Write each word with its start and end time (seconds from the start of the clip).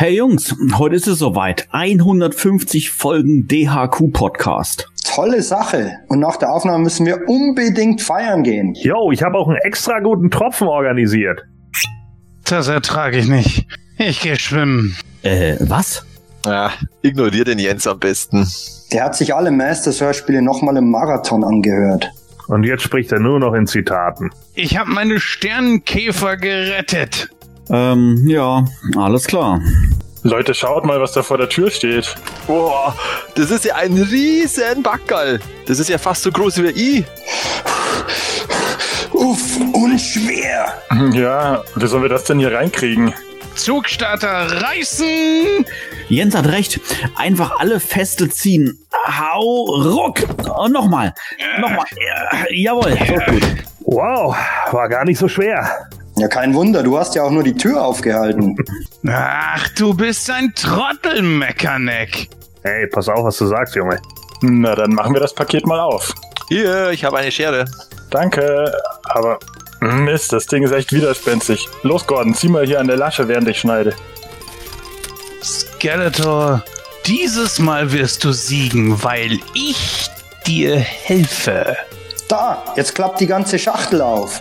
Hey 0.00 0.16
Jungs, 0.16 0.56
heute 0.78 0.96
ist 0.96 1.06
es 1.08 1.18
soweit. 1.18 1.68
150 1.72 2.88
Folgen 2.88 3.46
DHQ 3.46 4.10
Podcast. 4.14 4.88
Tolle 5.04 5.42
Sache. 5.42 5.92
Und 6.08 6.20
nach 6.20 6.38
der 6.38 6.50
Aufnahme 6.54 6.84
müssen 6.84 7.04
wir 7.04 7.28
unbedingt 7.28 8.00
feiern 8.00 8.42
gehen. 8.42 8.72
Jo, 8.76 9.12
ich 9.12 9.22
habe 9.22 9.36
auch 9.36 9.46
einen 9.46 9.58
extra 9.58 10.00
guten 10.00 10.30
Tropfen 10.30 10.68
organisiert. 10.68 11.42
Das 12.46 12.68
ertrage 12.68 13.18
ich 13.18 13.28
nicht. 13.28 13.66
Ich 13.98 14.22
gehe 14.22 14.38
schwimmen. 14.38 14.96
Äh, 15.22 15.56
was? 15.60 16.06
Ja, 16.46 16.72
ignorier 17.02 17.44
den 17.44 17.58
Jens 17.58 17.86
am 17.86 17.98
besten. 17.98 18.48
Der 18.94 19.04
hat 19.04 19.16
sich 19.16 19.34
alle 19.34 19.50
Masters-Hörspiele 19.50 20.40
nochmal 20.40 20.78
im 20.78 20.90
Marathon 20.90 21.44
angehört. 21.44 22.10
Und 22.48 22.64
jetzt 22.64 22.84
spricht 22.84 23.12
er 23.12 23.20
nur 23.20 23.38
noch 23.38 23.52
in 23.52 23.66
Zitaten. 23.66 24.30
Ich 24.54 24.78
habe 24.78 24.88
meine 24.88 25.20
Sternenkäfer 25.20 26.38
gerettet. 26.38 27.28
Ähm, 27.70 28.24
ja, 28.26 28.64
alles 28.96 29.26
klar. 29.26 29.60
Leute, 30.22 30.52
schaut 30.52 30.84
mal, 30.84 31.00
was 31.00 31.12
da 31.12 31.22
vor 31.22 31.38
der 31.38 31.48
Tür 31.48 31.70
steht. 31.70 32.14
Boah, 32.46 32.94
das 33.36 33.50
ist 33.50 33.64
ja 33.64 33.76
ein 33.76 33.94
riesen 33.94 34.82
Backerl. 34.82 35.40
Das 35.66 35.78
ist 35.78 35.88
ja 35.88 35.96
fast 35.96 36.22
so 36.22 36.30
groß 36.30 36.62
wie 36.62 36.68
ich. 36.68 37.04
Uff, 39.12 39.56
und 39.72 39.98
schwer. 39.98 40.74
Ja, 41.12 41.62
wie 41.76 41.86
sollen 41.86 42.02
wir 42.02 42.10
das 42.10 42.24
denn 42.24 42.38
hier 42.38 42.52
reinkriegen? 42.52 43.14
Zugstarter 43.54 44.62
reißen. 44.62 45.64
Jens 46.08 46.34
hat 46.34 46.46
recht. 46.46 46.80
Einfach 47.16 47.58
alle 47.58 47.80
Feste 47.80 48.28
ziehen. 48.28 48.78
Hau, 49.06 49.64
ruck. 49.64 50.20
Und 50.58 50.72
nochmal. 50.72 51.14
Nochmal. 51.60 51.86
Ja, 51.96 52.44
jawohl. 52.50 52.96
So 53.06 53.32
gut. 53.32 53.46
Wow, 53.80 54.36
war 54.70 54.88
gar 54.88 55.04
nicht 55.04 55.18
so 55.18 55.28
schwer. 55.28 55.88
Ja, 56.20 56.28
kein 56.28 56.52
Wunder, 56.52 56.82
du 56.82 56.98
hast 56.98 57.14
ja 57.14 57.22
auch 57.22 57.30
nur 57.30 57.42
die 57.42 57.54
Tür 57.54 57.82
aufgehalten. 57.82 58.54
Ach, 59.08 59.66
du 59.70 59.94
bist 59.94 60.30
ein 60.30 60.52
Trottel, 60.54 61.22
Meckerneck. 61.22 62.28
Hey, 62.62 62.86
pass 62.88 63.08
auf, 63.08 63.24
was 63.24 63.38
du 63.38 63.46
sagst, 63.46 63.74
Junge. 63.74 63.98
Na, 64.42 64.74
dann 64.74 64.90
machen 64.90 65.14
wir 65.14 65.20
das 65.22 65.32
Paket 65.32 65.64
mal 65.64 65.80
auf. 65.80 66.14
Hier, 66.48 66.90
ich 66.90 67.06
habe 67.06 67.16
eine 67.16 67.32
Schere. 67.32 67.64
Danke, 68.10 68.70
aber 69.04 69.38
Mist, 69.80 70.30
das 70.34 70.44
Ding 70.44 70.62
ist 70.62 70.72
echt 70.72 70.92
widerspenstig. 70.92 71.66
Los, 71.84 72.06
Gordon, 72.06 72.34
zieh 72.34 72.50
mal 72.50 72.66
hier 72.66 72.80
an 72.80 72.86
der 72.86 72.98
Lasche, 72.98 73.26
während 73.26 73.48
ich 73.48 73.58
schneide. 73.58 73.94
Skeletor, 75.42 76.62
dieses 77.06 77.58
Mal 77.58 77.92
wirst 77.92 78.24
du 78.24 78.32
siegen, 78.32 79.02
weil 79.02 79.38
ich 79.54 80.10
dir 80.46 80.76
helfe. 80.76 81.78
Da, 82.28 82.62
jetzt 82.76 82.94
klappt 82.94 83.22
die 83.22 83.26
ganze 83.26 83.58
Schachtel 83.58 84.02
auf. 84.02 84.38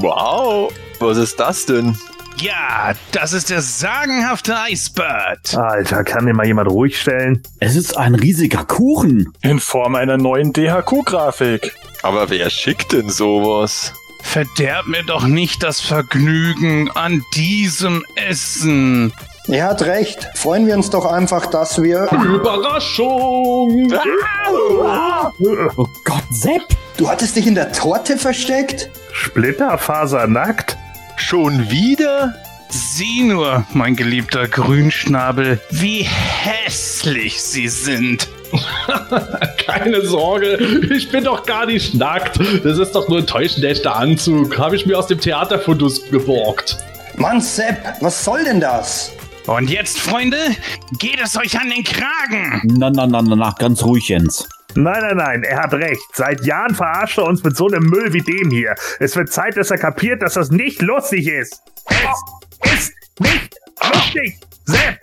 Wow, 0.00 0.72
was 1.00 1.16
ist 1.16 1.38
das 1.40 1.66
denn? 1.66 1.96
Ja, 2.40 2.92
das 3.10 3.32
ist 3.32 3.50
der 3.50 3.62
sagenhafte 3.62 4.54
Icebird. 4.70 5.56
Alter, 5.56 6.04
kann 6.04 6.24
den 6.24 6.36
mal 6.36 6.46
jemand 6.46 6.70
ruhig 6.70 7.00
stellen? 7.00 7.42
Es 7.58 7.74
ist 7.74 7.96
ein 7.96 8.14
riesiger 8.14 8.64
Kuchen. 8.64 9.32
In 9.42 9.58
Form 9.58 9.96
einer 9.96 10.18
neuen 10.18 10.52
DHQ-Grafik. 10.52 11.74
Aber 12.02 12.30
wer 12.30 12.48
schickt 12.48 12.92
denn 12.92 13.10
sowas? 13.10 13.92
Verderb 14.22 14.86
mir 14.86 15.02
doch 15.02 15.26
nicht 15.26 15.64
das 15.64 15.80
Vergnügen 15.80 16.90
an 16.92 17.24
diesem 17.34 18.04
Essen. 18.14 19.12
Er 19.48 19.64
hat 19.64 19.82
recht. 19.82 20.28
Freuen 20.34 20.66
wir 20.66 20.74
uns 20.74 20.90
doch 20.90 21.06
einfach, 21.06 21.46
dass 21.46 21.82
wir... 21.82 22.08
Überraschung! 22.12 23.90
Oh 25.76 25.88
Gott, 26.04 26.24
Sepp. 26.30 26.62
Du 26.96 27.08
hattest 27.08 27.34
dich 27.36 27.46
in 27.46 27.54
der 27.54 27.72
Torte 27.72 28.16
versteckt? 28.16 28.90
Splitterfasernackt? 29.12 30.76
Schon 31.18 31.70
wieder? 31.70 32.34
Sieh 32.70 33.24
nur, 33.24 33.66
mein 33.72 33.96
geliebter 33.96 34.46
Grünschnabel, 34.46 35.60
wie 35.70 36.02
hässlich 36.02 37.42
sie 37.42 37.68
sind. 37.68 38.28
Keine 39.66 40.02
Sorge, 40.02 40.56
ich 40.94 41.10
bin 41.10 41.24
doch 41.24 41.44
gar 41.44 41.66
nicht 41.66 41.94
nackt. 41.94 42.38
Das 42.64 42.78
ist 42.78 42.92
doch 42.92 43.08
nur 43.08 43.18
ein 43.18 43.26
täuschend 43.26 43.64
echter 43.64 43.96
Anzug. 43.96 44.56
Habe 44.58 44.76
ich 44.76 44.86
mir 44.86 44.98
aus 44.98 45.08
dem 45.08 45.20
Theaterfundus 45.20 46.06
geborgt. 46.06 46.78
Mann, 47.16 47.40
Sepp, 47.40 47.76
was 48.00 48.24
soll 48.24 48.44
denn 48.44 48.60
das? 48.60 49.12
Und 49.46 49.70
jetzt, 49.70 49.98
Freunde, 49.98 50.38
geht 50.98 51.20
es 51.22 51.36
euch 51.36 51.58
an 51.58 51.68
den 51.68 51.84
Kragen. 51.84 52.62
Na, 52.64 52.90
na, 52.90 53.06
na, 53.06 53.22
na, 53.22 53.34
na, 53.34 53.54
ganz 53.58 53.82
ruhig, 53.82 54.08
Jens. 54.08 54.48
Nein, 54.80 55.00
nein, 55.00 55.16
nein, 55.16 55.42
er 55.42 55.64
hat 55.64 55.74
recht. 55.74 56.00
Seit 56.14 56.46
Jahren 56.46 56.72
verarscht 56.72 57.18
er 57.18 57.24
uns 57.24 57.42
mit 57.42 57.56
so 57.56 57.66
einem 57.66 57.82
Müll 57.82 58.12
wie 58.12 58.20
dem 58.20 58.48
hier. 58.48 58.76
Es 59.00 59.16
wird 59.16 59.32
Zeit, 59.32 59.56
dass 59.56 59.72
er 59.72 59.78
kapiert, 59.78 60.22
dass 60.22 60.34
das 60.34 60.52
nicht 60.52 60.80
lustig 60.82 61.26
ist. 61.26 61.60
Es 62.60 62.72
ist 62.74 62.92
nicht 63.18 63.58
lustig. 63.92 64.38
Sepp, 64.66 65.00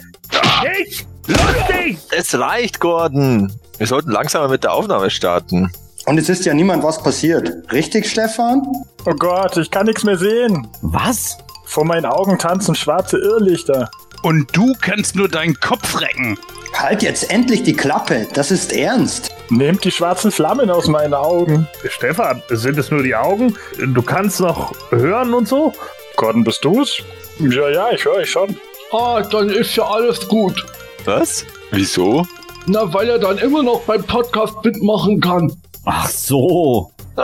nicht 0.64 1.06
lustig. 1.28 1.98
Es 2.18 2.40
reicht, 2.40 2.80
Gordon. 2.80 3.52
Wir 3.78 3.88
sollten 3.88 4.12
langsam 4.12 4.44
mal 4.44 4.50
mit 4.50 4.64
der 4.64 4.72
Aufnahme 4.72 5.10
starten. 5.10 5.70
Und 6.06 6.18
es 6.18 6.30
ist 6.30 6.46
ja 6.46 6.54
niemand 6.54 6.82
was 6.82 7.04
passiert. 7.04 7.52
Richtig, 7.74 8.10
Stefan? 8.10 8.66
Oh 9.06 9.14
Gott, 9.14 9.58
ich 9.58 9.70
kann 9.70 9.88
nichts 9.88 10.06
mehr 10.06 10.18
sehen. 10.18 10.70
Was? 10.84 11.38
Vor 11.66 11.84
meinen 11.84 12.06
Augen 12.06 12.40
tanzen 12.40 12.76
schwarze 12.76 13.18
Irrlichter. 13.18 13.92
Und 14.24 14.56
du 14.56 14.74
kannst 14.80 15.18
nur 15.18 15.28
deinen 15.28 15.60
Kopf 15.60 16.00
recken. 16.00 16.40
Halt 16.74 17.04
jetzt 17.04 17.30
endlich 17.30 17.64
die 17.64 17.74
Klappe. 17.74 18.26
Das 18.34 18.52
ist 18.52 18.72
ernst. 18.72 19.35
Nehmt 19.50 19.84
die 19.84 19.92
schwarzen 19.92 20.32
Flammen 20.32 20.70
aus 20.70 20.88
meinen 20.88 21.14
Augen. 21.14 21.68
Stefan, 21.88 22.42
sind 22.50 22.78
es 22.78 22.90
nur 22.90 23.04
die 23.04 23.16
Augen? 23.16 23.56
Du 23.78 24.02
kannst 24.02 24.40
noch 24.40 24.74
hören 24.90 25.34
und 25.34 25.48
so? 25.48 25.72
Gordon, 26.16 26.44
bist 26.44 26.66
du's? 26.66 27.02
Ja, 27.40 27.70
ja, 27.70 27.92
ich 27.92 28.04
höre 28.06 28.16
euch 28.16 28.30
schon. 28.30 28.58
Ah, 28.92 29.22
dann 29.22 29.50
ist 29.50 29.76
ja 29.76 29.84
alles 29.84 30.28
gut. 30.28 30.66
Was? 31.04 31.46
Wieso? 31.72 32.26
Na, 32.66 32.92
weil 32.94 33.10
er 33.10 33.20
dann 33.20 33.38
immer 33.38 33.62
noch 33.62 33.82
beim 33.82 34.04
Podcast 34.04 34.56
mitmachen 34.64 35.20
kann. 35.20 35.56
Ach 35.86 36.10
so. 36.10 36.92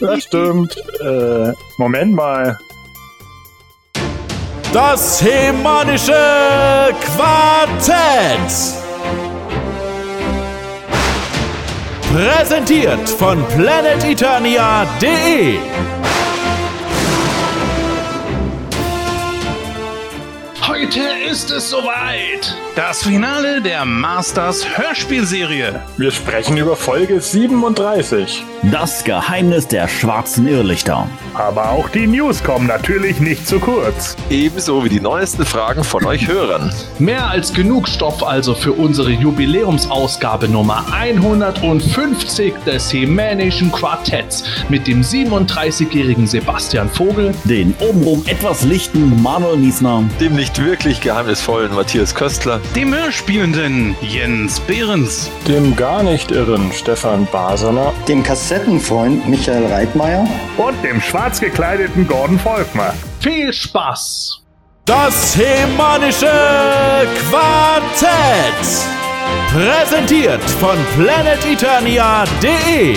das 0.00 0.22
stimmt. 0.22 0.76
Äh, 1.00 1.52
Moment 1.76 2.14
mal. 2.14 2.58
Das 4.72 5.22
hemanische 5.22 6.92
Quartett. 7.16 8.74
Präsentiert 12.12 13.08
von 13.08 13.44
planeteternia.de. 13.48 15.58
Heute 20.68 21.00
ist 21.30 21.52
es 21.52 21.70
soweit. 21.70 22.56
Das 22.74 23.04
Finale 23.04 23.62
der 23.62 23.84
Masters 23.84 24.66
Hörspielserie. 24.76 25.80
Wir 25.96 26.10
sprechen 26.10 26.56
über 26.56 26.74
Folge 26.74 27.20
37. 27.20 28.44
Das 28.70 29.04
Geheimnis 29.04 29.68
der 29.68 29.86
schwarzen 29.86 30.48
Irrlichter. 30.48 31.08
Aber 31.34 31.70
auch 31.70 31.88
die 31.88 32.06
News 32.06 32.42
kommen 32.42 32.66
natürlich 32.66 33.20
nicht 33.20 33.46
zu 33.46 33.60
kurz. 33.60 34.16
Ebenso 34.28 34.84
wie 34.84 34.88
die 34.88 35.00
neuesten 35.00 35.46
Fragen 35.46 35.84
von 35.84 36.04
euch 36.04 36.26
Hörern. 36.26 36.72
Mehr 36.98 37.28
als 37.30 37.54
genug 37.54 37.86
Stoff 37.88 38.26
also 38.26 38.54
für 38.54 38.72
unsere 38.72 39.10
Jubiläumsausgabe 39.10 40.48
Nummer 40.48 40.84
150 40.92 42.54
des 42.66 42.92
Hemänischen 42.92 43.70
Quartetts 43.70 44.42
mit 44.68 44.86
dem 44.86 45.02
37-jährigen 45.02 46.26
Sebastian 46.26 46.90
Vogel, 46.90 47.32
Den 47.44 47.74
obenrum 47.78 48.24
etwas 48.26 48.64
lichten 48.64 49.22
Manuel 49.22 49.58
Niesner. 49.58 50.02
Dem 50.20 50.34
nicht 50.34 50.55
wirklich 50.58 51.00
geheimnisvollen 51.00 51.74
Matthias 51.74 52.14
Köstler. 52.14 52.60
Dem 52.74 52.94
Hörspielenden 52.94 53.96
Jens 54.02 54.60
Behrens. 54.60 55.30
Dem 55.46 55.76
gar 55.76 56.02
nicht 56.02 56.30
irren 56.30 56.70
Stefan 56.72 57.26
Basener. 57.32 57.92
Dem 58.08 58.22
Kassettenfreund 58.22 59.28
Michael 59.28 59.66
Reitmeier. 59.66 60.26
Und 60.56 60.82
dem 60.84 61.00
schwarz 61.00 61.40
gekleideten 61.40 62.06
Gordon 62.06 62.38
Volkmar. 62.38 62.94
viel 63.20 63.52
Spaß! 63.52 64.42
Das 64.86 65.36
hemanische 65.36 66.30
Quartett. 67.28 68.86
Präsentiert 69.52 70.42
von 70.60 70.76
planeteternia.de. 70.96 72.96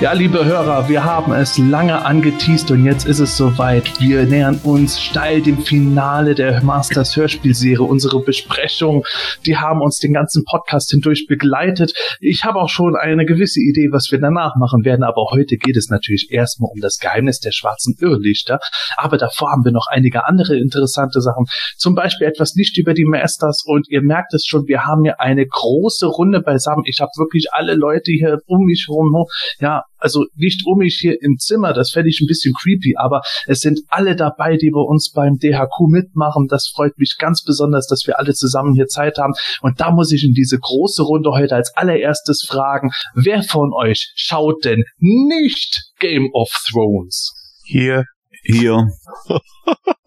Ja, 0.00 0.12
liebe 0.12 0.44
Hörer, 0.44 0.88
wir 0.88 1.02
haben 1.02 1.32
es 1.32 1.58
lange 1.58 2.04
angeteased 2.04 2.70
und 2.70 2.84
jetzt 2.84 3.04
ist 3.04 3.18
es 3.18 3.36
soweit. 3.36 4.00
Wir 4.00 4.26
nähern 4.26 4.60
uns 4.62 5.00
steil 5.00 5.42
dem 5.42 5.58
Finale 5.58 6.36
der 6.36 6.62
Masters 6.62 7.16
Hörspielserie. 7.16 7.82
Unsere 7.82 8.20
Besprechung, 8.20 9.04
die 9.44 9.56
haben 9.56 9.82
uns 9.82 9.98
den 9.98 10.12
ganzen 10.12 10.44
Podcast 10.44 10.92
hindurch 10.92 11.26
begleitet. 11.26 11.94
Ich 12.20 12.44
habe 12.44 12.60
auch 12.60 12.68
schon 12.68 12.94
eine 12.94 13.26
gewisse 13.26 13.58
Idee, 13.58 13.88
was 13.90 14.12
wir 14.12 14.20
danach 14.20 14.54
machen 14.54 14.84
werden, 14.84 15.02
aber 15.02 15.32
heute 15.32 15.56
geht 15.56 15.76
es 15.76 15.88
natürlich 15.88 16.28
erstmal 16.30 16.70
um 16.72 16.80
das 16.80 16.98
Geheimnis 16.98 17.40
der 17.40 17.50
schwarzen 17.50 17.96
Irrlichter. 17.98 18.60
Aber 18.96 19.18
davor 19.18 19.50
haben 19.50 19.64
wir 19.64 19.72
noch 19.72 19.88
einige 19.90 20.26
andere 20.26 20.56
interessante 20.56 21.20
Sachen. 21.20 21.46
Zum 21.76 21.96
Beispiel 21.96 22.28
etwas 22.28 22.54
nicht 22.54 22.78
über 22.78 22.94
die 22.94 23.04
Masters 23.04 23.64
und 23.66 23.88
ihr 23.88 24.02
merkt 24.02 24.32
es 24.32 24.46
schon, 24.46 24.68
wir 24.68 24.84
haben 24.86 25.02
hier 25.02 25.20
eine 25.20 25.44
große 25.44 26.06
Runde 26.06 26.40
beisammen. 26.40 26.84
Ich 26.86 27.00
habe 27.00 27.10
wirklich 27.16 27.48
alle 27.50 27.74
Leute 27.74 28.12
hier 28.12 28.38
um 28.46 28.64
mich 28.64 28.86
herum, 28.86 29.26
ja, 29.58 29.82
also 29.98 30.26
nicht 30.34 30.62
um 30.66 30.78
mich 30.78 30.96
hier 31.00 31.20
im 31.20 31.38
Zimmer, 31.38 31.72
das 31.72 31.90
fände 31.90 32.08
ich 32.08 32.20
ein 32.20 32.26
bisschen 32.26 32.54
creepy, 32.54 32.96
aber 32.96 33.22
es 33.46 33.60
sind 33.60 33.80
alle 33.88 34.16
dabei, 34.16 34.56
die 34.56 34.70
bei 34.70 34.80
uns 34.80 35.12
beim 35.12 35.38
DHQ 35.38 35.88
mitmachen. 35.88 36.46
Das 36.48 36.68
freut 36.68 36.98
mich 36.98 37.16
ganz 37.18 37.42
besonders, 37.42 37.86
dass 37.86 38.06
wir 38.06 38.18
alle 38.18 38.34
zusammen 38.34 38.74
hier 38.74 38.86
Zeit 38.86 39.18
haben. 39.18 39.34
Und 39.60 39.80
da 39.80 39.90
muss 39.90 40.12
ich 40.12 40.24
in 40.24 40.32
diese 40.32 40.58
große 40.58 41.02
Runde 41.02 41.30
heute 41.30 41.54
als 41.54 41.76
allererstes 41.76 42.44
fragen, 42.46 42.90
wer 43.14 43.42
von 43.42 43.72
euch 43.72 44.12
schaut 44.14 44.64
denn 44.64 44.84
nicht 44.98 45.92
Game 45.98 46.30
of 46.32 46.50
Thrones? 46.70 47.32
Hier. 47.64 48.04
Hier. 48.50 48.88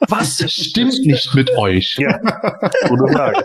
Was 0.08 0.44
stimmt 0.52 1.06
nicht 1.06 1.36
mit 1.36 1.56
euch? 1.58 1.96
Ja, 2.00 2.20
gute 2.88 3.14
Frage. 3.14 3.44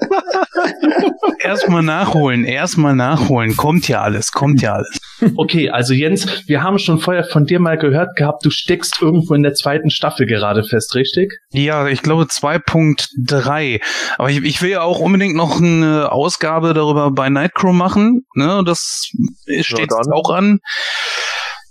Erstmal 1.41 1.83
nachholen, 1.83 2.45
erstmal 2.45 2.97
nachholen. 2.97 3.59
Kommt 3.59 3.89
ja 3.89 4.01
alles, 4.01 4.33
kommt 4.33 4.63
ja 4.63 4.73
alles. 4.73 4.99
Okay, 5.37 5.69
also 5.69 5.93
Jens, 5.93 6.49
wir 6.49 6.63
haben 6.63 6.79
schon 6.79 6.99
vorher 6.99 7.25
von 7.25 7.45
dir 7.45 7.61
mal 7.61 7.77
gehört 7.77 8.17
gehabt, 8.17 8.45
du 8.45 8.51
steckst 8.51 9.03
irgendwo 9.03 9.35
in 9.35 9.43
der 9.43 9.53
zweiten 9.53 9.91
Staffel 9.91 10.27
gerade 10.27 10.65
fest, 10.65 10.95
richtig? 10.95 11.41
Ja, 11.51 11.89
ich 11.89 12.01
glaube 12.03 12.25
2.3. 12.25 13.83
Aber 14.17 14.31
ich, 14.31 14.43
ich 14.43 14.63
will 14.63 14.71
ja 14.71 14.81
auch 14.81 14.99
unbedingt 14.99 15.37
noch 15.37 15.59
eine 15.59 16.11
Ausgabe 16.11 16.73
darüber 16.73 17.11
bei 17.11 17.29
Nightcrow 17.29 17.75
machen. 17.75 18.25
Ne? 18.35 18.63
Das 18.65 19.11
steht 19.61 19.79
jetzt 19.79 19.93
dann. 19.93 20.13
auch 20.13 20.31
an. 20.31 20.61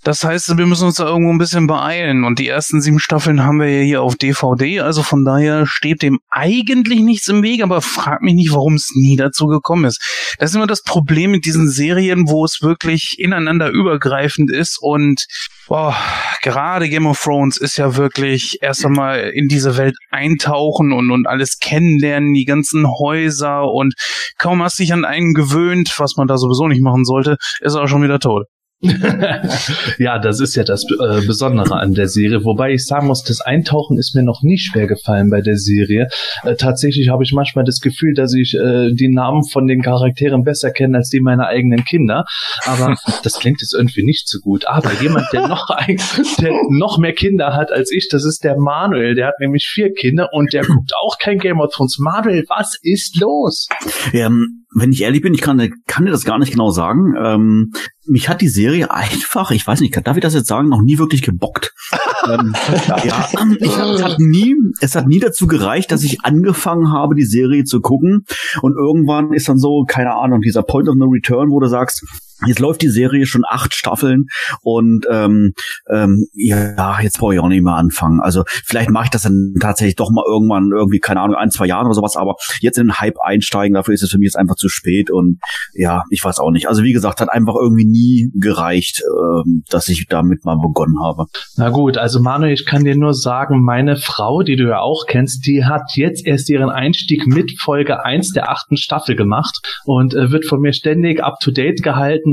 Das 0.06 0.24
heißt, 0.24 0.56
wir 0.56 0.68
müssen 0.68 0.86
uns 0.86 0.98
da 0.98 1.08
irgendwo 1.08 1.34
ein 1.34 1.40
bisschen 1.40 1.66
beeilen. 1.66 2.26
Und 2.26 2.38
die 2.38 2.48
ersten 2.48 2.80
sieben 2.80 3.00
Staffeln 3.00 3.44
haben 3.44 3.60
wir 3.60 3.76
ja 3.76 3.84
hier 3.84 4.02
auf 4.04 4.16
DVD. 4.16 4.82
Also 4.82 5.02
von 5.02 5.26
daher 5.26 5.66
steht 5.66 6.04
dem 6.04 6.20
eigentlich 6.30 7.00
nichts 7.00 7.28
im 7.28 7.42
Weg. 7.42 7.64
Aber 7.64 7.82
frag 7.82 8.22
mich 8.22 8.36
nicht, 8.36 8.54
warum 8.54 8.76
es 8.76 8.92
nie 8.94 9.16
dazu 9.16 9.48
gekommen 9.48 9.86
ist. 9.86 10.00
Das 10.38 10.52
ist 10.52 10.56
immer 10.56 10.68
das 10.68 10.84
Problem 10.84 11.32
mit 11.32 11.46
diesen 11.46 11.68
Serien, 11.68 12.30
wo 12.30 12.46
es 12.46 12.60
wirklich 12.62 13.16
ineinander 13.18 13.72
übergreifend 13.72 14.52
ist. 14.52 14.78
Und 14.80 15.26
boah, 15.68 15.98
gerade 16.44 16.88
Game 16.88 17.08
of 17.08 17.20
Thrones 17.20 17.58
ist 17.58 17.78
ja 17.78 17.96
wirklich 17.96 18.60
erst 18.62 18.86
einmal 18.86 19.32
in 19.34 19.48
diese 19.48 19.76
Welt 19.76 19.96
eintauchen 20.12 20.94
und, 20.94 21.10
und 21.10 21.26
alles 21.26 21.58
kennenlernen, 21.58 22.32
die 22.32 22.46
ganzen 22.46 22.86
Häuser. 22.88 23.64
Und 23.72 23.96
kaum 24.38 24.62
hast 24.62 24.78
dich 24.78 24.94
an 24.94 25.04
einen 25.04 25.34
gewöhnt, 25.34 25.96
was 25.98 26.16
man 26.16 26.28
da 26.28 26.38
sowieso 26.38 26.68
nicht 26.68 26.84
machen 26.84 27.06
sollte, 27.06 27.38
ist 27.62 27.74
er 27.74 27.82
auch 27.82 27.88
schon 27.88 28.04
wieder 28.04 28.20
tot. 28.20 28.46
ja, 29.98 30.20
das 30.20 30.42
ist 30.42 30.56
ja 30.56 30.64
das 30.64 30.84
äh, 30.84 31.26
Besondere 31.26 31.76
an 31.80 31.94
der 31.94 32.08
Serie. 32.08 32.44
Wobei 32.44 32.74
ich 32.74 32.86
sagen 32.86 33.08
muss, 33.08 33.24
das 33.24 33.42
Eintauchen 33.42 33.98
ist 33.98 34.16
mir 34.16 34.24
noch 34.24 34.42
nie 34.44 34.58
schwer 34.58 34.86
gefallen 34.86 35.30
bei 35.30 35.42
der 35.42 35.58
Serie. 35.58 36.08
Äh, 36.44 36.56
tatsächlich 36.56 37.10
habe 37.10 37.24
ich 37.24 37.32
manchmal 37.32 37.64
das 37.64 37.80
Gefühl, 37.80 38.14
dass 38.14 38.34
ich 38.34 38.54
äh, 38.54 38.92
die 38.92 39.10
Namen 39.10 39.44
von 39.44 39.68
den 39.68 39.82
Charakteren 39.82 40.44
besser 40.44 40.72
kenne 40.72 40.98
als 40.98 41.10
die 41.10 41.22
meiner 41.22 41.48
eigenen 41.48 41.86
Kinder. 41.86 42.26
Aber 42.66 42.96
das 43.24 43.40
klingt 43.40 43.62
jetzt 43.62 43.74
irgendwie 43.74 44.04
nicht 44.04 44.28
so 44.28 44.40
gut. 44.40 44.68
Aber 44.68 44.92
jemand, 45.02 45.28
der 45.32 45.48
noch, 45.48 45.70
ein, 45.70 45.98
der 46.42 46.52
noch 46.70 46.98
mehr 46.98 47.14
Kinder 47.14 47.56
hat 47.56 47.72
als 47.72 47.92
ich, 47.92 48.10
das 48.12 48.26
ist 48.26 48.44
der 48.44 48.58
Manuel. 48.58 49.16
Der 49.16 49.28
hat 49.28 49.40
nämlich 49.40 49.68
vier 49.72 49.94
Kinder 49.94 50.30
und 50.34 50.54
der 50.54 50.64
guckt 50.64 50.92
auch 51.02 51.18
kein 51.18 51.40
Game 51.40 51.62
of 51.62 51.74
Thrones. 51.74 51.98
Manuel, 51.98 52.44
was 52.50 52.78
ist 52.82 53.20
los? 53.20 53.68
Ähm, 54.14 54.65
wenn 54.76 54.92
ich 54.92 55.02
ehrlich 55.02 55.22
bin, 55.22 55.34
ich 55.34 55.42
kann, 55.42 55.74
kann 55.88 56.06
dir 56.06 56.12
das 56.12 56.26
gar 56.26 56.38
nicht 56.38 56.52
genau 56.52 56.70
sagen. 56.70 57.16
Ähm, 57.18 57.72
mich 58.06 58.28
hat 58.28 58.42
die 58.42 58.50
Serie 58.50 58.92
einfach, 58.92 59.52
ich 59.52 59.66
weiß 59.66 59.80
nicht, 59.80 59.96
darf 60.06 60.18
ich 60.18 60.22
das 60.22 60.34
jetzt 60.34 60.48
sagen, 60.48 60.68
noch 60.68 60.82
nie 60.82 61.00
wirklich 61.00 61.22
gebockt. 61.22 61.74
ähm, 62.30 62.54
ja, 62.88 63.28
ich 63.58 63.70
es 63.70 64.04
hat 64.04 64.20
nie, 64.20 64.56
es 64.82 64.96
hat 64.96 65.08
nie 65.08 65.20
dazu 65.20 65.48
gereicht, 65.48 65.92
dass 65.92 66.04
ich 66.04 66.26
angefangen 66.26 66.92
habe, 66.92 67.16
die 67.16 67.26
Serie 67.26 67.64
zu 67.64 67.80
gucken 67.80 68.26
und 68.62 68.76
irgendwann 68.76 69.32
ist 69.34 69.48
dann 69.48 69.58
so, 69.58 69.86
keine 69.88 70.14
Ahnung, 70.16 70.42
dieser 70.42 70.64
Point 70.64 70.90
of 70.90 70.96
No 70.96 71.06
Return, 71.06 71.50
wo 71.52 71.60
du 71.60 71.68
sagst, 71.68 72.04
Jetzt 72.46 72.60
läuft 72.60 72.82
die 72.82 72.90
Serie 72.90 73.26
schon 73.26 73.44
acht 73.48 73.74
Staffeln 73.74 74.26
und 74.62 75.06
ähm, 75.10 75.54
ähm, 75.90 76.28
ja, 76.34 77.00
jetzt 77.02 77.20
brauche 77.20 77.34
ich 77.34 77.40
auch 77.40 77.48
nicht 77.48 77.64
mehr 77.64 77.76
anfangen. 77.76 78.20
Also 78.22 78.44
vielleicht 78.48 78.90
mache 78.90 79.06
ich 79.06 79.10
das 79.12 79.24
dann 79.24 79.54
tatsächlich 79.60 79.96
doch 79.96 80.12
mal 80.12 80.24
irgendwann 80.28 80.72
irgendwie, 80.76 81.00
keine 81.00 81.22
Ahnung, 81.22 81.36
ein, 81.36 81.52
zwei 81.52 81.66
Jahren 81.66 81.86
oder 81.86 81.96
sowas, 81.96 82.16
aber 82.16 82.36
jetzt 82.60 82.78
in 82.78 82.88
den 82.88 83.00
Hype 83.00 83.20
einsteigen, 83.22 83.74
dafür 83.74 83.94
ist 83.94 84.04
es 84.04 84.12
für 84.12 84.18
mich 84.18 84.28
jetzt 84.28 84.38
einfach 84.38 84.56
zu 84.56 84.70
spät 84.70 85.10
und 85.12 85.40
ja, 85.74 86.04
ich 86.10 86.24
weiß 86.24 86.40
auch 86.40 86.52
nicht. 86.52 86.68
Also 86.68 86.84
wie 86.84 86.94
gesagt, 86.94 87.22
hat 87.22 87.32
einfach 87.32 87.56
irgendwie 87.60 87.86
nie 87.86 88.32
gereicht, 88.36 89.02
ähm, 89.06 89.64
dass 89.70 89.90
ich 89.90 90.08
damit 90.08 90.46
mal 90.46 90.58
begonnen 90.58 91.02
habe. 91.02 91.26
Na 91.58 91.70
gut, 91.70 91.98
also 91.98 92.20
Manuel, 92.20 92.54
ich 92.54 92.66
kann 92.66 92.84
dir 92.84 92.96
nur 92.96 93.14
sagen, 93.14 93.64
meine 93.64 93.98
Frau, 93.98 94.44
die 94.44 94.56
du 94.56 94.68
ja 94.68 94.80
auch 94.80 95.06
kennst, 95.08 95.46
die 95.46 95.66
hat 95.66 95.84
jetzt 95.96 96.26
erst 96.26 96.50
ihren 96.50 96.70
Einstieg 96.70 97.28
mit 97.28 97.54
Folge 97.60 98.04
1 98.04 98.32
der 98.32 98.52
achten 98.52 98.78
Staffel 98.78 99.16
gemacht 99.16 99.60
und 99.86 100.14
äh, 100.14 100.32
wird 100.32 100.46
von 100.46 100.60
mir 100.60 100.74
ständig 100.74 101.24
up 101.24 101.40
to 101.40 101.52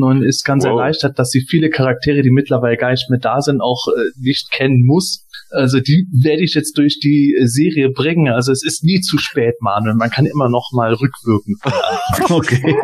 und 0.02 0.22
ist 0.22 0.44
ganz 0.44 0.64
Wow. 0.64 0.72
erleichtert, 0.72 1.18
dass 1.18 1.30
sie 1.30 1.40
viele 1.48 1.70
Charaktere, 1.70 2.22
die 2.22 2.30
mittlerweile 2.30 2.76
gar 2.76 2.90
nicht 2.90 3.08
mehr 3.10 3.18
da 3.20 3.40
sind, 3.40 3.60
auch 3.60 3.88
äh, 3.88 4.00
nicht 4.20 4.50
kennen 4.50 4.84
muss. 4.84 5.26
Also 5.52 5.80
die 5.80 6.06
werde 6.12 6.42
ich 6.42 6.54
jetzt 6.54 6.78
durch 6.78 6.98
die 6.98 7.36
äh, 7.38 7.46
Serie 7.46 7.90
bringen. 7.90 8.32
Also 8.32 8.52
es 8.52 8.64
ist 8.64 8.84
nie 8.84 9.00
zu 9.00 9.18
spät, 9.18 9.54
Manuel. 9.60 9.94
Man 9.94 10.10
kann 10.10 10.26
immer 10.26 10.48
noch 10.48 10.70
mal 10.72 10.92
rückwirken. 10.92 11.56
Okay. 12.28 12.76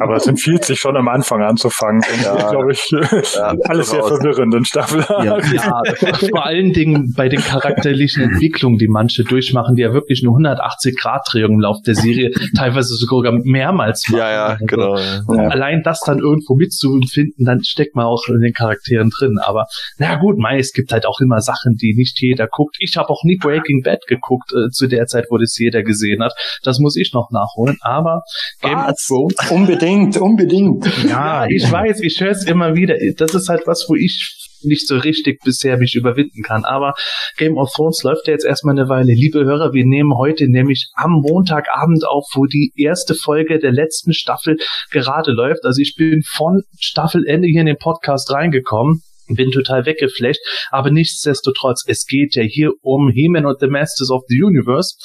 Aber 0.00 0.16
es 0.16 0.26
empfiehlt 0.26 0.64
sich 0.64 0.78
schon 0.78 0.96
am 0.96 1.08
Anfang 1.08 1.42
anzufangen. 1.42 2.02
Ja. 2.22 2.50
Glaube 2.50 2.72
ich, 2.72 2.90
Ja, 2.90 3.54
alles 3.64 3.90
sehr 3.90 4.02
verwirrend 4.02 4.54
in 4.54 4.64
Staffel. 4.64 5.04
Ja. 5.08 5.38
Ja, 5.38 5.82
vor 6.30 6.46
allen 6.46 6.72
Dingen 6.72 7.12
bei 7.16 7.28
den 7.28 7.40
charakterlichen 7.40 8.22
Entwicklungen, 8.22 8.78
die 8.78 8.88
manche 8.88 9.24
durchmachen, 9.24 9.76
die 9.76 9.82
ja 9.82 9.92
wirklich 9.92 10.22
eine 10.22 10.30
180-Grad-Drehung 10.30 11.54
im 11.54 11.60
Lauf 11.60 11.78
der 11.84 11.94
Serie 11.94 12.30
teilweise 12.56 12.94
sogar 12.94 13.32
mehrmals 13.32 14.08
machen. 14.08 14.18
Ja, 14.18 14.30
ja, 14.30 14.46
Also, 14.46 14.66
genau. 14.66 14.96
ja. 14.96 15.22
Und 15.26 15.40
allein 15.40 15.82
das 15.82 16.00
dann 16.00 16.18
irgendwo 16.18 16.54
mitzuempfinden, 16.56 17.44
dann 17.44 17.64
steckt 17.64 17.96
man 17.96 18.06
auch 18.06 18.22
in 18.28 18.40
den 18.40 18.52
Charakteren 18.52 19.10
drin. 19.10 19.38
Aber 19.42 19.66
na 19.98 20.16
gut, 20.16 20.38
mei, 20.38 20.58
es 20.58 20.72
gibt 20.72 20.92
halt 20.92 21.06
auch 21.06 21.20
immer 21.20 21.40
Sachen, 21.40 21.76
die 21.76 21.94
nicht 21.94 22.15
jeder 22.20 22.46
guckt. 22.46 22.76
Ich 22.78 22.96
habe 22.96 23.08
auch 23.10 23.22
nie 23.24 23.36
Breaking 23.36 23.82
Bad 23.82 24.06
geguckt 24.06 24.52
äh, 24.52 24.70
zu 24.70 24.86
der 24.86 25.06
Zeit, 25.06 25.26
wo 25.30 25.38
das 25.38 25.56
jeder 25.58 25.82
gesehen 25.82 26.22
hat. 26.22 26.34
Das 26.62 26.78
muss 26.78 26.96
ich 26.96 27.12
noch 27.12 27.30
nachholen. 27.30 27.78
Aber 27.80 28.22
Game 28.60 28.78
of 28.78 28.86
Was? 28.88 29.06
Thrones 29.06 29.34
Unbedingt, 29.50 30.16
unbedingt. 30.16 30.86
ja, 31.08 31.46
ich 31.48 31.70
weiß, 31.70 32.00
ich 32.00 32.20
höre 32.20 32.30
es 32.30 32.44
immer 32.44 32.74
wieder. 32.74 32.96
Das 33.16 33.34
ist 33.34 33.48
halt 33.48 33.66
was, 33.66 33.86
wo 33.88 33.94
ich 33.94 34.46
nicht 34.62 34.86
so 34.86 34.96
richtig 34.96 35.42
bisher 35.44 35.78
mich 35.78 35.94
überwinden 35.94 36.42
kann. 36.42 36.64
Aber 36.64 36.94
Game 37.36 37.56
of 37.56 37.72
Thrones 37.74 38.02
läuft 38.02 38.26
ja 38.26 38.32
jetzt 38.32 38.44
erstmal 38.44 38.78
eine 38.78 38.88
Weile. 38.88 39.12
Liebe 39.12 39.44
Hörer, 39.44 39.72
wir 39.72 39.84
nehmen 39.86 40.16
heute 40.16 40.48
nämlich 40.48 40.88
am 40.94 41.12
Montagabend 41.22 42.06
auf, 42.06 42.26
wo 42.34 42.46
die 42.46 42.72
erste 42.76 43.14
Folge 43.14 43.58
der 43.58 43.72
letzten 43.72 44.12
Staffel 44.12 44.56
gerade 44.90 45.32
läuft. 45.32 45.64
Also 45.64 45.80
ich 45.80 45.94
bin 45.96 46.22
von 46.26 46.62
Staffelende 46.78 47.48
hier 47.48 47.60
in 47.60 47.66
den 47.66 47.78
Podcast 47.78 48.30
reingekommen. 48.32 49.02
Bin 49.28 49.50
total 49.50 49.86
weggeflecht, 49.86 50.40
aber 50.70 50.90
nichtsdestotrotz, 50.90 51.84
es 51.86 52.06
geht 52.06 52.34
ja 52.36 52.42
hier 52.42 52.72
um 52.82 53.10
He-Man 53.10 53.46
und 53.46 53.60
the 53.60 53.66
Masters 53.66 54.10
of 54.10 54.22
the 54.28 54.42
Universe 54.42 54.96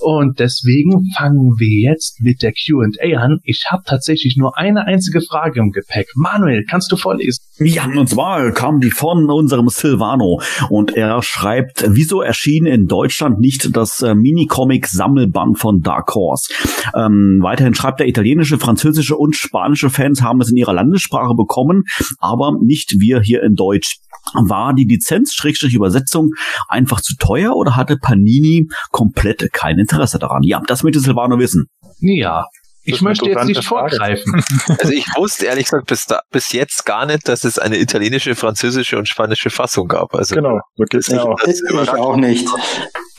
und 0.00 0.38
deswegen 0.38 1.10
fangen 1.16 1.54
wir 1.58 1.90
jetzt 1.90 2.20
mit 2.20 2.42
der 2.42 2.52
Q&A 2.52 3.18
an. 3.18 3.38
Ich 3.42 3.64
habe 3.70 3.82
tatsächlich 3.86 4.36
nur 4.36 4.58
eine 4.58 4.86
einzige 4.86 5.20
Frage 5.20 5.60
im 5.60 5.70
Gepäck. 5.70 6.08
Manuel, 6.14 6.64
kannst 6.68 6.92
du 6.92 6.96
vorlesen? 6.96 7.42
Ja, 7.58 7.86
und 7.86 8.08
zwar 8.08 8.52
kam 8.52 8.80
die 8.80 8.90
von 8.90 9.30
unserem 9.30 9.68
Silvano 9.68 10.40
und 10.68 10.96
er 10.96 11.22
schreibt, 11.22 11.84
wieso 11.88 12.20
erschien 12.20 12.66
in 12.66 12.86
Deutschland 12.86 13.38
nicht 13.38 13.76
das 13.76 14.02
äh, 14.02 14.14
Minicomic-Sammelband 14.14 15.58
von 15.58 15.80
Dark 15.80 16.14
Horse? 16.14 16.52
Ähm, 16.94 17.38
weiterhin 17.42 17.74
schreibt 17.74 18.00
er, 18.00 18.08
italienische, 18.08 18.58
französische 18.58 19.16
und 19.16 19.36
spanische 19.36 19.88
Fans 19.88 20.22
haben 20.22 20.40
es 20.40 20.50
in 20.50 20.56
ihrer 20.56 20.72
Landessprache 20.72 21.34
bekommen, 21.34 21.84
aber 22.18 22.52
nicht 22.60 22.96
wir 22.98 23.20
hier 23.20 23.42
in 23.42 23.53
Deutsch. 23.56 23.98
War 24.32 24.74
die 24.74 24.84
Lizenz-Übersetzung 24.84 26.30
einfach 26.68 27.00
zu 27.00 27.14
teuer 27.18 27.54
oder 27.54 27.76
hatte 27.76 27.96
Panini 27.96 28.68
komplett 28.90 29.52
kein 29.52 29.78
Interesse 29.78 30.18
daran? 30.18 30.42
Ja, 30.42 30.62
das 30.66 30.82
möchte 30.82 31.00
Silvano 31.00 31.38
wissen. 31.38 31.66
Ja. 32.00 32.46
Ich 32.86 33.00
möchte 33.00 33.26
jetzt 33.26 33.44
nicht 33.44 33.64
Frage. 33.64 33.96
vorgreifen. 33.96 34.44
Also 34.68 34.92
ich 34.92 35.06
wusste 35.16 35.46
ehrlich 35.46 35.64
gesagt 35.64 35.86
bis, 35.86 36.04
da, 36.06 36.20
bis 36.30 36.52
jetzt 36.52 36.84
gar 36.84 37.06
nicht, 37.06 37.28
dass 37.28 37.44
es 37.44 37.58
eine 37.58 37.78
italienische, 37.78 38.34
französische 38.34 38.98
und 38.98 39.08
spanische 39.08 39.50
Fassung 39.50 39.88
gab. 39.88 40.14
Also 40.14 40.34
Genau. 40.34 40.60
Das 40.76 41.08
Ich 41.08 41.88
auch 41.88 42.16
nicht. 42.16 42.46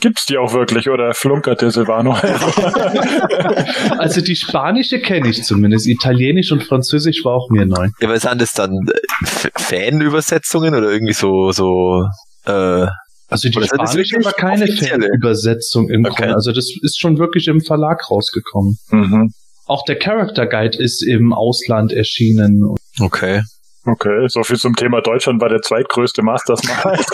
Gibt's 0.00 0.26
die 0.26 0.36
auch 0.36 0.52
wirklich 0.52 0.88
oder 0.90 1.14
flunkert 1.14 1.62
der 1.62 1.70
Silvano? 1.70 2.16
Also 3.98 4.20
die 4.20 4.36
spanische 4.36 5.00
kenne 5.00 5.28
ich 5.30 5.42
zumindest. 5.42 5.86
Italienisch 5.88 6.52
und 6.52 6.62
Französisch 6.62 7.24
war 7.24 7.34
auch 7.34 7.48
mir 7.50 7.66
neu. 7.66 7.88
Ja, 8.00 8.08
aber 8.08 8.18
sind 8.18 8.40
das 8.40 8.52
dann 8.52 8.72
äh, 8.88 9.48
Fanübersetzungen 9.56 10.74
oder 10.74 10.90
irgendwie 10.90 11.12
so, 11.14 11.50
so, 11.52 12.04
äh, 12.44 12.86
Also 13.28 13.48
die 13.48 13.62
spanische 13.62 14.24
war 14.24 14.32
keine 14.32 14.64
offizielle? 14.64 15.08
Übersetzung 15.14 15.88
im 15.88 16.04
Okay. 16.04 16.14
Grunde. 16.16 16.34
Also 16.34 16.52
das 16.52 16.70
ist 16.82 16.98
schon 17.00 17.18
wirklich 17.18 17.48
im 17.48 17.60
Verlag 17.60 18.10
rausgekommen. 18.10 18.76
mhm. 18.90 19.30
Auch 19.68 19.84
der 19.84 19.98
Character 19.98 20.46
Guide 20.46 20.78
ist 20.78 21.02
im 21.02 21.32
Ausland 21.32 21.92
erschienen. 21.92 22.62
okay. 23.00 23.42
Okay, 23.88 24.26
so 24.28 24.42
viel 24.42 24.56
zum 24.56 24.74
Thema 24.74 25.00
Deutschland 25.00 25.40
war 25.40 25.48
der 25.48 25.62
zweitgrößte 25.62 26.22
Masters-Markt. 26.22 27.06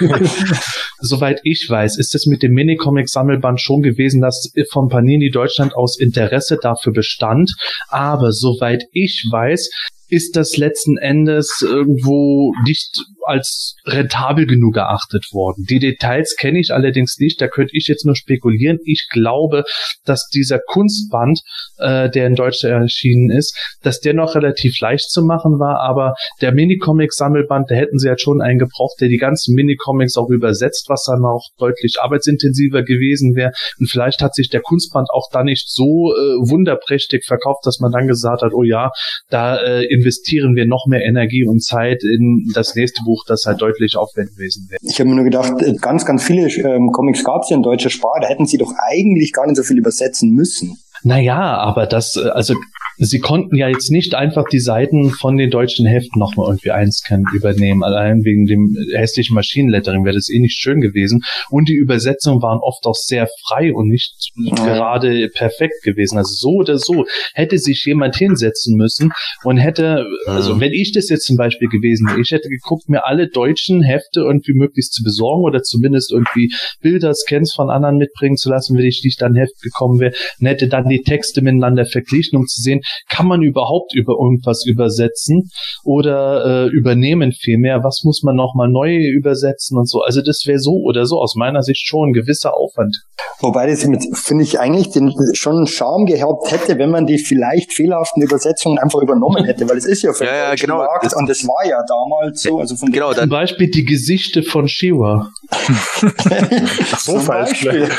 Soweit 0.98 1.40
ich 1.44 1.68
weiß, 1.70 1.98
ist 1.98 2.16
es 2.16 2.26
mit 2.26 2.42
dem 2.42 2.52
Minicomic-Sammelband 2.52 3.60
schon 3.60 3.82
gewesen, 3.82 4.20
dass 4.20 4.52
von 4.72 4.88
Panini 4.88 5.30
Deutschland 5.30 5.76
aus 5.76 5.98
Interesse 6.00 6.58
dafür 6.60 6.92
bestand. 6.92 7.52
Aber 7.88 8.32
soweit 8.32 8.82
ich 8.92 9.24
weiß, 9.30 9.70
ist 10.08 10.36
das 10.36 10.56
letzten 10.56 10.96
Endes 10.96 11.62
irgendwo 11.62 12.52
nicht 12.64 12.98
als 13.28 13.76
rentabel 13.86 14.46
genug 14.46 14.76
erachtet 14.76 15.26
worden. 15.32 15.64
Die 15.68 15.78
Details 15.78 16.36
kenne 16.36 16.58
ich 16.58 16.72
allerdings 16.72 17.18
nicht, 17.18 17.40
da 17.40 17.48
könnte 17.48 17.76
ich 17.76 17.86
jetzt 17.86 18.04
nur 18.04 18.16
spekulieren. 18.16 18.78
Ich 18.84 19.08
glaube, 19.10 19.64
dass 20.04 20.28
dieser 20.28 20.58
Kunstband, 20.58 21.40
äh, 21.78 22.10
der 22.10 22.26
in 22.26 22.34
Deutschland 22.34 22.82
erschienen 22.82 23.30
ist, 23.30 23.56
dass 23.82 24.00
der 24.00 24.14
noch 24.14 24.34
relativ 24.34 24.80
leicht 24.80 25.10
zu 25.10 25.22
machen 25.22 25.58
war, 25.58 25.80
aber 25.80 26.14
der 26.40 26.52
Minicomic-Sammelband, 26.52 27.70
da 27.70 27.74
hätten 27.74 27.98
sie 27.98 28.08
halt 28.08 28.20
schon 28.20 28.40
einen 28.40 28.58
gebraucht, 28.58 29.00
der 29.00 29.08
die 29.08 29.18
ganzen 29.18 29.54
Minicomics 29.54 30.16
auch 30.16 30.30
übersetzt, 30.30 30.86
was 30.88 31.04
dann 31.04 31.24
auch 31.24 31.44
deutlich 31.58 31.96
arbeitsintensiver 32.00 32.82
gewesen 32.82 33.34
wäre. 33.34 33.52
Und 33.78 33.90
vielleicht 33.90 34.22
hat 34.22 34.34
sich 34.34 34.48
der 34.48 34.60
Kunstband 34.60 35.08
auch 35.10 35.28
da 35.30 35.42
nicht 35.44 35.70
so 35.70 36.12
äh, 36.14 36.48
wunderprächtig 36.50 37.24
verkauft, 37.26 37.64
dass 37.64 37.80
man 37.80 37.92
dann 37.92 38.06
gesagt 38.06 38.42
hat, 38.42 38.52
oh 38.52 38.62
ja, 38.62 38.90
da 39.30 39.56
äh, 39.56 39.84
investieren 39.84 40.54
wir 40.54 40.66
noch 40.66 40.86
mehr 40.86 41.02
Energie 41.02 41.44
und 41.44 41.62
Zeit 41.62 42.02
in 42.02 42.50
das 42.54 42.74
nächste 42.74 43.02
Buch, 43.04 43.17
das 43.26 43.44
halt 43.46 43.60
deutlich 43.60 43.96
aufwendig 43.96 44.36
gewesen 44.36 44.66
wäre. 44.68 44.80
Ich 44.82 45.00
habe 45.00 45.08
mir 45.08 45.16
nur 45.16 45.24
gedacht, 45.24 45.62
äh, 45.62 45.74
ganz, 45.74 46.04
ganz 46.04 46.22
viele 46.22 46.48
ähm, 46.48 46.90
Comics 46.92 47.24
gab 47.24 47.42
es 47.42 47.50
ja 47.50 47.56
in 47.56 47.62
deutscher 47.62 47.90
Sprache, 47.90 48.20
da 48.22 48.28
hätten 48.28 48.46
sie 48.46 48.58
doch 48.58 48.72
eigentlich 48.88 49.32
gar 49.32 49.46
nicht 49.46 49.56
so 49.56 49.62
viel 49.62 49.78
übersetzen 49.78 50.30
müssen. 50.30 50.78
Naja, 51.02 51.56
aber 51.58 51.86
das, 51.86 52.16
äh, 52.16 52.28
also 52.28 52.54
sie 52.98 53.20
konnten 53.20 53.56
ja 53.56 53.68
jetzt 53.68 53.90
nicht 53.90 54.14
einfach 54.14 54.44
die 54.50 54.58
Seiten 54.58 55.10
von 55.10 55.36
den 55.36 55.50
deutschen 55.50 55.86
Heften 55.86 56.18
nochmal 56.18 56.48
irgendwie 56.48 56.72
einscannen 56.72 57.26
übernehmen. 57.34 57.84
Allein 57.84 58.24
wegen 58.24 58.46
dem 58.46 58.76
hässlichen 58.92 59.34
Maschinenlettering 59.34 60.04
wäre 60.04 60.16
das 60.16 60.28
eh 60.28 60.40
nicht 60.40 60.58
schön 60.58 60.80
gewesen. 60.80 61.22
Und 61.50 61.68
die 61.68 61.76
Übersetzungen 61.76 62.42
waren 62.42 62.58
oft 62.58 62.84
auch 62.86 62.96
sehr 62.96 63.28
frei 63.46 63.72
und 63.72 63.88
nicht 63.88 64.32
Ja. 64.34 64.54
gerade 64.64 65.28
perfekt 65.32 65.82
gewesen. 65.84 66.18
Also 66.18 66.34
so 66.34 66.56
oder 66.56 66.78
so 66.78 67.06
hätte 67.34 67.58
sich 67.58 67.84
jemand 67.86 68.16
hinsetzen 68.16 68.76
müssen 68.76 69.12
und 69.44 69.58
hätte, 69.58 70.04
also 70.26 70.60
wenn 70.60 70.72
ich 70.72 70.92
das 70.92 71.08
jetzt 71.08 71.26
zum 71.26 71.36
Beispiel 71.36 71.68
gewesen 71.68 72.08
wäre, 72.08 72.20
ich 72.20 72.32
hätte 72.32 72.48
geguckt, 72.48 72.88
mir 72.88 73.06
alle 73.06 73.28
deutschen 73.28 73.82
Hefte 73.82 74.20
irgendwie 74.20 74.54
möglichst 74.54 74.92
zu 74.94 75.02
besorgen 75.04 75.44
oder 75.44 75.62
zumindest 75.62 76.10
irgendwie 76.12 76.52
Bilder, 76.80 77.14
Scans 77.14 77.52
von 77.54 77.70
anderen 77.70 77.96
mitbringen 77.96 78.36
zu 78.36 78.50
lassen, 78.50 78.76
wenn 78.76 78.84
ich 78.84 79.02
nicht 79.04 79.22
an 79.22 79.34
Heft 79.36 79.60
gekommen 79.62 80.00
wäre 80.00 80.14
und 80.40 80.46
hätte 80.48 80.66
dann 80.68 80.87
die 80.88 81.02
Texte 81.02 81.42
miteinander 81.42 81.84
verglichen, 81.86 82.36
um 82.38 82.46
zu 82.46 82.60
sehen, 82.60 82.80
kann 83.08 83.26
man 83.26 83.42
überhaupt 83.42 83.94
über 83.94 84.14
irgendwas 84.14 84.64
übersetzen 84.66 85.50
oder 85.84 86.66
äh, 86.66 86.68
übernehmen 86.68 87.32
vielmehr, 87.32 87.82
was 87.84 88.02
muss 88.04 88.22
man 88.22 88.36
nochmal 88.36 88.68
neu 88.68 88.96
übersetzen 88.96 89.78
und 89.78 89.88
so. 89.88 90.02
Also 90.02 90.20
das 90.22 90.42
wäre 90.46 90.58
so 90.58 90.72
oder 90.84 91.06
so 91.06 91.18
aus 91.20 91.34
meiner 91.36 91.62
Sicht 91.62 91.86
schon 91.86 92.10
ein 92.10 92.12
gewisser 92.12 92.54
Aufwand. 92.56 92.96
Wobei 93.40 93.66
das 93.68 93.84
mit, 93.86 94.02
finde 94.14 94.44
ich, 94.44 94.58
eigentlich 94.58 94.90
den, 94.90 95.12
schon 95.34 95.56
einen 95.56 95.66
Charme 95.66 96.06
gehabt 96.06 96.50
hätte, 96.50 96.78
wenn 96.78 96.90
man 96.90 97.06
die 97.06 97.18
vielleicht 97.18 97.72
fehlerhaften 97.72 98.22
Übersetzungen 98.22 98.78
einfach 98.78 99.00
übernommen 99.00 99.44
hätte, 99.44 99.68
weil 99.68 99.76
es 99.76 99.86
ist 99.86 100.02
ja 100.02 100.12
für 100.12 100.24
Ja, 100.24 100.30
den 100.30 100.38
ja, 100.50 100.54
genau. 100.56 100.76
Markt 100.78 101.14
und 101.14 101.28
das 101.28 101.44
war 101.46 101.66
ja 101.68 101.78
damals 101.88 102.42
so. 102.42 102.58
Also 102.58 102.74
von 102.76 102.90
Genau, 102.90 103.12
Zum 103.12 103.28
Beispiel 103.28 103.70
die 103.70 103.84
Gesichter 103.84 104.42
von 104.42 104.66
Shiva. 104.68 105.28
Ach, 105.50 106.98
so 106.98 107.18
falsch. 107.18 107.64
Beispiel. 107.64 107.88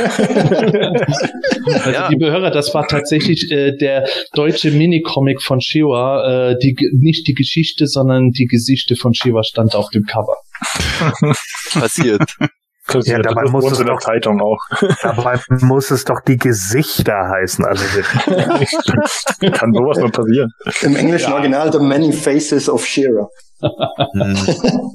Also 1.83 1.91
Ja. 1.91 2.09
liebe 2.09 2.31
Hörer, 2.31 2.51
das 2.51 2.73
war 2.73 2.78
tatsächlich 2.87 3.51
äh, 3.51 3.75
der 3.77 4.07
deutsche 4.33 4.71
Minicomic 4.71 5.41
von 5.41 5.61
Shiva. 5.61 6.51
Äh, 6.51 6.55
die, 6.61 6.75
nicht 6.99 7.27
die 7.27 7.33
Geschichte, 7.33 7.87
sondern 7.87 8.29
die 8.31 8.45
Gesichter 8.45 8.95
von 8.95 9.13
Shiva 9.13 9.43
stand 9.43 9.75
auf 9.75 9.89
dem 9.89 10.03
Cover. 10.05 10.35
passiert. 11.73 12.21
Passiert. 12.87 13.17
Ja, 13.17 13.21
dabei 13.21 13.43
muss 13.51 13.71
es 13.71 13.79
in 13.79 13.85
der 13.85 13.95
doch- 13.95 14.01
Zeitung 14.01 14.41
auch. 14.41 14.57
Dabei 15.03 15.39
muss 15.61 15.91
es 15.91 16.05
doch 16.05 16.21
die 16.27 16.37
Gesichter 16.37 17.13
heißen. 17.29 17.63
Also 17.63 17.83
Kann 19.53 19.73
sowas 19.73 19.99
mal 19.99 20.09
passieren. 20.09 20.49
Im 20.81 20.95
englischen 20.95 21.31
Original 21.31 21.71
The 21.71 21.79
Many 21.79 22.11
Faces 22.11 22.67
of 22.67 22.83
Shearer. 22.85 23.27
Hm. 23.61 24.37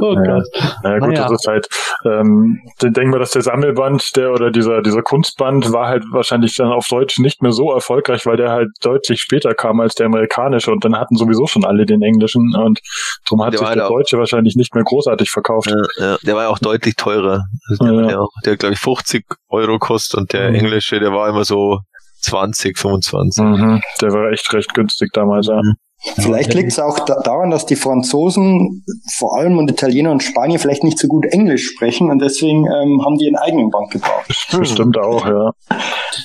Oh 0.00 0.12
Ja. 0.14 0.34
Gott. 0.36 0.44
Ja 0.84 0.98
gut, 0.98 1.08
Naja. 1.08 1.28
das 1.28 1.32
ist 1.40 1.46
halt, 1.48 1.66
ähm, 2.04 2.60
dann 2.78 2.92
denken 2.92 3.12
wir, 3.12 3.18
dass 3.18 3.30
der 3.30 3.42
Sammelband, 3.42 4.04
der 4.14 4.30
oder 4.32 4.50
dieser, 4.50 4.80
dieser 4.82 5.02
Kunstband 5.02 5.72
war 5.72 5.88
halt 5.88 6.04
wahrscheinlich 6.12 6.54
dann 6.56 6.68
auf 6.70 6.86
Deutsch 6.88 7.18
nicht 7.18 7.42
mehr 7.42 7.52
so 7.52 7.72
erfolgreich, 7.72 8.26
weil 8.26 8.36
der 8.36 8.50
halt 8.50 8.68
deutlich 8.82 9.20
später 9.20 9.54
kam 9.54 9.80
als 9.80 9.94
der 9.94 10.06
amerikanische 10.06 10.70
und 10.70 10.84
dann 10.84 10.96
hatten 10.96 11.16
sowieso 11.16 11.46
schon 11.46 11.64
alle 11.64 11.84
den 11.86 12.02
englischen 12.02 12.42
und 12.56 12.80
darum 13.28 13.44
hat 13.44 13.54
Der 13.54 13.58
sich 13.58 13.68
der 13.68 13.76
halt 13.76 13.80
auch- 13.90 13.96
deutsche 13.96 14.18
wahrscheinlich 14.18 14.54
nicht 14.56 14.74
mehr 14.74 14.84
großartig 14.84 15.30
verkauft. 15.30 15.70
Ja, 15.70 15.76
ja, 16.12 16.16
der 16.22 16.34
war 16.36 16.42
ja 16.44 16.48
auch 16.48 16.58
deutlich 16.58 16.94
teurer. 16.96 17.42
Also 17.70 17.84
der, 18.02 18.10
Ja. 18.10 18.18
auch, 18.20 18.30
der 18.44 18.56
glaube 18.56 18.74
ich 18.74 18.80
50 18.80 19.24
Euro 19.48 19.78
kostet 19.78 20.20
und 20.20 20.32
der 20.32 20.50
Mhm. 20.50 20.56
englische, 20.56 21.00
der 21.00 21.12
war 21.12 21.28
immer 21.28 21.44
so 21.44 21.80
20, 22.20 22.78
25. 22.78 23.42
Mhm. 23.44 23.80
Der 24.00 24.12
war 24.12 24.30
echt 24.30 24.52
recht 24.52 24.72
günstig 24.74 25.10
damals, 25.12 25.46
ja. 25.48 25.60
Vielleicht 26.14 26.54
liegt 26.54 26.72
es 26.72 26.78
auch 26.78 27.00
da 27.00 27.20
daran, 27.20 27.50
dass 27.50 27.66
die 27.66 27.76
Franzosen 27.76 28.84
vor 29.16 29.36
allem 29.36 29.58
und 29.58 29.70
Italiener 29.70 30.12
und 30.12 30.22
Spanier 30.22 30.58
vielleicht 30.58 30.84
nicht 30.84 30.98
so 30.98 31.08
gut 31.08 31.26
Englisch 31.26 31.66
sprechen 31.66 32.10
und 32.10 32.20
deswegen 32.20 32.64
ähm, 32.66 33.02
haben 33.04 33.16
die 33.18 33.26
ihren 33.26 33.36
eigenen 33.36 33.70
Band 33.70 33.90
gebraucht. 33.90 34.26
Bestimmt 34.56 34.98
auch, 34.98 35.26
ja. 35.26 35.50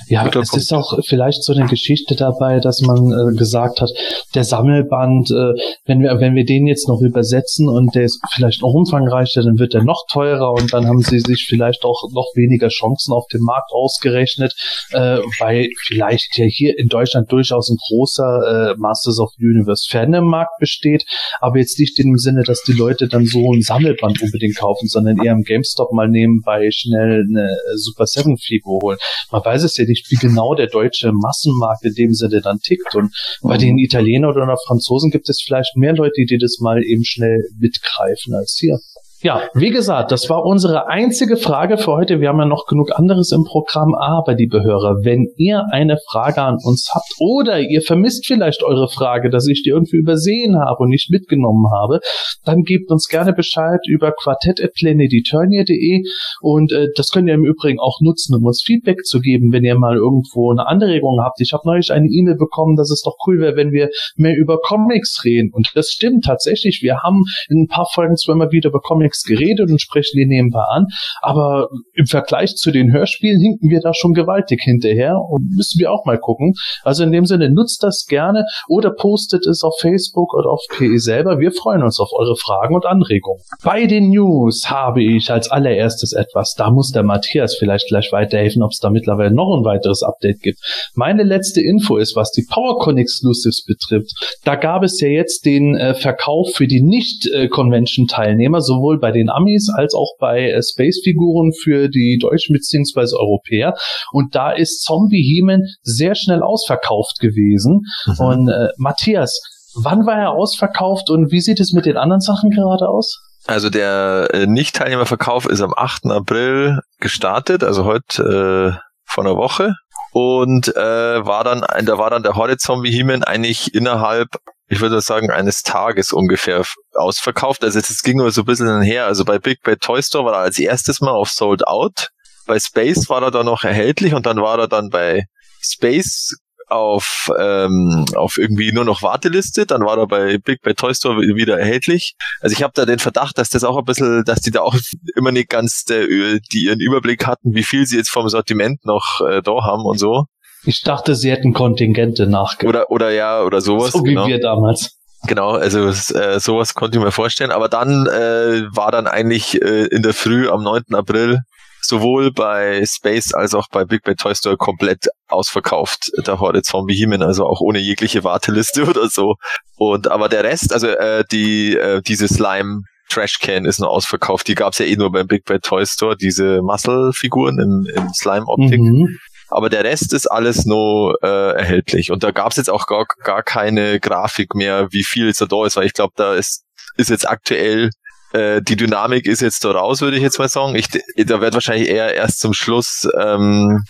Ja, 0.07 0.23
Guter 0.23 0.41
es 0.41 0.49
Punkt. 0.49 0.63
ist 0.63 0.73
auch 0.73 0.99
vielleicht 1.05 1.43
so 1.43 1.53
eine 1.53 1.65
Geschichte 1.65 2.15
dabei, 2.15 2.59
dass 2.59 2.81
man 2.81 3.11
äh, 3.11 3.35
gesagt 3.35 3.81
hat, 3.81 3.89
der 4.35 4.43
Sammelband, 4.43 5.31
äh, 5.31 5.53
wenn 5.85 6.01
wir 6.01 6.19
wenn 6.19 6.35
wir 6.35 6.45
den 6.45 6.67
jetzt 6.67 6.87
noch 6.87 7.01
übersetzen 7.01 7.67
und 7.67 7.95
der 7.95 8.03
ist 8.03 8.21
vielleicht 8.33 8.61
noch 8.61 8.73
umfangreicher, 8.73 9.41
dann 9.41 9.59
wird 9.59 9.73
er 9.73 9.83
noch 9.83 10.05
teurer 10.11 10.51
und 10.51 10.73
dann 10.73 10.87
haben 10.87 11.01
sie 11.01 11.19
sich 11.19 11.45
vielleicht 11.47 11.83
auch 11.83 12.03
noch 12.13 12.27
weniger 12.35 12.67
Chancen 12.67 13.13
auf 13.13 13.25
dem 13.33 13.41
Markt 13.41 13.71
ausgerechnet, 13.71 14.53
äh, 14.91 15.19
weil 15.39 15.69
vielleicht 15.85 16.37
ja 16.37 16.45
hier 16.45 16.77
in 16.77 16.87
Deutschland 16.87 17.31
durchaus 17.31 17.69
ein 17.69 17.77
großer 17.89 18.71
äh, 18.71 18.75
Masters 18.77 19.19
of 19.19 19.31
the 19.37 19.45
Universe 19.45 19.70
Fandom 19.89 20.27
Markt 20.27 20.59
besteht, 20.59 21.05
aber 21.39 21.57
jetzt 21.57 21.79
nicht 21.79 21.99
in 21.99 22.07
dem 22.07 22.17
Sinne, 22.17 22.43
dass 22.43 22.63
die 22.63 22.73
Leute 22.73 23.07
dann 23.07 23.25
so 23.25 23.53
ein 23.53 23.61
Sammelband 23.61 24.21
unbedingt 24.21 24.57
kaufen, 24.57 24.87
sondern 24.87 25.17
eher 25.23 25.33
im 25.33 25.43
GameStop 25.43 25.91
mal 25.93 26.07
nebenbei 26.07 26.69
schnell 26.71 27.25
eine 27.29 27.49
äh, 27.51 27.77
Super 27.77 28.05
Seven 28.05 28.37
Figur 28.37 28.81
holen 28.81 28.97
man 29.31 29.43
weiß 29.43 29.63
es 29.63 29.77
ja 29.77 29.85
nicht, 29.85 30.11
wie 30.11 30.15
genau 30.15 30.55
der 30.55 30.67
deutsche 30.67 31.11
Massenmarkt 31.11 31.85
in 31.85 31.93
dem 31.93 32.13
Sinne 32.13 32.41
dann 32.41 32.59
tickt. 32.59 32.95
Und 32.95 33.13
bei 33.41 33.57
den 33.57 33.77
Italienern 33.77 34.31
oder 34.31 34.55
Franzosen 34.67 35.11
gibt 35.11 35.29
es 35.29 35.41
vielleicht 35.45 35.75
mehr 35.75 35.93
Leute, 35.93 36.25
die 36.25 36.37
das 36.37 36.59
mal 36.59 36.83
eben 36.83 37.03
schnell 37.03 37.43
mitgreifen 37.57 38.33
als 38.35 38.57
hier. 38.59 38.79
Ja, 39.23 39.43
wie 39.53 39.69
gesagt, 39.69 40.11
das 40.11 40.31
war 40.31 40.43
unsere 40.45 40.87
einzige 40.87 41.37
Frage 41.37 41.77
für 41.77 41.91
heute. 41.91 42.21
Wir 42.21 42.29
haben 42.29 42.39
ja 42.39 42.45
noch 42.45 42.65
genug 42.65 42.97
anderes 42.97 43.31
im 43.31 43.43
Programm, 43.43 43.93
aber 43.93 44.33
liebe 44.33 44.63
Hörer, 44.63 44.95
wenn 45.03 45.27
ihr 45.37 45.63
eine 45.69 45.97
Frage 46.09 46.41
an 46.41 46.57
uns 46.63 46.89
habt 46.91 47.05
oder 47.19 47.59
ihr 47.59 47.83
vermisst 47.83 48.25
vielleicht 48.25 48.63
eure 48.63 48.89
Frage, 48.89 49.29
dass 49.29 49.47
ich 49.47 49.61
die 49.61 49.69
irgendwie 49.69 49.97
übersehen 49.97 50.57
habe 50.57 50.83
und 50.83 50.89
nicht 50.89 51.11
mitgenommen 51.11 51.67
habe, 51.71 51.99
dann 52.45 52.63
gebt 52.63 52.89
uns 52.89 53.09
gerne 53.09 53.31
Bescheid 53.31 53.81
über 53.87 54.11
quartett.planeteturnier.de 54.11 56.01
und 56.41 56.71
äh, 56.71 56.87
das 56.95 57.11
könnt 57.11 57.27
ihr 57.27 57.35
im 57.35 57.45
Übrigen 57.45 57.79
auch 57.79 57.99
nutzen, 58.01 58.33
um 58.35 58.43
uns 58.43 58.63
Feedback 58.65 59.05
zu 59.05 59.19
geben, 59.19 59.51
wenn 59.51 59.63
ihr 59.63 59.77
mal 59.77 59.97
irgendwo 59.97 60.49
eine 60.49 60.65
Anregung 60.65 61.19
habt. 61.21 61.39
Ich 61.41 61.53
habe 61.53 61.67
neulich 61.67 61.91
eine 61.91 62.07
E-Mail 62.07 62.37
bekommen, 62.37 62.75
dass 62.75 62.89
es 62.89 63.03
doch 63.03 63.17
cool 63.27 63.39
wäre, 63.39 63.55
wenn 63.55 63.71
wir 63.71 63.89
mehr 64.15 64.35
über 64.35 64.57
Comics 64.57 65.23
reden. 65.23 65.51
Und 65.53 65.69
das 65.75 65.89
stimmt 65.89 66.25
tatsächlich. 66.25 66.79
Wir 66.81 67.03
haben 67.03 67.21
in 67.47 67.65
ein 67.65 67.67
paar 67.67 67.85
Folgen 67.85 68.15
immer 68.27 68.51
wieder 68.51 68.69
über 68.69 68.79
Comics 68.79 69.10
geredet 69.25 69.69
und 69.69 69.81
sprechen 69.81 70.17
die 70.17 70.25
nebenbei 70.25 70.63
an, 70.69 70.87
aber 71.21 71.69
im 71.93 72.05
Vergleich 72.05 72.55
zu 72.55 72.71
den 72.71 72.91
Hörspielen 72.91 73.39
hinken 73.39 73.69
wir 73.69 73.79
da 73.81 73.93
schon 73.93 74.13
gewaltig 74.13 74.61
hinterher 74.63 75.17
und 75.17 75.55
müssen 75.55 75.79
wir 75.79 75.91
auch 75.91 76.05
mal 76.05 76.17
gucken. 76.17 76.53
Also 76.83 77.03
in 77.03 77.11
dem 77.11 77.25
Sinne, 77.25 77.49
nutzt 77.49 77.83
das 77.83 78.05
gerne 78.07 78.45
oder 78.67 78.91
postet 78.91 79.45
es 79.45 79.63
auf 79.63 79.75
Facebook 79.79 80.33
oder 80.33 80.49
auf 80.49 80.61
PE 80.77 80.99
selber. 80.99 81.39
Wir 81.39 81.51
freuen 81.51 81.83
uns 81.83 81.99
auf 81.99 82.09
eure 82.13 82.35
Fragen 82.35 82.75
und 82.75 82.85
Anregungen. 82.85 83.41
Bei 83.63 83.85
den 83.85 84.09
News 84.09 84.69
habe 84.69 85.03
ich 85.03 85.31
als 85.31 85.49
allererstes 85.49 86.13
etwas. 86.13 86.53
Da 86.57 86.71
muss 86.71 86.91
der 86.91 87.03
Matthias 87.03 87.55
vielleicht 87.55 87.87
gleich 87.87 88.11
weiterhelfen, 88.11 88.63
ob 88.63 88.71
es 88.71 88.79
da 88.79 88.89
mittlerweile 88.89 89.33
noch 89.33 89.55
ein 89.57 89.65
weiteres 89.65 90.03
Update 90.03 90.41
gibt. 90.41 90.59
Meine 90.95 91.23
letzte 91.23 91.61
Info 91.61 91.97
ist, 91.97 92.15
was 92.15 92.31
die 92.31 92.45
PowerCon 92.49 92.97
Exclusives 92.97 93.63
betrifft. 93.65 94.11
Da 94.43 94.55
gab 94.55 94.83
es 94.83 94.99
ja 94.99 95.07
jetzt 95.07 95.45
den 95.45 95.75
äh, 95.75 95.93
Verkauf 95.93 96.51
für 96.53 96.67
die 96.67 96.81
Nicht-Convention-Teilnehmer, 96.81 98.61
sowohl 98.61 98.99
bei 99.01 99.11
den 99.11 99.29
Amis 99.29 99.69
als 99.75 99.93
auch 99.93 100.15
bei 100.19 100.51
äh, 100.51 100.61
Space-Figuren 100.61 101.51
für 101.51 101.89
die 101.89 102.17
Deutschen 102.21 102.53
bzw. 102.53 103.15
Europäer. 103.17 103.73
Und 104.11 104.35
da 104.35 104.51
ist 104.51 104.83
Zombie 104.83 105.23
He-Man 105.23 105.63
sehr 105.81 106.15
schnell 106.15 106.41
ausverkauft 106.41 107.19
gewesen. 107.19 107.81
Und 108.19 108.47
äh, 108.47 108.69
Matthias, 108.77 109.41
wann 109.75 110.05
war 110.05 110.17
er 110.17 110.31
ausverkauft 110.31 111.09
und 111.09 111.31
wie 111.31 111.41
sieht 111.41 111.59
es 111.59 111.73
mit 111.73 111.85
den 111.85 111.97
anderen 111.97 112.21
Sachen 112.21 112.51
gerade 112.51 112.87
aus? 112.87 113.19
Also 113.47 113.69
der 113.69 114.29
äh, 114.33 114.45
Nicht-Teilnehmerverkauf 114.45 115.47
ist 115.47 115.61
am 115.61 115.73
8. 115.75 116.05
April 116.07 116.79
gestartet, 116.99 117.63
also 117.63 117.85
heute 117.85 118.77
äh, 118.77 118.79
vor 119.05 119.25
einer 119.25 119.35
Woche. 119.35 119.73
Und 120.13 120.75
äh, 120.75 121.25
war 121.25 121.43
dann, 121.43 121.63
da 121.85 121.97
war 121.97 122.09
dann 122.09 122.23
der 122.23 122.35
Horde-Zombie 122.35 122.91
He-Man 122.91 123.23
eigentlich 123.23 123.73
innerhalb, 123.73 124.27
ich 124.71 124.79
würde 124.79 125.01
sagen, 125.01 125.29
eines 125.29 125.63
Tages 125.63 126.13
ungefähr 126.13 126.63
ausverkauft. 126.93 127.61
Also 127.65 127.79
es 127.79 128.03
ging 128.03 128.17
nur 128.17 128.31
so 128.31 128.43
ein 128.43 128.45
bisschen 128.45 128.81
her. 128.81 129.05
Also 129.05 129.25
bei 129.25 129.37
Big 129.37 129.61
Bad 129.63 129.81
Toy 129.81 130.01
Store 130.01 130.23
war 130.23 130.33
er 130.33 130.39
als 130.39 130.57
erstes 130.59 131.01
Mal 131.01 131.11
auf 131.11 131.29
Sold 131.29 131.67
Out. 131.67 132.07
Bei 132.47 132.57
Space 132.57 133.09
war 133.09 133.21
er 133.21 133.31
dann 133.31 133.47
noch 133.47 133.65
erhältlich 133.65 134.13
und 134.13 134.25
dann 134.25 134.37
war 134.37 134.57
er 134.57 134.69
dann 134.69 134.89
bei 134.89 135.25
Space 135.61 136.35
auf, 136.67 137.29
ähm, 137.37 138.05
auf 138.15 138.37
irgendwie 138.37 138.71
nur 138.71 138.85
noch 138.85 139.03
Warteliste, 139.03 139.65
dann 139.65 139.81
war 139.81 139.97
er 139.97 140.07
bei 140.07 140.37
Big 140.37 140.61
Bad 140.61 140.77
Toy 140.77 140.95
Store 140.95 141.17
wieder 141.17 141.59
erhältlich. 141.59 142.15
Also 142.39 142.53
ich 142.53 142.63
habe 142.63 142.71
da 142.73 142.85
den 142.85 142.99
Verdacht, 142.99 143.37
dass 143.37 143.49
das 143.49 143.65
auch 143.65 143.77
ein 143.77 143.83
bisschen, 143.83 144.23
dass 144.23 144.39
die 144.39 144.51
da 144.51 144.61
auch 144.61 144.75
immer 145.17 145.33
nicht 145.33 145.49
ganz 145.49 145.83
der, 145.83 146.07
die 146.07 146.63
ihren 146.63 146.79
Überblick 146.79 147.27
hatten, 147.27 147.53
wie 147.53 147.63
viel 147.63 147.85
sie 147.85 147.97
jetzt 147.97 148.09
vom 148.09 148.29
Sortiment 148.29 148.85
noch 148.85 149.19
äh, 149.27 149.41
da 149.41 149.51
haben 149.65 149.83
und 149.83 149.99
so. 149.99 150.27
Ich 150.63 150.81
dachte, 150.83 151.15
sie 151.15 151.31
hätten 151.31 151.53
Kontingente 151.53 152.27
nachgegeben. 152.27 152.69
Oder, 152.69 152.91
oder 152.91 153.11
ja, 153.11 153.43
oder 153.43 153.61
sowas. 153.61 153.91
So 153.91 154.03
wie 154.03 154.09
genau. 154.09 154.27
wir 154.27 154.39
damals. 154.39 154.97
Genau, 155.27 155.51
also 155.51 155.89
äh, 155.89 156.39
sowas 156.39 156.73
konnte 156.73 156.97
ich 156.97 157.03
mir 157.03 157.11
vorstellen. 157.11 157.51
Aber 157.51 157.69
dann 157.69 158.07
äh, 158.07 158.63
war 158.75 158.91
dann 158.91 159.07
eigentlich 159.07 159.61
äh, 159.61 159.85
in 159.85 160.01
der 160.01 160.13
Früh 160.13 160.49
am 160.49 160.63
9. 160.63 160.93
April 160.93 161.39
sowohl 161.81 162.31
bei 162.31 162.83
Space 162.85 163.33
als 163.33 163.53
auch 163.53 163.67
bei 163.69 163.85
Big 163.85 164.03
Bad 164.03 164.17
Toy 164.17 164.35
Store 164.35 164.55
komplett 164.55 165.07
ausverkauft, 165.27 166.11
der 166.25 166.39
Horde 166.39 166.61
Zombie 166.61 166.93
He-Man, 166.93 167.23
also 167.23 167.45
auch 167.45 167.59
ohne 167.59 167.79
jegliche 167.79 168.23
Warteliste 168.23 168.85
oder 168.89 169.09
so. 169.09 169.35
Und 169.77 170.07
aber 170.07 170.29
der 170.29 170.43
Rest, 170.43 170.73
also 170.73 170.87
äh, 170.87 171.23
die 171.31 171.75
äh, 171.75 172.01
diese 172.01 172.27
Slime 172.27 172.81
Trash 173.09 173.39
Can 173.39 173.65
ist 173.65 173.79
nur 173.79 173.89
ausverkauft. 173.89 174.47
Die 174.47 174.55
gab's 174.55 174.77
ja 174.77 174.85
eh 174.85 174.95
nur 174.95 175.11
beim 175.11 175.27
Big 175.27 175.43
Bad 175.43 175.63
Toy 175.63 175.85
Store, 175.85 176.15
diese 176.15 176.61
Muscle-Figuren 176.61 177.59
im, 177.59 177.87
im 177.93 178.09
Slime-Optik. 178.13 178.79
Mhm. 178.79 179.17
Aber 179.51 179.69
der 179.69 179.83
Rest 179.83 180.13
ist 180.13 180.27
alles 180.27 180.65
nur 180.65 181.17
äh, 181.21 181.51
erhältlich. 181.57 182.11
Und 182.11 182.23
da 182.23 182.31
gab's 182.31 182.55
jetzt 182.55 182.69
auch 182.69 182.87
gar, 182.87 183.05
gar 183.23 183.43
keine 183.43 183.99
Grafik 183.99 184.55
mehr, 184.55 184.87
wie 184.91 185.03
viel 185.03 185.29
es 185.29 185.37
da 185.37 185.65
ist, 185.65 185.75
weil 185.75 185.85
ich 185.85 185.93
glaube, 185.93 186.13
da 186.15 186.33
ist, 186.33 186.63
ist 186.95 187.09
jetzt 187.09 187.29
aktuell 187.29 187.89
äh, 188.33 188.61
die 188.61 188.77
Dynamik 188.77 189.25
ist 189.25 189.41
jetzt 189.41 189.65
da 189.65 189.71
raus, 189.71 190.01
würde 190.01 190.17
ich 190.17 190.23
jetzt 190.23 190.39
mal 190.39 190.49
sagen. 190.49 190.75
Ich, 190.75 190.87
da 190.87 191.41
wird 191.41 191.53
wahrscheinlich 191.53 191.89
eher 191.89 192.13
erst 192.15 192.39
zum 192.39 192.53
Schluss, 192.53 193.07
ähm, 193.19 193.83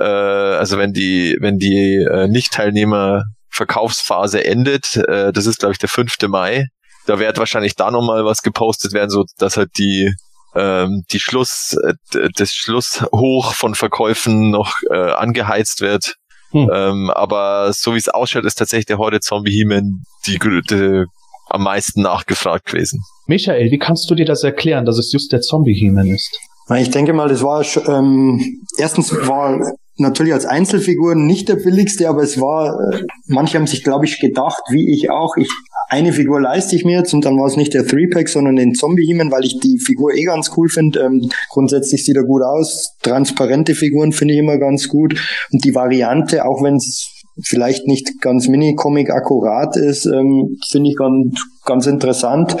äh, 0.00 0.04
also 0.04 0.78
wenn 0.78 0.92
die, 0.92 1.36
wenn 1.40 1.58
die 1.58 1.96
äh, 1.96 2.26
Nicht-Teilnehmer 2.28 3.24
Verkaufsphase 3.50 4.44
endet, 4.44 4.96
äh, 4.96 5.30
das 5.32 5.44
ist 5.44 5.58
glaube 5.58 5.72
ich 5.72 5.78
der 5.78 5.90
5. 5.90 6.16
Mai, 6.28 6.68
da 7.06 7.18
wird 7.18 7.36
wahrscheinlich 7.36 7.74
da 7.74 7.90
nochmal 7.90 8.24
was 8.24 8.42
gepostet 8.42 8.94
werden, 8.94 9.10
so 9.10 9.24
dass 9.36 9.58
halt 9.58 9.70
die 9.76 10.14
ähm, 10.54 11.02
die 11.10 11.20
Schluss, 11.20 11.76
äh, 11.84 12.28
das 12.36 12.52
Schluss 12.52 13.04
hoch 13.12 13.54
von 13.54 13.74
Verkäufen 13.74 14.50
noch 14.50 14.74
äh, 14.90 15.12
angeheizt 15.12 15.80
wird. 15.80 16.14
Hm. 16.50 16.70
Ähm, 16.72 17.10
aber 17.10 17.72
so 17.72 17.94
wie 17.94 17.98
es 17.98 18.08
ausschaut, 18.08 18.44
ist 18.44 18.56
tatsächlich 18.56 18.86
der 18.86 18.98
Horde 18.98 19.20
Zombie 19.20 19.52
He-Man 19.52 20.02
die, 20.26 20.38
die 20.38 21.04
am 21.48 21.62
meisten 21.62 22.02
nachgefragt 22.02 22.66
gewesen. 22.66 23.02
Michael, 23.26 23.70
wie 23.70 23.78
kannst 23.78 24.10
du 24.10 24.14
dir 24.14 24.24
das 24.24 24.42
erklären, 24.42 24.84
dass 24.84 24.98
es 24.98 25.12
just 25.12 25.32
der 25.32 25.40
Zombie-He-Man 25.40 26.08
ist? 26.08 26.38
Ich 26.76 26.90
denke 26.90 27.12
mal, 27.12 27.28
das 27.28 27.42
war 27.42 27.64
ähm, 27.88 28.40
erstens 28.78 29.12
war 29.26 29.60
natürlich 30.02 30.32
als 30.32 30.46
Einzelfigur 30.46 31.14
nicht 31.14 31.48
der 31.48 31.56
billigste, 31.56 32.08
aber 32.08 32.22
es 32.22 32.40
war, 32.40 32.78
äh, 32.92 33.04
manche 33.26 33.58
haben 33.58 33.66
sich, 33.66 33.82
glaube 33.82 34.04
ich, 34.04 34.20
gedacht, 34.20 34.62
wie 34.70 34.92
ich 34.92 35.10
auch, 35.10 35.36
ich 35.36 35.48
eine 35.92 36.14
Figur 36.14 36.40
leiste 36.40 36.74
ich 36.74 36.86
mir 36.86 36.98
jetzt 36.98 37.12
und 37.12 37.26
dann 37.26 37.38
war 37.38 37.46
es 37.46 37.58
nicht 37.58 37.74
der 37.74 37.86
Three-Pack, 37.86 38.26
sondern 38.28 38.56
den 38.56 38.74
Zombie-Heman, 38.74 39.30
weil 39.30 39.44
ich 39.44 39.60
die 39.60 39.78
Figur 39.78 40.14
eh 40.14 40.24
ganz 40.24 40.50
cool 40.56 40.70
finde. 40.70 41.00
Ähm, 41.00 41.28
grundsätzlich 41.50 42.02
sieht 42.02 42.16
er 42.16 42.24
gut 42.24 42.42
aus. 42.42 42.96
Transparente 43.02 43.74
Figuren 43.74 44.12
finde 44.12 44.32
ich 44.32 44.40
immer 44.40 44.56
ganz 44.56 44.88
gut. 44.88 45.20
Und 45.52 45.64
die 45.64 45.74
Variante, 45.74 46.46
auch 46.46 46.62
wenn 46.62 46.76
es 46.76 47.22
vielleicht 47.44 47.86
nicht 47.88 48.22
ganz 48.22 48.48
Mini-Comic 48.48 49.10
akkurat 49.10 49.76
ist, 49.76 50.06
ähm, 50.06 50.56
finde 50.70 50.88
ich 50.88 50.96
ganz, 50.96 51.38
ganz 51.66 51.86
interessant. 51.86 52.56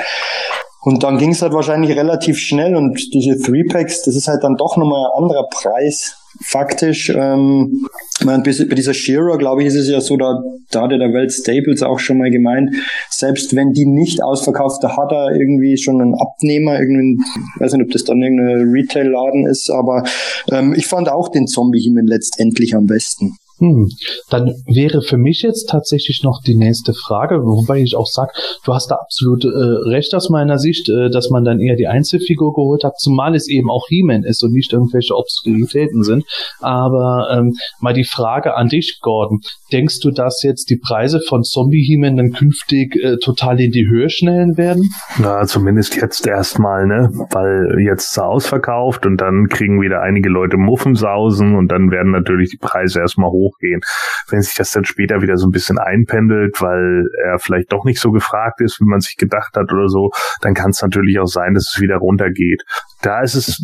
Und 0.82 1.02
dann 1.02 1.16
ging 1.16 1.30
es 1.30 1.40
halt 1.40 1.54
wahrscheinlich 1.54 1.96
relativ 1.96 2.36
schnell 2.38 2.76
und 2.76 3.14
diese 3.14 3.38
Three-Packs, 3.38 4.02
das 4.02 4.14
ist 4.14 4.28
halt 4.28 4.42
dann 4.42 4.56
doch 4.56 4.76
nochmal 4.76 5.06
ein 5.06 5.22
anderer 5.22 5.48
Preis 5.48 6.18
faktisch. 6.40 7.10
Ähm, 7.10 7.86
meine, 8.24 8.42
bei 8.42 8.74
dieser 8.74 8.94
Shearer, 8.94 9.38
glaube 9.38 9.62
ich, 9.62 9.68
ist 9.68 9.76
es 9.76 9.88
ja 9.88 10.00
so, 10.00 10.16
da, 10.16 10.42
da 10.70 10.82
hatte 10.82 10.98
der 10.98 11.12
Welt 11.12 11.32
Staples 11.32 11.82
auch 11.82 11.98
schon 11.98 12.18
mal 12.18 12.30
gemeint, 12.30 12.74
selbst 13.10 13.54
wenn 13.56 13.72
die 13.72 13.86
nicht 13.86 14.22
ausverkauft, 14.22 14.82
da 14.82 14.96
hat 14.96 15.12
er 15.12 15.34
irgendwie 15.34 15.76
schon 15.76 16.00
einen 16.00 16.14
Abnehmer, 16.14 16.78
irgendeinen, 16.78 17.18
ich 17.54 17.60
weiß 17.60 17.72
nicht, 17.72 17.84
ob 17.84 17.90
das 17.90 18.04
dann 18.04 18.22
irgendein 18.22 18.68
Retail-Laden 18.70 19.46
ist, 19.46 19.70
aber 19.70 20.04
ähm, 20.50 20.74
ich 20.76 20.86
fand 20.86 21.10
auch 21.10 21.28
den 21.28 21.46
Zombie-Himmel 21.46 22.06
letztendlich 22.06 22.74
am 22.74 22.86
besten. 22.86 23.36
Hm. 23.62 23.88
Dann 24.28 24.56
wäre 24.66 25.02
für 25.02 25.16
mich 25.16 25.42
jetzt 25.42 25.68
tatsächlich 25.68 26.24
noch 26.24 26.42
die 26.44 26.56
nächste 26.56 26.94
Frage, 26.94 27.36
wobei 27.44 27.80
ich 27.80 27.94
auch 27.94 28.08
sage, 28.08 28.32
du 28.64 28.74
hast 28.74 28.90
da 28.90 28.96
absolut 28.96 29.44
äh, 29.44 29.48
recht 29.48 30.12
aus 30.16 30.30
meiner 30.30 30.58
Sicht, 30.58 30.88
äh, 30.88 31.10
dass 31.10 31.30
man 31.30 31.44
dann 31.44 31.60
eher 31.60 31.76
die 31.76 31.86
Einzelfigur 31.86 32.54
geholt 32.54 32.82
hat, 32.82 32.98
zumal 32.98 33.36
es 33.36 33.48
eben 33.48 33.70
auch 33.70 33.86
He-Man 33.88 34.24
ist 34.24 34.42
und 34.42 34.52
nicht 34.52 34.72
irgendwelche 34.72 35.14
Obskuritäten 35.14 36.02
sind. 36.02 36.24
Aber 36.58 37.28
ähm, 37.30 37.54
mal 37.78 37.92
die 37.92 38.02
Frage 38.02 38.56
an 38.56 38.66
dich, 38.66 38.98
Gordon. 39.00 39.38
Denkst 39.70 40.00
du, 40.00 40.10
dass 40.10 40.42
jetzt 40.42 40.68
die 40.68 40.78
Preise 40.78 41.20
von 41.20 41.44
Zombie 41.44 41.84
He-Man 41.84 42.16
dann 42.16 42.32
künftig 42.32 42.96
äh, 42.96 43.18
total 43.18 43.60
in 43.60 43.70
die 43.70 43.86
Höhe 43.88 44.10
schnellen 44.10 44.56
werden? 44.56 44.90
Na, 45.18 45.44
zumindest 45.46 45.94
jetzt 45.94 46.26
erstmal, 46.26 46.88
ne? 46.88 47.10
Weil 47.30 47.78
jetzt 47.86 48.08
ist 48.08 48.16
er 48.16 48.26
ausverkauft 48.26 49.06
und 49.06 49.18
dann 49.18 49.46
kriegen 49.46 49.80
wieder 49.80 50.02
einige 50.02 50.28
Leute 50.28 50.56
Muffensausen 50.56 51.54
und 51.54 51.68
dann 51.68 51.92
werden 51.92 52.10
natürlich 52.10 52.50
die 52.50 52.58
Preise 52.58 52.98
erstmal 52.98 53.30
hochgehen. 53.52 53.80
Wenn 54.28 54.42
sich 54.42 54.54
das 54.54 54.70
dann 54.70 54.84
später 54.84 55.22
wieder 55.22 55.36
so 55.36 55.46
ein 55.46 55.50
bisschen 55.50 55.78
einpendelt, 55.78 56.60
weil 56.60 57.06
er 57.24 57.38
vielleicht 57.38 57.72
doch 57.72 57.84
nicht 57.84 58.00
so 58.00 58.10
gefragt 58.10 58.60
ist, 58.60 58.80
wie 58.80 58.88
man 58.88 59.00
sich 59.00 59.16
gedacht 59.16 59.56
hat 59.56 59.72
oder 59.72 59.88
so, 59.88 60.10
dann 60.40 60.54
kann 60.54 60.70
es 60.70 60.82
natürlich 60.82 61.18
auch 61.18 61.26
sein, 61.26 61.54
dass 61.54 61.72
es 61.74 61.80
wieder 61.80 61.96
runtergeht. 61.96 62.62
Da 63.02 63.20
ist 63.20 63.34
es 63.34 63.58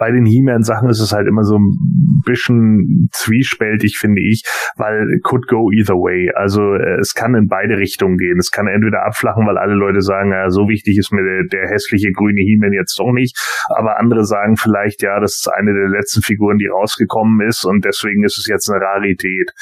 bei 0.00 0.10
den 0.10 0.24
He-Man-Sachen 0.24 0.88
ist 0.88 1.00
es 1.00 1.12
halt 1.12 1.28
immer 1.28 1.44
so 1.44 1.58
ein 1.58 2.22
bisschen 2.24 3.10
zwiespältig, 3.12 3.98
finde 3.98 4.22
ich, 4.22 4.42
weil 4.76 5.06
could 5.22 5.46
go 5.46 5.70
either 5.70 5.94
way. 5.94 6.32
Also 6.34 6.74
äh, 6.74 6.98
es 7.00 7.12
kann 7.12 7.34
in 7.34 7.48
beide 7.48 7.76
Richtungen 7.76 8.16
gehen. 8.16 8.38
Es 8.38 8.50
kann 8.50 8.66
entweder 8.66 9.04
abflachen, 9.04 9.46
weil 9.46 9.58
alle 9.58 9.74
Leute 9.74 10.00
sagen, 10.00 10.32
ja, 10.32 10.48
so 10.48 10.68
wichtig 10.68 10.96
ist 10.96 11.12
mir 11.12 11.22
der, 11.22 11.44
der 11.52 11.68
hässliche 11.68 12.12
grüne 12.12 12.40
He-Man 12.40 12.72
jetzt 12.72 12.98
doch 12.98 13.12
nicht. 13.12 13.36
Aber 13.76 14.00
andere 14.00 14.24
sagen 14.24 14.56
vielleicht, 14.56 15.02
ja, 15.02 15.20
das 15.20 15.36
ist 15.36 15.48
eine 15.52 15.74
der 15.74 15.88
letzten 15.88 16.22
Figuren, 16.22 16.56
die 16.56 16.68
rausgekommen 16.68 17.46
ist 17.46 17.66
und 17.66 17.84
deswegen 17.84 18.24
ist 18.24 18.38
es 18.38 18.46
jetzt 18.48 18.70
eine 18.70 18.80
Rarität. 18.80 19.52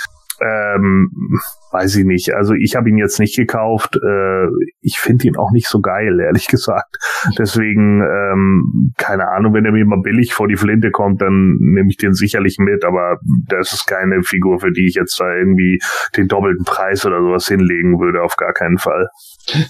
Ähm, 0.40 1.10
weiß 1.72 1.96
ich 1.96 2.04
nicht. 2.04 2.34
Also 2.34 2.54
ich 2.54 2.76
habe 2.76 2.88
ihn 2.88 2.98
jetzt 2.98 3.18
nicht 3.18 3.36
gekauft. 3.36 3.96
Äh, 3.96 4.46
ich 4.80 4.98
finde 4.98 5.26
ihn 5.26 5.36
auch 5.36 5.50
nicht 5.52 5.68
so 5.68 5.80
geil, 5.80 6.20
ehrlich 6.20 6.46
gesagt. 6.48 6.96
Deswegen, 7.38 8.00
ähm, 8.00 8.92
keine 8.96 9.28
Ahnung, 9.28 9.54
wenn 9.54 9.64
er 9.64 9.72
mir 9.72 9.84
mal 9.84 10.00
billig 10.02 10.32
vor 10.32 10.48
die 10.48 10.56
Flinte 10.56 10.90
kommt, 10.90 11.20
dann 11.20 11.56
nehme 11.60 11.88
ich 11.88 11.96
den 11.96 12.14
sicherlich 12.14 12.58
mit. 12.58 12.84
Aber 12.84 13.18
das 13.48 13.72
ist 13.72 13.86
keine 13.86 14.22
Figur, 14.22 14.60
für 14.60 14.72
die 14.72 14.86
ich 14.86 14.94
jetzt 14.94 15.18
da 15.20 15.34
irgendwie 15.34 15.78
den 16.16 16.28
doppelten 16.28 16.64
Preis 16.64 17.04
oder 17.06 17.20
sowas 17.20 17.48
hinlegen 17.48 17.98
würde, 17.98 18.22
auf 18.22 18.36
gar 18.36 18.52
keinen 18.52 18.78
Fall. 18.78 19.08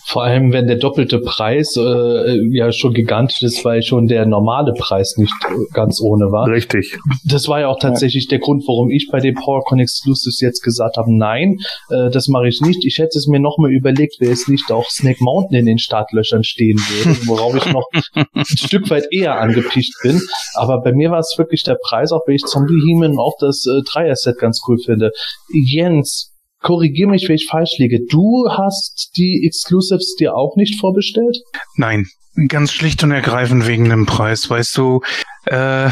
Vor 0.07 0.25
allem, 0.25 0.53
wenn 0.53 0.67
der 0.67 0.77
doppelte 0.77 1.21
Preis 1.21 1.77
äh, 1.77 2.41
ja 2.51 2.73
schon 2.73 2.95
gigantisch 2.95 3.43
ist, 3.43 3.65
weil 3.65 3.83
schon 3.83 4.07
der 4.07 4.27
normale 4.27 4.73
Preis 4.73 5.17
nicht 5.17 5.35
ganz 5.73 6.01
ohne 6.01 6.27
war. 6.33 6.49
Richtig. 6.49 6.99
Das 7.25 7.49
war 7.49 7.61
ja 7.61 7.69
auch 7.69 7.79
tatsächlich 7.79 8.25
ja. 8.25 8.31
der 8.31 8.39
Grund, 8.41 8.65
warum 8.67 8.91
ich 8.91 9.09
bei 9.11 9.21
den 9.21 9.35
PowerCon 9.35 9.79
Exclusives 9.79 10.41
jetzt 10.41 10.63
gesagt 10.63 10.97
habe, 10.97 11.17
nein, 11.17 11.59
äh, 11.91 12.11
das 12.11 12.29
mache 12.29 12.49
ich 12.49 12.61
nicht. 12.61 12.85
Ich 12.85 12.99
hätte 12.99 13.19
es 13.19 13.27
mir 13.27 13.41
nochmal 13.41 13.73
überlegt, 13.73 14.17
wer 14.19 14.31
es 14.31 14.49
nicht 14.49 14.71
auch 14.71 14.89
Snake 14.89 15.23
Mountain 15.23 15.59
in 15.59 15.67
den 15.67 15.79
Startlöchern 15.79 16.45
stehen 16.45 16.79
würde, 16.79 17.19
worauf 17.27 17.55
ich 17.55 17.73
noch 17.73 17.87
ein 18.15 18.45
Stück 18.45 18.91
weit 18.91 19.07
eher 19.11 19.41
angepicht 19.41 19.95
bin. 20.03 20.21
Aber 20.55 20.81
bei 20.83 20.93
mir 20.93 21.11
war 21.11 21.21
es 21.21 21.35
wirklich 21.39 21.63
der 21.63 21.79
Preis, 21.83 22.13
auch 22.13 22.23
wenn 22.27 22.35
ich 22.37 22.43
Zombie 22.43 22.81
Heeman 22.87 23.13
und 23.13 23.19
auch 23.19 23.37
das 23.41 23.65
äh, 23.67 23.83
Dreier-Set 23.83 24.39
ganz 24.39 24.61
cool 24.69 24.79
finde. 24.85 25.11
Jens, 25.53 26.35
korrigier 26.61 27.09
mich, 27.09 27.29
wenn 27.29 27.37
ich 27.37 27.47
falsch 27.47 27.79
liege. 27.79 28.01
Du 28.09 28.49
hast 28.51 29.13
die 29.17 29.45
Exclusives 29.47 30.15
dir 30.17 30.35
auch 30.35 30.57
nicht 30.57 30.79
vorbestellt? 30.81 31.39
Nein, 31.77 32.07
ganz 32.49 32.73
schlicht 32.73 33.03
und 33.03 33.13
ergreifend 33.13 33.67
wegen 33.67 33.89
dem 33.89 34.07
Preis. 34.07 34.49
Weißt 34.49 34.77
du, 34.77 35.01
äh, 35.47 35.91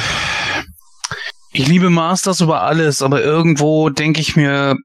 ich 1.58 1.66
liebe 1.68 1.90
Masters 1.90 2.40
über 2.40 2.62
alles, 2.62 3.00
aber 3.00 3.22
irgendwo 3.22 3.88
denke 3.88 4.20
ich 4.20 4.36
mir, 4.36 4.76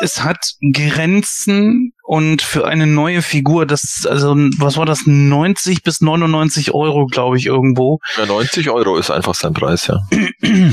es 0.00 0.22
hat 0.22 0.38
Grenzen 0.72 1.92
und 2.02 2.40
für 2.40 2.66
eine 2.66 2.86
neue 2.86 3.20
Figur, 3.20 3.66
das, 3.66 4.06
also, 4.08 4.34
was 4.58 4.78
war 4.78 4.86
das, 4.86 5.02
90 5.04 5.82
bis 5.82 6.00
99 6.00 6.72
Euro, 6.72 7.06
glaube 7.06 7.36
ich, 7.36 7.44
irgendwo. 7.44 7.98
Ja, 8.16 8.24
90 8.24 8.70
Euro 8.70 8.96
ist 8.96 9.10
einfach 9.10 9.34
sein 9.34 9.52
Preis, 9.52 9.86
ja. 9.86 10.00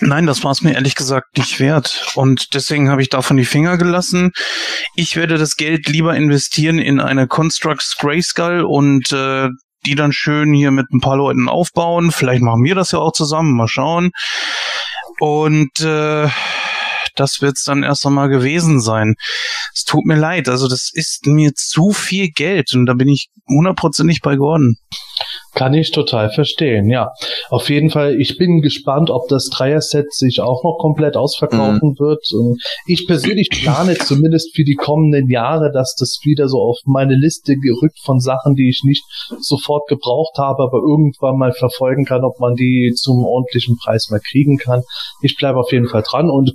Nein, 0.00 0.26
das 0.26 0.42
war 0.42 0.50
es 0.50 0.62
mir 0.62 0.72
ehrlich 0.72 0.96
gesagt 0.96 1.38
nicht 1.38 1.60
wert. 1.60 2.10
Und 2.16 2.54
deswegen 2.54 2.90
habe 2.90 3.02
ich 3.02 3.08
davon 3.08 3.36
die 3.36 3.44
Finger 3.44 3.78
gelassen. 3.78 4.32
Ich 4.96 5.14
werde 5.14 5.38
das 5.38 5.54
Geld 5.54 5.88
lieber 5.88 6.16
investieren 6.16 6.80
in 6.80 6.98
eine 6.98 7.28
Constructs 7.28 7.96
Grayskull 7.98 8.62
und 8.62 9.12
äh, 9.12 9.48
die 9.86 9.94
dann 9.94 10.12
schön 10.12 10.52
hier 10.52 10.70
mit 10.70 10.86
ein 10.92 11.00
paar 11.00 11.16
Leuten 11.16 11.48
aufbauen. 11.48 12.10
Vielleicht 12.10 12.42
machen 12.42 12.64
wir 12.64 12.74
das 12.74 12.92
ja 12.92 12.98
auch 12.98 13.12
zusammen, 13.12 13.56
mal 13.56 13.68
schauen. 13.68 14.10
Und 15.22 15.78
äh, 15.82 16.26
das 17.16 17.40
wird's 17.42 17.64
dann 17.64 17.82
erst 17.82 18.06
einmal 18.06 18.28
gewesen 18.28 18.80
sein. 18.80 19.14
Es 19.74 19.84
tut 19.84 20.04
mir 20.04 20.16
leid, 20.16 20.48
also 20.48 20.68
das 20.68 20.90
ist 20.92 21.26
mir 21.26 21.52
zu 21.54 21.90
viel 21.90 22.28
Geld 22.30 22.74
und 22.74 22.86
da 22.86 22.94
bin 22.94 23.08
ich 23.08 23.28
hundertprozentig 23.48 24.20
bei 24.22 24.36
Gordon. 24.36 24.76
Kann 25.54 25.74
ich 25.74 25.90
total 25.90 26.30
verstehen, 26.30 26.88
ja. 26.88 27.10
Auf 27.50 27.68
jeden 27.68 27.90
Fall, 27.90 28.18
ich 28.18 28.38
bin 28.38 28.62
gespannt, 28.62 29.10
ob 29.10 29.28
das 29.28 29.50
Dreier-Set 29.50 30.12
sich 30.14 30.40
auch 30.40 30.64
noch 30.64 30.78
komplett 30.80 31.14
ausverkaufen 31.16 31.90
Mhm. 31.90 31.98
wird. 31.98 32.24
Ich 32.86 33.06
persönlich 33.06 33.50
plane 33.50 33.98
zumindest 33.98 34.56
für 34.56 34.64
die 34.64 34.74
kommenden 34.76 35.28
Jahre, 35.28 35.70
dass 35.70 35.94
das 35.94 36.18
wieder 36.24 36.48
so 36.48 36.58
auf 36.62 36.78
meine 36.86 37.14
Liste 37.16 37.56
gerückt 37.56 37.98
von 38.02 38.18
Sachen, 38.18 38.54
die 38.54 38.70
ich 38.70 38.80
nicht 38.84 39.04
sofort 39.40 39.86
gebraucht 39.88 40.38
habe, 40.38 40.62
aber 40.62 40.78
irgendwann 40.78 41.36
mal 41.36 41.52
verfolgen 41.52 42.06
kann, 42.06 42.24
ob 42.24 42.40
man 42.40 42.54
die 42.54 42.92
zum 42.96 43.22
ordentlichen 43.24 43.76
Preis 43.76 44.08
mal 44.10 44.20
kriegen 44.20 44.56
kann. 44.56 44.82
Ich 45.20 45.36
bleibe 45.36 45.58
auf 45.58 45.70
jeden 45.70 45.88
Fall 45.88 46.02
dran 46.02 46.30
und 46.30 46.52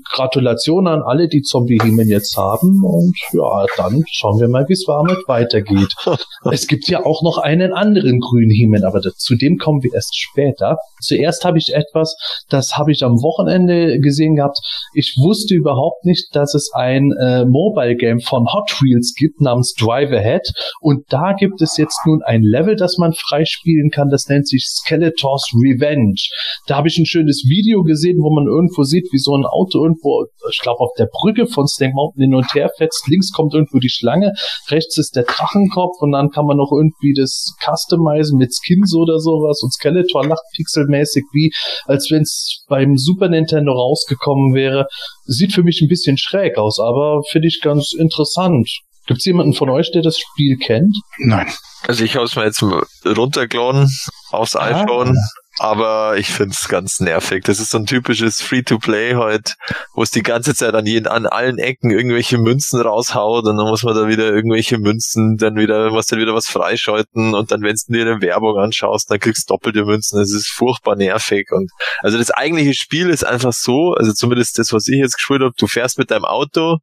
Gratulation 0.48 0.88
an 0.88 1.02
alle, 1.02 1.28
die 1.28 1.42
Zombie-Hemen 1.42 2.08
jetzt 2.08 2.38
haben. 2.38 2.84
Und 2.84 3.16
ja, 3.34 3.66
dann 3.76 4.04
schauen 4.10 4.40
wir 4.40 4.48
mal, 4.48 4.66
wie 4.68 4.74
es 4.74 4.86
damit 4.86 5.28
weitergeht. 5.28 5.94
Es 6.50 6.68
gibt 6.68 6.88
ja 6.88 7.06
auch 7.06 7.24
noch 7.24 7.40
einen 7.40 7.74
anderen 7.74 8.20
grünen 8.20 8.50
He-Man, 8.50 8.84
aber 8.84 9.02
zu 9.02 9.36
dem 9.36 9.58
kommen 9.58 9.84
wir 9.84 9.94
erst 9.94 10.18
später. 10.18 10.78
Zuerst 11.02 11.44
habe 11.44 11.58
ich 11.58 11.74
etwas, 11.74 12.16
das 12.50 12.78
habe 12.78 12.92
ich 12.92 13.04
am 13.04 13.22
Wochenende 13.22 14.00
gesehen 14.00 14.36
gehabt. 14.36 14.58
Ich 14.94 15.18
wusste 15.20 15.56
überhaupt 15.56 16.06
nicht, 16.06 16.34
dass 16.34 16.54
es 16.54 16.72
ein 16.74 17.12
äh, 17.20 17.46
Mobile 17.46 17.96
Game 17.96 18.22
von 18.22 18.46
Hot 18.54 18.72
Wheels 18.82 19.14
gibt 19.18 19.42
namens 19.42 19.74
Drive 19.74 20.12
Ahead 20.12 20.50
und 20.80 21.06
da 21.10 21.34
gibt 21.34 21.62
es 21.62 21.76
jetzt 21.78 22.00
nun 22.06 22.22
ein 22.24 22.42
Level, 22.42 22.76
das 22.76 22.98
man 22.98 23.14
freispielen 23.14 23.90
kann, 23.90 24.10
das 24.10 24.28
nennt 24.30 24.48
sich 24.48 24.66
Skeletor's 24.68 25.52
Revenge. 25.54 26.22
Da 26.68 26.78
habe 26.78 26.88
ich 26.88 26.98
ein 26.98 27.06
schönes 27.06 27.44
Video 27.48 27.84
gesehen, 27.84 28.20
wo 28.20 28.34
man 28.34 28.48
irgendwo 28.48 28.84
sieht, 28.84 29.08
wie 29.12 29.20
so 29.20 29.36
ein 29.36 29.46
Auto 29.46 29.84
irgendwo, 29.84 30.28
ich 30.50 30.60
glaube 30.60 30.80
auf 30.80 30.92
der 30.98 31.08
Brücke 31.12 31.48
von 31.48 31.68
Snake 31.68 31.94
Mountain 31.94 32.24
hin 32.24 32.36
und 32.36 32.54
her 32.54 32.70
fetzt. 32.78 33.08
Links 33.08 33.32
kommt 33.32 33.54
irgendwo 33.54 33.80
die 33.80 33.90
Schlange, 33.90 34.34
rechts 34.70 34.98
ist 34.98 35.16
der 35.16 35.24
Drachenkopf 35.24 36.02
und 36.02 36.12
dann 36.12 36.30
kann 36.30 36.46
man 36.46 36.58
noch 36.58 36.72
irgendwie 36.72 37.14
das 37.14 37.54
customizen 37.64 38.38
mit 38.38 38.54
Skins 38.54 38.96
oder 38.96 39.20
sowas 39.20 39.62
und 39.64 39.74
Skeletor 39.74 40.26
lacht 40.26 40.44
pixelmäßig 40.56 41.24
wie, 41.34 41.52
als 41.86 42.10
wenn 42.12 42.22
es 42.22 42.64
beim 42.68 42.98
Super 42.98 43.30
Nintendo 43.30 43.72
rausgekommen 43.72 44.54
wäre. 44.54 44.88
Sieht 45.26 45.54
für 45.54 45.64
mich 45.64 45.82
ein 45.82 45.88
bisschen 45.88 46.18
schräg 46.18 46.58
aus, 46.58 46.80
aber 46.80 47.22
finde 47.30 47.48
ich 47.48 47.62
ganz 47.62 47.94
interessant. 47.94 48.70
Gibt 49.08 49.20
es 49.20 49.26
jemanden 49.26 49.54
von 49.54 49.70
euch, 49.70 49.92
der 49.92 50.02
das 50.02 50.20
Spiel 50.20 50.58
kennt? 50.58 50.96
Nein. 51.20 51.48
Also 51.88 52.04
ich 52.04 52.16
habe 52.16 52.26
es 52.26 52.36
mir 52.36 52.44
jetzt 52.44 52.62
mal 52.62 52.84
runtergeladen 53.06 53.90
aufs 54.32 54.58
iPhone, 54.58 55.16
aber 55.60 56.18
ich 56.18 56.28
find's 56.28 56.68
ganz 56.68 57.00
nervig. 57.00 57.44
Das 57.44 57.60
ist 57.60 57.72
so 57.72 57.78
ein 57.78 57.86
typisches 57.86 58.42
Free-to-Play 58.42 59.16
halt, 59.16 59.56
wo 59.94 60.04
es 60.04 60.12
die 60.12 60.24
ganze 60.24 60.54
Zeit 60.54 60.76
an, 60.76 60.86
jeden, 60.86 61.08
an 61.08 61.26
allen 61.26 61.58
Ecken 61.58 61.92
irgendwelche 61.92 62.38
Münzen 62.38 62.80
raushaut 62.82 63.46
und 63.46 63.58
dann 63.58 63.68
muss 63.68 63.84
man 63.84 63.96
da 63.96 64.08
wieder 64.08 64.32
irgendwelche 64.32 64.78
Münzen, 64.78 65.38
dann 65.38 65.56
wieder, 65.56 65.90
muss 65.90 66.06
dann 66.06 66.20
wieder 66.20 66.34
was 66.34 66.48
freischalten 66.48 67.34
und 67.34 67.52
dann, 67.52 67.62
wenn 67.62 67.76
du 67.88 67.94
dir 67.94 68.02
eine 68.02 68.22
Werbung 68.22 68.58
anschaust, 68.58 69.10
dann 69.10 69.20
kriegst 69.20 69.50
du 69.50 69.54
doppelte 69.54 69.86
Münzen. 69.86 70.20
Das 70.20 70.32
ist 70.32 70.48
furchtbar 70.48 70.96
nervig 70.96 71.52
und 71.52 71.72
also 72.02 72.18
das 72.18 72.32
eigentliche 72.32 72.74
Spiel 72.74 73.10
ist 73.10 73.26
einfach 73.26 73.54
so, 73.54 73.94
also 73.94 74.14
zumindest 74.14 74.60
das, 74.60 74.74
was 74.74 74.88
ich 74.88 75.00
jetzt 75.00 75.16
gespielt 75.16 75.42
habe, 75.42 75.54
du 75.58 75.68
fährst 75.68 75.98
mit 75.98 76.12
deinem 76.12 76.26
Auto 76.26 76.78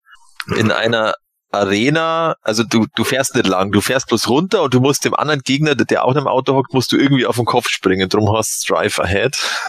in 0.57 0.71
einer 0.71 1.15
Arena, 1.55 2.37
also 2.43 2.63
du, 2.65 2.87
du 2.95 3.05
fährst 3.05 3.35
nicht 3.35 3.47
lang, 3.47 3.73
du 3.73 3.81
fährst 3.81 4.09
bloß 4.09 4.29
runter 4.29 4.63
und 4.63 4.75
du 4.75 4.81
musst 4.81 5.05
dem 5.05 5.15
anderen 5.15 5.41
Gegner, 5.41 5.75
der- 5.75 6.05
auch 6.05 6.13
in 6.13 6.19
einem 6.19 6.27
Auto 6.29 6.55
hockt, 6.55 6.75
musst 6.75 6.93
du 6.93 6.97
irgendwie 6.97 7.27
auf 7.27 7.37
den 7.37 7.45
Kopf 7.45 7.69
springen. 7.69 8.09
Drum 8.09 8.31
hast 8.37 8.69
du 8.69 8.75
Drive 8.75 8.99
Ahead. 8.99 9.37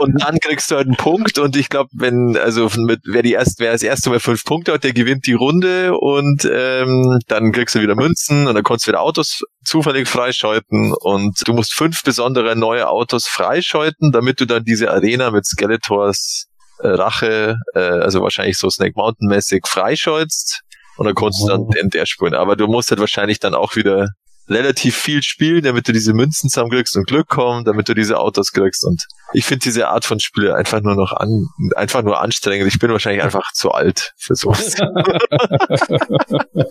und 0.00 0.22
dann 0.22 0.38
kriegst 0.40 0.70
du 0.70 0.76
halt 0.76 0.86
einen 0.86 0.96
Punkt 0.96 1.38
und 1.38 1.56
ich 1.56 1.68
glaube, 1.68 1.90
wenn, 1.92 2.36
also 2.36 2.68
mit, 2.76 3.00
wer 3.04 3.22
die 3.22 3.32
erst, 3.32 3.60
wer 3.60 3.72
das 3.72 3.82
erste 3.82 4.10
Mal 4.10 4.20
fünf 4.20 4.44
Punkte 4.44 4.72
hat, 4.72 4.84
der 4.84 4.92
gewinnt 4.92 5.26
die 5.26 5.32
Runde 5.34 5.94
und 5.98 6.48
ähm, 6.50 7.18
dann 7.28 7.52
kriegst 7.52 7.74
du 7.74 7.80
wieder 7.80 7.94
Münzen 7.94 8.46
und 8.46 8.54
dann 8.54 8.64
kannst 8.64 8.86
du 8.86 8.90
wieder 8.90 9.00
Autos 9.02 9.42
zufällig 9.64 10.08
freischalten 10.08 10.94
und 10.94 11.46
du 11.46 11.52
musst 11.52 11.74
fünf 11.74 12.02
besondere 12.02 12.56
neue 12.56 12.88
Autos 12.88 13.26
freischalten, 13.26 14.12
damit 14.12 14.40
du 14.40 14.46
dann 14.46 14.64
diese 14.64 14.90
Arena 14.90 15.30
mit 15.30 15.46
Skeletors 15.46 16.46
Rache, 16.80 17.56
äh, 17.74 17.78
also 17.78 18.22
wahrscheinlich 18.22 18.58
so 18.58 18.70
Snake 18.70 18.94
Mountain 18.96 19.28
mäßig 19.28 19.66
freischaltst 19.66 20.60
und 20.96 21.06
dann 21.06 21.14
kannst 21.14 21.42
du 21.42 21.48
dann 21.48 21.68
den 21.68 21.90
der 21.90 22.06
spielen. 22.06 22.34
Aber 22.34 22.56
du 22.56 22.66
musst 22.66 22.90
halt 22.90 23.00
wahrscheinlich 23.00 23.40
dann 23.40 23.54
auch 23.54 23.76
wieder 23.76 24.08
relativ 24.48 24.96
viel 24.96 25.22
spielen, 25.22 25.62
damit 25.62 25.88
du 25.88 25.92
diese 25.92 26.14
Münzen 26.14 26.48
zusammenkriegst 26.48 26.96
und 26.96 27.06
Glück 27.06 27.28
kommen, 27.28 27.64
damit 27.64 27.88
du 27.88 27.94
diese 27.94 28.18
Autos 28.18 28.52
kriegst. 28.52 28.84
Und 28.84 29.04
ich 29.34 29.44
finde 29.44 29.64
diese 29.64 29.88
Art 29.88 30.06
von 30.06 30.20
Spiele 30.20 30.54
einfach 30.54 30.80
nur 30.80 30.94
noch 30.94 31.12
an, 31.12 31.46
einfach 31.76 32.02
nur 32.02 32.20
anstrengend. 32.20 32.66
Ich 32.66 32.78
bin 32.78 32.90
wahrscheinlich 32.90 33.22
einfach 33.22 33.52
zu 33.52 33.72
alt 33.72 34.14
für 34.16 34.34
sowas. 34.34 34.76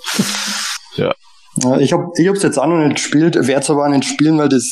Ja, 0.98 1.14
ich 1.80 1.94
habe 1.94 2.12
ich 2.18 2.28
hab's 2.28 2.44
jetzt 2.44 2.58
auch 2.58 2.68
noch 2.68 2.78
nicht 2.78 2.96
gespielt, 2.96 3.36
werde 3.36 3.62
es 3.62 3.70
aber 3.70 3.86
auch 3.86 3.90
nicht 3.90 4.06
spielen, 4.06 4.38
weil 4.38 4.50
das 4.50 4.64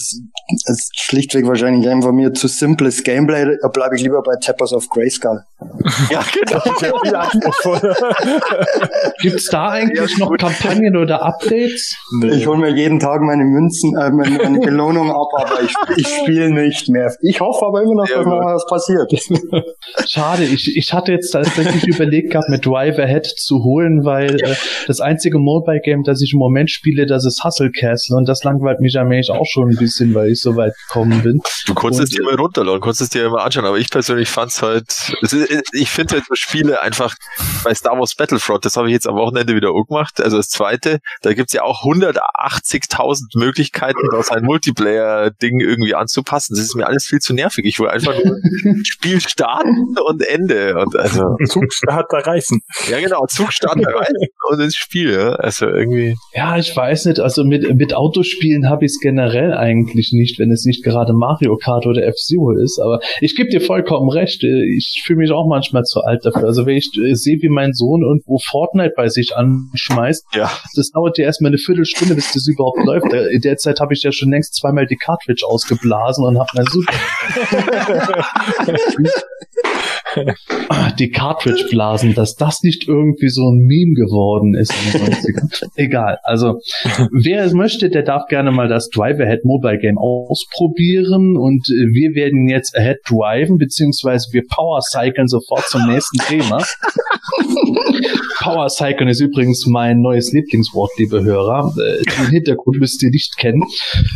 ist, 0.65 0.91
schlichtweg 0.99 1.47
wahrscheinlich 1.47 1.89
einfach 1.89 2.11
mir 2.11 2.33
zu 2.33 2.47
simples 2.47 3.03
Gameplay. 3.03 3.57
Da 3.61 3.67
bleibe 3.69 3.95
ich 3.95 4.03
lieber 4.03 4.21
bei 4.21 4.35
Tappers 4.39 4.73
of 4.73 4.87
Grayskull. 4.89 5.41
ja, 6.11 6.23
genau. 6.33 7.01
Ja. 7.05 7.29
Gibt 9.21 9.37
es 9.37 9.45
da 9.45 9.69
eigentlich 9.69 10.17
noch 10.17 10.35
Kampagnen 10.37 10.95
oder 10.97 11.23
Updates? 11.23 11.95
Ich 12.23 12.45
hole 12.45 12.59
mir 12.59 12.69
jeden 12.69 12.99
Tag 12.99 13.21
meine 13.21 13.43
Münzen, 13.43 13.97
äh, 13.97 14.11
meine, 14.11 14.37
meine 14.37 14.59
Belohnung 14.59 15.09
ab, 15.11 15.27
aber 15.35 15.61
ich, 15.61 15.73
ich 15.97 16.07
spiele 16.07 16.51
nicht 16.51 16.89
mehr. 16.89 17.11
Ich 17.21 17.41
hoffe 17.41 17.65
aber 17.65 17.81
immer 17.81 17.95
noch, 17.95 18.09
Ja, 18.09 18.17
dass 18.17 18.25
noch 18.25 18.39
gut. 18.39 18.45
was 18.45 18.65
passiert. 18.67 19.11
Schade, 20.07 20.43
ich, 20.43 20.75
ich 20.77 20.93
hatte 20.93 21.11
jetzt 21.11 21.31
tatsächlich 21.31 21.87
überlegt 21.87 22.31
gehabt, 22.31 22.49
mit 22.49 22.65
Drive 22.65 22.99
Ahead 22.99 23.25
zu 23.25 23.63
holen, 23.63 24.05
weil 24.05 24.35
äh, 24.41 24.55
das 24.87 24.99
einzige 24.99 25.39
Mobile 25.39 25.79
Game, 25.81 26.03
das 26.03 26.21
ich 26.21 26.33
im 26.33 26.39
Moment 26.39 26.69
spiele, 26.75 27.05
das 27.05 27.25
ist 27.25 27.43
Hustle 27.43 27.71
Castle 27.71 28.15
und 28.17 28.29
das 28.29 28.43
langweilt 28.43 28.79
mich 28.79 28.97
allmählich 28.97 29.31
auch 29.31 29.45
schon 29.45 29.69
ein 29.69 29.75
bisschen, 29.77 30.13
weil 30.13 30.31
ich 30.31 30.41
so 30.41 30.55
weit 30.55 30.73
gekommen 30.87 31.21
bin. 31.23 31.41
Du 31.65 31.73
konntest 31.73 32.03
es 32.03 32.09
Und- 32.11 32.19
dir 32.19 32.29
immer 32.29 32.39
runterladen, 32.39 32.81
konntest 32.81 33.01
es 33.01 33.09
dir 33.09 33.25
immer 33.25 33.43
anschauen, 33.43 33.65
aber 33.65 33.77
ich 33.77 33.89
persönlich 33.89 34.29
fand's 34.29 34.61
halt, 34.61 34.85
es 35.21 35.33
ist, 35.33 35.69
ich 35.73 35.89
finde 35.89 36.15
halt 36.15 36.25
so 36.27 36.35
Spiele 36.35 36.81
einfach 36.81 37.15
bei 37.63 37.73
Star 37.73 37.97
Wars 37.97 38.13
Battlefront, 38.15 38.63
das 38.65 38.77
habe 38.77 38.87
ich 38.87 38.93
jetzt 38.93 39.07
am 39.07 39.15
Wochenende 39.15 39.55
wieder 39.55 39.71
auch 39.71 39.85
gemacht, 39.87 40.21
also 40.21 40.37
das 40.37 40.49
zweite, 40.49 40.99
da 41.23 41.33
gibt's 41.33 41.53
ja 41.53 41.63
auch 41.63 41.83
180.000 41.83 43.37
Möglichkeiten, 43.37 43.99
da 44.11 44.21
sein 44.23 44.43
Multiplayer-Ding 44.43 45.59
irgendwie 45.59 45.95
anzupassen. 45.95 46.55
Das 46.55 46.65
ist 46.65 46.75
mir 46.75 46.85
alles 46.87 47.05
viel 47.05 47.19
zu 47.19 47.33
nervig. 47.33 47.65
Ich 47.65 47.79
will 47.79 47.87
einfach 47.87 48.13
nur 48.13 48.35
Spiel 48.85 49.19
starten 49.21 49.95
und 50.05 50.21
Ende. 50.27 50.75
Und 50.77 50.95
also, 50.95 51.23
Zugstart 51.47 52.07
da 52.11 52.19
reißen. 52.19 52.59
ja 52.89 52.99
genau, 52.99 53.25
Zug 53.27 53.51
starten 53.53 53.85
rein 53.85 54.13
und 54.49 54.59
ins 54.59 54.75
Spiel. 54.75 55.13
Ja. 55.13 55.31
Also 55.35 55.67
irgendwie. 55.67 56.15
Ja, 56.33 56.54
ich 56.57 56.75
weiß 56.75 57.05
nicht, 57.05 57.19
also 57.19 57.43
mit, 57.43 57.73
mit 57.75 57.93
Autospielen 57.93 58.69
habe 58.69 58.85
ich 58.85 58.91
es 58.91 58.99
generell 58.99 59.53
eigentlich 59.53 60.11
nicht, 60.13 60.39
wenn 60.39 60.51
es 60.51 60.65
nicht 60.65 60.83
gerade 60.83 61.13
Mario 61.13 61.55
Kart 61.57 61.85
oder 61.87 62.05
F-Zero 62.05 62.51
ist, 62.51 62.79
aber 62.79 62.99
ich 63.21 63.35
gebe 63.35 63.49
dir 63.49 63.61
vollkommen 63.61 64.09
recht, 64.09 64.43
äh, 64.43 64.63
ich 64.77 65.01
fühle 65.05 65.19
mich 65.19 65.31
auch 65.31 65.47
manchmal 65.47 65.83
zu 65.83 66.01
alt 66.01 66.25
dafür. 66.25 66.45
Also 66.45 66.65
wenn 66.65 66.77
ich 66.77 66.89
äh, 66.97 67.13
sehe, 67.15 67.37
wie 67.41 67.49
mein 67.49 67.73
Sohn 67.73 68.01
irgendwo 68.03 68.37
Fortnite 68.39 68.93
bei 68.95 69.07
sich 69.09 69.35
anschmeißt, 69.35 70.25
Ja. 70.35 70.51
das 70.75 70.89
dauert 70.91 71.17
ja 71.17 71.25
erstmal 71.25 71.49
eine 71.49 71.57
Viertelstunde, 71.57 72.15
bis 72.15 72.31
das 72.33 72.47
überhaupt 72.47 72.79
läuft. 72.85 73.11
Äh, 73.13 73.33
In 73.33 73.41
der 73.41 73.57
Zeit 73.57 73.79
habe 73.79 73.93
ich 73.93 74.03
ja 74.03 74.11
schon 74.11 74.29
längst 74.31 74.55
zweimal 74.55 74.85
die 74.85 74.95
Cartridge 74.97 75.45
ausgeblasen 75.47 76.25
und 76.25 76.37
habe 76.39 76.49
mein 76.55 76.65
Super. 76.65 76.93
Ah, 80.69 80.91
die 80.91 81.11
Cartridge 81.11 81.67
blasen, 81.69 82.15
dass 82.15 82.35
das 82.35 82.63
nicht 82.63 82.87
irgendwie 82.87 83.29
so 83.29 83.49
ein 83.49 83.57
Meme 83.57 83.93
geworden 83.93 84.55
ist. 84.55 84.73
in 84.73 84.99
den 84.99 85.13
90ern. 85.13 85.69
Egal. 85.75 86.17
Also, 86.23 86.59
wer 87.11 87.43
es 87.43 87.53
möchte, 87.53 87.89
der 87.89 88.03
darf 88.03 88.27
gerne 88.27 88.51
mal 88.51 88.67
das 88.67 88.89
Drive 88.89 89.19
Ahead 89.19 89.45
Mobile 89.45 89.77
Game 89.77 89.97
ausprobieren 89.97 91.37
und 91.37 91.67
äh, 91.69 91.93
wir 91.93 92.15
werden 92.15 92.47
jetzt 92.47 92.75
Ahead 92.77 92.97
driven, 93.07 93.57
beziehungsweise 93.57 94.29
wir 94.31 94.43
Power 94.49 94.81
Cyclen 94.81 95.27
sofort 95.27 95.65
zum 95.69 95.85
nächsten 95.87 96.17
Thema. 96.27 96.63
Power 98.39 98.69
Cyclen 98.69 99.09
ist 99.09 99.21
übrigens 99.21 99.65
mein 99.65 100.01
neues 100.01 100.31
Lieblingswort, 100.31 100.91
liebe 100.97 101.23
Hörer. 101.23 101.73
Äh, 101.77 102.03
Den 102.03 102.29
Hintergrund 102.31 102.77
müsst 102.79 103.01
ihr 103.03 103.09
nicht 103.09 103.37
kennen. 103.37 103.63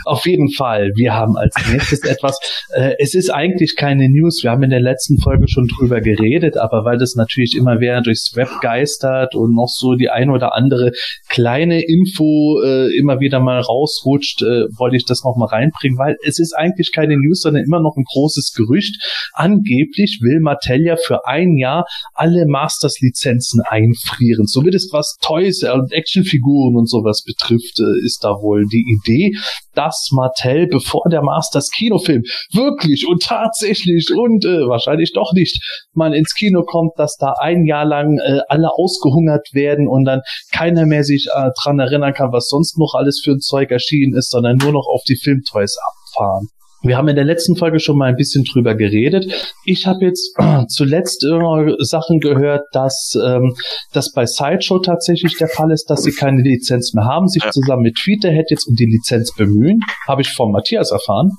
Auf 0.06 0.26
jeden 0.26 0.52
Fall, 0.52 0.92
wir 0.96 1.14
haben 1.14 1.36
als 1.38 1.56
nächstes 1.72 2.02
etwas, 2.04 2.40
äh, 2.74 2.94
es 3.00 3.14
ist 3.16 3.30
eigentlich 3.30 3.76
keine 3.76 4.10
News, 4.10 4.42
wir 4.44 4.52
haben 4.52 4.64
in 4.64 4.70
der 4.70 4.82
letzten 4.82 5.18
Folge 5.20 5.48
schon 5.48 5.68
drüber 5.68 5.89
geredet, 5.98 6.58
aber 6.58 6.86
weil 6.86 6.98
das 6.98 7.16
natürlich 7.16 7.56
immer 7.56 7.80
wieder 7.80 8.02
durchs 8.02 8.36
Web 8.36 8.50
geistert 8.62 9.36
und 9.36 9.56
noch 9.56 9.68
so 9.68 9.96
die 9.96 10.10
ein 10.10 10.30
oder 10.30 10.56
andere 10.56 10.92
kleine 11.28 11.82
Info 11.82 12.62
äh, 12.64 12.96
immer 12.98 13.20
wieder 13.20 13.40
mal 13.40 13.60
rausrutscht, 13.60 14.42
äh, 14.42 14.66
wollte 14.78 14.96
ich 14.96 15.06
das 15.06 15.24
nochmal 15.24 15.50
reinbringen, 15.50 15.98
weil 15.98 16.16
es 16.24 16.40
ist 16.40 16.54
eigentlich 16.54 16.92
keine 16.94 17.18
News, 17.18 17.42
sondern 17.42 17.64
immer 17.64 17.82
noch 17.82 17.96
ein 17.98 18.04
großes 18.04 18.54
Gerücht. 18.56 18.96
Angeblich 19.34 20.20
will 20.22 20.40
Mattel 20.40 20.86
ja 20.86 20.96
für 20.96 21.26
ein 21.26 21.58
Jahr 21.58 21.86
alle 22.14 22.46
Masters-Lizenzen 22.48 23.62
einfrieren. 23.68 24.46
Zumindest 24.46 24.94
was 24.94 25.18
Toys 25.22 25.64
und 25.64 25.92
Actionfiguren 25.92 26.76
und 26.76 26.90
sowas 26.90 27.24
betrifft, 27.24 27.80
äh, 27.80 28.06
ist 28.06 28.24
da 28.24 28.30
wohl 28.42 28.66
die 28.72 28.86
Idee, 29.00 29.32
dass 29.74 30.10
Mattel, 30.12 30.68
bevor 30.68 31.04
der 31.10 31.22
Masters 31.22 31.70
Kinofilm 31.72 32.24
wirklich 32.54 33.08
und 33.08 33.24
tatsächlich 33.24 34.12
und 34.14 34.46
äh, 34.46 34.68
wahrscheinlich 34.68 35.14
doch 35.14 35.34
nicht 35.34 35.60
man 35.94 36.14
ins 36.14 36.34
Kino 36.34 36.64
kommt, 36.64 36.94
dass 36.98 37.18
da 37.18 37.34
ein 37.40 37.66
Jahr 37.66 37.86
lang 37.86 38.18
äh, 38.18 38.40
alle 38.48 38.70
ausgehungert 38.72 39.50
werden 39.54 39.88
und 39.88 40.06
dann 40.06 40.22
keiner 40.54 40.86
mehr 40.86 41.04
sich 41.04 41.28
äh, 41.34 41.50
dran 41.62 41.80
erinnern 41.80 42.14
kann, 42.14 42.32
was 42.32 42.48
sonst 42.48 42.78
noch 42.78 42.94
alles 42.96 43.22
für 43.24 43.32
ein 43.32 43.40
Zeug 43.40 43.72
erschienen 43.72 44.16
ist, 44.16 44.32
sondern 44.32 44.58
nur 44.58 44.72
noch 44.72 44.88
auf 44.88 45.04
die 45.08 45.18
Filmtoys 45.18 45.78
abfahren. 45.78 46.48
Wir 46.82 46.98
haben 46.98 47.10
in 47.10 47.16
der 47.16 47.26
letzten 47.26 47.58
Folge 47.58 47.80
schon 47.80 47.98
mal 47.98 48.06
ein 48.06 48.16
bisschen 48.16 48.46
drüber 48.46 48.74
geredet. 48.74 49.26
Ich 49.66 49.86
habe 49.86 50.06
jetzt 50.06 50.34
zuletzt 50.70 51.26
äh, 51.26 51.74
Sachen 51.80 52.20
gehört, 52.20 52.64
dass 52.72 53.14
ähm, 53.22 53.56
das 53.92 54.14
bei 54.14 54.26
Sideshow 54.26 54.80
tatsächlich 54.80 55.36
der 55.38 55.50
Fall 55.50 55.72
ist, 55.72 55.90
dass 55.90 56.04
sie 56.04 56.14
keine 56.14 56.42
Lizenz 56.42 56.94
mehr 56.94 57.06
haben, 57.06 57.28
sich 57.28 57.44
zusammen 57.52 57.84
mit 57.84 57.96
Tweeterhead 57.96 58.50
jetzt 58.50 58.66
um 58.66 58.76
die 58.76 58.86
Lizenz 58.86 59.36
bemühen. 59.36 59.82
Habe 60.08 60.22
ich 60.22 60.30
von 60.32 60.52
Matthias 60.52 60.92
erfahren. 60.92 61.32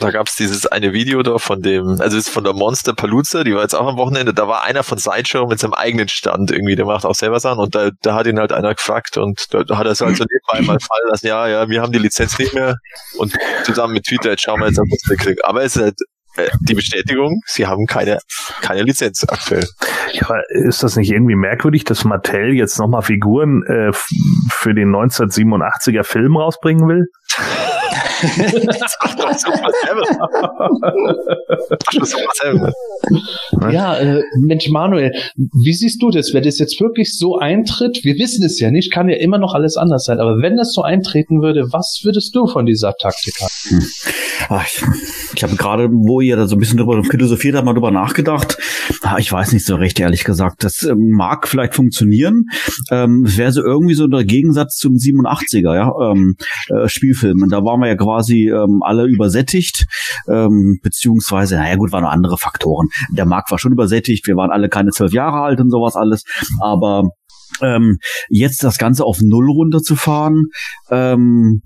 Da 0.00 0.10
gab's 0.10 0.34
dieses 0.34 0.66
eine 0.66 0.94
Video 0.94 1.22
da 1.22 1.36
von 1.36 1.60
dem, 1.60 2.00
also 2.00 2.16
ist 2.16 2.30
von 2.30 2.42
der 2.42 2.54
Monster 2.54 2.94
Palooza, 2.94 3.44
die 3.44 3.54
war 3.54 3.62
jetzt 3.62 3.74
auch 3.74 3.86
am 3.86 3.98
Wochenende, 3.98 4.32
da 4.32 4.48
war 4.48 4.64
einer 4.64 4.82
von 4.82 4.96
Sideshow 4.96 5.46
mit 5.46 5.60
seinem 5.60 5.74
eigenen 5.74 6.08
Stand 6.08 6.50
irgendwie, 6.50 6.74
der 6.74 6.86
macht 6.86 7.04
auch 7.04 7.14
selber 7.14 7.38
Sachen 7.38 7.58
und 7.58 7.74
da, 7.74 7.90
da 8.00 8.14
hat 8.14 8.26
ihn 8.26 8.38
halt 8.38 8.52
einer 8.52 8.74
gefragt 8.74 9.18
und 9.18 9.38
da, 9.50 9.62
da 9.62 9.76
hat 9.76 9.84
er 9.86 9.92
es 9.92 10.00
halt 10.00 10.16
so 10.16 10.24
nebenbei 10.24 10.66
mal 10.72 10.80
fallen 10.80 11.10
lassen, 11.10 11.26
ja, 11.26 11.46
ja, 11.46 11.68
wir 11.68 11.82
haben 11.82 11.92
die 11.92 11.98
Lizenz 11.98 12.38
nicht 12.38 12.54
mehr 12.54 12.76
und 13.18 13.36
zusammen 13.64 13.92
mit 13.92 14.04
Twitter, 14.04 14.30
jetzt 14.30 14.42
schauen 14.42 14.60
wir 14.60 14.68
jetzt, 14.68 14.78
ob 14.78 14.86
wir 14.86 14.96
es 14.96 15.22
kriegen. 15.22 15.38
Aber 15.44 15.62
es 15.62 15.76
ist 15.76 15.82
halt 15.82 15.96
äh, 16.36 16.48
die 16.60 16.74
Bestätigung, 16.74 17.40
sie 17.44 17.66
haben 17.66 17.86
keine, 17.86 18.20
keine 18.62 18.82
Lizenz 18.82 19.26
aktuell. 19.28 19.66
Ja, 20.12 20.40
ist 20.48 20.82
das 20.82 20.96
nicht 20.96 21.10
irgendwie 21.10 21.36
merkwürdig, 21.36 21.84
dass 21.84 22.04
Mattel 22.04 22.54
jetzt 22.54 22.78
nochmal 22.78 23.02
Figuren 23.02 23.64
äh, 23.64 23.92
für 24.48 24.74
den 24.74 24.94
1987er 24.94 26.04
Film 26.04 26.36
rausbringen 26.36 26.88
will? 26.88 27.06
Ach 29.00 29.14
doch, 29.14 29.32
Super 29.32 29.70
Seven. 29.82 30.18
Ach, 30.20 31.92
schon 31.92 32.04
Super 32.04 32.32
Seven. 32.34 32.72
Ja, 33.72 33.96
äh, 33.96 34.22
Mensch, 34.40 34.68
Manuel, 34.70 35.12
wie 35.36 35.72
siehst 35.72 36.02
du 36.02 36.10
das? 36.10 36.32
Wenn 36.34 36.42
das 36.44 36.58
jetzt 36.58 36.80
wirklich 36.80 37.16
so 37.16 37.38
eintritt, 37.38 38.00
wir 38.04 38.16
wissen 38.18 38.44
es 38.44 38.60
ja 38.60 38.70
nicht, 38.70 38.92
kann 38.92 39.08
ja 39.08 39.16
immer 39.16 39.38
noch 39.38 39.54
alles 39.54 39.76
anders 39.76 40.04
sein, 40.04 40.18
aber 40.20 40.40
wenn 40.42 40.56
das 40.56 40.72
so 40.72 40.82
eintreten 40.82 41.42
würde, 41.42 41.72
was 41.72 42.00
würdest 42.04 42.34
du 42.34 42.46
von 42.46 42.66
dieser 42.66 42.94
Taktik 42.94 43.34
halten? 43.40 43.86
Ach, 44.48 44.66
ich 44.66 44.82
ich 45.34 45.42
habe 45.44 45.54
gerade, 45.56 45.88
wo 45.90 46.20
ihr 46.20 46.36
da 46.36 46.46
so 46.46 46.56
ein 46.56 46.58
bisschen 46.58 46.76
drüber 46.78 47.02
philosophiert 47.04 47.54
habt, 47.54 47.64
mal 47.64 47.72
drüber 47.72 47.90
nachgedacht. 47.90 48.58
Ah, 49.02 49.16
Ich 49.18 49.30
weiß 49.32 49.52
nicht 49.52 49.64
so 49.64 49.76
recht, 49.76 49.98
ehrlich 50.00 50.24
gesagt. 50.24 50.64
Das 50.64 50.82
ähm, 50.82 51.10
mag 51.10 51.46
vielleicht 51.48 51.74
funktionieren. 51.74 52.46
Ähm, 52.90 53.24
Es 53.26 53.38
wäre 53.38 53.52
so 53.52 53.62
irgendwie 53.62 53.94
so 53.94 54.06
der 54.08 54.24
Gegensatz 54.24 54.76
zum 54.76 54.94
87er, 54.94 55.74
ja, 55.74 55.92
ähm, 56.10 56.36
äh, 56.68 56.88
Spielfilm. 56.88 57.42
Und 57.42 57.50
da 57.50 57.58
waren 57.64 57.80
wir 57.80 57.88
ja 57.88 57.94
quasi 58.10 58.48
ähm, 58.48 58.82
alle 58.82 59.04
übersättigt, 59.06 59.86
ähm, 60.28 60.80
beziehungsweise, 60.82 61.56
naja 61.56 61.76
gut, 61.76 61.92
waren 61.92 62.02
noch 62.02 62.10
andere 62.10 62.38
Faktoren. 62.38 62.88
Der 63.10 63.24
Markt 63.24 63.50
war 63.50 63.58
schon 63.58 63.72
übersättigt, 63.72 64.26
wir 64.26 64.36
waren 64.36 64.50
alle 64.50 64.68
keine 64.68 64.90
zwölf 64.90 65.12
Jahre 65.12 65.42
alt 65.42 65.60
und 65.60 65.70
sowas 65.70 65.96
alles, 65.96 66.24
aber 66.60 67.10
ähm, 67.62 67.98
jetzt 68.28 68.64
das 68.64 68.78
Ganze 68.78 69.04
auf 69.04 69.20
Null 69.22 69.50
runterzufahren, 69.50 70.46
ähm, 70.90 71.62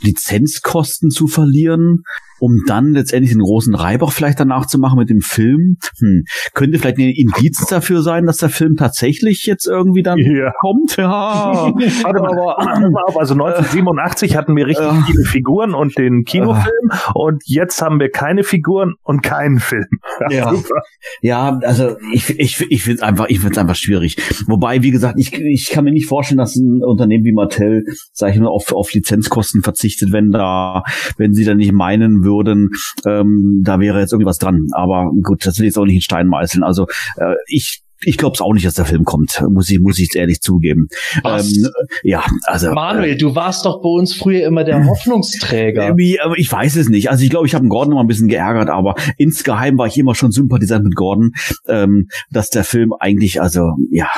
Lizenzkosten 0.00 1.10
zu 1.10 1.26
verlieren, 1.26 2.02
um 2.40 2.62
dann 2.66 2.92
letztendlich 2.92 3.32
einen 3.32 3.42
großen 3.42 3.74
Reibach 3.74 4.12
vielleicht 4.12 4.40
danach 4.40 4.66
zu 4.66 4.78
machen 4.78 4.98
mit 4.98 5.10
dem 5.10 5.20
Film. 5.20 5.76
Hm. 5.98 6.24
Könnte 6.54 6.78
vielleicht 6.78 6.98
ein 6.98 7.10
Indiz 7.10 7.64
dafür 7.68 8.02
sein, 8.02 8.26
dass 8.26 8.38
der 8.38 8.48
Film 8.48 8.76
tatsächlich 8.76 9.46
jetzt 9.46 9.66
irgendwie 9.66 10.02
dann 10.02 10.18
Ja. 10.18 10.52
kommt. 10.60 10.96
Ja. 10.96 11.72
Warte 11.74 12.20
mal, 12.20 12.36
warte 12.36 12.90
mal 12.90 13.02
auf, 13.06 13.18
also 13.18 13.34
1987 13.34 14.36
hatten 14.36 14.56
wir 14.56 14.66
richtig 14.66 14.86
viele 15.06 15.24
Figuren 15.24 15.74
und 15.74 15.96
den 15.98 16.24
Kinofilm 16.24 16.90
und 17.14 17.42
jetzt 17.46 17.80
haben 17.82 17.98
wir 18.00 18.10
keine 18.10 18.42
Figuren 18.44 18.94
und 19.02 19.22
keinen 19.22 19.58
Film. 19.58 19.84
Ja. 20.30 20.50
super. 20.54 20.80
Ja, 21.22 21.58
also 21.64 21.96
ich, 22.12 22.38
ich, 22.38 22.60
ich 22.70 22.82
finde 22.82 22.96
es 22.96 23.02
einfach, 23.02 23.26
ich 23.28 23.40
find's 23.40 23.58
einfach 23.58 23.74
schwierig. 23.76 24.16
Wobei, 24.46 24.82
wie 24.82 24.90
gesagt, 24.90 25.16
ich, 25.18 25.32
ich 25.34 25.70
kann 25.70 25.84
mir 25.84 25.92
nicht 25.92 26.06
vorstellen, 26.06 26.38
dass 26.38 26.56
ein 26.56 26.82
Unternehmen 26.82 27.24
wie 27.24 27.32
Mattel, 27.32 27.84
sag 28.12 28.32
ich 28.34 28.40
mal, 28.40 28.48
auf, 28.48 28.72
auf 28.72 28.92
Lizenzkosten 28.92 29.62
verzichtet, 29.62 30.12
wenn 30.12 30.30
da, 30.30 30.82
wenn 31.18 31.34
sie 31.34 31.44
dann 31.44 31.58
nicht 31.58 31.72
meinen 31.72 32.23
würden, 32.24 32.70
ähm, 33.06 33.62
da 33.64 33.80
wäre 33.80 34.00
jetzt 34.00 34.12
irgendwas 34.12 34.38
dran. 34.38 34.66
Aber 34.72 35.10
gut, 35.22 35.46
das 35.46 35.58
will 35.58 35.64
ich 35.64 35.70
jetzt 35.70 35.78
auch 35.78 35.84
nicht 35.84 35.96
in 35.96 36.00
Stein 36.00 36.26
meißeln. 36.26 36.64
Also 36.64 36.86
äh, 37.16 37.34
ich 37.46 37.84
ich 38.06 38.18
glaube 38.18 38.34
es 38.34 38.40
auch 38.40 38.52
nicht, 38.52 38.66
dass 38.66 38.74
der 38.74 38.84
Film 38.84 39.04
kommt, 39.04 39.42
muss 39.48 39.70
ich, 39.70 39.80
muss 39.80 39.98
ich 39.98 40.04
jetzt 40.04 40.16
ehrlich 40.16 40.40
zugeben. 40.40 40.88
Ähm, 41.24 41.68
ja, 42.02 42.24
also. 42.44 42.72
Manuel, 42.72 43.16
du 43.16 43.34
warst 43.34 43.64
doch 43.64 43.80
bei 43.82 43.88
uns 43.88 44.14
früher 44.14 44.46
immer 44.46 44.64
der 44.64 44.86
Hoffnungsträger. 44.86 45.84
Irgendwie, 45.84 46.20
aber 46.20 46.38
ich 46.38 46.50
weiß 46.50 46.76
es 46.76 46.88
nicht. 46.88 47.10
Also 47.10 47.24
ich 47.24 47.30
glaube, 47.30 47.46
ich 47.46 47.54
habe 47.54 47.66
Gordon 47.68 47.94
mal 47.94 48.00
ein 48.00 48.06
bisschen 48.06 48.28
geärgert, 48.28 48.68
aber 48.68 48.94
insgeheim 49.16 49.78
war 49.78 49.86
ich 49.86 49.96
immer 49.96 50.14
schon 50.14 50.32
sympathisant 50.32 50.84
mit 50.84 50.94
Gordon, 50.94 51.32
ähm, 51.68 52.08
dass 52.30 52.50
der 52.50 52.64
Film 52.64 52.92
eigentlich, 52.98 53.40
also 53.40 53.72
ja, 53.90 54.08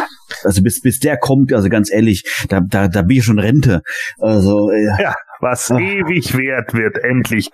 also 0.43 0.63
bis 0.63 0.81
bis 0.81 0.99
der 0.99 1.17
kommt, 1.17 1.53
also 1.53 1.69
ganz 1.69 1.91
ehrlich, 1.93 2.25
da 2.49 2.61
da 2.61 2.89
da 2.89 3.03
bin 3.03 3.19
ich 3.19 3.25
schon 3.25 3.39
Rente. 3.39 3.83
Also 4.19 4.71
äh, 4.71 4.87
Ja, 5.01 5.15
was 5.41 5.71
ewig 5.71 6.37
wert 6.37 6.75
wird, 6.75 6.99
endlich. 6.99 7.51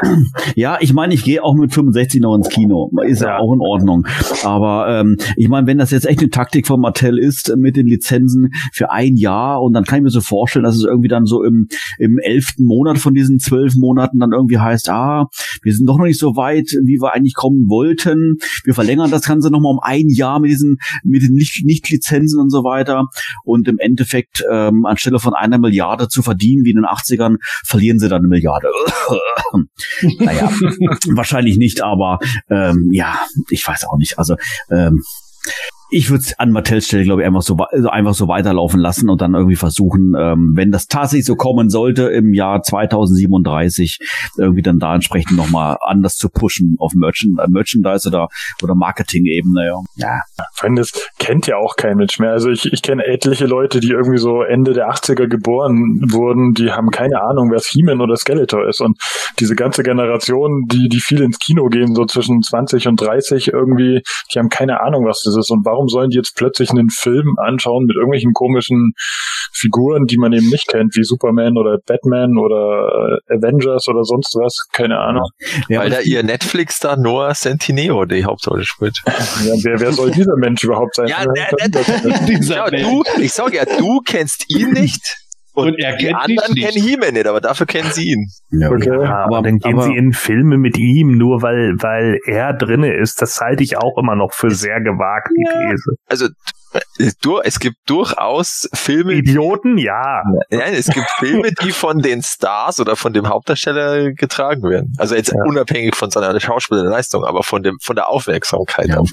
ja, 0.55 0.79
ich 0.81 0.93
meine, 0.93 1.15
ich 1.15 1.25
gehe 1.25 1.43
auch 1.43 1.55
mit 1.55 1.73
65 1.73 2.21
noch 2.21 2.35
ins 2.37 2.49
Kino, 2.49 2.91
ist 3.07 3.21
ja, 3.23 3.29
Ja. 3.29 3.39
auch 3.39 3.53
in 3.53 3.61
Ordnung. 3.61 4.07
Aber 4.45 4.87
ähm, 4.89 5.17
ich 5.37 5.49
meine, 5.49 5.67
wenn 5.67 5.79
das 5.79 5.91
jetzt 5.91 6.07
echt 6.07 6.21
eine 6.21 6.31
Taktik 6.31 6.67
von 6.67 6.81
Mattel 6.81 7.19
ist 7.19 7.55
mit 7.57 7.77
den 7.77 7.87
Lizenzen 7.87 8.51
für 8.73 8.91
ein 8.91 9.17
Jahr 9.17 9.63
und 9.63 9.73
dann 9.73 9.85
kann 9.85 9.99
ich 9.99 10.03
mir 10.05 10.11
so 10.11 10.21
vorstellen, 10.21 10.65
dass 10.65 10.77
es 10.77 10.85
irgendwie 10.85 11.09
dann 11.09 11.25
so 11.27 11.43
im 11.43 11.69
im 11.99 12.19
elften 12.19 12.65
Monat 12.65 12.99
von 12.99 13.15
diesen 13.15 13.39
zwölf 13.39 13.75
Monaten 13.77 14.19
dann 14.19 14.33
irgendwie 14.33 14.59
heißt, 14.59 14.89
ah, 14.91 15.29
wir 15.63 15.75
sind 15.75 15.89
doch 15.89 15.99
noch 15.99 16.07
nicht 16.07 16.19
so 16.19 16.37
weit, 16.37 16.71
wie 16.85 16.99
wir 17.01 17.15
eigentlich 17.15 17.35
kommen 17.35 17.69
wollten. 17.69 18.37
Wir 18.65 18.75
verlängern 18.75 19.11
das 19.11 19.23
Ganze 19.27 19.51
nochmal 19.51 19.73
um 19.73 19.81
ein 19.83 20.09
Jahr 20.09 20.41
mit 20.41 20.51
diesen 20.51 20.77
mit 21.05 21.23
den 21.23 21.33
nicht 21.33 21.65
nicht 21.65 21.89
Lizenzen 21.91 22.41
und 22.41 22.51
so 22.51 22.65
weiter. 22.65 23.07
Und 23.45 23.69
im 23.69 23.79
Endeffekt 23.79 24.45
ähm, 24.51 24.87
anstelle 24.87 25.19
von 25.19 25.35
einer 25.35 25.59
Milliarde 25.59 26.09
zu 26.09 26.23
verdienen 26.23 26.65
wie 26.65 26.71
in 26.71 26.77
den 26.77 26.85
80ern, 26.87 27.37
verlieren 27.73 27.99
sie 27.99 28.11
dann 28.11 28.19
eine 28.19 28.29
Milliarde. 28.29 28.69
naja, 30.19 30.51
wahrscheinlich 31.17 31.57
nicht, 31.57 31.81
aber 31.81 32.19
ähm, 32.51 32.91
ja, 32.93 33.19
ich 33.49 33.67
weiß 33.67 33.87
auch 33.87 33.97
nicht. 33.97 34.19
Also 34.19 34.37
ähm, 34.71 35.03
ich 35.93 36.11
würde 36.11 36.23
es 36.27 36.39
an 36.39 36.51
Mattels 36.51 36.87
Stelle, 36.87 37.05
glaube 37.05 37.23
ich, 37.23 37.27
einfach 37.27 37.43
so, 37.43 37.57
also 37.57 37.89
einfach 37.89 38.15
so 38.15 38.27
weiterlaufen 38.27 38.81
lassen 38.81 39.11
und 39.11 39.21
dann 39.21 39.35
irgendwie 39.35 39.57
versuchen, 39.57 40.15
ähm, 40.19 40.53
wenn 40.55 40.71
das 40.71 40.87
tatsächlich 40.87 41.27
so 41.27 41.37
kommen 41.37 41.69
sollte 41.69 42.05
im 42.05 42.33
Jahr 42.33 42.63
2037, 42.63 43.99
irgendwie 44.39 44.63
dann 44.63 44.79
da 44.79 44.95
entsprechend 44.95 45.37
nochmal 45.37 45.77
anders 45.81 46.17
zu 46.17 46.31
pushen 46.31 46.77
auf 46.79 46.93
Merchand 46.95 47.39
äh, 47.39 47.49
Merchandise 47.49 48.09
oder, 48.09 48.29
oder 48.63 48.75
Marketing-Ebene. 48.75 49.67
Ja. 49.67 49.81
ja. 49.97 50.21
Vor 50.55 50.67
allem, 50.67 50.77
das 50.77 50.93
kennt 51.19 51.47
ja 51.47 51.57
auch 51.57 51.77
kein 51.77 51.99
Mensch 51.99 52.19
mehr. 52.19 52.31
Also 52.31 52.49
ich, 52.49 52.73
ich 52.73 52.83
kenne 52.83 53.05
etliche 53.05 53.47
Leute, 53.47 53.81
die 53.81 53.91
irgendwie 53.91 54.19
so 54.19 54.43
Ende 54.43 54.73
der 54.73 54.91
80er 54.91 55.29
geboren 55.29 56.01
wurden, 56.11 56.55
die 56.55 56.73
haben 56.73 56.91
keine 56.91 57.23
Ahnung, 57.23 57.51
wer 57.51 57.61
He-Man 57.61 58.01
oder 58.01 58.17
Skeletor 58.17 58.67
ist. 58.67 58.81
Und 58.81 58.99
diese 59.39 59.55
ganze 59.55 59.83
Generation, 59.83 60.67
die, 60.67 60.89
die 60.89 61.01
viel 61.01 61.23
ins 61.23 61.39
Kino 61.39 61.67
gehen, 61.67 61.95
so 61.95 62.07
zwischen 62.07 62.43
20 62.43 62.89
und 62.89 63.01
30 63.01 63.49
irgendwie, 63.49 64.03
die 64.33 64.39
haben 64.39 64.49
keine 64.49 64.81
Ahnung, 64.81 65.05
was 65.05 65.23
das 65.23 65.37
ist. 65.37 65.51
Und 65.51 65.65
warum 65.65 65.82
sollen 65.89 66.11
die 66.11 66.17
jetzt 66.17 66.35
plötzlich 66.37 66.71
einen 66.71 66.91
Film 66.91 67.35
anschauen 67.45 67.85
mit 67.87 67.97
irgendwelchen 67.97 68.33
komischen 68.33 68.93
Figuren, 69.55 70.07
die 70.07 70.17
man 70.19 70.33
eben 70.33 70.49
nicht 70.49 70.69
kennt, 70.69 70.95
wie 70.97 71.05
Superman 71.05 71.57
oder 71.57 71.79
Batman 71.87 72.39
oder 72.39 73.19
äh, 73.31 73.37
Avengers 73.37 73.87
oder 73.89 74.03
sonst 74.05 74.35
was? 74.35 74.57
Keine 74.73 74.99
Ahnung. 74.99 75.29
ja 75.69 75.81
Weil 75.81 75.91
da 75.91 76.01
ihr 76.01 76.23
Netflix-Star 76.23 76.97
Noah 76.97 77.35
Centineo 77.35 78.05
die 78.05 78.25
Hauptrolle 78.25 78.65
spielt. 78.65 78.97
Ja, 79.07 79.55
wer, 79.63 79.81
wer 79.81 79.93
soll 79.93 80.11
dieser 80.11 80.37
Mensch 80.37 80.65
überhaupt 80.65 80.95
sein? 80.97 81.09
Ja, 81.09 81.25
der- 81.25 81.69
der- 81.69 81.83
Dieser 82.27 82.57
Ja, 82.57 82.71
du, 82.71 83.03
ich 83.21 83.33
sag 83.33 83.55
ja, 83.55 83.65
du 83.65 84.01
kennst 84.05 84.45
ihn 84.51 84.73
nicht. 84.73 85.19
Und, 85.55 85.69
Und 85.69 85.79
er 85.81 85.97
die 85.97 86.07
kennt 86.07 86.17
dich 86.29 86.39
anderen 86.39 86.55
nicht. 86.55 86.67
kennen 86.73 86.83
He-Man 86.87 87.13
nicht, 87.15 87.27
aber 87.27 87.41
dafür 87.43 87.67
kennen 87.67 87.91
sie 87.93 88.11
ihn. 88.13 88.27
ja, 88.51 88.71
Okay. 88.71 88.89
Ja, 89.03 89.25
aber 89.25 89.43
dann 89.43 89.59
gehen 89.59 89.75
aber- 89.75 89.83
sie 89.85 89.95
in 89.97 90.13
Filme 90.13 90.57
mit 90.57 90.79
ihm, 90.79 91.19
nur 91.19 91.43
weil, 91.43 91.75
weil 91.79 92.19
er 92.27 92.55
drinne 92.55 92.95
ist. 92.95 93.21
Das 93.21 93.39
halte 93.41 93.63
ich 93.63 93.77
auch 93.77 93.99
immer 93.99 94.17
noch 94.17 94.33
für 94.33 94.51
sehr 94.51 94.81
gewagt, 94.81 95.29
die 95.31 95.45
These. 95.45 95.97
Also 96.09 96.27
äh, 96.73 96.81
es 97.45 97.61
gibt 97.61 97.77
durchaus 97.87 98.67
Filme, 98.73 99.13
Idioten, 99.13 99.77
ja. 99.77 100.23
Nein, 100.51 100.73
es 100.73 100.87
gibt 100.87 101.07
Filme, 101.19 101.51
die 101.63 101.71
von 101.73 102.01
den 102.01 102.23
Stars 102.23 102.81
oder 102.81 102.97
von 102.97 103.13
dem 103.13 103.29
Hauptdarsteller 103.29 104.13
getragen 104.13 104.63
werden. 104.63 104.95
Also 104.97 105.15
jetzt 105.17 105.33
Ja. 105.35 105.43
unabhängig 105.45 105.95
von 105.95 106.11
seiner 106.11 106.41
Schauspielerleistung, 106.41 107.25
aber 107.25 107.43
von 107.43 107.63
dem 107.63 107.77
von 107.83 107.95
der 107.97 108.09
Aufmerksamkeit. 108.09 108.89
Ja. 108.89 108.97
auf. 109.01 109.11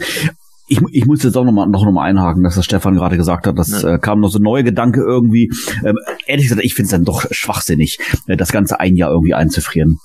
Ich, 0.69 0.79
ich 0.91 1.05
muss 1.05 1.23
jetzt 1.23 1.36
auch 1.36 1.43
noch 1.45 1.51
mal, 1.51 1.65
noch 1.65 1.84
noch 1.84 1.91
mal 1.91 2.03
einhaken, 2.05 2.43
dass 2.43 2.55
das 2.55 2.65
Stefan 2.65 2.95
gerade 2.95 3.17
gesagt 3.17 3.47
hat, 3.47 3.58
das 3.58 3.84
äh, 3.84 3.97
kam 3.99 4.19
noch 4.21 4.29
so 4.29 4.39
ein 4.39 4.43
neuer 4.43 4.63
Gedanke 4.63 5.01
irgendwie. 5.01 5.51
Ähm, 5.84 5.95
ehrlich 6.27 6.45
gesagt, 6.45 6.63
ich 6.63 6.75
finde 6.75 6.86
es 6.86 6.91
dann 6.91 7.05
doch 7.05 7.25
schwachsinnig, 7.32 7.99
äh, 8.27 8.38
das 8.38 8.51
Ganze 8.51 8.79
ein 8.79 8.95
Jahr 8.95 9.12
irgendwie 9.12 9.34
einzufrieren. 9.34 9.97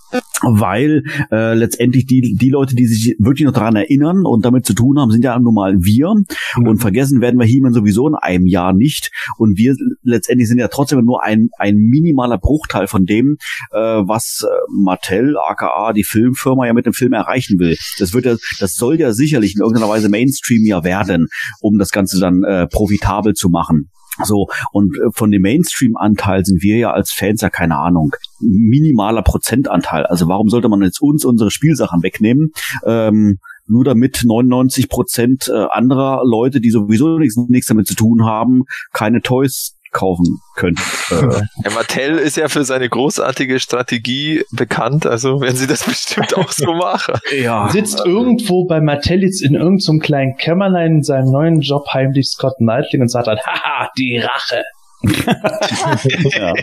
weil 0.42 1.02
äh, 1.30 1.54
letztendlich 1.54 2.06
die 2.06 2.36
die 2.38 2.50
Leute, 2.50 2.74
die 2.74 2.86
sich 2.86 3.16
wirklich 3.18 3.46
noch 3.46 3.52
daran 3.52 3.76
erinnern 3.76 4.24
und 4.26 4.44
damit 4.44 4.66
zu 4.66 4.74
tun 4.74 4.98
haben, 4.98 5.10
sind 5.10 5.24
ja 5.24 5.38
nun 5.38 5.54
mal 5.54 5.74
wir 5.80 6.14
Mhm. 6.56 6.68
und 6.68 6.78
vergessen 6.78 7.20
werden 7.20 7.38
wir 7.38 7.46
He-Man 7.46 7.72
sowieso 7.72 8.08
in 8.08 8.14
einem 8.14 8.46
Jahr 8.46 8.72
nicht 8.72 9.10
und 9.38 9.56
wir 9.58 9.74
letztendlich 10.02 10.48
sind 10.48 10.58
ja 10.58 10.68
trotzdem 10.68 11.04
nur 11.04 11.22
ein 11.22 11.48
ein 11.58 11.76
minimaler 11.76 12.38
Bruchteil 12.38 12.86
von 12.86 13.04
dem, 13.04 13.36
äh, 13.72 13.76
was 13.78 14.44
äh, 14.44 14.54
Mattel, 14.72 15.36
aka 15.38 15.92
die 15.92 16.04
Filmfirma 16.04 16.66
ja 16.66 16.72
mit 16.72 16.86
dem 16.86 16.92
Film 16.92 17.12
erreichen 17.12 17.58
will. 17.58 17.76
Das 17.98 18.12
wird 18.14 18.26
ja, 18.26 18.36
das 18.60 18.74
soll 18.74 18.98
ja 19.00 19.12
sicherlich 19.12 19.54
in 19.56 19.60
irgendeiner 19.62 19.88
Weise 19.88 20.08
Mainstream 20.08 20.53
ja 20.62 20.84
werden, 20.84 21.28
um 21.60 21.78
das 21.78 21.90
Ganze 21.90 22.20
dann 22.20 22.44
äh, 22.44 22.66
profitabel 22.66 23.34
zu 23.34 23.48
machen. 23.48 23.90
So, 24.22 24.46
und 24.72 24.96
äh, 24.96 25.10
von 25.12 25.30
dem 25.30 25.42
Mainstream-Anteil 25.42 26.44
sind 26.44 26.62
wir 26.62 26.76
ja 26.76 26.92
als 26.92 27.10
Fans 27.10 27.40
ja 27.40 27.50
keine 27.50 27.78
Ahnung. 27.78 28.14
Minimaler 28.40 29.22
Prozentanteil. 29.22 30.06
Also 30.06 30.28
warum 30.28 30.48
sollte 30.48 30.68
man 30.68 30.82
jetzt 30.82 31.00
uns 31.00 31.24
unsere 31.24 31.50
Spielsachen 31.50 32.02
wegnehmen? 32.02 32.52
Ähm, 32.86 33.38
nur 33.66 33.82
damit 33.82 34.22
99 34.24 34.88
Prozent 34.88 35.50
äh, 35.52 35.66
anderer 35.70 36.22
Leute, 36.24 36.60
die 36.60 36.70
sowieso 36.70 37.18
nichts, 37.18 37.36
nichts 37.48 37.66
damit 37.66 37.86
zu 37.86 37.94
tun 37.94 38.24
haben, 38.24 38.64
keine 38.92 39.22
Toys 39.22 39.73
kaufen 39.94 40.40
können. 40.56 40.76
Äh, 41.10 41.40
Ja, 41.64 41.70
Mattel 41.74 42.18
ist 42.18 42.36
ja 42.36 42.48
für 42.48 42.64
seine 42.64 42.88
großartige 42.88 43.58
Strategie 43.60 44.44
bekannt, 44.52 45.06
also 45.06 45.40
werden 45.40 45.56
sie 45.56 45.66
das 45.66 45.84
bestimmt 45.88 46.36
auch 46.36 46.50
so 46.52 46.74
machen. 46.74 47.14
ja. 47.40 47.68
Sitzt 47.70 48.02
irgendwo 48.04 48.66
bei 48.66 48.80
Mattel 48.82 49.22
jetzt 49.22 49.40
in 49.40 49.54
irgendeinem 49.54 49.78
so 49.80 49.98
kleinen 49.98 50.36
Kämmerlein 50.36 50.96
in 50.96 51.02
seinem 51.02 51.30
neuen 51.30 51.60
Job 51.60 51.86
heimlich 51.94 52.26
Scott 52.28 52.56
Knightley 52.58 53.00
und 53.00 53.08
sagt 53.08 53.28
dann, 53.28 53.38
haha, 53.38 53.88
die 53.96 54.18
Rache. 54.18 54.62
ja. 56.36 56.54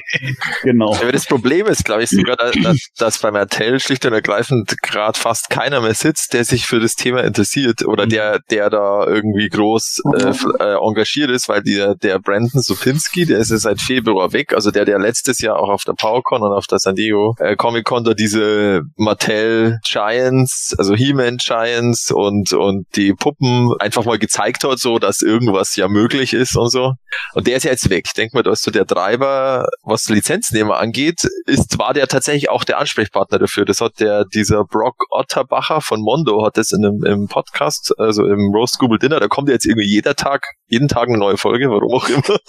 Genau. 0.63 0.93
Aber 0.95 1.11
das 1.11 1.25
Problem 1.25 1.67
ist, 1.67 1.85
glaube 1.85 2.03
ich, 2.03 2.09
sogar, 2.09 2.35
dass, 2.35 2.55
dass, 2.63 2.77
dass 2.97 3.17
bei 3.19 3.31
Mattel 3.31 3.79
schlicht 3.79 4.05
und 4.05 4.13
ergreifend 4.13 4.75
gerade 4.81 5.17
fast 5.17 5.49
keiner 5.49 5.81
mehr 5.81 5.93
sitzt, 5.93 6.33
der 6.33 6.43
sich 6.45 6.65
für 6.65 6.79
das 6.79 6.95
Thema 6.95 7.23
interessiert 7.23 7.85
oder 7.85 8.05
der, 8.07 8.39
der 8.49 8.69
da 8.69 9.05
irgendwie 9.07 9.49
groß 9.49 10.01
äh, 10.19 10.23
f- 10.29 10.45
äh, 10.59 10.75
engagiert 10.75 11.29
ist, 11.31 11.49
weil 11.49 11.61
der, 11.61 11.95
der 11.95 12.19
Brandon 12.19 12.61
Supinski, 12.61 13.25
der 13.25 13.39
ist 13.39 13.51
ja 13.51 13.57
seit 13.57 13.81
Februar 13.81 14.33
weg, 14.33 14.53
also 14.53 14.71
der, 14.71 14.85
der 14.85 14.99
letztes 14.99 15.39
Jahr 15.39 15.57
auch 15.59 15.69
auf 15.69 15.83
der 15.83 15.93
PowerCon 15.93 16.41
und 16.41 16.51
auf 16.53 16.67
der 16.67 16.79
San 16.79 16.95
Diego 16.95 17.35
äh, 17.39 17.55
Comic 17.55 17.85
Con 17.85 18.03
da 18.03 18.13
diese 18.13 18.81
Mattel 18.97 19.79
Giants, 19.87 20.75
also 20.77 20.95
He-Man 20.95 21.37
Giants 21.37 22.11
und, 22.11 22.53
und 22.53 22.85
die 22.95 23.13
Puppen 23.13 23.71
einfach 23.79 24.05
mal 24.05 24.19
gezeigt 24.19 24.63
hat, 24.63 24.79
so 24.79 24.99
dass 24.99 25.21
irgendwas 25.21 25.75
ja 25.75 25.87
möglich 25.87 26.33
ist 26.33 26.55
und 26.57 26.69
so. 26.69 26.93
Und 27.33 27.47
der 27.47 27.57
ist 27.57 27.63
ja 27.63 27.71
jetzt 27.71 27.89
weg. 27.89 28.05
Ich 28.07 28.13
denke 28.31 28.37
mal, 28.37 28.43
da 28.43 28.51
ist 28.51 28.63
so 28.63 28.71
der 28.71 28.85
Treiber, 28.85 29.67
was 29.83 30.09
Lizenznehmer 30.09 30.77
angeht, 30.77 31.27
ist, 31.45 31.77
war 31.77 31.93
der 31.93 32.07
tatsächlich 32.07 32.49
auch 32.49 32.63
der 32.63 32.79
Ansprechpartner 32.79 33.39
dafür. 33.39 33.65
Das 33.65 33.81
hat 33.81 33.99
der, 33.99 34.25
dieser 34.25 34.63
Brock 34.63 34.95
Otterbacher 35.09 35.81
von 35.81 36.01
Mondo 36.01 36.45
hat 36.45 36.57
das 36.57 36.71
in 36.71 36.85
einem, 36.85 37.03
im 37.03 37.27
Podcast, 37.27 37.93
also 37.97 38.25
im 38.25 38.51
Roast 38.53 38.79
Google 38.79 38.99
Dinner, 38.99 39.19
da 39.19 39.27
kommt 39.27 39.49
jetzt 39.49 39.65
irgendwie 39.65 39.87
jeder 39.87 40.15
Tag, 40.15 40.45
jeden 40.67 40.87
Tag 40.87 41.09
eine 41.09 41.17
neue 41.17 41.37
Folge, 41.37 41.69
warum 41.69 41.93
auch 41.93 42.09
immer. 42.09 42.21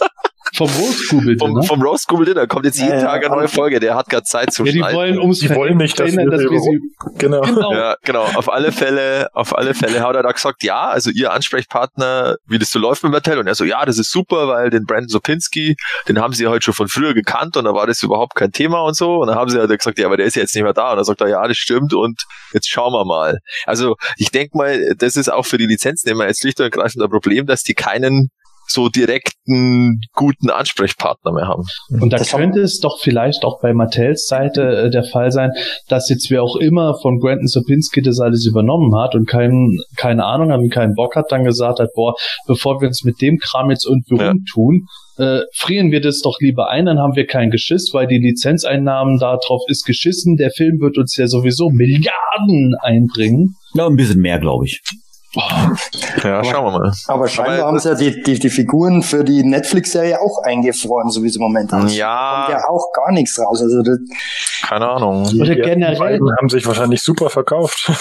Vom 0.57 0.69
Rotskubel, 0.69 1.37
Vom, 1.39 1.53
ne? 1.53 1.63
vom 1.63 1.83
Roast 1.83 2.09
Google 2.09 2.27
Dinner 2.27 2.47
kommt 2.47 2.65
jetzt 2.67 2.79
jeden 2.79 2.91
Ja, 2.93 2.99
ja, 2.99 3.05
Tag 3.07 3.25
eine 3.25 3.35
neue 3.37 3.49
Folge, 3.49 3.81
der 3.81 3.95
hat 3.95 4.09
gerade 4.09 4.25
Zeit 4.25 4.53
zum 4.53 4.67
Ja, 4.67 4.73
die 4.73 4.79
Schneiden. 4.79 4.97
wollen 4.97 5.19
ums 5.19 5.39
Die 5.41 5.51
wollen 5.51 5.77
nicht, 5.77 5.99
dass 5.99 6.15
wir 6.17 6.27
dass 6.31 6.41
wir 6.43 6.61
sie 6.61 6.81
Genau. 7.19 7.41
genau. 7.43 7.73
Ja, 7.73 7.97
genau. 8.03 8.25
Auf 8.35 8.53
alle 8.53 8.73
Fälle, 8.73 9.29
auf 9.35 9.57
alle 9.57 9.75
Fälle 9.75 10.01
hat 10.01 10.15
er 10.17 10.23
da 10.23 10.33
gesagt, 10.33 10.63
ja, 10.63 10.89
also 10.91 11.11
ihr 11.11 11.33
Ansprechpartner, 11.33 12.37
wie 12.47 12.59
das 12.59 12.71
so 12.71 12.79
läuft 12.79 13.03
mit 13.03 13.13
Mattel. 13.13 13.39
Und 13.39 13.47
er 13.47 13.55
so, 13.55 13.65
ja, 13.65 13.85
das 13.85 13.99
ist 13.99 14.11
super, 14.11 14.49
weil 14.49 14.71
den 14.71 14.85
Brandon 14.85 15.09
Sopinski, 15.09 15.77
den 16.09 16.21
haben 16.21 16.33
sie 16.33 16.47
halt 16.47 16.65
schon 16.65 16.75
von 16.75 16.89
früher 16.89 17.15
gekannt 17.15 17.57
und 17.57 17.65
da 17.65 17.75
war 17.75 17.87
das 17.87 18.03
überhaupt 18.03 18.35
kein 18.35 18.53
Thema 18.53 18.81
und 18.83 18.97
so. 18.97 19.17
Und 19.19 19.29
dann 19.29 19.37
haben 19.37 19.51
sie 19.51 19.59
halt 19.59 19.71
gesagt, 19.71 19.99
ja, 19.99 20.07
aber 20.07 20.17
der 20.17 20.27
ist 20.27 20.37
ja 20.37 20.43
jetzt 20.43 20.55
nicht 20.55 20.65
mehr 20.65 20.73
da. 20.75 20.91
Und 20.91 20.97
dann 20.97 21.05
sagt 21.05 21.21
er, 21.21 21.29
ja, 21.29 21.47
das 21.47 21.57
stimmt 21.57 21.95
und 21.95 22.23
jetzt 22.53 22.69
schauen 22.69 22.93
wir 22.93 23.05
mal. 23.05 23.39
Also 23.67 23.97
ich 24.17 24.31
denke 24.31 24.57
mal, 24.57 24.95
das 24.97 25.17
ist 25.17 25.33
auch 25.33 25.47
für 25.47 25.59
die 25.59 25.67
Lizenznehmer 25.67 26.27
jetzt 26.27 26.41
schlicht 26.41 26.59
und 26.61 26.65
ergreifend 26.65 27.03
ein 27.03 27.11
Problem, 27.11 27.47
dass 27.47 27.63
die 27.63 27.75
keinen 27.75 28.31
so 28.67 28.89
direkten, 28.89 30.01
guten 30.15 30.51
Ansprechpartner 30.51 31.33
mehr 31.33 31.47
haben. 31.47 31.65
Und 32.01 32.13
da 32.13 32.19
Das 32.19 32.31
könnte 32.31 32.61
es 32.61 32.79
doch 32.81 32.99
vielleicht 33.01 33.45
auch 33.45 33.61
bei 33.61 33.75
Mattels 33.75 34.27
Seite 34.27 34.63
äh, 34.63 34.91
der 34.91 35.05
Fall 35.05 35.31
sein, 35.31 35.51
dass 35.89 36.09
jetzt 36.09 36.31
wer 36.31 36.43
auch 36.43 36.57
immer 36.57 36.99
von 37.01 37.19
Granton 37.19 37.49
Sopinski 37.49 38.03
das 38.03 38.21
alles 38.21 38.47
übernommen 38.47 38.97
hat 38.99 39.15
und 39.15 39.27
kein, 39.29 39.77
keine 39.97 40.25
Ahnung 40.25 40.51
hat 40.53 40.61
und 40.61 40.71
keinen 40.71 40.95
Bock 40.95 41.17
hat, 41.17 41.31
dann 41.31 41.45
gesagt 41.45 41.81
hat, 41.81 41.91
boah, 41.95 42.15
bevor 42.47 42.81
wir 42.81 42.89
uns 42.89 43.05
mit 43.05 43.21
dem 43.21 43.39
Kram 43.39 43.71
jetzt 43.71 43.87
irgendwie 43.87 44.17
Ja. 44.23 44.31
rumtun, 44.31 44.87
äh, 45.19 45.41
frieren 45.55 45.91
wir 45.91 46.01
das 46.01 46.21
doch 46.21 46.39
lieber 46.41 46.71
ein, 46.71 46.87
dann 46.87 46.99
haben 46.99 47.15
wir 47.17 47.27
kein 47.27 47.51
Geschiss, 47.51 47.91
weil 47.93 48.07
die 48.07 48.19
Lizenzeinnahmen 48.19 49.19
darauf 49.19 49.63
ist 49.69 49.85
geschissen. 49.85 50.37
Der 50.37 50.51
Film 50.51 50.81
wird 50.81 50.97
uns 50.97 51.17
ja 51.17 51.27
sowieso 51.27 51.69
Milliarden 51.71 52.75
einbringen. 52.81 53.55
Ja, 53.75 53.87
ein 53.87 53.97
bisschen 53.97 54.21
mehr, 54.21 54.39
glaube 54.39 54.67
ich. 54.67 54.81
Ja, 56.23 56.45
schauen 56.45 56.65
wir 56.67 56.79
mal. 56.79 56.93
Aber 57.09 57.27
scheinbar 57.29 57.55
Aber- 57.59 57.67
haben 57.69 57.79
sie 57.79 57.89
ja 57.89 57.95
die, 57.95 58.23
die, 58.23 58.39
die 58.39 58.51
Figuren 58.51 59.03
für 59.03 59.25
die 59.25 59.43
Netflix-Serie 59.43 60.21
auch 60.21 60.43
eingefroren, 60.45 61.11
so 61.11 61.23
wie 61.23 61.29
es 61.29 61.37
im 61.37 61.43
Moment 61.43 61.73
aussieht. 61.73 61.99
Ja. 61.99 62.45
Kommt 62.47 62.59
ja 62.59 62.69
auch 62.69 62.87
gar 62.95 63.13
nichts 63.13 63.39
raus. 63.39 63.63
Also 63.63 63.83
das, 63.83 63.99
Keine 64.69 64.89
Ahnung. 64.89 65.23
Oder 65.23 65.55
Die 65.55 65.61
ersten 65.61 65.63
generell. 65.63 65.99
beiden 65.99 66.29
haben 66.39 66.49
sich 66.49 66.67
wahrscheinlich 66.67 67.03
super 67.03 67.31
verkauft. 67.31 67.91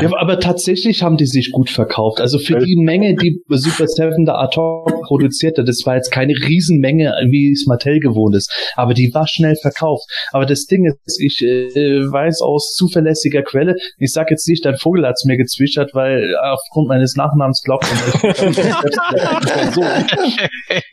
Ja, 0.00 0.08
aber 0.18 0.38
tatsächlich 0.38 1.02
haben 1.02 1.16
die 1.16 1.26
sich 1.26 1.50
gut 1.52 1.68
verkauft. 1.68 2.20
Also 2.20 2.38
für 2.38 2.58
die 2.58 2.76
Menge, 2.76 3.16
die 3.16 3.42
Super 3.48 3.86
Seven 3.86 4.24
da 4.24 4.36
ad 4.36 4.56
hoc 4.56 5.02
produzierte, 5.02 5.64
das 5.64 5.82
war 5.84 5.96
jetzt 5.96 6.10
keine 6.10 6.32
Riesenmenge, 6.32 7.12
wie 7.28 7.52
es 7.52 7.66
Mattel 7.66 7.98
gewohnt 8.00 8.34
ist. 8.36 8.50
Aber 8.76 8.94
die 8.94 9.10
war 9.12 9.26
schnell 9.26 9.56
verkauft. 9.56 10.04
Aber 10.32 10.46
das 10.46 10.64
Ding 10.66 10.86
ist, 10.86 11.20
ich 11.20 11.42
äh, 11.42 12.10
weiß 12.10 12.40
aus 12.40 12.72
zuverlässiger 12.74 13.42
Quelle, 13.42 13.74
ich 13.98 14.12
sag 14.12 14.30
jetzt 14.30 14.48
nicht, 14.48 14.64
dein 14.64 14.76
Vogel 14.78 15.06
hat's 15.06 15.24
mir 15.24 15.36
gezwitschert, 15.36 15.90
weil 15.92 16.29
aufgrund 16.40 16.88
meines 16.88 17.16
Nachnamens 17.16 17.62
glaubt 17.62 17.84
man, 17.84 18.32
ich 18.32 18.54
so. 19.74 19.82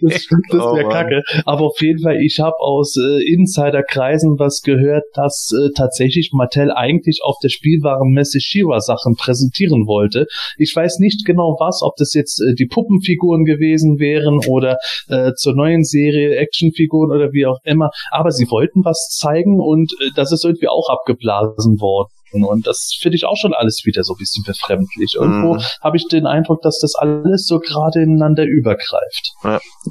Das, 0.02 0.28
das 0.50 0.62
Oh 0.62 0.76
wäre 0.76 0.84
Mann. 0.88 0.92
kacke. 0.94 1.24
Aber 1.46 1.66
auf 1.68 1.82
jeden 1.82 2.02
Fall, 2.02 2.18
ich 2.22 2.40
habe 2.40 2.56
aus 2.60 2.96
äh, 2.98 3.24
Insiderkreisen 3.34 4.38
was 4.40 4.62
gehört, 4.62 5.04
dass 5.14 5.52
äh, 5.54 5.70
tatsächlich 5.76 6.32
Mattel 6.34 6.72
eigentlich 6.72 7.20
auf 7.24 7.38
der 7.42 7.50
Spielwarenmesse 7.50 8.40
Shira 8.40 8.80
Sachen 8.80 9.16
präsentieren 9.16 9.88
wollte. 9.88 10.26
Ich 10.58 10.76
weiß 10.76 11.00
nicht 11.00 11.26
genau 11.26 11.58
was, 11.60 11.82
ob 11.82 11.96
das 11.98 12.14
jetzt 12.14 12.42
äh, 12.42 12.54
die 12.56 12.68
Puppenfiguren 12.68 13.46
gewesen 13.46 14.00
wären 14.00 14.40
oder 14.48 14.78
äh, 15.08 15.34
zur 15.34 15.56
neuen 15.56 15.84
Serie 15.84 16.38
Actionfiguren 16.38 17.12
oder 17.12 17.32
wie 17.32 17.46
auch 17.46 17.60
immer. 17.64 17.90
Aber 18.12 18.32
sie 18.32 18.50
wollten 18.50 18.84
was 18.86 19.10
zeigen 19.18 19.60
und 19.60 19.92
äh, 20.02 20.10
das 20.16 20.32
ist 20.32 20.46
irgendwie 20.46 20.68
auch 20.68 20.90
abgeblasen 20.90 21.80
worden. 21.80 22.10
Und 22.32 22.68
das 22.68 22.98
finde 23.02 23.16
ich 23.16 23.26
auch 23.26 23.38
schon 23.38 23.54
alles 23.54 23.82
wieder 23.86 24.04
so 24.04 24.14
ein 24.14 24.18
bisschen 24.18 24.44
befremdlich. 24.46 25.16
Irgendwo 25.20 25.56
Mhm. 25.56 25.62
habe 25.82 25.98
ich 25.98 26.06
den 26.12 26.26
Eindruck, 26.26 26.62
dass 26.62 26.80
das 26.80 26.96
alles 26.96 27.46
so 27.48 27.60
gerade 27.60 28.02
ineinander 28.02 28.44
übergreift. 28.46 29.32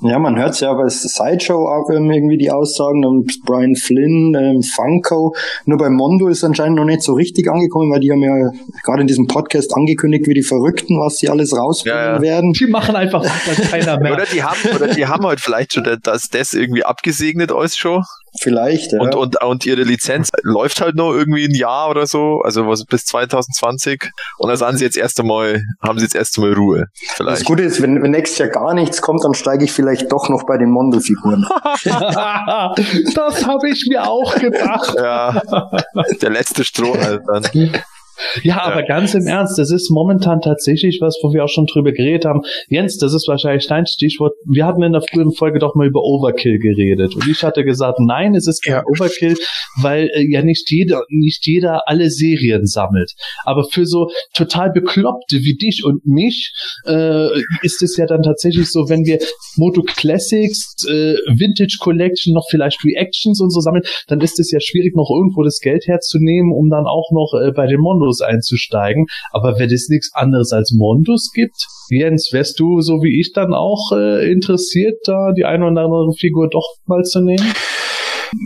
ja, 0.02 0.18
man 0.18 0.36
hört 0.38 0.50
es 0.50 0.60
ja 0.60 0.72
bei 0.74 0.88
Sideshow 0.88 1.66
auch 1.68 1.90
ähm, 1.90 2.10
irgendwie 2.10 2.38
die 2.38 2.50
Aussagen, 2.50 3.04
und 3.04 3.40
Brian 3.44 3.74
Flynn, 3.76 4.34
ähm, 4.38 4.62
Funko. 4.62 5.34
Nur 5.64 5.78
bei 5.78 5.88
Mondo 5.90 6.28
ist 6.28 6.44
anscheinend 6.44 6.76
noch 6.78 6.84
nicht 6.84 7.02
so 7.02 7.14
richtig 7.14 7.48
angekommen, 7.50 7.90
weil 7.92 8.00
die 8.00 8.10
haben 8.12 8.22
ja 8.22 8.50
gerade 8.84 9.00
in 9.02 9.06
diesem 9.06 9.26
Podcast 9.26 9.74
angekündigt, 9.74 10.26
wie 10.26 10.34
die 10.34 10.42
Verrückten, 10.42 10.98
was 11.00 11.16
sie 11.16 11.28
alles 11.28 11.56
rausbringen 11.56 11.98
Ja, 11.98 12.14
ja. 12.16 12.20
werden. 12.20 12.52
Die 12.52 12.66
machen 12.66 12.96
einfach, 12.96 13.24
keiner 13.70 13.98
mehr. 14.00 14.12
Oder 14.12 14.24
die 14.26 14.42
haben, 14.42 14.58
oder 14.74 14.88
die 14.88 15.06
haben 15.06 15.26
halt 15.26 15.40
vielleicht 15.40 15.74
schon 15.74 15.84
das, 16.02 16.28
das 16.28 16.52
irgendwie 16.54 16.84
abgesegnet 16.84 17.52
alles 17.52 17.76
schon. 17.76 18.02
Vielleicht, 18.40 18.92
ja. 18.92 19.00
Und, 19.00 19.14
und, 19.14 19.42
und 19.42 19.64
ihre 19.64 19.82
Lizenz 19.82 20.28
läuft 20.42 20.82
halt 20.82 20.94
nur 20.94 21.16
irgendwie 21.16 21.44
ein 21.44 21.54
Jahr 21.54 21.88
oder 21.88 22.06
so, 22.06 22.25
also 22.42 22.66
was 22.66 22.84
bis 22.84 23.04
2020. 23.06 24.10
Und 24.38 24.48
da 24.48 24.56
sind 24.56 24.78
sie 24.78 24.84
jetzt 24.84 24.96
erst 24.96 25.20
einmal, 25.20 25.62
haben 25.82 25.98
sie 25.98 26.04
jetzt 26.04 26.14
erst 26.14 26.38
einmal 26.38 26.52
Ruhe. 26.54 26.86
das 26.90 27.16
Vielleicht. 27.16 27.44
Gute 27.44 27.62
ist, 27.62 27.82
wenn, 27.82 28.02
wenn 28.02 28.10
nächstes 28.10 28.38
Jahr 28.38 28.48
gar 28.48 28.74
nichts 28.74 29.00
kommt, 29.02 29.24
dann 29.24 29.34
steige 29.34 29.64
ich 29.64 29.72
vielleicht 29.72 30.12
doch 30.12 30.28
noch 30.28 30.44
bei 30.46 30.58
den 30.58 30.70
Mondo-Figuren. 30.70 31.46
das 31.84 33.46
habe 33.46 33.68
ich 33.68 33.86
mir 33.88 34.08
auch 34.08 34.34
gedacht. 34.36 34.94
Ja, 34.96 35.42
der 36.20 36.30
letzte 36.30 36.64
Strohhalm 36.64 37.22
dann. 37.26 37.46
Ja, 38.42 38.62
aber 38.62 38.82
ganz 38.82 39.14
im 39.14 39.26
Ernst, 39.26 39.58
das 39.58 39.70
ist 39.70 39.90
momentan 39.90 40.40
tatsächlich 40.40 40.98
was, 41.00 41.18
wo 41.22 41.32
wir 41.32 41.44
auch 41.44 41.48
schon 41.48 41.66
drüber 41.66 41.92
geredet 41.92 42.24
haben. 42.24 42.42
Jens, 42.68 42.98
das 42.98 43.14
ist 43.14 43.28
wahrscheinlich 43.28 43.66
dein 43.66 43.86
Stichwort. 43.86 44.32
Wir 44.46 44.66
hatten 44.66 44.82
in 44.82 44.92
der 44.92 45.02
frühen 45.02 45.32
Folge 45.32 45.58
doch 45.58 45.74
mal 45.74 45.86
über 45.86 46.00
Overkill 46.02 46.58
geredet. 46.58 47.14
Und 47.14 47.26
ich 47.28 47.42
hatte 47.42 47.64
gesagt, 47.64 47.98
nein, 48.00 48.34
es 48.34 48.46
ist 48.46 48.62
kein 48.62 48.74
Ja. 48.74 48.84
Overkill, 48.86 49.36
weil 49.82 50.08
äh, 50.14 50.26
ja 50.30 50.42
nicht 50.42 50.70
jeder, 50.70 51.02
nicht 51.08 51.46
jeder 51.46 51.88
alle 51.88 52.10
Serien 52.10 52.66
sammelt. 52.66 53.12
Aber 53.44 53.64
für 53.64 53.86
so 53.86 54.10
total 54.34 54.70
Bekloppte 54.70 55.36
wie 55.40 55.56
dich 55.56 55.82
und 55.84 56.06
mich 56.06 56.52
äh, 56.86 57.28
ist 57.62 57.82
es 57.82 57.96
ja 57.96 58.06
dann 58.06 58.22
tatsächlich 58.22 58.70
so, 58.70 58.88
wenn 58.88 59.04
wir 59.04 59.18
Moto 59.56 59.82
Classics, 59.82 60.74
äh, 60.88 61.14
Vintage 61.28 61.78
Collection, 61.80 62.34
noch 62.34 62.46
vielleicht 62.50 62.84
Reactions 62.84 63.40
und 63.40 63.50
so 63.50 63.60
sammeln, 63.60 63.84
dann 64.08 64.20
ist 64.20 64.38
es 64.40 64.50
ja 64.50 64.60
schwierig, 64.60 64.94
noch 64.94 65.10
irgendwo 65.10 65.42
das 65.42 65.58
Geld 65.60 65.86
herzunehmen, 65.86 66.52
um 66.52 66.70
dann 66.70 66.86
auch 66.86 67.10
noch 67.12 67.32
äh, 67.40 67.52
bei 67.52 67.66
den 67.66 67.80
Mondos 68.06 68.20
einzusteigen. 68.20 69.06
Aber 69.32 69.58
wenn 69.58 69.70
es 69.70 69.88
nichts 69.88 70.10
anderes 70.14 70.52
als 70.52 70.72
Mondos 70.72 71.30
gibt, 71.32 71.66
Jens, 71.90 72.30
wärst 72.32 72.58
du 72.60 72.80
so 72.80 73.02
wie 73.02 73.20
ich 73.20 73.32
dann 73.32 73.52
auch 73.52 73.92
äh, 73.92 74.30
interessiert, 74.30 74.96
da 75.04 75.32
die 75.36 75.44
eine 75.44 75.66
oder 75.66 75.82
andere 75.82 76.12
Figur 76.18 76.48
doch 76.48 76.66
mal 76.86 77.02
zu 77.02 77.20
nehmen? 77.20 77.52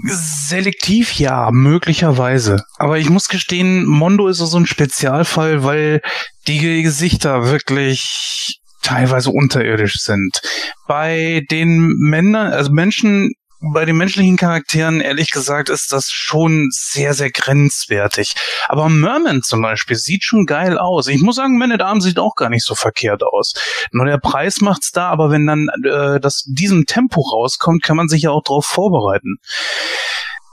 Selektiv 0.07 1.18
ja, 1.18 1.51
möglicherweise. 1.53 2.62
Aber 2.78 2.99
ich 2.99 3.09
muss 3.09 3.28
gestehen, 3.28 3.87
Mondo 3.87 4.28
ist 4.28 4.39
so 4.39 4.57
ein 4.57 4.66
Spezialfall, 4.66 5.64
weil 5.64 6.01
die 6.47 6.82
Gesichter 6.82 7.51
wirklich 7.51 8.61
teilweise 8.82 9.30
unterirdisch 9.30 9.97
sind. 10.01 10.41
Bei 10.87 11.43
den 11.51 11.95
Männern, 11.99 12.53
also 12.53 12.72
Menschen 12.72 13.32
bei 13.61 13.85
den 13.85 13.97
menschlichen 13.97 14.37
Charakteren, 14.37 15.01
ehrlich 15.01 15.31
gesagt, 15.31 15.69
ist 15.69 15.93
das 15.93 16.11
schon 16.11 16.69
sehr, 16.71 17.13
sehr 17.15 17.31
grenzwertig. 17.31 18.35
Aber 18.69 18.89
Merman 18.89 19.43
zum 19.43 19.61
Beispiel 19.61 19.97
sieht 19.97 20.25
schon 20.25 20.47
geil 20.47 20.79
aus. 20.79 21.09
Ich 21.09 21.21
muss 21.21 21.37
sagen, 21.37 21.59
Man 21.59 21.73
at 21.73 21.83
Arms 21.83 22.05
sieht 22.05 22.19
auch 22.19 22.35
gar 22.35 22.49
nicht 22.49 22.65
so 22.65 22.75
verkehrt 22.75 23.23
aus. 23.23 23.53
Nur 23.93 24.07
der 24.07 24.19
Preis 24.19 24.61
macht's 24.61 24.93
da, 24.93 25.09
aber 25.09 25.31
wenn 25.31 25.47
dann 25.47 25.69
äh, 25.85 26.21
das 26.21 26.45
diesem 26.47 26.87
Tempo 26.87 27.21
rauskommt, 27.21 27.83
kann 27.83 27.97
man 27.97 28.09
sich 28.09 28.23
ja 28.23 28.31
auch 28.31 28.43
darauf 28.43 28.65
vorbereiten. 28.65 29.37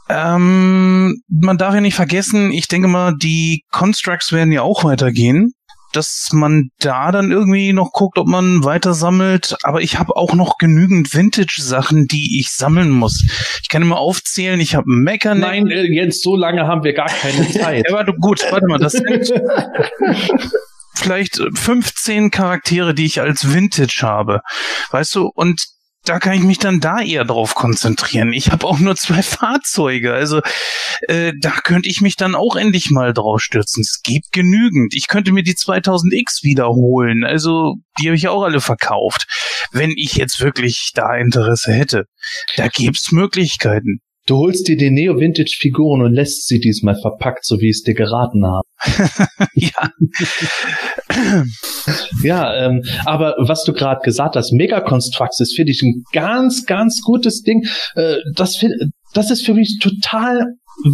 Ähm, 0.10 1.22
man 1.28 1.58
darf 1.58 1.74
ja 1.74 1.82
nicht 1.82 1.95
vergessen, 1.95 2.51
ich 2.51 2.68
denke 2.68 2.88
mal, 2.88 3.14
die 3.18 3.64
Constructs 3.72 4.32
werden 4.32 4.53
ja 4.53 4.62
auch 4.62 4.84
weitergehen 4.84 5.53
dass 5.93 6.29
man 6.31 6.69
da 6.79 7.11
dann 7.11 7.31
irgendwie 7.31 7.73
noch 7.73 7.91
guckt, 7.91 8.17
ob 8.17 8.27
man 8.27 8.63
weiter 8.63 8.93
sammelt. 8.93 9.55
Aber 9.63 9.81
ich 9.81 9.97
habe 9.97 10.15
auch 10.15 10.33
noch 10.33 10.57
genügend 10.57 11.13
Vintage-Sachen, 11.13 12.07
die 12.07 12.39
ich 12.39 12.49
sammeln 12.51 12.89
muss. 12.89 13.23
Ich 13.61 13.69
kann 13.69 13.81
immer 13.81 13.97
aufzählen, 13.97 14.59
ich 14.59 14.75
habe 14.75 14.85
Mechaneck. 14.88 15.41
Nein, 15.41 15.67
äh, 15.67 15.83
Jens, 15.83 16.21
so 16.21 16.35
lange 16.35 16.67
haben 16.67 16.83
wir 16.83 16.93
gar 16.93 17.07
keine 17.09 17.49
Zeit. 17.51 17.91
aber 17.91 18.11
gut, 18.13 18.41
warte 18.51 18.67
mal, 18.67 18.79
das 18.79 18.93
sind 18.93 19.33
vielleicht 20.95 21.39
15 21.53 22.31
Charaktere, 22.31 22.93
die 22.93 23.05
ich 23.05 23.21
als 23.21 23.53
Vintage 23.53 23.99
habe. 24.01 24.41
Weißt 24.91 25.15
du, 25.15 25.31
und 25.33 25.65
da 26.08 26.20
kann 26.20 26.34
ich 26.34 26.43
mich 26.43 26.58
dann 26.58 26.80
da 26.80 27.01
eher 27.01 27.26
drauf 27.26 27.55
konzentrieren. 27.55 28.34
Ich 28.34 28.51
habe 28.51 28.66
auch 28.66 28.80
nur 28.80 28.95
zwei 28.95 29.22
Fahrzeuge, 29.22 30.14
also 30.14 30.41
äh, 31.08 31.34
da 31.39 31.51
könnte 31.64 31.89
ich 31.89 32.01
mich 32.01 32.16
dann 32.16 32.36
auch 32.36 32.55
endlich 32.55 32.89
mal 32.91 33.14
drauf 33.14 33.41
stürzen. 33.41 33.82
Es 33.82 34.01
gibt 34.03 34.32
genügend. 34.32 34.93
Ich 34.95 35.08
könnte 35.08 35.32
mir 35.32 35.43
die 35.43 35.55
2000X 35.55 36.43
wiederholen, 36.43 37.24
also 37.24 37.76
die 37.99 38.08
habe 38.08 38.16
ich 38.16 38.28
auch 38.28 38.43
alle 38.43 38.62
verkauft. 38.62 39.26
Wenn 39.72 39.91
ich 39.91 40.16
jetzt 40.16 40.39
wirklich 40.39 40.91
da 40.93 41.16
Interesse 41.16 41.74
hätte, 41.74 42.05
da 42.55 42.68
gibt's 42.68 43.12
Möglichkeiten. 43.12 43.99
Du 44.28 44.38
holst 44.38 44.68
dir 44.68 44.76
die 44.76 44.91
Neo-Vintage-Figuren 44.91 46.01
und 46.01 46.14
lässt 46.14 46.47
sie 46.47 46.60
diesmal 46.60 46.99
verpackt, 46.99 47.45
so 47.45 47.62
wie 47.62 47.70
ich 47.70 47.78
es 47.78 47.84
dir 47.84 47.93
geraten 47.93 48.45
habe. 48.45 48.66
ja. 49.53 49.91
ja, 52.23 52.65
ähm, 52.65 52.84
aber 53.05 53.36
was 53.39 53.63
du 53.63 53.73
gerade 53.73 54.01
gesagt 54.01 54.36
hast, 54.36 54.51
Mega 54.51 54.82
Constructs 54.82 55.39
ist, 55.39 55.55
finde 55.55 55.71
ich, 55.71 55.82
ein 55.82 56.03
ganz, 56.13 56.65
ganz 56.65 57.01
gutes 57.01 57.41
Ding. 57.41 57.65
Äh, 57.95 58.17
das, 58.36 58.63
das 59.13 59.32
ist 59.32 59.45
für 59.45 59.53
mich 59.53 59.80
total 59.82 60.45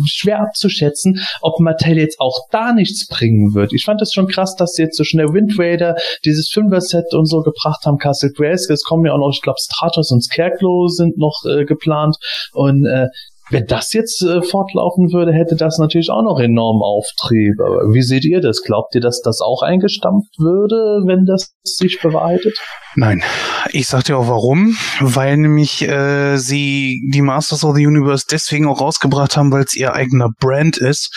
schwer 0.05 0.41
abzuschätzen, 0.41 1.19
ob 1.41 1.59
Mattel 1.59 1.97
jetzt 1.97 2.19
auch 2.19 2.47
da 2.51 2.73
nichts 2.73 3.07
bringen 3.07 3.53
wird. 3.53 3.73
Ich 3.73 3.83
fand 3.85 4.01
es 4.01 4.13
schon 4.13 4.27
krass, 4.27 4.55
dass 4.55 4.73
sie 4.73 4.83
jetzt 4.83 4.97
so 4.97 5.03
schnell 5.03 5.33
Wind 5.33 5.57
Raider, 5.57 5.95
dieses 6.25 6.49
Fünfer-Set 6.49 7.13
und 7.13 7.25
so 7.25 7.41
gebracht 7.41 7.85
haben. 7.85 7.97
Castle 7.97 8.31
Grayskull, 8.31 8.75
es 8.75 8.83
kommen 8.83 9.05
ja 9.05 9.13
auch 9.13 9.17
noch, 9.17 9.31
ich 9.33 9.41
glaube, 9.41 9.59
Stratos 9.59 10.11
und 10.11 10.23
Scarecrow 10.23 10.89
sind 10.89 11.17
noch 11.17 11.43
äh, 11.49 11.65
geplant 11.65 12.17
und 12.53 12.85
äh, 12.85 13.07
wenn 13.49 13.65
das 13.65 13.93
jetzt 13.93 14.21
äh, 14.23 14.41
fortlaufen 14.41 15.11
würde, 15.11 15.33
hätte 15.33 15.55
das 15.55 15.77
natürlich 15.77 16.09
auch 16.09 16.23
noch 16.23 16.39
enorm 16.39 16.81
Auftrieb. 16.81 17.59
Aber 17.59 17.93
wie 17.93 18.01
seht 18.01 18.23
ihr 18.25 18.39
das? 18.39 18.61
Glaubt 18.61 18.95
ihr, 18.95 19.01
dass 19.01 19.21
das 19.21 19.41
auch 19.41 19.61
eingestampft 19.61 20.39
würde, 20.39 21.03
wenn 21.05 21.25
das 21.25 21.53
sich 21.63 21.99
bewahrheitet? 22.01 22.57
Nein, 22.95 23.23
ich 23.71 23.87
sag 23.87 24.03
dir 24.03 24.17
auch 24.17 24.27
warum, 24.27 24.77
weil 25.01 25.37
nämlich 25.37 25.81
äh, 25.81 26.37
sie 26.37 27.01
die 27.11 27.21
Masters 27.21 27.63
of 27.63 27.75
the 27.75 27.85
Universe 27.85 28.25
deswegen 28.29 28.67
auch 28.67 28.79
rausgebracht 28.79 29.35
haben, 29.35 29.51
weil 29.51 29.63
es 29.63 29.75
ihr 29.75 29.93
eigener 29.93 30.29
Brand 30.39 30.77
ist. 30.77 31.13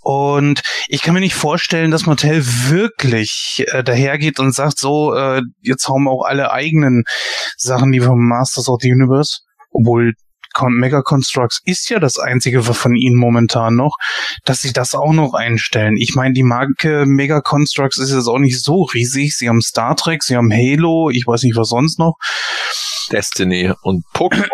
Und 0.00 0.62
ich 0.88 1.02
kann 1.02 1.14
mir 1.14 1.20
nicht 1.20 1.34
vorstellen, 1.34 1.90
dass 1.90 2.06
Mattel 2.06 2.42
wirklich 2.70 3.64
äh, 3.72 3.82
dahergeht 3.82 4.38
und 4.38 4.54
sagt, 4.54 4.78
so, 4.78 5.12
äh, 5.12 5.42
jetzt 5.60 5.88
haben 5.88 6.04
wir 6.04 6.12
auch 6.12 6.24
alle 6.24 6.50
eigenen 6.50 7.02
Sachen, 7.56 7.92
die 7.92 8.00
vom 8.00 8.26
Masters 8.26 8.68
of 8.68 8.78
the 8.80 8.92
Universe, 8.92 9.40
obwohl 9.70 10.14
Mega 10.68 11.02
Constructs 11.02 11.60
ist 11.64 11.88
ja 11.90 11.98
das 11.98 12.18
einzige 12.18 12.62
von 12.62 12.94
ihnen 12.94 13.16
momentan 13.16 13.76
noch, 13.76 13.96
dass 14.44 14.60
sie 14.60 14.72
das 14.72 14.94
auch 14.94 15.12
noch 15.12 15.34
einstellen. 15.34 15.96
Ich 15.96 16.14
meine, 16.14 16.34
die 16.34 16.42
Marke 16.42 17.04
Mega 17.06 17.40
Constructs 17.40 17.98
ist 17.98 18.12
jetzt 18.12 18.26
auch 18.26 18.38
nicht 18.38 18.62
so 18.62 18.82
riesig. 18.82 19.36
Sie 19.36 19.48
haben 19.48 19.62
Star 19.62 19.96
Trek, 19.96 20.22
sie 20.22 20.36
haben 20.36 20.52
Halo, 20.52 21.10
ich 21.10 21.24
weiß 21.26 21.42
nicht 21.42 21.56
was 21.56 21.68
sonst 21.68 21.98
noch. 21.98 22.16
Destiny 23.10 23.72
und 23.82 24.04
Pokémon. 24.14 24.48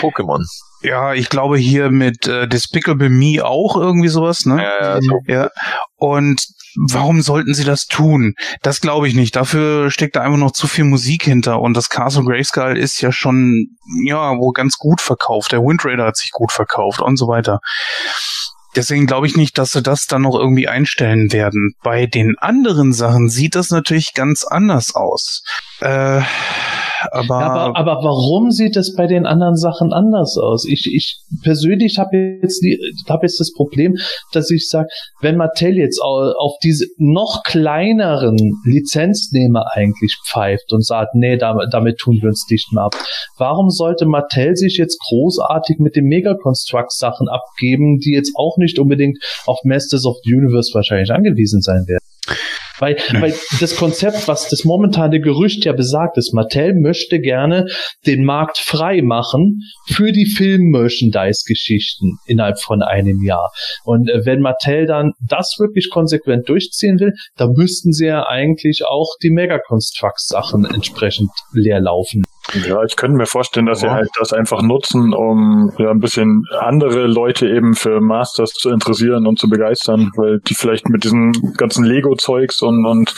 Pokémon. 0.00 0.44
Ja, 0.82 1.12
ich 1.12 1.28
glaube 1.28 1.58
hier 1.58 1.90
mit 1.90 2.26
äh, 2.26 2.48
Despicable 2.48 3.10
Me 3.10 3.44
auch 3.44 3.76
irgendwie 3.76 4.08
sowas, 4.08 4.46
ne? 4.46 4.62
Ja, 4.62 4.94
ja, 4.94 5.00
so. 5.00 5.18
ja. 5.26 5.50
Und 5.96 6.42
warum 6.88 7.20
sollten 7.20 7.54
sie 7.54 7.64
das 7.64 7.86
tun? 7.86 8.34
Das 8.62 8.80
glaube 8.80 9.08
ich 9.08 9.14
nicht. 9.14 9.36
Dafür 9.36 9.90
steckt 9.90 10.16
da 10.16 10.22
einfach 10.22 10.38
noch 10.38 10.52
zu 10.52 10.66
viel 10.66 10.84
Musik 10.84 11.24
hinter 11.24 11.60
und 11.60 11.76
das 11.76 11.88
Castle 11.88 12.24
Grayskull 12.24 12.78
ist 12.78 13.00
ja 13.00 13.12
schon, 13.12 13.76
ja, 14.04 14.36
wohl 14.38 14.52
ganz 14.52 14.76
gut 14.76 15.00
verkauft. 15.00 15.52
Der 15.52 15.60
Wind 15.60 15.84
Raider 15.84 16.06
hat 16.06 16.16
sich 16.16 16.30
gut 16.30 16.52
verkauft 16.52 17.00
und 17.00 17.16
so 17.16 17.28
weiter. 17.28 17.60
Deswegen 18.76 19.06
glaube 19.06 19.26
ich 19.26 19.36
nicht, 19.36 19.58
dass 19.58 19.70
sie 19.70 19.82
das 19.82 20.06
dann 20.06 20.22
noch 20.22 20.38
irgendwie 20.38 20.68
einstellen 20.68 21.32
werden. 21.32 21.74
Bei 21.82 22.06
den 22.06 22.36
anderen 22.38 22.92
Sachen 22.92 23.28
sieht 23.28 23.56
das 23.56 23.70
natürlich 23.70 24.14
ganz 24.14 24.44
anders 24.44 24.94
aus. 24.94 25.42
Äh, 25.80 26.22
aber, 27.10 27.40
ja, 27.40 27.46
aber, 27.46 27.76
aber 27.76 28.04
warum 28.04 28.50
sieht 28.50 28.76
es 28.76 28.94
bei 28.94 29.06
den 29.06 29.26
anderen 29.26 29.56
Sachen 29.56 29.92
anders 29.92 30.36
aus? 30.36 30.66
Ich, 30.66 30.90
ich 30.92 31.20
persönlich 31.42 31.98
habe 31.98 32.38
jetzt, 32.42 32.60
die, 32.62 32.78
hab 33.08 33.22
jetzt 33.22 33.40
das 33.40 33.52
Problem, 33.52 33.96
dass 34.32 34.50
ich 34.50 34.68
sage, 34.68 34.88
wenn 35.20 35.36
Mattel 35.36 35.76
jetzt 35.76 36.00
auf 36.02 36.52
diese 36.62 36.86
noch 36.98 37.42
kleineren 37.42 38.36
Lizenznehmer 38.64 39.64
eigentlich 39.72 40.16
pfeift 40.26 40.72
und 40.72 40.84
sagt, 40.84 41.14
nee, 41.14 41.36
damit, 41.36 41.68
damit 41.72 41.98
tun 41.98 42.18
wir 42.20 42.28
uns 42.28 42.46
nicht 42.50 42.72
mehr 42.72 42.84
ab. 42.84 42.94
Warum 43.38 43.70
sollte 43.70 44.06
Mattel 44.06 44.56
sich 44.56 44.76
jetzt 44.76 44.98
großartig 45.08 45.78
mit 45.78 45.96
den 45.96 46.04
Mega 46.04 46.34
Construct 46.34 46.92
Sachen 46.92 47.28
abgeben, 47.28 47.98
die 47.98 48.12
jetzt 48.12 48.32
auch 48.36 48.56
nicht 48.56 48.78
unbedingt 48.78 49.18
auf 49.46 49.58
Masters 49.64 50.04
of 50.04 50.16
the 50.24 50.34
Universe 50.34 50.72
wahrscheinlich 50.74 51.10
angewiesen 51.10 51.60
sein 51.62 51.84
werden? 51.86 51.99
Weil, 52.80 52.96
weil 53.20 53.34
das 53.60 53.76
Konzept, 53.76 54.26
was 54.26 54.48
das 54.48 54.64
momentane 54.64 55.20
Gerücht 55.20 55.64
ja 55.64 55.72
besagt, 55.72 56.16
ist, 56.16 56.32
Mattel 56.32 56.74
möchte 56.74 57.20
gerne 57.20 57.66
den 58.06 58.24
Markt 58.24 58.58
frei 58.58 59.02
machen 59.02 59.60
für 59.86 60.12
die 60.12 60.26
Film-Merchandise-Geschichten 60.26 62.16
innerhalb 62.26 62.58
von 62.60 62.82
einem 62.82 63.22
Jahr. 63.22 63.52
Und 63.84 64.08
äh, 64.10 64.24
wenn 64.24 64.40
Mattel 64.40 64.86
dann 64.86 65.12
das 65.20 65.56
wirklich 65.58 65.90
konsequent 65.90 66.48
durchziehen 66.48 66.98
will, 66.98 67.12
dann 67.36 67.52
müssten 67.52 67.92
sie 67.92 68.06
ja 68.06 68.26
eigentlich 68.26 68.84
auch 68.86 69.16
die 69.22 69.30
Mega-Constructs-Sachen 69.30 70.64
entsprechend 70.64 71.30
leer 71.52 71.80
laufen. 71.80 72.24
Ja, 72.66 72.82
ich 72.84 72.96
könnte 72.96 73.16
mir 73.16 73.26
vorstellen, 73.26 73.66
dass 73.66 73.82
ja. 73.82 73.88
sie 73.88 73.94
halt 73.94 74.08
das 74.18 74.32
einfach 74.32 74.62
nutzen, 74.62 75.12
um 75.12 75.72
ja 75.78 75.90
ein 75.90 76.00
bisschen 76.00 76.44
andere 76.58 77.06
Leute 77.06 77.48
eben 77.48 77.74
für 77.74 78.00
Masters 78.00 78.52
zu 78.52 78.70
interessieren 78.70 79.26
und 79.26 79.38
zu 79.38 79.48
begeistern, 79.48 80.10
weil 80.16 80.40
die 80.40 80.54
vielleicht 80.54 80.88
mit 80.88 81.04
diesem 81.04 81.32
ganzen 81.56 81.84
Lego-Zeugs 81.84 82.62
und, 82.62 82.86
und 82.86 83.14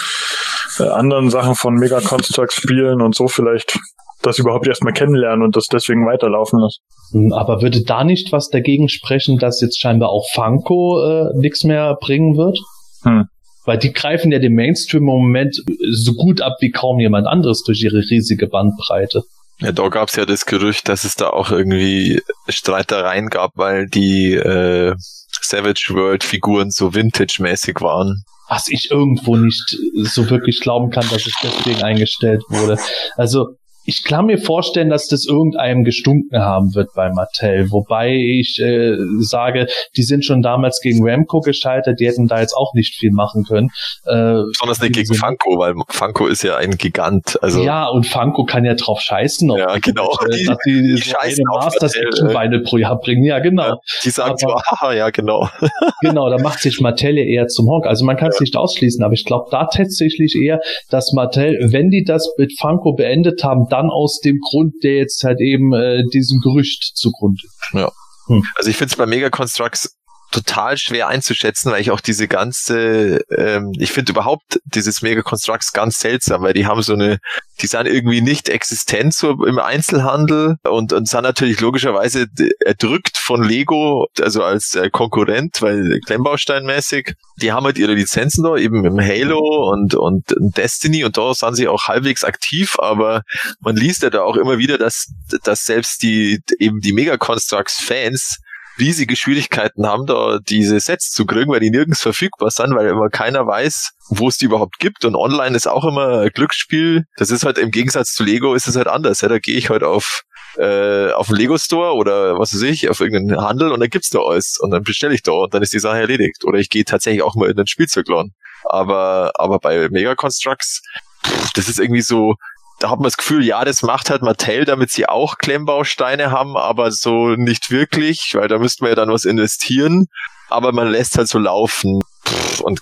äh, 0.79 0.89
anderen 0.89 1.31
Sachen 1.31 1.55
von 1.55 1.75
Mega 1.75 2.01
Construct 2.01 2.53
spielen 2.53 3.01
und 3.01 3.15
so 3.15 3.29
vielleicht 3.29 3.79
das 4.23 4.39
überhaupt 4.39 4.67
erstmal 4.67 4.93
kennenlernen 4.93 5.43
und 5.45 5.57
das 5.57 5.67
deswegen 5.67 6.07
weiterlaufen 6.07 6.59
lassen. 6.59 6.83
Hm, 7.13 7.33
aber 7.33 7.63
würde 7.63 7.83
da 7.85 8.05
nicht 8.05 8.33
was 8.33 8.49
dagegen 8.49 8.89
sprechen, 8.89 9.39
dass 9.39 9.61
jetzt 9.61 9.81
scheinbar 9.81 10.11
auch 10.11 10.27
Funko 10.33 11.03
äh, 11.05 11.39
nichts 11.39 11.65
mehr 11.65 11.97
bringen 12.01 12.37
wird? 12.37 12.59
Hm. 13.03 13.27
Weil 13.65 13.79
die 13.79 13.93
greifen 13.93 14.33
ja 14.33 14.39
den 14.39 14.55
Mainstream 14.55 15.03
im 15.03 15.07
Moment 15.07 15.63
so 15.93 16.15
gut 16.15 16.41
ab 16.41 16.57
wie 16.61 16.71
kaum 16.71 16.99
jemand 16.99 17.27
anderes 17.27 17.63
durch 17.63 17.83
ihre 17.83 17.99
riesige 17.99 18.49
Bandbreite. 18.49 19.23
Ja, 19.61 19.71
da 19.71 19.89
gab 19.89 20.09
es 20.09 20.17
ja 20.17 20.27
das 20.27 20.47
Gerücht, 20.47 20.89
dass 20.89 21.05
es 21.05 21.15
da 21.15 21.31
auch 21.31 21.51
irgendwie 21.51 22.21
Streitereien 22.49 23.29
gab, 23.29 23.53
weil 23.55 23.87
die 23.87 24.35
äh, 24.35 24.95
Savage 25.41 25.91
World 25.91 26.25
Figuren 26.25 26.71
so 26.71 26.95
vintage-mäßig 26.95 27.81
waren. 27.81 28.25
Was 28.49 28.69
ich 28.69 28.91
irgendwo 28.91 29.37
nicht 29.37 29.77
so 29.95 30.29
wirklich 30.29 30.61
glauben 30.61 30.91
kann, 30.91 31.09
dass 31.11 31.27
es 31.27 31.35
deswegen 31.43 31.83
eingestellt 31.83 32.43
wurde. 32.49 32.79
Also 33.17 33.57
ich 33.85 34.05
kann 34.05 34.27
mir 34.27 34.39
vorstellen, 34.39 34.91
dass 34.91 35.09
das 35.09 35.27
irgendeinem 35.27 35.85
gestunken 35.85 36.39
haben 36.39 36.75
wird 36.75 36.91
bei 36.95 37.11
Mattel. 37.11 37.71
Wobei 37.71 38.15
ich 38.15 38.61
äh, 38.61 38.97
sage, 39.21 39.67
die 39.97 40.03
sind 40.03 40.25
schon 40.25 40.43
damals 40.43 40.81
gegen 40.81 41.07
Ramco 41.09 41.41
gescheitert, 41.41 41.99
die 42.01 42.07
hätten 42.07 42.29
da 42.29 42.41
jetzt 42.41 42.55
auch 42.55 42.73
nicht 42.75 42.95
viel 42.95 43.11
machen 43.11 43.45
können. 43.45 43.69
Äh, 44.05 44.43
Besonders 44.53 44.81
nicht 44.81 44.95
gegen 44.95 45.15
Funko, 45.15 45.59
weil 45.59 45.75
Funko 45.89 46.27
ist 46.27 46.43
ja 46.43 46.57
ein 46.57 46.77
Gigant. 46.77 47.43
Also 47.43 47.63
ja, 47.63 47.87
und 47.87 48.07
Funko 48.07 48.45
kann 48.45 48.65
ja 48.65 48.75
drauf 48.75 49.01
scheißen. 49.01 49.51
Ja, 49.57 49.79
genau. 49.79 50.17
Die, 50.33 50.45
dass 50.45 50.59
die, 50.65 50.83
die 50.83 50.97
so 50.99 51.17
eine 51.19 51.37
Masters 51.53 51.95
Beine 52.33 52.61
pro 52.61 52.77
Jahr 52.77 52.99
bringen. 52.99 53.25
Ja, 53.25 53.41
genau. 53.41 53.63
Ja, 53.63 53.77
die 54.05 54.11
sagen 54.11 54.31
aber, 54.31 54.39
so, 54.39 54.55
haha, 54.55 54.93
ja, 54.93 55.11
genau. 55.11 55.49
genau, 56.01 56.31
da 56.31 56.39
macht 56.39 56.61
sich 56.61 56.81
Mattel 56.81 57.19
ja 57.19 57.25
eher 57.25 57.47
zum 57.49 57.67
Honk. 57.69 57.87
Also 57.87 58.05
man 58.05 58.17
kann 58.17 58.29
es 58.29 58.37
ja. 58.37 58.43
nicht 58.43 58.57
ausschließen, 58.57 59.03
aber 59.03 59.15
ich 59.15 59.25
glaube 59.25 59.49
da 59.51 59.67
tatsächlich 59.67 60.37
eher, 60.37 60.61
dass 60.91 61.13
Mattel, 61.13 61.59
wenn 61.71 61.91
die 61.91 62.05
das 62.05 62.33
mit 62.39 62.53
Funko 62.59 62.95
beendet 62.95 63.43
haben, 63.45 63.67
dann 63.73 63.91
aus 63.91 64.21
dem 64.21 64.39
Grund, 64.39 64.75
der 64.83 64.97
jetzt 64.97 65.25
halt 65.25 65.41
eben 65.41 65.73
äh, 65.73 66.03
diesem 66.13 66.41
Gerücht 66.41 66.93
zugrunde. 66.95 67.43
Ja. 67.73 67.91
Hm. 68.27 68.43
Also 68.57 68.71
ich 68.71 68.77
finde 68.77 68.93
es 68.93 68.97
bei 68.97 69.07
Mega 69.07 69.31
Constructs 69.31 69.97
total 70.33 70.77
schwer 70.77 71.09
einzuschätzen, 71.09 71.71
weil 71.71 71.81
ich 71.81 71.91
auch 71.91 72.01
diese 72.01 72.27
ganze, 72.27 73.21
ähm, 73.31 73.73
ich 73.79 73.93
finde 73.93 74.13
überhaupt 74.13 74.61
dieses 74.65 75.03
Mega 75.03 75.23
Constructs 75.23 75.73
ganz 75.73 76.01
seltsam, 76.01 76.43
weil 76.43 76.55
die 76.55 76.67
haben 76.67 76.83
so 76.83 76.95
eine, 76.95 77.19
die 77.61 77.67
sind 77.67 77.87
irgendwie 77.87 78.21
nicht 78.21 78.49
existent 78.49 79.15
so 79.15 79.45
im 79.45 79.59
Einzelhandel 79.59 80.57
und, 80.65 80.93
und 80.93 81.09
sind 81.09 81.23
natürlich 81.23 81.61
logischerweise 81.61 82.27
erdrückt 82.65 83.17
von 83.17 83.43
Lego, 83.45 84.07
also 84.21 84.43
als 84.43 84.75
äh, 84.75 84.91
Konkurrent, 84.91 85.63
weil 85.63 86.01
Klemmbausteinmäßig, 86.07 87.15
die 87.41 87.53
haben 87.53 87.65
halt 87.65 87.79
ihre 87.79 87.95
Lizenzen 87.95 88.43
da, 88.43 88.57
eben 88.57 88.85
im 88.85 89.01
Halo 89.01 89.71
und, 89.71 89.95
und 89.95 90.35
Destiny 90.57 91.05
und 91.05 91.17
da 91.17 91.35
sind 91.35 91.55
sie 91.55 91.69
auch 91.69 91.85
halbwegs 91.85 92.25
aktiv, 92.25 92.77
aber 92.79 93.23
man 93.61 93.77
liest 93.77 94.03
ja 94.03 94.11
da 94.11 94.23
auch 94.23 94.37
immer 94.37 94.59
wieder, 94.59 94.79
dass, 94.79 95.09
dass 95.45 95.65
selbst 95.65 96.03
die, 96.03 96.41
eben 96.59 96.81
die 96.81 96.93
Mega 96.93 97.17
Constructs 97.17 97.81
Fans 97.83 98.39
riesige 98.79 99.17
Schwierigkeiten 99.17 99.87
haben, 99.87 100.07
da 100.07 100.39
diese 100.39 100.81
Sets 100.81 101.11
zu 101.11 101.27
kriegen, 101.27 101.51
weil 101.51 101.61
die 101.61 101.71
nirgends 101.71 102.01
verfügbar 102.01 102.51
sind, 102.51 102.75
weil 102.75 102.89
immer 102.89 103.09
keiner 103.09 103.47
weiß, 103.47 103.93
wo 104.09 104.29
es 104.29 104.39
die 104.39 104.47
überhaupt 104.47 104.79
gibt. 104.79 105.05
Und 105.05 105.15
online 105.15 105.57
ist 105.57 105.67
auch 105.67 105.85
immer 105.85 106.29
Glücksspiel. 106.31 107.05
Das 107.17 107.31
ist 107.31 107.45
halt 107.45 107.59
im 107.59 107.71
Gegensatz 107.71 108.13
zu 108.13 108.25
Lego 108.25 108.55
ist 108.55 108.67
es 108.67 108.77
halt 108.77 108.89
anders. 108.89 109.21
Ja, 109.21 109.29
da 109.29 109.39
gehe 109.39 109.57
ich 109.57 109.71
halt 109.71 109.83
auf 109.83 110.23
äh, 110.59 111.11
auf 111.13 111.29
den 111.29 111.37
Lego 111.37 111.57
Store 111.57 111.95
oder 111.95 112.39
was 112.39 112.53
weiß 112.53 112.63
ich, 112.63 112.89
auf 112.91 113.01
irgendeinen 113.01 113.41
Handel 113.41 113.73
und 113.73 113.81
dann 113.81 113.89
gibt's 113.89 114.11
da 114.11 114.21
alles 114.21 114.59
und 114.61 114.71
dann 114.71 114.83
bestelle 114.83 115.15
ich 115.15 115.23
da 115.23 115.33
und 115.33 115.55
dann 115.55 115.63
ist 115.63 115.73
die 115.73 115.79
Sache 115.79 116.01
erledigt. 116.01 116.45
Oder 116.45 116.59
ich 116.59 116.69
gehe 116.69 116.85
tatsächlich 116.85 117.23
auch 117.23 117.35
mal 117.35 117.51
in 117.51 117.57
den 117.57 117.67
Spielzeugladen. 117.67 118.35
Aber 118.65 119.33
aber 119.37 119.59
bei 119.59 119.89
Mega 119.91 120.15
Constructs, 120.15 120.83
pff, 121.25 121.53
das 121.55 121.69
ist 121.69 121.79
irgendwie 121.79 122.03
so, 122.03 122.35
da 122.83 122.91
hat 122.91 122.99
man 122.99 123.05
das 123.05 123.17
Gefühl, 123.17 123.45
ja, 123.45 123.65
das 123.65 123.83
macht 123.83 124.11
halt 124.11 124.23
Mattel, 124.23 124.65
damit 124.65 124.91
sie 124.91 125.09
auch 125.09 125.39
Klemmbausteine 125.39 126.31
haben, 126.31 126.57
aber 126.57 126.91
so 126.91 127.31
nicht 127.37 127.71
wirklich, 127.71 128.33
weil 128.35 128.49
da 128.49 128.59
müsste 128.59 128.83
man 128.85 128.91
ja 128.91 128.97
dann 128.97 129.11
was 129.11 129.25
investieren. 129.25 130.07
Aber 130.49 130.73
man 130.73 130.89
lässt 130.89 131.17
halt 131.17 131.29
so 131.29 131.39
laufen. 131.39 132.01
Pff, 132.27 132.61
und 132.61 132.81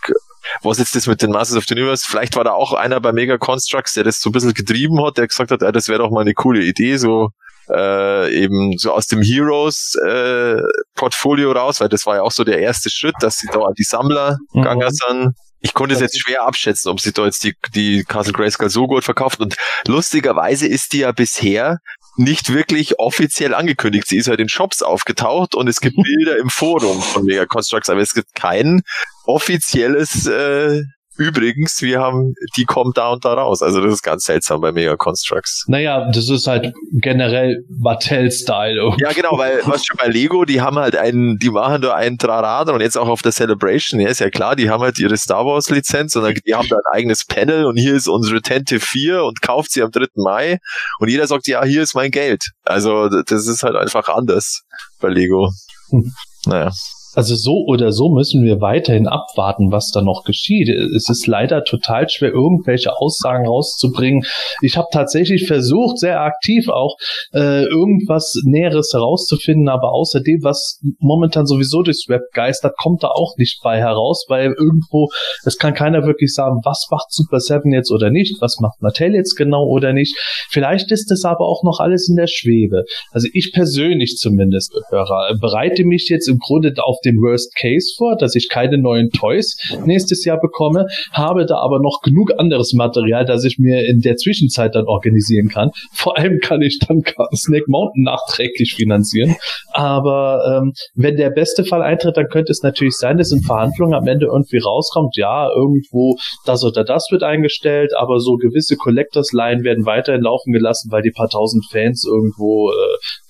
was 0.62 0.78
jetzt 0.78 0.96
das 0.96 1.06
mit 1.06 1.22
den 1.22 1.30
Masters 1.30 1.58
of 1.58 1.64
the 1.68 1.74
Universe? 1.74 2.04
Vielleicht 2.08 2.34
war 2.34 2.44
da 2.44 2.52
auch 2.52 2.72
einer 2.72 2.98
bei 3.00 3.12
Mega 3.12 3.38
Constructs, 3.38 3.92
der 3.94 4.04
das 4.04 4.20
so 4.20 4.30
ein 4.30 4.32
bisschen 4.32 4.54
getrieben 4.54 5.04
hat, 5.04 5.18
der 5.18 5.28
gesagt 5.28 5.50
hat, 5.50 5.62
ja, 5.62 5.70
das 5.70 5.88
wäre 5.88 6.00
doch 6.00 6.10
mal 6.10 6.22
eine 6.22 6.34
coole 6.34 6.62
Idee, 6.64 6.96
so 6.96 7.28
äh, 7.70 8.34
eben 8.34 8.76
so 8.78 8.92
aus 8.92 9.06
dem 9.06 9.22
Heroes 9.22 9.94
äh, 10.04 10.56
Portfolio 10.96 11.52
raus, 11.52 11.80
weil 11.80 11.88
das 11.88 12.04
war 12.06 12.16
ja 12.16 12.22
auch 12.22 12.32
so 12.32 12.42
der 12.42 12.58
erste 12.58 12.90
Schritt, 12.90 13.14
dass 13.20 13.36
sie 13.36 13.48
da 13.52 13.60
an 13.60 13.74
die 13.78 13.84
Sammler 13.84 14.38
Mhm. 14.52 14.62
gegangen 14.62 14.90
sind. 14.90 15.34
Ich 15.60 15.74
konnte 15.74 15.94
es 15.94 16.00
jetzt 16.00 16.18
schwer 16.20 16.46
abschätzen, 16.46 16.90
ob 16.90 17.00
sie 17.00 17.12
da 17.12 17.26
jetzt 17.26 17.44
die, 17.44 17.54
die 17.74 18.04
Castle 18.04 18.32
Grayskull 18.32 18.70
so 18.70 18.86
gut 18.86 19.04
verkauft. 19.04 19.40
Und 19.40 19.56
lustigerweise 19.86 20.66
ist 20.66 20.92
die 20.92 21.00
ja 21.00 21.12
bisher 21.12 21.78
nicht 22.16 22.52
wirklich 22.52 22.98
offiziell 22.98 23.54
angekündigt. 23.54 24.06
Sie 24.06 24.16
ist 24.16 24.28
halt 24.28 24.40
in 24.40 24.48
Shops 24.48 24.82
aufgetaucht 24.82 25.54
und 25.54 25.68
es 25.68 25.80
gibt 25.80 25.96
Bilder 26.02 26.38
im 26.38 26.50
Forum 26.50 27.00
von 27.02 27.24
Mega 27.24 27.46
Constructs, 27.46 27.90
aber 27.90 28.00
es 28.00 28.14
gibt 28.14 28.34
kein 28.34 28.82
offizielles 29.24 30.26
äh, 30.26 30.82
Übrigens, 31.20 31.82
wir 31.82 32.00
haben, 32.00 32.32
die 32.56 32.64
kommt 32.64 32.96
da 32.96 33.10
und 33.10 33.26
da 33.26 33.34
raus. 33.34 33.60
Also 33.60 33.82
das 33.82 33.92
ist 33.92 34.02
ganz 34.02 34.24
seltsam 34.24 34.62
bei 34.62 34.72
Mega 34.72 34.96
Constructs. 34.96 35.66
Naja, 35.68 36.10
das 36.10 36.30
ist 36.30 36.46
halt 36.46 36.72
generell 36.92 37.62
Mattel-Style. 37.68 38.96
Ja, 38.96 39.12
genau, 39.12 39.36
weil 39.36 39.60
was 39.66 39.84
schon 39.84 39.98
bei 39.98 40.08
Lego, 40.08 40.46
die 40.46 40.62
haben 40.62 40.78
halt 40.78 40.96
einen, 40.96 41.36
die 41.36 41.50
machen 41.50 41.82
da 41.82 41.94
einen 41.94 42.16
Trarad 42.16 42.70
und 42.70 42.80
jetzt 42.80 42.96
auch 42.96 43.06
auf 43.06 43.20
der 43.20 43.32
Celebration, 43.32 44.00
ja, 44.00 44.08
ist 44.08 44.20
ja 44.20 44.30
klar, 44.30 44.56
die 44.56 44.70
haben 44.70 44.82
halt 44.82 44.98
ihre 44.98 45.18
Star 45.18 45.44
Wars 45.44 45.68
Lizenz 45.68 46.16
und 46.16 46.22
dann, 46.22 46.34
die 46.46 46.54
haben 46.54 46.68
da 46.70 46.76
ein 46.76 46.96
eigenes 46.98 47.26
Panel 47.26 47.66
und 47.66 47.76
hier 47.76 47.94
ist 47.94 48.08
unsere 48.08 48.40
Tente 48.40 48.80
4 48.80 49.22
und 49.22 49.42
kauft 49.42 49.72
sie 49.72 49.82
am 49.82 49.90
3. 49.90 50.06
Mai 50.14 50.56
und 51.00 51.10
jeder 51.10 51.26
sagt, 51.26 51.46
ja, 51.48 51.62
hier 51.64 51.82
ist 51.82 51.94
mein 51.94 52.10
Geld. 52.10 52.52
Also 52.64 53.10
das 53.10 53.46
ist 53.46 53.62
halt 53.62 53.76
einfach 53.76 54.08
anders 54.08 54.62
bei 55.02 55.08
Lego. 55.08 55.50
Hm. 55.90 56.14
Naja. 56.46 56.70
Also 57.14 57.34
so 57.34 57.64
oder 57.66 57.92
so 57.92 58.10
müssen 58.10 58.44
wir 58.44 58.60
weiterhin 58.60 59.08
abwarten, 59.08 59.72
was 59.72 59.90
da 59.90 60.00
noch 60.02 60.22
geschieht. 60.24 60.68
Es 60.68 61.08
ist 61.08 61.26
leider 61.26 61.64
total 61.64 62.08
schwer, 62.08 62.30
irgendwelche 62.30 62.96
Aussagen 62.96 63.46
rauszubringen. 63.46 64.24
Ich 64.62 64.76
habe 64.76 64.86
tatsächlich 64.92 65.46
versucht, 65.46 65.98
sehr 65.98 66.20
aktiv 66.20 66.68
auch 66.68 66.96
äh, 67.32 67.64
irgendwas 67.64 68.34
Näheres 68.44 68.90
herauszufinden, 68.92 69.68
aber 69.68 69.92
außerdem, 69.92 70.40
was 70.42 70.80
momentan 70.98 71.46
sowieso 71.46 71.82
durchs 71.82 72.08
Web 72.08 72.22
geistert, 72.32 72.76
kommt 72.78 73.02
da 73.02 73.08
auch 73.08 73.36
nicht 73.36 73.60
bei 73.62 73.78
heraus, 73.78 74.26
weil 74.28 74.52
irgendwo, 74.52 75.08
es 75.44 75.58
kann 75.58 75.74
keiner 75.74 76.06
wirklich 76.06 76.32
sagen, 76.32 76.60
was 76.64 76.86
macht 76.90 77.12
Super 77.12 77.40
Seven 77.40 77.72
jetzt 77.72 77.90
oder 77.90 78.10
nicht, 78.10 78.40
was 78.40 78.60
macht 78.60 78.80
Mattel 78.82 79.14
jetzt 79.14 79.34
genau 79.34 79.66
oder 79.66 79.92
nicht. 79.92 80.16
Vielleicht 80.48 80.92
ist 80.92 81.10
das 81.10 81.24
aber 81.24 81.46
auch 81.46 81.62
noch 81.64 81.80
alles 81.80 82.08
in 82.08 82.16
der 82.16 82.28
Schwebe. 82.28 82.84
Also 83.10 83.28
ich 83.32 83.52
persönlich 83.52 84.16
zumindest, 84.16 84.72
Hörer, 84.90 85.34
bereite 85.40 85.84
mich 85.84 86.08
jetzt 86.08 86.28
im 86.28 86.38
Grunde 86.38 86.74
auf 86.78 86.99
den 87.04 87.16
Worst 87.16 87.54
Case 87.56 87.94
vor, 87.96 88.16
dass 88.16 88.34
ich 88.34 88.48
keine 88.48 88.78
neuen 88.78 89.10
Toys 89.10 89.56
nächstes 89.84 90.24
Jahr 90.24 90.40
bekomme, 90.40 90.86
habe 91.12 91.46
da 91.46 91.56
aber 91.56 91.80
noch 91.80 92.00
genug 92.02 92.32
anderes 92.38 92.72
Material, 92.72 93.24
das 93.24 93.44
ich 93.44 93.58
mir 93.58 93.86
in 93.86 94.00
der 94.00 94.16
Zwischenzeit 94.16 94.74
dann 94.74 94.86
organisieren 94.86 95.48
kann. 95.48 95.70
Vor 95.92 96.18
allem 96.18 96.38
kann 96.40 96.62
ich 96.62 96.78
dann 96.78 97.02
Snake 97.34 97.66
Mountain 97.68 98.04
nachträglich 98.04 98.74
finanzieren. 98.74 99.36
Aber 99.72 100.60
ähm, 100.62 100.72
wenn 100.94 101.16
der 101.16 101.30
beste 101.30 101.64
Fall 101.64 101.82
eintritt, 101.82 102.16
dann 102.16 102.28
könnte 102.28 102.52
es 102.52 102.62
natürlich 102.62 102.96
sein, 102.96 103.18
dass 103.18 103.32
in 103.32 103.42
Verhandlungen 103.42 103.94
am 103.94 104.06
Ende 104.06 104.26
irgendwie 104.26 104.58
rauskommt, 104.58 105.16
ja, 105.16 105.48
irgendwo 105.48 106.16
das 106.44 106.64
oder 106.64 106.84
das 106.84 107.08
wird 107.10 107.22
eingestellt, 107.22 107.92
aber 107.96 108.20
so 108.20 108.36
gewisse 108.36 108.76
Collectors-Line 108.76 109.64
werden 109.64 109.86
weiterhin 109.86 110.22
laufen 110.22 110.52
gelassen, 110.52 110.90
weil 110.90 111.02
die 111.02 111.12
paar 111.12 111.28
tausend 111.28 111.64
Fans 111.70 112.04
irgendwo 112.04 112.70
äh, 112.70 112.74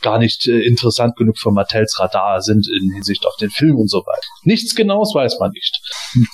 gar 0.03 0.19
nicht 0.19 0.47
äh, 0.49 0.61
interessant 0.61 1.17
genug 1.17 1.39
für 1.39 1.51
Mattels 1.51 1.99
Radar 1.99 2.41
sind 2.41 2.69
in 2.69 2.93
Hinsicht 2.93 3.27
auf 3.27 3.37
den 3.37 3.51
Film 3.61 3.77
und 3.77 3.89
so 3.89 3.99
weiter. 3.99 4.27
Nichts 4.45 4.75
Genaues 4.75 5.15
weiß 5.15 5.39
man 5.39 5.51
nicht. 5.53 5.79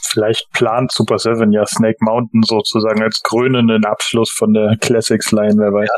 Vielleicht 0.08 0.46
plant 0.52 0.90
Super 0.92 1.18
Seven 1.18 1.52
ja 1.52 1.66
Snake 1.66 1.98
Mountain 2.00 2.42
sozusagen 2.46 3.02
als 3.02 3.20
krönenden 3.22 3.84
Abschluss 3.84 4.30
von 4.30 4.54
der 4.54 4.76
Classics 4.80 5.32
Line, 5.32 5.54
wer 5.58 5.72
weiß. 5.72 5.90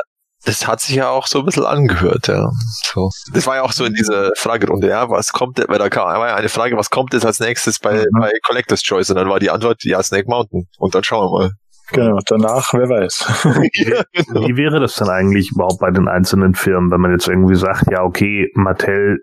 Das 0.45 0.65
hat 0.67 0.79
sich 0.79 0.95
ja 0.95 1.09
auch 1.09 1.27
so 1.27 1.39
ein 1.39 1.45
bisschen 1.45 1.65
angehört, 1.65 2.27
ja. 2.27 2.49
So. 2.93 3.09
Das 3.33 3.45
war 3.45 3.57
ja 3.57 3.61
auch 3.61 3.73
so 3.73 3.83
in 3.83 3.93
dieser 3.93 4.31
Fragerunde, 4.37 4.87
ja, 4.87 5.09
was 5.09 5.33
kommt, 5.33 5.59
weil 5.67 5.79
da 5.79 5.89
kam 5.89 6.07
war 6.07 6.29
ja 6.29 6.35
eine 6.35 6.47
Frage, 6.49 6.77
was 6.77 6.89
kommt 6.89 7.13
jetzt 7.13 7.25
als 7.25 7.39
nächstes 7.41 7.77
bei, 7.79 8.05
Mhm. 8.05 8.19
bei 8.19 8.31
Collector's 8.45 8.81
Choice? 8.81 9.09
Und 9.09 9.17
dann 9.17 9.27
war 9.29 9.39
die 9.39 9.49
Antwort, 9.49 9.83
ja, 9.83 10.01
Snake 10.01 10.27
Mountain. 10.29 10.67
Und 10.77 10.95
dann 10.95 11.03
schauen 11.03 11.25
wir 11.25 11.39
mal. 11.39 11.51
Genau, 11.91 12.19
danach, 12.25 12.73
wer 12.73 12.89
weiß. 12.89 13.43
Wie 14.47 14.57
wäre 14.57 14.79
das 14.79 14.95
denn 14.95 15.09
eigentlich 15.09 15.51
überhaupt 15.51 15.79
bei 15.79 15.91
den 15.91 16.07
einzelnen 16.07 16.53
Firmen, 16.53 16.91
wenn 16.91 17.01
man 17.01 17.11
jetzt 17.11 17.27
irgendwie 17.27 17.55
sagt, 17.55 17.91
ja, 17.91 18.03
okay, 18.03 18.51
Mattel 18.53 19.19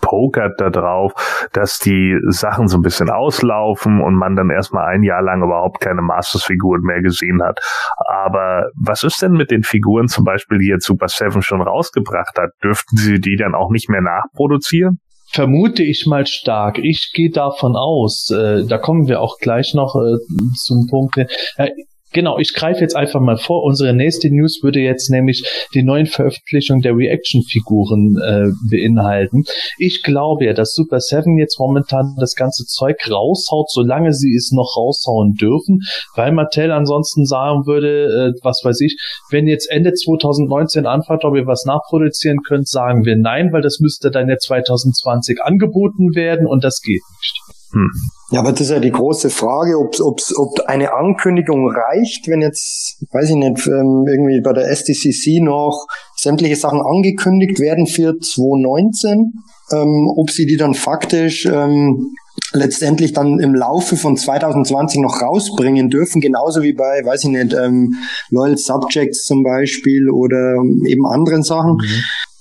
pokert 0.00 0.60
da 0.60 0.70
drauf, 0.70 1.12
dass 1.52 1.78
die 1.78 2.16
Sachen 2.28 2.68
so 2.68 2.78
ein 2.78 2.82
bisschen 2.82 3.10
auslaufen 3.10 4.00
und 4.00 4.14
man 4.14 4.36
dann 4.36 4.50
erstmal 4.50 4.86
ein 4.86 5.02
Jahr 5.02 5.22
lang 5.22 5.42
überhaupt 5.42 5.80
keine 5.80 6.02
Masters-Figuren 6.02 6.82
mehr 6.82 7.02
gesehen 7.02 7.42
hat. 7.42 7.60
Aber 8.06 8.70
was 8.76 9.02
ist 9.02 9.22
denn 9.22 9.32
mit 9.32 9.50
den 9.50 9.62
Figuren 9.62 10.08
zum 10.08 10.24
Beispiel, 10.24 10.58
die 10.58 10.68
jetzt 10.68 10.86
Super 10.86 11.08
Seven 11.08 11.42
schon 11.42 11.62
rausgebracht 11.62 12.38
hat? 12.38 12.50
Dürften 12.62 12.96
sie 12.96 13.20
die 13.20 13.36
dann 13.36 13.54
auch 13.54 13.70
nicht 13.70 13.88
mehr 13.88 14.02
nachproduzieren? 14.02 15.00
Vermute 15.30 15.82
ich 15.82 16.06
mal 16.06 16.26
stark. 16.26 16.78
Ich 16.78 17.12
gehe 17.14 17.30
davon 17.30 17.76
aus, 17.76 18.30
äh, 18.30 18.64
da 18.66 18.78
kommen 18.78 19.08
wir 19.08 19.20
auch 19.20 19.36
gleich 19.38 19.74
noch 19.74 19.94
äh, 19.94 20.16
zum 20.54 20.86
Punkt. 20.88 21.18
Äh, 21.18 21.70
Genau, 22.12 22.38
ich 22.38 22.54
greife 22.54 22.80
jetzt 22.80 22.96
einfach 22.96 23.20
mal 23.20 23.36
vor. 23.36 23.64
Unsere 23.64 23.92
nächste 23.92 24.30
News 24.30 24.60
würde 24.62 24.80
jetzt 24.80 25.10
nämlich 25.10 25.44
die 25.74 25.82
neuen 25.82 26.06
Veröffentlichungen 26.06 26.80
der 26.80 26.96
Reaction-Figuren 26.96 28.16
äh, 28.16 28.46
beinhalten. 28.70 29.44
Ich 29.78 30.02
glaube 30.02 30.46
ja, 30.46 30.54
dass 30.54 30.72
Super 30.72 31.00
Seven 31.00 31.36
jetzt 31.36 31.58
momentan 31.58 32.16
das 32.18 32.34
ganze 32.34 32.64
Zeug 32.64 32.96
raushaut, 33.10 33.70
solange 33.70 34.14
sie 34.14 34.34
es 34.34 34.52
noch 34.52 34.76
raushauen 34.76 35.34
dürfen, 35.34 35.80
weil 36.14 36.32
Mattel 36.32 36.72
ansonsten 36.72 37.26
sagen 37.26 37.66
würde, 37.66 38.32
äh, 38.34 38.40
was 38.42 38.62
weiß 38.64 38.80
ich, 38.80 38.96
wenn 39.30 39.46
jetzt 39.46 39.70
Ende 39.70 39.92
2019 39.92 40.86
anfragt, 40.86 41.24
ob 41.24 41.36
ihr 41.36 41.46
was 41.46 41.66
nachproduzieren 41.66 42.38
könnt, 42.42 42.68
sagen 42.68 43.04
wir 43.04 43.16
nein, 43.16 43.52
weil 43.52 43.62
das 43.62 43.80
müsste 43.80 44.10
dann 44.10 44.30
ja 44.30 44.38
2020 44.38 45.42
angeboten 45.42 46.14
werden 46.14 46.46
und 46.46 46.64
das 46.64 46.80
geht 46.80 47.02
nicht. 47.18 47.57
Hm. 47.72 47.90
Ja, 48.30 48.40
aber 48.40 48.52
das 48.52 48.62
ist 48.62 48.70
ja 48.70 48.80
die 48.80 48.92
große 48.92 49.30
Frage, 49.30 49.78
ob, 49.78 49.98
ob's, 50.00 50.36
ob 50.36 50.60
eine 50.66 50.94
Ankündigung 50.94 51.70
reicht, 51.70 52.28
wenn 52.28 52.42
jetzt, 52.42 53.02
weiß 53.10 53.30
ich 53.30 53.36
nicht, 53.36 53.66
ähm, 53.66 54.04
irgendwie 54.06 54.40
bei 54.42 54.52
der 54.52 54.70
SDCC 54.70 55.40
noch 55.42 55.86
sämtliche 56.16 56.56
Sachen 56.56 56.80
angekündigt 56.80 57.58
werden 57.58 57.86
für 57.86 58.18
2019, 58.18 59.32
ähm, 59.72 60.12
ob 60.16 60.30
sie 60.30 60.46
die 60.46 60.56
dann 60.56 60.74
faktisch 60.74 61.46
ähm, 61.46 62.14
letztendlich 62.52 63.12
dann 63.12 63.38
im 63.40 63.54
Laufe 63.54 63.96
von 63.96 64.16
2020 64.16 65.00
noch 65.00 65.20
rausbringen 65.20 65.90
dürfen, 65.90 66.20
genauso 66.20 66.62
wie 66.62 66.72
bei, 66.72 67.02
weiß 67.04 67.24
ich 67.24 67.30
nicht, 67.30 67.52
ähm, 67.54 67.94
Loyal 68.30 68.56
Subjects 68.56 69.24
zum 69.24 69.42
Beispiel 69.42 70.10
oder 70.10 70.56
eben 70.86 71.06
anderen 71.06 71.42
Sachen. 71.42 71.78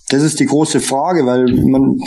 Das 0.09 0.23
ist 0.23 0.39
die 0.39 0.45
große 0.45 0.79
Frage, 0.79 1.25
weil 1.25 1.47
man, 1.47 1.97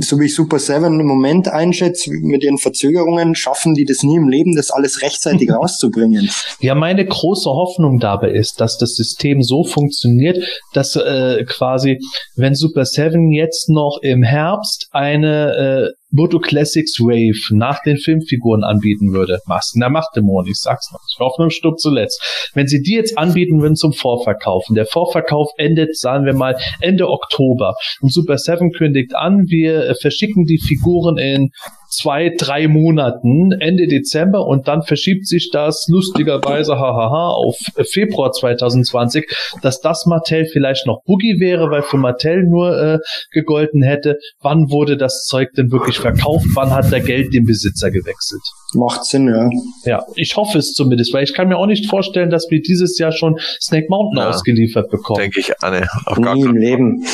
so 0.00 0.18
wie 0.18 0.24
ich 0.24 0.34
Super 0.34 0.58
Seven 0.58 0.98
im 1.00 1.06
Moment 1.06 1.48
einschätze, 1.48 2.10
mit 2.10 2.42
ihren 2.42 2.56
Verzögerungen, 2.56 3.34
schaffen 3.34 3.74
die 3.74 3.84
das 3.84 4.02
nie 4.02 4.16
im 4.16 4.28
Leben, 4.28 4.56
das 4.56 4.70
alles 4.70 5.02
rechtzeitig 5.02 5.50
rauszubringen. 5.52 6.30
Ja, 6.60 6.74
meine 6.74 7.04
große 7.04 7.50
Hoffnung 7.50 7.98
dabei 7.98 8.30
ist, 8.30 8.60
dass 8.60 8.78
das 8.78 8.94
System 8.94 9.42
so 9.42 9.64
funktioniert, 9.64 10.38
dass 10.72 10.96
äh, 10.96 11.44
quasi, 11.44 11.98
wenn 12.36 12.54
Super 12.54 12.86
Seven 12.86 13.30
jetzt 13.32 13.68
noch 13.68 13.98
im 14.00 14.22
Herbst 14.22 14.88
eine 14.90 15.92
äh, 15.92 15.99
Moto 16.10 16.38
Classics 16.38 16.98
Wave 17.00 17.56
nach 17.56 17.82
den 17.82 17.96
Filmfiguren 17.96 18.64
anbieten 18.64 19.12
würde, 19.12 19.38
was 19.46 19.72
na 19.74 19.88
macht 19.88 20.16
Dämon, 20.16 20.46
ich 20.46 20.58
sag's 20.58 20.90
noch, 20.92 21.00
ich 21.08 21.18
Hoffnung 21.18 21.50
stirbt 21.50 21.80
zuletzt. 21.80 22.50
Wenn 22.54 22.66
sie 22.66 22.82
die 22.82 22.94
jetzt 22.94 23.16
anbieten 23.16 23.60
würden 23.60 23.76
zum 23.76 23.92
Vorverkaufen, 23.92 24.74
der 24.74 24.86
Vorverkauf 24.86 25.50
endet, 25.56 25.96
sagen 25.96 26.24
wir 26.24 26.34
mal, 26.34 26.56
Ende 26.80 27.08
Oktober. 27.08 27.74
Und 28.00 28.12
Super 28.12 28.38
7 28.38 28.72
kündigt 28.72 29.14
an, 29.14 29.46
wir 29.48 29.84
äh, 29.84 29.94
verschicken 29.94 30.44
die 30.44 30.58
Figuren 30.58 31.18
in 31.18 31.50
zwei, 31.90 32.32
drei 32.36 32.68
Monaten, 32.68 33.52
Ende 33.52 33.86
Dezember 33.86 34.46
und 34.46 34.68
dann 34.68 34.82
verschiebt 34.82 35.26
sich 35.26 35.50
das 35.52 35.86
lustigerweise, 35.88 36.76
hahaha, 36.76 37.30
auf 37.30 37.56
Februar 37.90 38.32
2020, 38.32 39.28
dass 39.62 39.80
das 39.80 40.06
Mattel 40.06 40.46
vielleicht 40.46 40.86
noch 40.86 41.02
Boogie 41.04 41.40
wäre, 41.40 41.70
weil 41.70 41.82
für 41.82 41.98
Mattel 41.98 42.44
nur 42.44 42.80
äh, 42.80 42.98
gegolten 43.32 43.82
hätte. 43.82 44.18
Wann 44.40 44.70
wurde 44.70 44.96
das 44.96 45.24
Zeug 45.24 45.50
denn 45.56 45.70
wirklich 45.70 45.98
verkauft? 45.98 46.46
Wann 46.54 46.70
hat 46.70 46.90
der 46.92 47.00
Geld 47.00 47.34
den 47.34 47.44
Besitzer 47.44 47.90
gewechselt? 47.90 48.42
Macht 48.74 49.04
Sinn, 49.04 49.28
ja. 49.28 49.48
Ja, 49.84 50.06
ich 50.14 50.36
hoffe 50.36 50.58
es 50.58 50.72
zumindest, 50.72 51.12
weil 51.12 51.24
ich 51.24 51.34
kann 51.34 51.48
mir 51.48 51.56
auch 51.56 51.66
nicht 51.66 51.90
vorstellen, 51.90 52.30
dass 52.30 52.46
wir 52.50 52.60
dieses 52.62 52.98
Jahr 52.98 53.12
schon 53.12 53.38
Snake 53.60 53.86
Mountain 53.88 54.18
ja, 54.18 54.28
ausgeliefert 54.28 54.90
bekommen. 54.90 55.20
Denke 55.20 55.40
ich, 55.40 55.52
Anne, 55.60 55.88
auf 56.06 56.20
gar 56.20 56.34
Nie 56.34 56.44
im 56.44 56.56
Leben. 56.56 57.04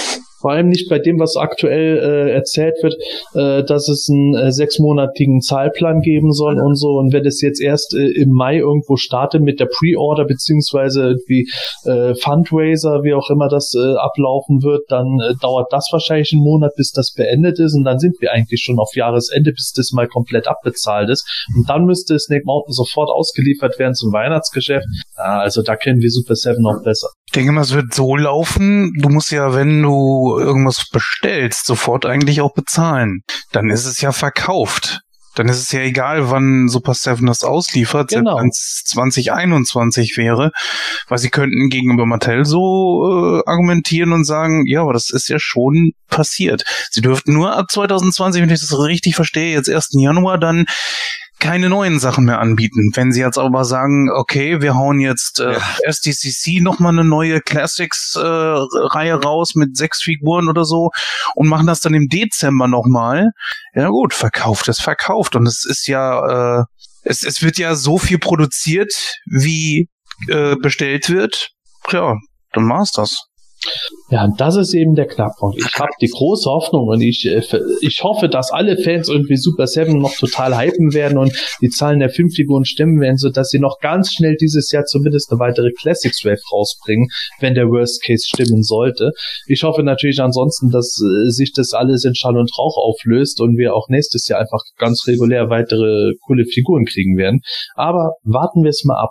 Vor 0.41 0.53
allem 0.53 0.69
nicht 0.69 0.89
bei 0.89 0.99
dem, 0.99 1.19
was 1.19 1.37
aktuell 1.37 1.99
äh, 1.99 2.33
erzählt 2.33 2.75
wird, 2.83 2.95
äh, 3.35 3.65
dass 3.65 3.89
es 3.89 4.09
einen 4.11 4.35
äh, 4.35 4.53
sechsmonatigen 4.53 5.41
Zahlplan 5.41 6.01
geben 6.01 6.33
soll 6.33 6.61
und 6.61 6.77
so. 6.77 6.99
Und 6.99 7.13
wenn 7.13 7.25
es 7.25 7.41
jetzt 7.41 7.61
erst 7.61 7.95
äh, 7.95 8.09
im 8.09 8.31
Mai 8.31 8.59
irgendwo 8.59 8.97
startet 8.97 9.43
mit 9.43 9.61
der 9.61 9.67
Pre-Order 9.67 10.25
beziehungsweise 10.25 11.03
irgendwie 11.03 11.49
äh, 11.85 12.15
Fundraiser, 12.15 13.03
wie 13.03 13.15
auch 13.15 13.31
immer 13.31 13.49
das 13.49 13.75
äh, 13.75 13.97
ablaufen 13.97 14.63
wird, 14.63 14.85
dann 14.89 15.19
äh, 15.21 15.35
dauert 15.41 15.73
das 15.73 15.89
wahrscheinlich 15.93 16.33
einen 16.33 16.43
Monat, 16.43 16.73
bis 16.77 16.93
das 16.93 17.13
beendet 17.13 17.59
ist. 17.59 17.75
Und 17.75 17.85
dann 17.85 17.99
sind 17.99 18.21
wir 18.21 18.33
eigentlich 18.33 18.63
schon 18.63 18.79
auf 18.79 18.95
Jahresende, 18.95 19.53
bis 19.53 19.73
das 19.75 19.93
mal 19.93 20.07
komplett 20.07 20.49
abbezahlt 20.49 21.11
ist. 21.11 21.27
Und 21.57 21.69
dann 21.69 21.85
müsste 21.85 22.19
Snake 22.19 22.45
Mountain 22.45 22.73
sofort 22.73 23.11
ausgeliefert 23.11 23.79
werden 23.79 23.95
zum 23.95 24.13
Weihnachtsgeschäft. 24.13 24.87
Ja, 25.17 25.41
also 25.41 25.63
da 25.63 25.77
kennen 25.77 26.01
wir 26.01 26.11
Super 26.11 26.35
Seven 26.35 26.63
noch 26.63 26.83
besser. 26.83 27.09
Ich 27.27 27.33
denke 27.33 27.53
mal, 27.53 27.63
es 27.63 27.73
wird 27.73 27.93
so 27.93 28.17
laufen. 28.17 28.93
Du 28.99 29.09
musst 29.09 29.31
ja, 29.31 29.53
wenn 29.53 29.83
du 29.83 30.39
irgendwas 30.39 30.89
bestellst, 30.89 31.67
sofort 31.67 32.07
eigentlich 32.07 32.41
auch 32.41 32.55
bezahlen. 32.55 33.23
Dann 33.53 33.69
ist 33.69 33.85
es 33.85 34.01
ja 34.01 34.13
verkauft. 34.13 35.01
Dann 35.37 35.49
ist 35.49 35.59
es 35.61 35.71
ja 35.71 35.81
egal, 35.81 36.31
wann 36.31 36.69
Super 36.69 36.95
7 36.95 37.27
das 37.27 37.45
ausliefert, 37.45 38.09
genau. 38.09 38.39
wenn 38.39 38.49
es 38.49 38.83
2021 38.87 40.17
wäre, 40.17 40.51
weil 41.09 41.19
sie 41.19 41.29
könnten 41.29 41.69
gegenüber 41.69 42.07
Mattel 42.07 42.47
so 42.47 43.05
äh, 43.05 43.43
argumentieren 43.47 44.13
und 44.13 44.25
sagen, 44.25 44.65
ja, 44.67 44.81
aber 44.81 44.95
das 44.95 45.11
ist 45.11 45.29
ja 45.29 45.39
schon 45.39 45.93
passiert. 46.09 46.65
Sie 46.91 47.03
dürften 47.03 47.35
nur 47.35 47.55
ab 47.55 47.67
2020, 47.71 48.41
wenn 48.41 48.51
ich 48.51 48.61
das 48.61 48.79
richtig 48.79 49.15
verstehe, 49.15 49.53
jetzt 49.53 49.69
1. 49.69 49.91
Januar 49.93 50.39
dann 50.39 50.65
keine 51.39 51.69
neuen 51.69 51.99
Sachen 51.99 52.25
mehr 52.25 52.41
anbieten. 52.41 52.91
Wenn 52.95 53.13
sie 53.13 53.21
jetzt 53.21 53.39
aber 53.39 53.65
sagen, 53.65 54.11
okay, 54.11 54.61
wir 54.63 54.75
hauen 54.75 55.01
jetzt 55.01 55.41
äh, 55.41 55.53
ja. 55.53 55.61
SDCC 55.83 56.63
nochmal 56.63 56.93
eine 56.93 57.05
neue 57.05 57.41
Classics-Reihe 57.41 59.11
äh, 59.11 59.13
raus 59.13 59.55
mit 59.55 59.77
sechs 59.77 60.03
Figuren 60.03 60.49
oder 60.49 60.65
so 60.65 60.91
und 61.35 61.49
machen 61.49 61.67
das 61.67 61.81
dann 61.81 61.95
im 61.95 62.09
Dezember 62.09 62.69
nochmal, 62.69 63.31
ja 63.75 63.89
gut, 63.89 64.15
verkauft 64.15 64.69
ist 64.69 64.83
verkauft. 64.83 65.37
Und 65.37 65.47
es 65.47 65.65
ist 65.65 65.87
ja, 65.87 66.61
äh, 66.61 66.65
es, 67.03 67.23
es 67.23 67.43
wird 67.43 67.59
ja 67.59 67.75
so 67.75 67.99
viel 67.99 68.19
produziert, 68.19 68.93
wie 69.27 69.89
äh, 70.29 70.57
bestellt 70.57 71.11
wird. 71.11 71.51
Ja, 71.93 72.17
dann 72.53 72.69
war's 72.69 72.93
das. 72.93 73.27
Ja, 74.09 74.25
und 74.25 74.41
das 74.41 74.55
ist 74.55 74.73
eben 74.73 74.95
der 74.95 75.07
Knackpunkt. 75.07 75.59
Ich 75.59 75.81
habe 75.81 75.91
die 76.01 76.07
große 76.07 76.49
Hoffnung 76.49 76.87
und 76.87 77.01
ich, 77.01 77.27
äh, 77.27 77.43
ich 77.81 78.05
hoffe, 78.05 78.29
dass 78.29 78.53
alle 78.53 78.79
Fans 78.79 79.09
irgendwie 79.09 79.37
Super 79.37 79.67
7 79.67 79.99
noch 79.99 80.15
total 80.15 80.57
hypen 80.57 80.95
werden 80.95 81.19
und 81.19 81.33
die 81.61 81.71
Zahlen 81.71 81.99
der 81.99 82.11
Filmfiguren 82.11 82.65
stimmen 82.65 83.01
werden, 83.01 83.17
sodass 83.17 83.49
sie 83.49 83.59
noch 83.59 83.79
ganz 83.81 84.13
schnell 84.13 84.37
dieses 84.37 84.71
Jahr 84.71 84.85
zumindest 84.85 85.33
eine 85.33 85.41
weitere 85.41 85.73
Classics 85.73 86.25
Wave 86.25 86.41
rausbringen, 86.53 87.09
wenn 87.41 87.55
der 87.55 87.67
Worst 87.67 88.01
Case 88.05 88.25
stimmen 88.29 88.63
sollte. 88.63 89.11
Ich 89.49 89.65
hoffe 89.65 89.83
natürlich 89.83 90.21
ansonsten, 90.21 90.71
dass 90.71 91.01
äh, 91.03 91.31
sich 91.31 91.53
das 91.53 91.73
alles 91.73 92.05
in 92.05 92.15
Schall 92.15 92.37
und 92.37 92.51
Rauch 92.57 92.77
auflöst 92.77 93.41
und 93.41 93.57
wir 93.57 93.75
auch 93.75 93.89
nächstes 93.89 94.29
Jahr 94.29 94.39
einfach 94.39 94.61
ganz 94.79 95.05
regulär 95.09 95.51
weitere 95.51 96.13
coole 96.25 96.45
Figuren 96.45 96.85
kriegen 96.85 97.17
werden. 97.17 97.41
Aber 97.75 98.13
warten 98.23 98.63
wir 98.63 98.71
es 98.71 98.85
mal 98.85 99.03
ab. 99.03 99.11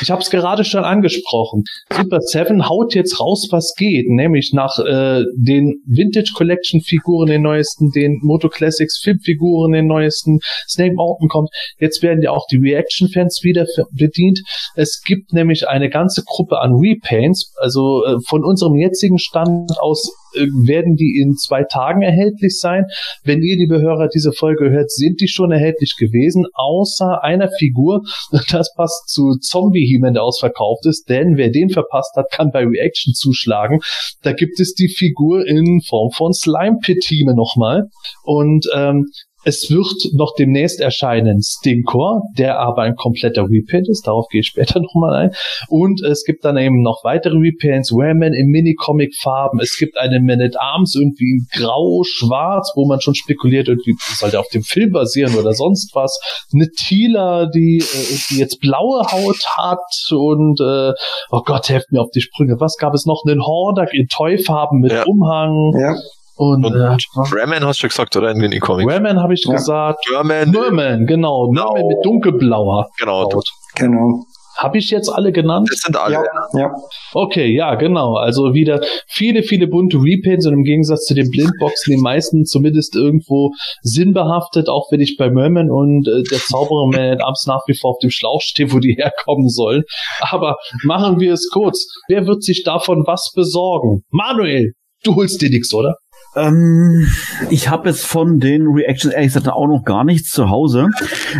Ich 0.00 0.12
habe 0.12 0.22
es 0.22 0.30
gerade 0.30 0.62
schon 0.62 0.84
angesprochen. 0.84 1.64
Super 1.92 2.20
7 2.20 2.68
haut 2.68 2.94
jetzt 2.94 3.18
raus, 3.18 3.48
was 3.50 3.74
geht, 3.76 4.08
nämlich 4.08 4.35
nach 4.52 4.78
äh, 4.78 5.24
den 5.36 5.82
Vintage 5.86 6.32
Collection 6.34 6.80
Figuren, 6.80 7.28
den 7.28 7.42
neuesten, 7.42 7.90
den 7.90 8.18
Moto 8.22 8.48
Classics 8.48 9.00
Flip 9.02 9.18
Figuren, 9.22 9.72
den 9.72 9.86
neuesten, 9.86 10.38
Snake 10.68 10.94
Mountain 10.94 11.28
kommt. 11.28 11.50
Jetzt 11.78 12.02
werden 12.02 12.22
ja 12.22 12.30
auch 12.30 12.46
die 12.50 12.58
Reaction 12.58 13.08
Fans 13.08 13.40
wieder 13.42 13.66
bedient. 13.92 14.40
Es 14.74 15.02
gibt 15.04 15.32
nämlich 15.32 15.68
eine 15.68 15.90
ganze 15.90 16.22
Gruppe 16.24 16.60
an 16.60 16.74
Repaints, 16.74 17.52
also 17.56 18.04
äh, 18.04 18.16
von 18.26 18.44
unserem 18.44 18.74
jetzigen 18.76 19.18
Stand 19.18 19.70
aus 19.80 20.12
werden 20.36 20.96
die 20.96 21.18
in 21.20 21.34
zwei 21.34 21.64
Tagen 21.64 22.02
erhältlich 22.02 22.58
sein. 22.58 22.84
Wenn 23.24 23.42
ihr, 23.42 23.56
liebe 23.56 23.80
Hörer, 23.80 24.08
diese 24.08 24.32
Folge 24.32 24.70
hört, 24.70 24.90
sind 24.90 25.20
die 25.20 25.28
schon 25.28 25.52
erhältlich 25.52 25.96
gewesen, 25.98 26.46
außer 26.54 27.22
einer 27.22 27.48
Figur. 27.58 28.02
Das 28.50 28.72
passt 28.74 29.08
zu 29.08 29.36
Zombie 29.40 29.86
He-Man, 29.86 30.14
der 30.14 30.22
ausverkauft 30.22 30.86
ist, 30.86 31.08
denn 31.08 31.36
wer 31.36 31.50
den 31.50 31.68
verpasst 31.68 32.14
hat, 32.16 32.30
kann 32.30 32.50
bei 32.52 32.64
Reaction 32.64 33.12
zuschlagen. 33.12 33.80
Da 34.22 34.32
gibt 34.32 34.60
es 34.60 34.74
die 34.74 34.88
Figur 34.88 35.46
in 35.46 35.80
Form 35.86 36.10
von 36.10 36.32
Slime 36.32 36.78
Pit 36.82 37.04
He-Man 37.04 37.34
nochmal. 37.34 37.88
Und 38.22 38.66
ähm, 38.74 39.06
es 39.46 39.70
wird 39.70 40.12
noch 40.14 40.34
demnächst 40.36 40.80
erscheinen 40.80 41.40
Stinkor, 41.40 42.22
der 42.36 42.58
aber 42.58 42.82
ein 42.82 42.96
kompletter 42.96 43.44
Repaint 43.44 43.88
ist. 43.88 44.08
Darauf 44.08 44.26
gehe 44.26 44.40
ich 44.40 44.48
später 44.48 44.80
nochmal 44.82 45.14
ein. 45.14 45.30
Und 45.68 46.02
es 46.02 46.24
gibt 46.24 46.44
dann 46.44 46.56
eben 46.56 46.82
noch 46.82 47.04
weitere 47.04 47.36
Repaints. 47.36 47.92
Wayman 47.92 48.32
in 48.32 48.48
Mini-Comic-Farben. 48.48 49.60
Es 49.60 49.76
gibt 49.78 49.98
eine 49.98 50.18
Man 50.18 50.40
at 50.40 50.60
Arms 50.60 50.96
irgendwie 50.96 51.30
in 51.30 51.46
grau, 51.52 52.02
schwarz, 52.04 52.72
wo 52.74 52.88
man 52.88 53.00
schon 53.00 53.14
spekuliert, 53.14 53.68
irgendwie 53.68 53.94
sollte 54.16 54.40
auf 54.40 54.48
dem 54.48 54.64
Film 54.64 54.90
basieren 54.90 55.36
oder 55.36 55.52
sonst 55.52 55.94
was. 55.94 56.18
Eine 56.52 56.68
Tila, 56.70 57.46
die, 57.46 57.78
äh, 57.78 58.18
die 58.30 58.38
jetzt 58.38 58.60
blaue 58.60 59.04
Haut 59.12 59.44
hat 59.56 60.10
und 60.10 60.60
äh, 60.60 60.92
oh 61.30 61.42
Gott, 61.44 61.68
helft 61.68 61.92
mir 61.92 62.00
auf 62.00 62.10
die 62.10 62.20
Sprünge. 62.20 62.56
Was 62.58 62.76
gab 62.78 62.94
es 62.94 63.06
noch? 63.06 63.22
Einen 63.24 63.46
Hordak 63.46 63.94
in 63.94 64.08
Toy-Farben 64.08 64.80
mit 64.80 64.90
ja. 64.90 65.04
Umhang. 65.04 65.70
Ja. 65.78 65.94
Und, 66.36 66.64
und 66.64 66.74
äh, 66.74 66.96
Raman 67.16 67.64
hast 67.64 67.82
du 67.82 67.88
gesagt, 67.88 68.14
oder? 68.14 68.30
In 68.30 68.38
Mini-Comic. 68.38 68.86
Raman 68.88 69.20
habe 69.20 69.34
ich 69.34 69.44
ja. 69.46 69.54
gesagt. 69.54 70.04
Merman. 70.10 70.50
Merman, 70.50 71.06
genau. 71.06 71.48
genau. 71.48 71.72
Merman 71.72 71.86
mit 71.88 72.04
dunkelblauer 72.04 72.88
Genau. 72.98 73.22
Haut. 73.22 73.48
Genau. 73.74 74.26
Habe 74.56 74.78
ich 74.78 74.90
jetzt 74.90 75.10
alle 75.10 75.32
genannt? 75.32 75.68
Das 75.70 75.80
sind 75.80 75.96
alle. 75.96 76.14
Ja, 76.14 76.22
ja. 76.54 76.74
Okay, 77.12 77.54
ja, 77.54 77.74
genau. 77.74 78.16
Also 78.16 78.54
wieder 78.54 78.80
viele, 79.06 79.42
viele 79.42 79.66
bunte 79.66 79.98
Repaints 79.98 80.46
und 80.46 80.54
im 80.54 80.62
Gegensatz 80.62 81.04
zu 81.04 81.14
den 81.14 81.30
Blindboxen 81.30 81.94
die 81.94 82.00
meisten 82.00 82.44
zumindest 82.46 82.96
irgendwo 82.96 83.50
sinnbehaftet, 83.82 84.68
auch 84.68 84.90
wenn 84.90 85.00
ich 85.00 85.16
bei 85.18 85.30
Merman 85.30 85.70
und 85.70 86.08
äh, 86.08 86.22
der 86.30 86.38
Zauberer 86.38 86.86
Man 86.86 87.20
abends 87.20 87.46
nach 87.46 87.62
wie 87.66 87.76
vor 87.76 87.90
auf 87.90 87.98
dem 87.98 88.10
Schlauch 88.10 88.40
stehe, 88.40 88.72
wo 88.72 88.78
die 88.78 88.94
herkommen 88.98 89.48
sollen. 89.48 89.82
Aber 90.20 90.56
machen 90.84 91.20
wir 91.20 91.34
es 91.34 91.50
kurz. 91.52 91.86
Wer 92.08 92.26
wird 92.26 92.42
sich 92.42 92.62
davon 92.64 93.04
was 93.06 93.32
besorgen? 93.34 94.04
Manuel, 94.10 94.72
du 95.04 95.16
holst 95.16 95.42
dir 95.42 95.50
nichts, 95.50 95.72
oder? 95.74 95.96
Ähm, 96.36 97.08
ich 97.50 97.68
habe 97.68 97.88
jetzt 97.88 98.06
von 98.06 98.38
den 98.38 98.66
Reactions 98.66 99.14
ehrlich 99.14 99.32
gesagt 99.32 99.48
auch 99.48 99.66
noch 99.66 99.84
gar 99.84 100.04
nichts 100.04 100.30
zu 100.30 100.50
Hause. 100.50 100.88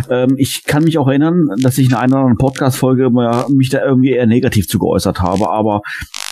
Ähm, 0.09 0.35
ich 0.37 0.63
kann 0.63 0.83
mich 0.83 0.97
auch 0.97 1.07
erinnern, 1.07 1.45
dass 1.61 1.77
ich 1.77 1.87
in 1.87 1.93
einer 1.93 2.15
anderen 2.15 2.37
Podcast-Folge 2.37 3.09
mich 3.49 3.69
da 3.69 3.83
irgendwie 3.83 4.11
eher 4.11 4.27
negativ 4.27 4.67
zu 4.67 4.79
geäußert 4.79 5.21
habe, 5.21 5.49
aber 5.49 5.81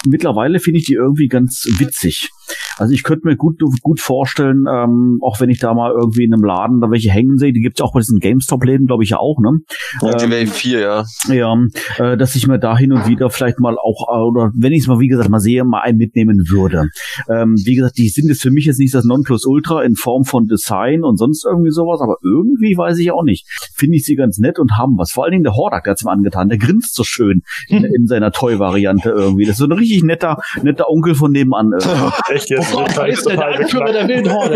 mittlerweile 0.07 0.59
finde 0.59 0.79
ich 0.79 0.85
die 0.85 0.93
irgendwie 0.93 1.27
ganz 1.27 1.65
witzig. 1.77 2.29
Also 2.77 2.93
ich 2.93 3.03
könnte 3.03 3.27
mir 3.27 3.35
gut, 3.35 3.59
gut 3.81 3.99
vorstellen, 3.99 4.65
ähm, 4.69 5.19
auch 5.21 5.39
wenn 5.39 5.49
ich 5.49 5.59
da 5.59 5.73
mal 5.73 5.91
irgendwie 5.91 6.23
in 6.23 6.33
einem 6.33 6.43
Laden 6.43 6.81
da 6.81 6.91
welche 6.91 7.09
hängen 7.09 7.37
sehe, 7.37 7.53
die 7.53 7.61
gibt's 7.61 7.81
auch 7.81 7.93
bei 7.93 7.99
diesen 7.99 8.19
GameStop-Läden, 8.19 8.87
glaube 8.87 9.03
ich 9.03 9.11
ja 9.11 9.17
auch, 9.17 9.39
ne? 9.39 9.59
Ja, 10.01 10.15
die 10.15 10.31
Wave 10.31 10.47
4, 10.47 10.79
ja. 10.79 11.03
Ja, 11.29 11.55
äh, 11.97 12.17
dass 12.17 12.35
ich 12.35 12.47
mir 12.47 12.59
da 12.59 12.77
hin 12.77 12.91
und 12.91 13.07
wieder 13.07 13.29
vielleicht 13.29 13.59
mal 13.59 13.77
auch, 13.77 14.07
äh, 14.09 14.21
oder 14.21 14.51
wenn 14.55 14.73
ich 14.73 14.81
es 14.81 14.87
mal, 14.87 14.99
wie 14.99 15.07
gesagt, 15.07 15.29
mal 15.29 15.39
sehe, 15.39 15.63
mal 15.63 15.81
einen 15.81 15.97
mitnehmen 15.97 16.43
würde. 16.49 16.89
Ähm, 17.29 17.55
wie 17.65 17.75
gesagt, 17.75 17.97
die 17.97 18.09
sind 18.09 18.27
jetzt 18.27 18.41
für 18.41 18.51
mich 18.51 18.65
jetzt 18.65 18.79
nicht 18.79 18.93
das 18.93 19.05
Nonplusultra 19.05 19.83
in 19.83 19.95
Form 19.95 20.23
von 20.23 20.45
Design 20.45 21.03
und 21.03 21.17
sonst 21.17 21.45
irgendwie 21.45 21.71
sowas, 21.71 22.01
aber 22.01 22.17
irgendwie 22.23 22.77
weiß 22.77 22.97
ich 22.99 23.11
auch 23.11 23.23
nicht. 23.23 23.47
Finde 23.75 23.97
ich 23.97 24.05
sie 24.05 24.15
ganz 24.15 24.37
nett 24.37 24.59
und 24.59 24.77
haben 24.77 24.97
was. 24.97 25.11
Vor 25.11 25.23
allen 25.23 25.31
Dingen 25.31 25.43
der 25.43 25.55
Hordak, 25.55 25.83
der 25.83 25.91
hat's 25.91 26.03
mir 26.03 26.11
angetan, 26.11 26.49
der 26.49 26.57
grinst 26.57 26.95
so 26.95 27.03
schön 27.03 27.41
in, 27.67 27.83
in 27.83 28.07
seiner 28.07 28.31
Toy-Variante 28.31 29.09
irgendwie. 29.09 29.45
Das 29.45 29.53
ist 29.53 29.59
so 29.59 29.65
ein 29.65 29.71
richtig 29.71 30.03
netter, 30.03 30.37
netter 30.61 30.89
Onkel 30.89 31.15
von 31.15 31.31
nebenan. 31.31 31.71
Echt 32.29 32.49
Oh, 32.73 32.85
da 32.93 33.05
ist 33.05 33.25
der, 33.25 33.37
der 33.37 33.47
Anführer 33.59 33.91
der 33.91 34.07
wilden 34.07 34.31
Horde. 34.31 34.55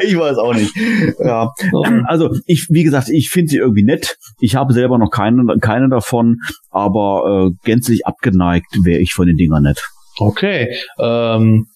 ich 0.00 0.18
weiß 0.18 0.38
auch 0.38 0.54
nicht. 0.54 0.74
Ja. 1.18 1.52
Also 2.06 2.30
ich, 2.46 2.68
wie 2.70 2.84
gesagt, 2.84 3.08
ich 3.08 3.30
finde 3.30 3.50
sie 3.50 3.58
irgendwie 3.58 3.84
nett. 3.84 4.16
Ich 4.40 4.56
habe 4.56 4.72
selber 4.72 4.98
noch 4.98 5.10
keine, 5.10 5.56
keine 5.60 5.88
davon, 5.88 6.38
aber 6.70 7.50
äh, 7.50 7.56
gänzlich 7.64 8.06
abgeneigt 8.06 8.66
wäre 8.82 9.00
ich 9.00 9.12
von 9.12 9.26
den 9.26 9.36
Dingern 9.36 9.64
nicht. 9.64 9.82
Okay. 10.18 10.74
Ähm, 10.98 11.66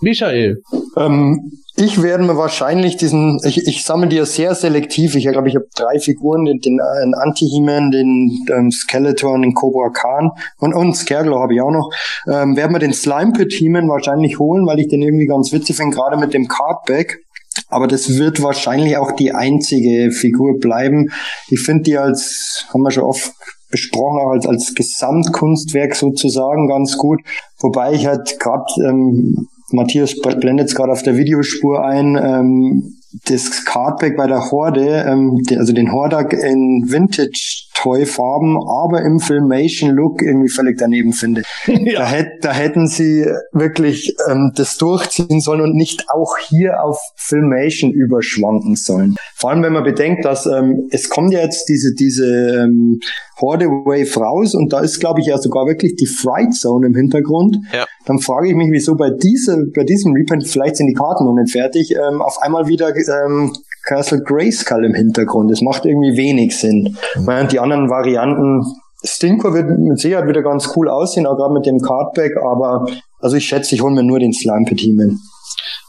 Michael. 0.00 0.62
Ähm, 0.96 1.60
ich 1.76 2.02
werde 2.02 2.24
mir 2.24 2.36
wahrscheinlich 2.36 2.96
diesen, 2.96 3.40
ich, 3.44 3.66
ich 3.66 3.84
sammle 3.84 4.08
die 4.08 4.16
ja 4.16 4.26
sehr 4.26 4.54
selektiv. 4.54 5.14
Ich 5.14 5.26
glaube, 5.26 5.48
ich 5.48 5.56
habe 5.56 5.66
drei 5.74 5.98
Figuren, 5.98 6.44
den, 6.44 6.60
den 6.60 6.78
äh, 6.78 7.16
Anti-He-Man, 7.16 7.90
den 7.90 8.46
ähm, 8.52 8.70
Skeletor 8.70 9.32
und 9.32 9.42
den 9.42 9.54
Cobra 9.54 9.88
Khan 9.88 10.30
und, 10.58 10.74
und 10.74 10.94
Scareglow 10.94 11.38
habe 11.38 11.54
ich 11.54 11.62
auch 11.62 11.70
noch. 11.70 11.90
Ähm, 12.28 12.56
werde 12.56 12.72
mir 12.72 12.80
den 12.80 12.92
Slime 12.92 13.32
Pit 13.32 13.52
He-Man 13.52 13.88
wahrscheinlich 13.88 14.38
holen, 14.38 14.66
weil 14.66 14.80
ich 14.80 14.88
den 14.88 15.00
irgendwie 15.00 15.26
ganz 15.26 15.52
witzig 15.52 15.76
finde, 15.76 15.96
gerade 15.96 16.18
mit 16.18 16.34
dem 16.34 16.48
Cardback. 16.48 17.24
Aber 17.68 17.86
das 17.86 18.18
wird 18.18 18.42
wahrscheinlich 18.42 18.96
auch 18.96 19.12
die 19.12 19.32
einzige 19.32 20.12
Figur 20.12 20.58
bleiben. 20.58 21.10
Ich 21.48 21.60
finde 21.60 21.84
die 21.84 21.98
als, 21.98 22.66
haben 22.72 22.82
wir 22.82 22.90
schon 22.90 23.04
oft 23.04 23.32
besprochen, 23.70 24.20
als, 24.30 24.46
als 24.46 24.74
Gesamtkunstwerk 24.74 25.94
sozusagen 25.94 26.68
ganz 26.68 26.98
gut. 26.98 27.20
Wobei 27.60 27.92
ich 27.92 28.06
halt 28.06 28.38
gerade, 28.38 28.64
ähm, 28.86 29.48
Matthias 29.72 30.14
blendet 30.20 30.68
es 30.68 30.74
gerade 30.74 30.92
auf 30.92 31.02
der 31.02 31.16
Videospur 31.16 31.84
ein, 31.84 32.16
ähm, 32.16 32.96
das 33.26 33.64
Cardback 33.64 34.16
bei 34.16 34.26
der 34.26 34.50
Horde, 34.50 35.04
ähm, 35.06 35.42
also 35.56 35.72
den 35.72 35.92
Hordak 35.92 36.32
in 36.32 36.84
Vintage 36.86 37.69
Toy-Farben, 37.82 38.56
aber 38.56 39.02
im 39.02 39.20
Filmation-Look 39.20 40.22
irgendwie 40.22 40.48
völlig 40.48 40.78
daneben 40.78 41.12
finde. 41.12 41.42
Ja. 41.80 42.00
Da, 42.00 42.06
hätt, 42.06 42.28
da 42.42 42.52
hätten 42.52 42.88
sie 42.88 43.26
wirklich 43.52 44.14
ähm, 44.28 44.52
das 44.54 44.76
durchziehen 44.76 45.40
sollen 45.40 45.62
und 45.62 45.74
nicht 45.74 46.04
auch 46.10 46.36
hier 46.36 46.82
auf 46.84 46.98
Filmation 47.16 47.90
überschwanken 47.90 48.76
sollen. 48.76 49.16
Vor 49.34 49.50
allem, 49.50 49.62
wenn 49.62 49.72
man 49.72 49.84
bedenkt, 49.84 50.24
dass 50.24 50.46
ähm, 50.46 50.88
es 50.90 51.08
kommt 51.08 51.32
ja 51.32 51.40
jetzt 51.40 51.68
diese, 51.68 51.94
diese 51.94 52.26
ähm, 52.64 53.00
Horde 53.40 53.66
Wave 53.66 54.20
raus 54.20 54.54
und 54.54 54.72
da 54.72 54.80
ist, 54.80 55.00
glaube 55.00 55.20
ich, 55.20 55.26
ja 55.26 55.38
sogar 55.38 55.66
wirklich 55.66 55.96
die 55.96 56.06
Fright 56.06 56.52
Zone 56.54 56.86
im 56.86 56.94
Hintergrund. 56.94 57.56
Ja. 57.72 57.86
Dann 58.04 58.18
frage 58.18 58.48
ich 58.48 58.54
mich, 58.54 58.68
wieso 58.70 58.96
bei 58.96 59.10
dieser, 59.10 59.56
bei 59.74 59.84
diesem 59.84 60.12
Reprint, 60.12 60.46
vielleicht 60.46 60.76
sind 60.76 60.88
die 60.88 60.94
Karten 60.94 61.24
noch 61.24 61.34
nicht 61.34 61.52
fertig, 61.52 61.94
ähm, 61.94 62.20
auf 62.20 62.42
einmal 62.42 62.66
wieder 62.66 62.94
ähm, 62.94 63.52
Castle 63.84 64.22
Grayskull 64.22 64.84
im 64.84 64.94
Hintergrund. 64.94 65.50
Das 65.50 65.62
macht 65.62 65.84
irgendwie 65.84 66.16
wenig 66.16 66.56
Sinn. 66.56 66.96
Während 67.16 67.52
die 67.52 67.60
anderen 67.60 67.88
Varianten, 67.90 68.62
Stinkor 69.02 69.54
wird 69.54 69.78
mit 69.78 69.98
Sicherheit 69.98 70.28
wieder 70.28 70.42
ganz 70.42 70.72
cool 70.76 70.88
aussehen, 70.88 71.26
auch 71.26 71.36
gerade 71.36 71.54
mit 71.54 71.66
dem 71.66 71.78
Cardback, 71.78 72.36
aber 72.36 72.86
also 73.18 73.36
ich 73.36 73.46
schätze, 73.46 73.74
ich 73.74 73.82
hole 73.82 73.94
mir 73.94 74.02
nur 74.02 74.18
den 74.18 74.32
Slime 74.32 74.66
Petimen. 74.66 75.20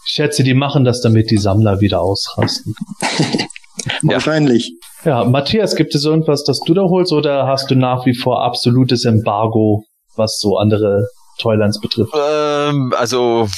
Ich 0.05 0.13
schätze, 0.13 0.43
die 0.43 0.53
machen 0.53 0.83
das, 0.83 1.01
damit 1.01 1.29
die 1.29 1.37
Sammler 1.37 1.81
wieder 1.81 2.01
ausrasten. 2.01 2.75
Wahrscheinlich. 4.01 4.73
Ja, 5.03 5.23
Matthias, 5.23 5.75
gibt 5.75 5.95
es 5.95 6.05
irgendwas, 6.05 6.43
das 6.43 6.59
du 6.59 6.73
da 6.73 6.83
holst 6.83 7.11
oder 7.11 7.47
hast 7.47 7.71
du 7.71 7.75
nach 7.75 8.05
wie 8.05 8.15
vor 8.15 8.43
absolutes 8.43 9.05
Embargo, 9.05 9.83
was 10.15 10.37
so 10.39 10.57
andere 10.57 11.07
Toylands 11.41 11.79
betrifft? 11.79 12.13
Ähm, 12.15 12.93
also 12.97 13.49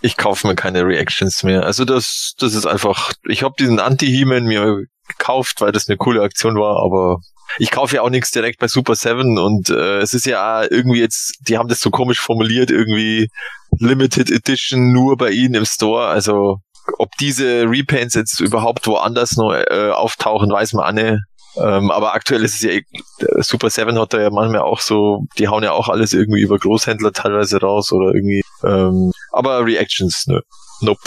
ich 0.00 0.16
kaufe 0.16 0.46
mir 0.46 0.54
keine 0.54 0.84
Reactions 0.84 1.42
mehr. 1.42 1.64
Also 1.64 1.84
das, 1.84 2.34
das 2.38 2.54
ist 2.54 2.66
einfach. 2.66 3.12
Ich 3.28 3.42
habe 3.42 3.54
diesen 3.58 3.80
Anti-He-Man 3.80 4.44
mir 4.44 4.84
gekauft, 5.08 5.60
weil 5.60 5.72
das 5.72 5.88
eine 5.88 5.96
coole 5.96 6.22
Aktion 6.22 6.54
war, 6.56 6.82
aber 6.82 7.18
ich 7.58 7.70
kaufe 7.70 7.96
ja 7.96 8.02
auch 8.02 8.10
nichts 8.10 8.30
direkt 8.30 8.60
bei 8.60 8.68
Super 8.68 8.94
7 8.94 9.38
und 9.38 9.68
äh, 9.68 9.98
es 9.98 10.14
ist 10.14 10.26
ja 10.26 10.62
irgendwie 10.62 11.00
jetzt, 11.00 11.34
die 11.46 11.58
haben 11.58 11.68
das 11.68 11.80
so 11.80 11.90
komisch 11.90 12.20
formuliert, 12.20 12.70
irgendwie 12.70 13.28
Limited 13.78 14.30
Edition 14.30 14.92
nur 14.92 15.16
bei 15.16 15.30
ihnen 15.30 15.54
im 15.54 15.64
Store. 15.64 16.06
Also 16.06 16.58
ob 16.98 17.10
diese 17.20 17.64
Repaints 17.68 18.14
jetzt 18.14 18.40
überhaupt 18.40 18.86
woanders 18.86 19.36
noch 19.36 19.52
äh, 19.52 19.90
auftauchen, 19.90 20.50
weiß 20.50 20.72
man 20.72 20.94
nicht. 20.94 21.18
Ähm, 21.56 21.90
aber 21.90 22.14
aktuell 22.14 22.44
ist 22.44 22.54
es 22.56 22.62
ja, 22.62 22.70
eh- 22.70 22.84
Super 23.42 23.70
7 23.70 23.98
hat 23.98 24.12
da 24.14 24.20
ja 24.20 24.30
manchmal 24.30 24.62
auch 24.62 24.80
so, 24.80 25.26
die 25.38 25.48
hauen 25.48 25.62
ja 25.62 25.72
auch 25.72 25.88
alles 25.88 26.12
irgendwie 26.12 26.40
über 26.40 26.58
Großhändler 26.58 27.12
teilweise 27.12 27.60
raus 27.60 27.92
oder 27.92 28.14
irgendwie. 28.14 28.42
Ähm, 28.64 29.12
aber 29.32 29.64
Reactions, 29.64 30.26
ne. 30.26 30.42
Nope. 30.80 31.00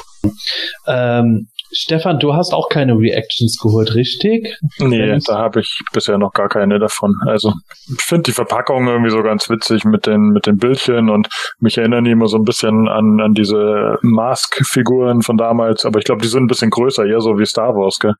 Ähm, 0.87 1.47
Stefan, 1.75 2.19
du 2.19 2.33
hast 2.33 2.53
auch 2.53 2.69
keine 2.69 2.97
Reactions 2.97 3.57
geholt, 3.61 3.95
richtig? 3.95 4.57
Nee, 4.79 5.17
da 5.25 5.37
habe 5.37 5.59
ich 5.59 5.79
bisher 5.93 6.17
noch 6.17 6.33
gar 6.33 6.47
keine 6.47 6.79
davon. 6.79 7.13
Also 7.27 7.53
ich 7.95 8.01
finde 8.03 8.23
die 8.23 8.31
Verpackung 8.31 8.87
irgendwie 8.87 9.11
so 9.11 9.21
ganz 9.21 9.49
witzig 9.49 9.83
mit 9.83 10.05
den 10.05 10.29
mit 10.29 10.45
den 10.45 10.57
Bildchen 10.57 11.09
und 11.09 11.27
mich 11.59 11.77
erinnern 11.77 12.03
die 12.03 12.11
immer 12.11 12.27
so 12.27 12.37
ein 12.37 12.43
bisschen 12.43 12.87
an 12.87 13.19
an 13.19 13.33
diese 13.33 13.97
Mask-Figuren 14.01 15.21
von 15.21 15.37
damals, 15.37 15.85
aber 15.85 15.99
ich 15.99 16.05
glaube, 16.05 16.21
die 16.21 16.27
sind 16.27 16.43
ein 16.43 16.47
bisschen 16.47 16.69
größer, 16.69 17.05
eher 17.05 17.21
so 17.21 17.37
wie 17.37 17.45
Star 17.45 17.73
Wars, 17.75 17.99
gell? 17.99 18.13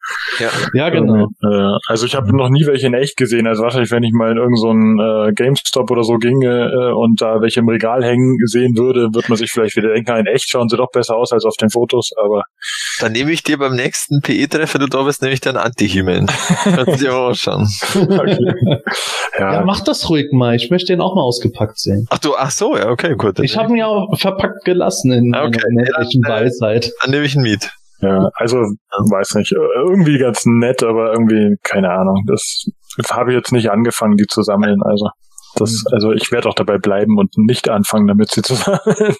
Ja, 0.73 0.89
genau. 0.89 1.27
Äh, 1.43 1.77
also 1.87 2.05
ich 2.05 2.15
habe 2.15 2.35
noch 2.35 2.49
nie 2.49 2.65
welche 2.65 2.87
in 2.87 2.93
echt 2.93 3.17
gesehen. 3.17 3.47
Also 3.47 3.63
wahrscheinlich, 3.63 3.91
wenn 3.91 4.03
ich 4.03 4.13
mal 4.13 4.31
in 4.31 4.37
irgendeinen 4.37 4.97
so 4.97 5.29
äh, 5.29 5.33
GameStop 5.33 5.89
oder 5.91 6.03
so 6.03 6.17
ginge 6.17 6.69
äh, 6.69 6.93
und 6.93 7.21
da 7.21 7.41
welche 7.41 7.61
im 7.61 7.69
Regal 7.69 8.03
hängen 8.03 8.37
sehen 8.45 8.77
würde, 8.77 9.09
wird 9.13 9.29
man 9.29 9.37
sich 9.37 9.51
vielleicht 9.51 9.75
wieder 9.75 9.93
denken, 9.93 10.15
in 10.17 10.25
echt 10.27 10.49
schauen 10.49 10.69
sie 10.69 10.77
doch 10.77 10.91
besser 10.91 11.15
aus 11.15 11.31
als 11.31 11.45
auf 11.45 11.55
den 11.55 11.69
Fotos, 11.69 12.11
aber 12.21 12.43
Dann 12.99 13.11
nehme 13.11 13.31
ich 13.31 13.43
dir 13.47 13.57
beim 13.57 13.75
nächsten 13.75 14.21
PE-Treffer, 14.21 14.79
du 14.79 14.87
da 14.87 15.03
bist, 15.03 15.21
nämlich 15.21 15.41
dein 15.41 15.57
Anti-He-Man. 15.57 16.25
Kannst 16.63 16.87
du 16.87 17.05
dir 17.05 17.11
mal 17.11 17.27
anschauen. 17.29 17.67
okay. 17.95 18.81
Ja, 19.39 19.53
ja, 19.53 19.63
mach 19.65 19.81
das 19.81 20.09
ruhig 20.09 20.31
mal. 20.31 20.55
Ich 20.55 20.69
möchte 20.71 20.93
den 20.93 21.01
auch 21.01 21.15
mal 21.15 21.21
ausgepackt 21.21 21.77
sehen. 21.79 22.07
Ach 22.09 22.17
du, 22.19 22.35
ach 22.37 22.51
so, 22.51 22.75
ja, 22.77 22.89
okay, 22.89 23.15
gut. 23.15 23.37
Dann, 23.39 23.45
Ich 23.45 23.57
habe 23.57 23.69
ihn 23.71 23.77
ja 23.77 23.87
auch 23.87 24.17
verpackt 24.19 24.63
gelassen 24.65 25.11
in 25.11 25.35
Okay, 25.35 25.45
meiner 25.63 25.67
unendlichen 25.67 26.21
ja, 26.25 26.29
dann, 26.29 26.41
äh, 26.41 26.45
Weisheit. 26.45 26.91
dann 27.01 27.11
nehme 27.11 27.25
ich 27.25 27.35
ihn 27.35 27.41
mit. 27.41 27.69
ja, 28.01 28.29
also 28.35 28.57
weiß 28.57 29.35
nicht, 29.35 29.51
irgendwie 29.53 30.17
ganz 30.17 30.45
nett, 30.45 30.83
aber 30.83 31.11
irgendwie 31.13 31.55
keine 31.63 31.91
Ahnung. 31.91 32.23
Das 32.27 32.65
habe 33.11 33.31
ich 33.31 33.37
jetzt 33.37 33.51
nicht 33.51 33.71
angefangen, 33.71 34.17
die 34.17 34.25
zu 34.27 34.41
sammeln. 34.41 34.81
Also 34.83 35.09
das, 35.57 35.83
also 35.91 36.11
ich 36.11 36.31
werde 36.31 36.49
auch 36.49 36.53
dabei 36.55 36.77
bleiben 36.77 37.17
und 37.17 37.37
nicht 37.37 37.69
anfangen, 37.69 38.07
damit 38.07 38.31
sie 38.31 38.41
zu 38.41 38.55
sammeln. 38.55 39.15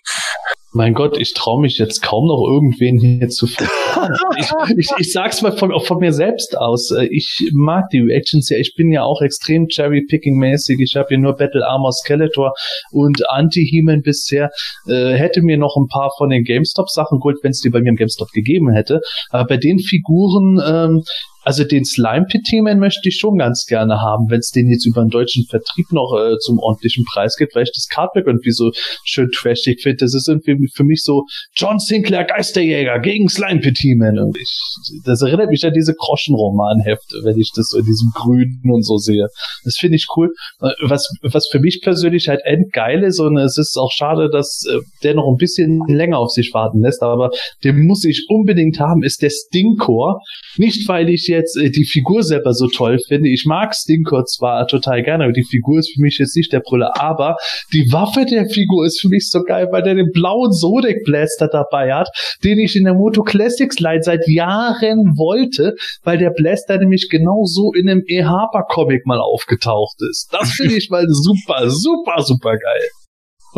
Mein 0.76 0.94
Gott, 0.94 1.18
ich 1.18 1.34
traue 1.34 1.62
mich 1.62 1.78
jetzt 1.78 2.02
kaum 2.02 2.28
noch 2.28 2.46
irgendwen 2.46 3.00
hier 3.00 3.30
zu 3.30 3.48
fragen. 3.48 4.14
ich, 4.38 4.52
ich, 4.78 4.92
ich 4.98 5.12
sag's 5.14 5.42
mal 5.42 5.56
von, 5.56 5.72
von 5.80 6.00
mir 6.00 6.12
selbst 6.12 6.58
aus. 6.58 6.92
Äh, 6.92 7.06
Ich 7.06 7.50
mag 7.54 7.90
die 7.94 8.02
Reactions 8.02 8.50
ja. 8.50 8.58
Ich 8.58 8.74
bin 8.76 8.92
ja 8.92 9.04
auch 9.04 9.22
extrem 9.22 9.68
Cherry-Picking-mäßig. 9.68 10.82
Ich 10.82 10.98
habe 10.98 11.08
hier 11.10 11.18
nur 11.18 11.38
Battle 11.38 11.66
Armor 11.66 11.94
Skeletor 11.94 12.52
und 12.92 13.24
Anti-He-Man 13.30 14.02
bisher. 14.02 14.50
Äh, 14.86 15.14
hätte 15.14 15.44
mir 15.44 15.58
noch 15.58 15.78
ein 15.78 15.88
paar 15.88 16.12
von 16.18 16.30
den 16.30 16.44
GameStop-Sachen 16.44 17.20
geholt, 17.20 17.38
wenn 17.42 17.52
es 17.52 17.62
die 17.62 17.70
bei 17.70 17.80
mir 17.80 17.92
im 17.92 17.96
GameStop 17.96 18.32
gegeben 18.34 18.70
hätte. 18.70 19.00
Aber 19.30 19.46
bei 19.46 19.58
den 19.58 19.80
Figuren, 19.80 20.60
ähm, 20.68 21.04
also 21.46 21.64
den 21.64 21.86
Slime 21.86 22.26
Pit 22.26 22.48
He-Man 22.50 22.80
möchte 22.80 23.08
ich 23.08 23.18
schon 23.18 23.38
ganz 23.38 23.66
gerne 23.66 24.02
haben, 24.02 24.30
wenn 24.30 24.40
es 24.40 24.50
den 24.50 24.68
jetzt 24.68 24.86
über 24.86 25.02
den 25.02 25.12
deutschen 25.12 25.46
Vertrieb 25.46 25.92
noch 25.92 26.18
äh, 26.18 26.38
zum 26.40 26.58
ordentlichen 26.58 27.06
Preis 27.06 27.36
gibt, 27.38 27.56
weil 27.56 27.64
ich 27.64 27.72
das 27.72 27.88
Cardback 27.88 28.26
irgendwie 28.26 28.52
so 28.52 28.72
schön 29.04 29.30
trashig 29.32 29.82
finde. 29.84 29.98
Das 29.98 30.16
ist 30.16 30.28
irgendwie 30.28 30.70
für 30.74 30.84
mich 30.84 31.04
so 31.04 31.24
John 31.54 31.78
Sinclair 31.78 32.26
Geisterjäger 32.26 33.00
gegen 33.00 33.30
Slime 33.30 33.60
Pit 33.60 33.78
He-Man. 33.78 34.18
Und 34.18 34.38
ich, 34.38 34.60
das 35.06 35.22
erinnert 35.22 35.50
mich 35.50 35.64
an 35.64 35.74
diese 35.74 35.94
Groschenromanhefte, 35.94 37.22
wenn 37.24 37.40
ich 37.40 37.52
das 37.56 37.70
so 37.70 37.78
in 37.78 37.86
diesem 37.86 38.10
Grünen 38.16 38.72
und 38.72 38.84
so 38.84 38.98
sehe. 38.98 39.28
Das 39.64 39.78
finde 39.78 39.98
ich 39.98 40.08
cool. 40.18 40.32
Äh, 40.62 40.72
Was, 40.82 41.08
was 41.22 41.48
für 41.52 41.60
mich 41.60 41.82
persönlich 41.84 42.28
halt 42.28 42.42
endgeil 42.44 43.04
ist 43.04 43.20
und 43.20 43.38
es 43.38 43.60
ist 43.60 43.78
auch 43.78 43.92
schade, 43.92 44.30
dass 44.32 44.66
äh, 44.68 44.80
der 45.04 45.14
noch 45.14 45.28
ein 45.32 45.38
bisschen 45.38 45.82
länger 45.88 46.18
auf 46.18 46.32
sich 46.32 46.56
warten 46.56 46.82
lässt, 46.82 47.04
aber 47.04 47.30
den 47.64 47.86
muss 47.86 48.04
ich 48.04 48.26
unbedingt 48.30 48.80
haben, 48.80 49.04
ist 49.04 49.22
der 49.22 49.30
Stinkor. 49.30 50.22
Nicht, 50.58 50.88
weil 50.88 51.10
ich 51.10 51.28
jetzt 51.36 51.58
äh, 51.58 51.70
die 51.70 51.86
Figur 51.86 52.24
selber 52.24 52.54
so 52.54 52.68
toll 52.68 52.98
finde. 53.08 53.30
Ich 53.30 53.46
mag 53.46 53.76
Stinkor 53.76 54.26
zwar 54.26 54.68
total 54.68 55.04
gerne, 55.04 55.26
aber 55.26 55.34
die 55.34 55.44
Figur 55.44 55.80
ist 55.80 55.94
für 55.94 56.02
mich 56.02 56.18
jetzt 56.20 56.36
nicht 56.36 56.52
der 56.52 56.62
Brüller. 56.62 57.00
Aber 57.00 57.38
die 57.74 57.92
Waffe 57.92 58.26
der 58.26 58.48
Figur 58.48 58.86
ist 58.86 59.00
für 59.00 59.10
mich 59.10 59.30
so 59.30 59.44
geil, 59.44 59.68
weil 59.72 59.84
der 59.84 59.96
den 59.96 60.12
blauen 60.12 60.52
Zodiac 60.52 60.98
Blaster 61.06 61.48
dabei 61.48 61.94
hat, 61.94 62.10
den 62.44 62.60
ich 62.60 62.76
in 62.76 62.86
der 62.86 62.94
Moto 62.94 63.24
Classics 63.24 63.80
Line 63.80 64.04
seit 64.04 64.28
Jahren 64.28 65.18
wollte, 65.18 65.76
weil 66.04 66.18
der 66.18 66.32
Blaster 66.32 66.78
nämlich 66.78 67.10
genau 67.10 67.44
so 67.44 67.72
in 67.74 67.90
einem 67.90 68.04
E. 68.08 68.24
Harper 68.24 68.64
Comic 68.68 69.06
mal 69.06 69.20
aufgetaucht 69.20 69.98
ist. 70.10 70.30
Das 70.32 70.52
finde 70.52 70.76
ich 70.78 70.90
mal 70.90 71.06
super, 71.08 71.70
super, 71.70 72.22
super 72.24 72.58
geil. 72.58 72.90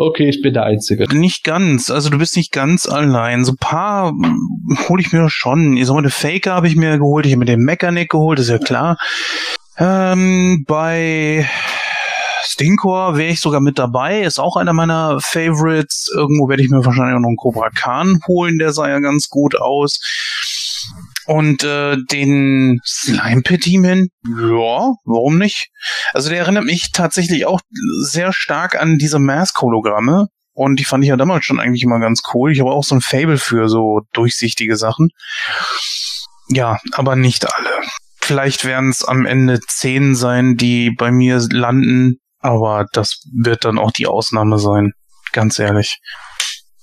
Okay, 0.00 0.28
ich 0.28 0.42
bin 0.42 0.54
der 0.54 0.62
Einzige. 0.62 1.12
Nicht 1.12 1.42
ganz, 1.42 1.90
also 1.90 2.08
du 2.08 2.18
bist 2.18 2.36
nicht 2.36 2.52
ganz 2.52 2.88
allein. 2.88 3.44
So 3.44 3.52
ein 3.52 3.56
paar 3.56 4.12
hole 4.88 5.02
ich 5.02 5.12
mir 5.12 5.28
schon. 5.28 5.76
Ich 5.76 5.86
sag 5.86 5.94
mal, 5.94 6.02
den 6.02 6.12
Faker 6.12 6.54
habe 6.54 6.68
ich 6.68 6.76
mir 6.76 6.98
geholt, 6.98 7.26
ich 7.26 7.32
habe 7.32 7.40
mir 7.40 7.46
den 7.46 7.64
Mechanic 7.64 8.08
geholt, 8.08 8.38
ist 8.38 8.48
ja 8.48 8.58
klar. 8.58 8.96
Ähm, 9.76 10.64
bei 10.68 11.48
Stinkor 12.44 13.16
wäre 13.16 13.32
ich 13.32 13.40
sogar 13.40 13.60
mit 13.60 13.80
dabei, 13.80 14.22
ist 14.22 14.38
auch 14.38 14.56
einer 14.56 14.72
meiner 14.72 15.18
Favorites. 15.20 16.08
Irgendwo 16.14 16.48
werde 16.48 16.62
ich 16.62 16.70
mir 16.70 16.84
wahrscheinlich 16.84 17.16
auch 17.16 17.20
noch 17.20 17.28
einen 17.28 17.36
Cobra 17.36 17.70
Khan 17.70 18.20
holen, 18.28 18.58
der 18.58 18.72
sah 18.72 18.88
ja 18.88 19.00
ganz 19.00 19.28
gut 19.28 19.60
aus. 19.60 19.98
Und 21.26 21.62
äh, 21.62 21.96
den 22.10 22.80
Slime 22.86 23.42
Pit 23.42 23.66
Demon, 23.66 24.08
ja, 24.24 24.92
warum 25.04 25.38
nicht? 25.38 25.68
Also 26.12 26.30
der 26.30 26.38
erinnert 26.38 26.64
mich 26.64 26.90
tatsächlich 26.92 27.46
auch 27.46 27.60
sehr 28.02 28.32
stark 28.32 28.80
an 28.80 28.96
diese 28.98 29.18
Mask-Hologramme. 29.18 30.28
Und 30.54 30.80
die 30.80 30.84
fand 30.84 31.04
ich 31.04 31.10
ja 31.10 31.16
damals 31.16 31.44
schon 31.44 31.60
eigentlich 31.60 31.82
immer 31.82 32.00
ganz 32.00 32.22
cool. 32.32 32.50
Ich 32.50 32.60
habe 32.60 32.72
auch 32.72 32.82
so 32.82 32.94
ein 32.94 33.00
Fable 33.00 33.38
für 33.38 33.68
so 33.68 34.00
durchsichtige 34.12 34.76
Sachen. 34.76 35.10
Ja, 36.48 36.78
aber 36.92 37.14
nicht 37.14 37.46
alle. 37.54 37.70
Vielleicht 38.20 38.64
werden 38.64 38.90
es 38.90 39.04
am 39.04 39.24
Ende 39.24 39.60
zehn 39.60 40.14
sein, 40.14 40.56
die 40.56 40.90
bei 40.90 41.10
mir 41.10 41.38
landen, 41.50 42.16
aber 42.40 42.86
das 42.92 43.22
wird 43.32 43.64
dann 43.64 43.78
auch 43.78 43.92
die 43.92 44.06
Ausnahme 44.06 44.58
sein. 44.58 44.92
Ganz 45.32 45.58
ehrlich. 45.58 45.98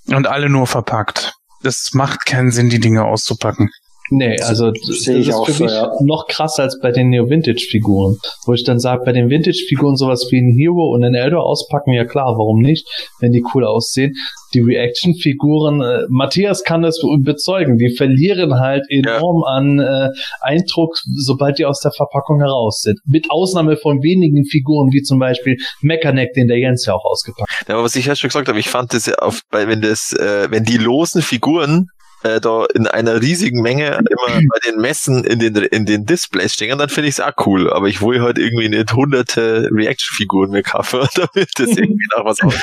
Und 0.07 0.27
alle 0.27 0.49
nur 0.49 0.67
verpackt. 0.67 1.33
Es 1.63 1.93
macht 1.93 2.25
keinen 2.25 2.51
Sinn, 2.51 2.69
die 2.69 2.79
Dinge 2.79 3.05
auszupacken. 3.05 3.71
Nee, 4.11 4.39
also 4.41 4.71
das 4.71 5.03
sehe 5.03 5.17
ich 5.17 5.29
ist 5.29 5.33
auch 5.33 5.45
für 5.47 5.53
so, 5.53 5.63
mich 5.63 5.73
ja. 5.73 5.91
noch 6.01 6.27
krasser 6.27 6.63
als 6.63 6.79
bei 6.79 6.91
den 6.91 7.09
Neo-Vintage-Figuren. 7.09 8.17
Wo 8.45 8.53
ich 8.53 8.63
dann 8.63 8.79
sage, 8.79 9.03
bei 9.03 9.11
den 9.11 9.29
Vintage-Figuren 9.29 9.95
sowas 9.95 10.27
wie 10.29 10.37
ein 10.37 10.53
Hero 10.55 10.93
und 10.93 11.03
ein 11.03 11.15
Eldor 11.15 11.43
auspacken, 11.43 11.91
ja 11.91 12.05
klar, 12.05 12.37
warum 12.37 12.61
nicht, 12.61 12.87
wenn 13.19 13.31
die 13.31 13.43
cool 13.53 13.65
aussehen. 13.65 14.13
Die 14.53 14.59
Reaction-Figuren, 14.59 15.81
äh, 15.81 16.05
Matthias 16.09 16.63
kann 16.63 16.83
das 16.83 17.01
bezeugen, 17.21 17.77
die 17.77 17.89
verlieren 17.95 18.59
halt 18.59 18.85
enorm 18.89 19.43
an 19.43 19.79
äh, 19.79 20.09
Eindruck, 20.41 20.97
sobald 21.17 21.57
die 21.57 21.65
aus 21.65 21.79
der 21.79 21.91
Verpackung 21.91 22.39
heraus 22.39 22.81
sind. 22.81 22.99
Mit 23.05 23.31
Ausnahme 23.31 23.75
von 23.75 24.03
wenigen 24.03 24.45
Figuren, 24.45 24.91
wie 24.93 25.01
zum 25.01 25.19
Beispiel 25.19 25.57
Mechaneck, 25.81 26.33
den 26.33 26.47
der 26.47 26.59
Jens 26.59 26.85
ja 26.85 26.93
auch 26.93 27.05
ausgepackt 27.05 27.49
hat. 27.49 27.67
Ja, 27.67 27.73
aber 27.73 27.83
was 27.83 27.95
ich 27.95 28.05
ja 28.05 28.15
schon 28.15 28.27
gesagt 28.27 28.47
habe, 28.47 28.59
ich 28.59 28.69
fand 28.69 28.93
das 28.93 29.07
ja 29.07 29.15
auf, 29.15 29.41
wenn 29.51 29.81
das, 29.81 30.13
äh, 30.13 30.47
wenn 30.51 30.63
die 30.63 30.77
losen 30.77 31.23
Figuren 31.23 31.87
äh, 32.23 32.41
da 32.41 32.65
in 32.73 32.87
einer 32.87 33.21
riesigen 33.21 33.61
Menge 33.61 33.87
immer 33.87 34.05
bei 34.27 34.59
den 34.65 34.79
Messen 34.79 35.23
in 35.23 35.39
den 35.39 35.55
in 35.55 35.85
den 35.85 36.05
Displays 36.05 36.53
stehen, 36.53 36.77
dann 36.77 36.89
finde 36.89 37.09
ich 37.09 37.15
es 37.15 37.21
auch 37.21 37.33
cool. 37.45 37.71
Aber 37.71 37.87
ich 37.87 38.01
will 38.01 38.21
halt 38.21 38.37
irgendwie 38.37 38.69
nicht 38.69 38.93
hunderte 38.93 39.69
Reaction-Figuren 39.71 40.51
mir 40.51 40.63
kaufen, 40.63 41.07
damit 41.15 41.49
das 41.55 41.69
irgendwie 41.77 42.07
nach 42.15 42.25
was 42.25 42.41
aus. 42.41 42.55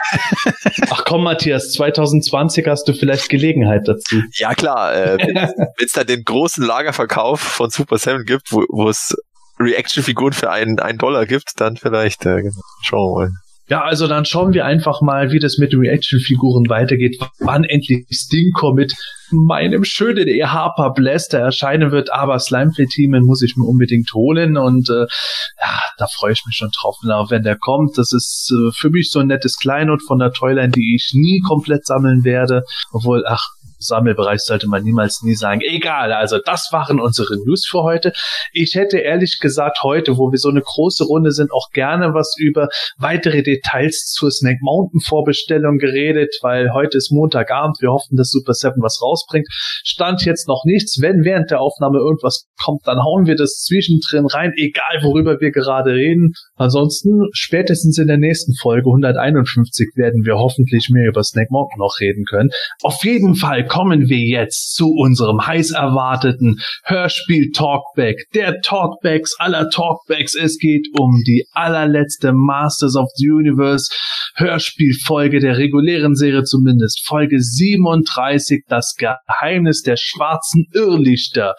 Ach 0.91 1.05
komm, 1.05 1.25
Matthias, 1.25 1.73
2020 1.73 2.67
hast 2.67 2.89
du 2.89 2.93
vielleicht 2.93 3.29
Gelegenheit 3.29 3.87
dazu. 3.87 4.23
Ja 4.35 4.55
klar, 4.55 4.95
äh, 4.95 5.19
wenn 5.19 5.87
es 5.87 5.93
da 5.93 6.05
den 6.05 6.25
großen 6.25 6.65
Lagerverkauf 6.65 7.41
von 7.41 7.71
Super 7.71 7.99
7 7.99 8.25
gibt, 8.25 8.53
wo 8.53 8.65
wo 8.69 8.89
es 8.89 9.17
Reaction-Figuren 9.59 10.33
für 10.33 10.51
einen, 10.51 10.79
einen 10.81 10.99
Dollar 10.99 11.27
gibt, 11.27 11.61
dann 11.61 11.77
vielleicht, 11.77 12.27
äh, 12.27 12.43
genau. 12.43 12.55
schauen 12.83 13.15
wir 13.15 13.27
mal. 13.27 13.31
Ja, 13.69 13.83
also 13.83 14.09
dann 14.09 14.25
schauen 14.25 14.53
wir 14.53 14.67
einfach 14.67 15.01
mal, 15.01 15.31
wie 15.31 15.39
das 15.39 15.57
mit 15.59 15.73
den 15.73 15.81
Reaction-Figuren 15.81 16.69
weitergeht, 16.69 17.19
wann 17.39 17.65
endlich 17.65 18.07
Stinkor 18.11 18.75
mit 18.75 18.93
meinem 19.31 19.85
schönen 19.85 20.29
E 20.29 20.45
Harper 20.45 20.91
Blaster 20.91 21.39
erscheinen 21.39 21.91
wird, 21.91 22.13
aber 22.13 22.39
Slimefit-Teamen 22.39 23.25
muss 23.25 23.41
ich 23.43 23.57
mir 23.57 23.65
unbedingt 23.65 24.13
holen 24.13 24.57
und 24.57 24.91
äh, 24.91 25.07
ja, 25.61 25.81
da 25.97 26.07
freue 26.07 26.33
ich 26.33 26.43
mich 26.45 26.57
schon 26.57 26.71
drauf, 26.79 26.97
na, 27.05 27.31
wenn 27.31 27.45
der 27.45 27.57
kommt. 27.57 27.97
Das 27.97 28.13
ist 28.13 28.53
äh, 28.53 28.73
für 28.75 28.91
mich 28.91 29.11
so 29.11 29.21
ein 29.21 29.29
nettes 29.29 29.57
Kleinod 29.57 30.03
von 30.03 30.19
der 30.19 30.33
Toyline, 30.33 30.73
die 30.73 30.95
ich 30.97 31.13
nie 31.15 31.41
komplett 31.41 31.87
sammeln 31.87 32.25
werde, 32.25 32.65
obwohl, 32.91 33.25
ach, 33.27 33.47
Sammelbereich 33.85 34.41
sollte 34.41 34.69
man 34.69 34.83
niemals 34.83 35.23
nie 35.23 35.35
sagen. 35.35 35.61
Egal, 35.63 36.13
also 36.13 36.39
das 36.45 36.69
waren 36.73 37.01
unsere 37.01 37.37
News 37.45 37.67
für 37.69 37.83
heute. 37.83 38.13
Ich 38.53 38.75
hätte 38.75 38.99
ehrlich 38.99 39.39
gesagt 39.41 39.83
heute, 39.83 40.19
wo 40.19 40.31
wir 40.31 40.39
so 40.39 40.49
eine 40.49 40.63
große 40.63 41.05
Runde 41.05 41.33
sind, 41.33 41.53
auch 41.53 41.71
gerne 41.73 42.15
was 42.15 42.35
über 42.39 42.69
weitere 42.99 43.43
Details 43.43 44.13
zur 44.13 44.31
Snake 44.31 44.59
Mountain 44.63 45.01
Vorbestellung 45.01 45.79
geredet, 45.79 46.37
weil 46.43 46.73
heute 46.73 46.99
ist 46.99 47.11
Montagabend. 47.13 47.79
Wir 47.81 47.91
hoffen, 47.91 48.17
dass 48.17 48.31
Super 48.31 48.55
7 48.55 48.75
was 48.83 49.01
rausbringt. 49.03 49.47
Stand 49.85 50.25
jetzt 50.25 50.49
noch 50.49 50.63
nichts. 50.65 51.01
Wenn 51.01 51.25
während 51.25 51.51
der 51.51 51.61
Aufnahme 51.61 51.99
irgendwas 51.99 52.47
kommt, 52.63 52.87
dann 52.87 52.99
hauen 52.99 53.27
wir 53.27 53.37
das 53.37 53.63
zwischendrin 53.65 54.27
rein, 54.27 54.53
egal 54.57 55.03
worüber 55.03 55.41
wir 55.41 55.51
gerade 55.51 55.93
reden. 55.93 56.33
Ansonsten 56.57 57.29
spätestens 57.33 57.99
in 57.99 58.07
der 58.07 58.19
nächsten 58.19 58.55
Folge 58.55 58.89
151 58.89 59.91
werden 59.97 60.25
wir 60.25 60.37
hoffentlich 60.37 60.89
mehr 60.91 61.09
über 61.09 61.23
Snake 61.23 61.49
Mountain 61.51 61.79
noch 61.79 61.99
reden 62.01 62.25
können. 62.25 62.51
Auf 62.83 63.05
jeden 63.05 63.35
Fall 63.35 63.67
kommen 63.73 64.11
wir 64.11 64.19
jetzt 64.19 64.75
zu 64.75 64.91
unserem 64.91 65.47
heiß 65.47 65.71
erwarteten 65.71 66.59
Hörspiel 66.85 67.53
Talkback, 67.53 68.27
der 68.35 68.61
Talkbacks 68.61 69.35
aller 69.39 69.71
Talkbacks. 69.71 70.35
Es 70.35 70.59
geht 70.59 70.89
um 70.99 71.23
die 71.27 71.47
allerletzte 71.53 72.35
Masters 72.35 72.97
of 72.97 73.09
the 73.17 73.31
Universe 73.31 73.91
Hörspielfolge 74.35 75.41
der 75.41 75.57
regulären 75.57 76.15
Serie 76.15 76.45
zumindest, 76.45 77.07
Folge 77.07 77.41
37, 77.41 78.65
das 78.69 78.95
Geheimnis 78.97 79.83
der 79.83 79.97
schwarzen 79.97 80.67
Irrlichter. 80.75 81.55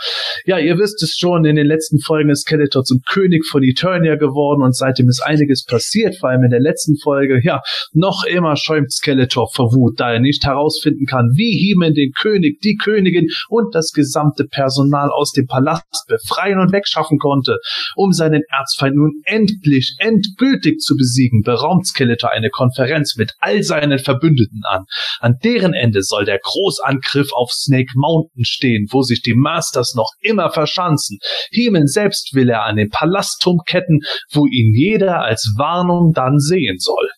Ja, 0.45 0.59
ihr 0.59 0.77
wisst 0.77 1.01
es 1.01 1.15
schon, 1.17 1.45
in 1.45 1.55
den 1.55 1.67
letzten 1.67 1.99
Folgen 1.99 2.29
ist 2.29 2.41
Skeletor 2.41 2.83
zum 2.83 2.99
König 3.07 3.45
von 3.47 3.63
Eternia 3.63 4.15
geworden 4.15 4.63
und 4.63 4.75
seitdem 4.75 5.07
ist 5.07 5.23
einiges 5.23 5.65
passiert, 5.65 6.15
vor 6.19 6.29
allem 6.29 6.43
in 6.43 6.51
der 6.51 6.59
letzten 6.59 6.95
Folge. 7.01 7.41
Ja, 7.43 7.61
noch 7.93 8.23
immer 8.23 8.55
schäumt 8.55 8.91
Skeletor 8.91 9.49
vor 9.51 9.73
Wut, 9.73 9.99
da 9.99 10.13
er 10.13 10.19
nicht 10.19 10.45
herausfinden 10.45 11.05
kann, 11.05 11.31
wie 11.35 11.57
He-Man 11.57 11.93
den 12.03 12.11
König, 12.13 12.59
die 12.61 12.75
Königin 12.75 13.27
und 13.49 13.73
das 13.73 13.91
gesamte 13.91 14.45
Personal 14.45 15.09
aus 15.11 15.31
dem 15.31 15.47
Palast 15.47 16.05
befreien 16.07 16.59
und 16.59 16.71
wegschaffen 16.71 17.17
konnte. 17.17 17.57
Um 17.95 18.11
seinen 18.11 18.43
Erzfeind 18.49 18.95
nun 18.95 19.21
endlich, 19.25 19.95
endgültig 19.99 20.79
zu 20.79 20.95
besiegen, 20.95 21.41
beraumt 21.43 21.87
Skeletor 21.87 22.31
eine 22.31 22.49
Konferenz 22.49 23.15
mit 23.17 23.33
all 23.39 23.63
seinen 23.63 23.99
Verbündeten 23.99 24.61
an. 24.67 24.85
An 25.19 25.35
deren 25.43 25.73
Ende 25.73 26.03
soll 26.03 26.25
der 26.25 26.39
Großangriff 26.39 27.29
auf 27.33 27.51
Snake 27.51 27.93
Mountain 27.95 28.45
stehen, 28.45 28.87
wo 28.91 29.01
sich 29.01 29.21
die 29.21 29.35
Masters 29.35 29.93
noch 29.95 30.11
immer 30.21 30.51
verschanzen. 30.51 31.19
Heeman 31.51 31.87
selbst 31.87 32.33
will 32.33 32.49
er 32.49 32.63
an 32.63 32.75
den 32.75 32.89
Palastturm 32.89 33.59
ketten, 33.65 33.99
wo 34.31 34.45
ihn 34.45 34.73
jeder 34.73 35.21
als 35.21 35.53
Warnung 35.57 36.13
dann 36.13 36.39
sehen 36.39 36.79
soll. 36.79 37.09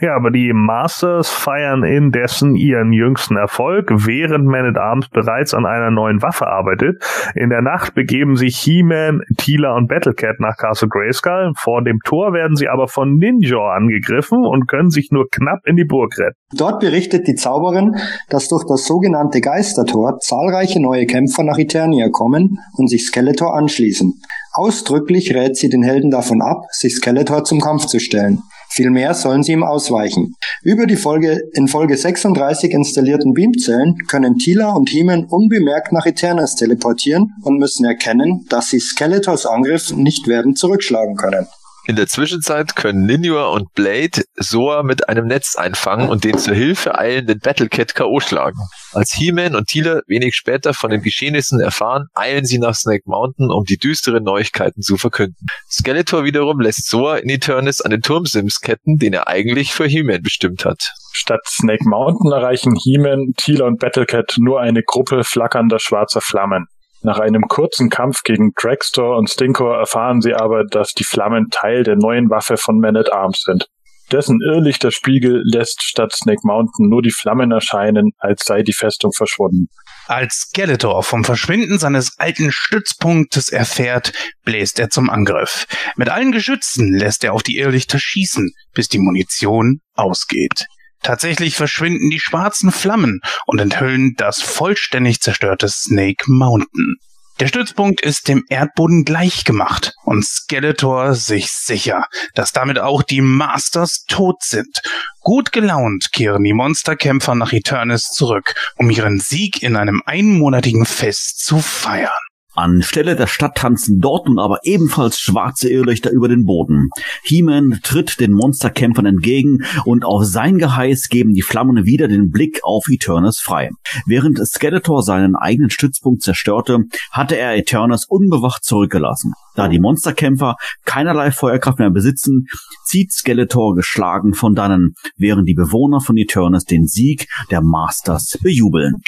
Ja, 0.00 0.14
aber 0.14 0.30
die 0.30 0.52
Masters 0.52 1.28
feiern 1.28 1.82
indessen 1.82 2.54
ihren 2.54 2.92
jüngsten 2.92 3.36
Erfolg, 3.36 3.90
während 3.90 4.46
Man 4.46 4.66
at 4.66 4.78
Arms 4.78 5.08
bereits 5.08 5.54
an 5.54 5.66
einer 5.66 5.90
neuen 5.90 6.22
Waffe 6.22 6.46
arbeitet. 6.46 7.02
In 7.34 7.50
der 7.50 7.62
Nacht 7.62 7.94
begeben 7.94 8.36
sich 8.36 8.56
He-Man, 8.58 9.22
Teela 9.38 9.74
und 9.74 9.88
Battlecat 9.88 10.38
nach 10.38 10.56
Castle 10.56 10.88
Grayskull. 10.88 11.50
Vor 11.56 11.82
dem 11.82 11.98
Tor 12.04 12.32
werden 12.32 12.54
sie 12.54 12.68
aber 12.68 12.86
von 12.86 13.16
Ninja 13.16 13.58
angegriffen 13.74 14.46
und 14.46 14.68
können 14.68 14.90
sich 14.90 15.08
nur 15.10 15.26
knapp 15.30 15.66
in 15.66 15.74
die 15.74 15.84
Burg 15.84 16.16
retten. 16.16 16.36
Dort 16.56 16.78
berichtet 16.78 17.26
die 17.26 17.34
Zauberin, 17.34 17.96
dass 18.30 18.46
durch 18.46 18.64
das 18.68 18.86
sogenannte 18.86 19.40
Geistertor 19.40 20.18
zahlreiche 20.20 20.80
neue 20.80 21.06
Kämpfer 21.06 21.42
nach 21.42 21.58
Eternia 21.58 22.08
kommen 22.10 22.58
und 22.76 22.88
sich 22.88 23.04
Skeletor 23.04 23.56
anschließen. 23.56 24.14
Ausdrücklich 24.52 25.34
rät 25.34 25.56
sie 25.56 25.68
den 25.68 25.82
Helden 25.82 26.12
davon 26.12 26.40
ab, 26.40 26.62
sich 26.70 26.94
Skeletor 26.94 27.42
zum 27.42 27.60
Kampf 27.60 27.86
zu 27.86 27.98
stellen. 27.98 28.42
Vielmehr 28.70 29.14
sollen 29.14 29.42
sie 29.42 29.52
ihm 29.52 29.62
ausweichen. 29.62 30.34
Über 30.62 30.86
die 30.86 30.96
Folge, 30.96 31.42
in 31.54 31.68
Folge 31.68 31.96
36 31.96 32.72
installierten 32.72 33.32
Beamzellen 33.32 33.96
können 34.06 34.38
Tila 34.38 34.72
und 34.72 34.90
He-Man 34.90 35.24
unbemerkt 35.24 35.92
nach 35.92 36.06
Eternas 36.06 36.54
teleportieren 36.54 37.32
und 37.42 37.58
müssen 37.58 37.84
erkennen, 37.84 38.46
dass 38.48 38.68
sie 38.68 38.80
Skeletors 38.80 39.46
Angriff 39.46 39.92
nicht 39.94 40.28
werden 40.28 40.54
zurückschlagen 40.54 41.16
können. 41.16 41.46
In 41.88 41.96
der 41.96 42.06
Zwischenzeit 42.06 42.76
können 42.76 43.06
Ninja 43.06 43.46
und 43.46 43.72
Blade 43.72 44.22
Soa 44.36 44.82
mit 44.82 45.08
einem 45.08 45.26
Netz 45.26 45.56
einfangen 45.56 46.10
und 46.10 46.22
den 46.22 46.36
zur 46.36 46.54
Hilfe 46.54 46.98
eilenden 46.98 47.40
Battlecat 47.40 47.94
K.O. 47.94 48.20
schlagen. 48.20 48.58
Als 48.92 49.14
He-Man 49.14 49.56
und 49.56 49.68
Teela 49.68 50.02
wenig 50.06 50.36
später 50.36 50.74
von 50.74 50.90
den 50.90 51.00
Geschehnissen 51.00 51.60
erfahren, 51.60 52.08
eilen 52.12 52.44
sie 52.44 52.58
nach 52.58 52.74
Snake 52.74 53.04
Mountain, 53.06 53.50
um 53.50 53.64
die 53.64 53.78
düsteren 53.78 54.22
Neuigkeiten 54.22 54.82
zu 54.82 54.98
verkünden. 54.98 55.46
Skeletor 55.70 56.24
wiederum 56.24 56.60
lässt 56.60 56.90
Soa 56.90 57.16
in 57.16 57.30
Eternis 57.30 57.80
an 57.80 57.90
den 57.90 58.02
Turmsims 58.02 58.60
ketten, 58.60 58.98
den 58.98 59.14
er 59.14 59.26
eigentlich 59.26 59.72
für 59.72 59.86
He-Man 59.86 60.20
bestimmt 60.20 60.66
hat. 60.66 60.92
Statt 61.14 61.40
Snake 61.46 61.88
Mountain 61.88 62.30
erreichen 62.32 62.74
He-Man, 62.84 63.32
Teela 63.38 63.64
und 63.64 63.80
Battlecat 63.80 64.34
nur 64.36 64.60
eine 64.60 64.82
Gruppe 64.82 65.24
flackernder 65.24 65.78
schwarzer 65.78 66.20
Flammen. 66.20 66.66
Nach 67.02 67.18
einem 67.20 67.42
kurzen 67.42 67.90
Kampf 67.90 68.22
gegen 68.24 68.52
Dragstore 68.60 69.16
und 69.16 69.30
Stinkor 69.30 69.78
erfahren 69.78 70.20
sie 70.20 70.34
aber, 70.34 70.64
dass 70.64 70.92
die 70.92 71.04
Flammen 71.04 71.48
Teil 71.50 71.84
der 71.84 71.96
neuen 71.96 72.28
Waffe 72.28 72.56
von 72.56 72.80
Man 72.80 72.96
at 72.96 73.12
Arms 73.12 73.42
sind. 73.44 73.68
Dessen 74.10 74.38
Irrlichterspiegel 74.40 75.42
lässt 75.44 75.82
statt 75.82 76.12
Snake 76.14 76.40
Mountain 76.42 76.88
nur 76.88 77.02
die 77.02 77.10
Flammen 77.10 77.52
erscheinen, 77.52 78.12
als 78.18 78.44
sei 78.44 78.62
die 78.62 78.72
Festung 78.72 79.12
verschwunden. 79.12 79.66
Als 80.06 80.46
Skeletor 80.48 81.02
vom 81.02 81.24
Verschwinden 81.24 81.78
seines 81.78 82.18
alten 82.18 82.50
Stützpunktes 82.50 83.50
erfährt, 83.50 84.12
bläst 84.44 84.78
er 84.78 84.88
zum 84.88 85.10
Angriff. 85.10 85.66
Mit 85.96 86.08
allen 86.08 86.32
Geschützen 86.32 86.94
lässt 86.94 87.22
er 87.22 87.34
auf 87.34 87.42
die 87.42 87.58
Irrlichter 87.58 87.98
schießen, 87.98 88.50
bis 88.72 88.88
die 88.88 88.98
Munition 88.98 89.80
ausgeht. 89.94 90.64
Tatsächlich 91.02 91.54
verschwinden 91.54 92.10
die 92.10 92.20
schwarzen 92.20 92.72
Flammen 92.72 93.20
und 93.46 93.60
enthüllen 93.60 94.14
das 94.16 94.42
vollständig 94.42 95.20
zerstörte 95.20 95.68
Snake 95.68 96.24
Mountain. 96.26 96.96
Der 97.40 97.46
Stützpunkt 97.46 98.00
ist 98.00 98.26
dem 98.26 98.44
Erdboden 98.48 99.04
gleichgemacht 99.04 99.92
und 100.04 100.24
Skeletor 100.24 101.14
sich 101.14 101.52
sicher, 101.52 102.06
dass 102.34 102.50
damit 102.50 102.80
auch 102.80 103.04
die 103.04 103.20
Masters 103.20 104.04
tot 104.08 104.42
sind. 104.42 104.80
Gut 105.20 105.52
gelaunt 105.52 106.08
kehren 106.12 106.42
die 106.42 106.52
Monsterkämpfer 106.52 107.36
nach 107.36 107.52
Eternis 107.52 108.10
zurück, 108.10 108.54
um 108.76 108.90
ihren 108.90 109.20
Sieg 109.20 109.62
in 109.62 109.76
einem 109.76 110.02
einmonatigen 110.04 110.84
Fest 110.84 111.44
zu 111.44 111.60
feiern. 111.60 112.10
Anstelle 112.58 113.14
der 113.14 113.28
Stadt 113.28 113.54
tanzen 113.56 114.00
dort 114.00 114.26
nun 114.26 114.40
aber 114.40 114.58
ebenfalls 114.64 115.20
schwarze 115.20 115.70
Irrlichter 115.70 116.10
über 116.10 116.28
den 116.28 116.44
Boden. 116.44 116.90
He-Man 117.22 117.78
tritt 117.84 118.18
den 118.18 118.32
Monsterkämpfern 118.32 119.06
entgegen 119.06 119.64
und 119.84 120.04
auf 120.04 120.24
sein 120.24 120.58
Geheiß 120.58 121.08
geben 121.08 121.34
die 121.34 121.42
Flammen 121.42 121.84
wieder 121.84 122.08
den 122.08 122.30
Blick 122.30 122.58
auf 122.64 122.86
Eternus 122.90 123.38
frei. 123.38 123.70
Während 124.06 124.38
Skeletor 124.44 125.04
seinen 125.04 125.36
eigenen 125.36 125.70
Stützpunkt 125.70 126.22
zerstörte, 126.22 126.80
hatte 127.12 127.36
er 127.36 127.56
Eternus 127.56 128.06
unbewacht 128.08 128.64
zurückgelassen. 128.64 129.34
Da 129.54 129.68
die 129.68 129.80
Monsterkämpfer 129.80 130.56
keinerlei 130.84 131.30
Feuerkraft 131.30 131.78
mehr 131.78 131.90
besitzen, 131.90 132.46
zieht 132.84 133.12
Skeletor 133.12 133.76
geschlagen 133.76 134.34
von 134.34 134.54
dannen, 134.54 134.94
während 135.16 135.48
die 135.48 135.54
Bewohner 135.54 136.00
von 136.00 136.16
Eternus 136.16 136.64
den 136.64 136.86
Sieg 136.86 137.28
der 137.50 137.62
Masters 137.62 138.38
bejubeln. 138.42 139.02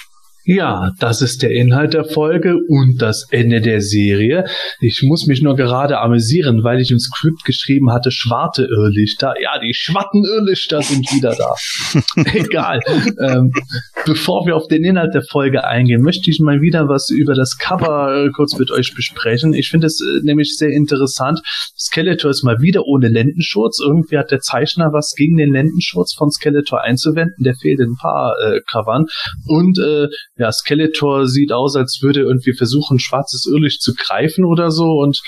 Ja, 0.52 0.90
das 0.98 1.22
ist 1.22 1.42
der 1.42 1.52
Inhalt 1.52 1.94
der 1.94 2.04
Folge 2.04 2.56
und 2.66 3.00
das 3.00 3.28
Ende 3.30 3.60
der 3.60 3.80
Serie. 3.80 4.46
Ich 4.80 5.00
muss 5.04 5.28
mich 5.28 5.42
nur 5.42 5.54
gerade 5.54 6.00
amüsieren, 6.00 6.64
weil 6.64 6.80
ich 6.80 6.90
im 6.90 6.98
Skript 6.98 7.44
geschrieben 7.44 7.92
hatte, 7.92 8.10
schwarte 8.10 8.64
Irrlichter. 8.64 9.34
Ja, 9.40 9.60
die 9.60 9.74
schwatten 9.74 10.24
Irrlichter 10.24 10.82
sind 10.82 11.06
wieder 11.12 11.36
da. 11.36 11.54
Egal. 12.34 12.80
Ähm, 13.20 13.52
bevor 14.04 14.44
wir 14.44 14.56
auf 14.56 14.66
den 14.66 14.82
Inhalt 14.82 15.14
der 15.14 15.22
Folge 15.22 15.62
eingehen, 15.62 16.02
möchte 16.02 16.28
ich 16.28 16.40
mal 16.40 16.60
wieder 16.60 16.88
was 16.88 17.10
über 17.10 17.34
das 17.34 17.56
Cover 17.56 18.24
äh, 18.24 18.30
kurz 18.30 18.58
mit 18.58 18.72
euch 18.72 18.92
besprechen. 18.96 19.54
Ich 19.54 19.68
finde 19.68 19.86
es 19.86 20.00
äh, 20.00 20.24
nämlich 20.24 20.56
sehr 20.56 20.70
interessant. 20.70 21.42
Skeletor 21.78 22.32
ist 22.32 22.42
mal 22.42 22.60
wieder 22.60 22.86
ohne 22.86 23.06
Lendenschutz. 23.06 23.78
Irgendwie 23.80 24.18
hat 24.18 24.32
der 24.32 24.40
Zeichner 24.40 24.92
was 24.92 25.14
gegen 25.16 25.36
den 25.36 25.52
Lendenschutz 25.52 26.12
von 26.12 26.32
Skeletor 26.32 26.80
einzuwenden. 26.80 27.44
Der 27.44 27.54
fehlt 27.54 27.78
in 27.78 27.92
ein 27.92 27.96
paar 27.96 28.34
äh, 28.42 28.60
Covern. 28.68 29.06
Und 29.46 29.78
äh, 29.78 30.08
ja, 30.40 30.50
Skeletor 30.50 31.26
sieht 31.28 31.52
aus, 31.52 31.76
als 31.76 32.00
würde 32.02 32.20
irgendwie 32.20 32.54
versuchen, 32.54 32.98
schwarzes 32.98 33.46
Irrlicht 33.46 33.82
zu 33.82 33.94
greifen 33.94 34.44
oder 34.44 34.70
so 34.70 34.84
und 34.84 35.20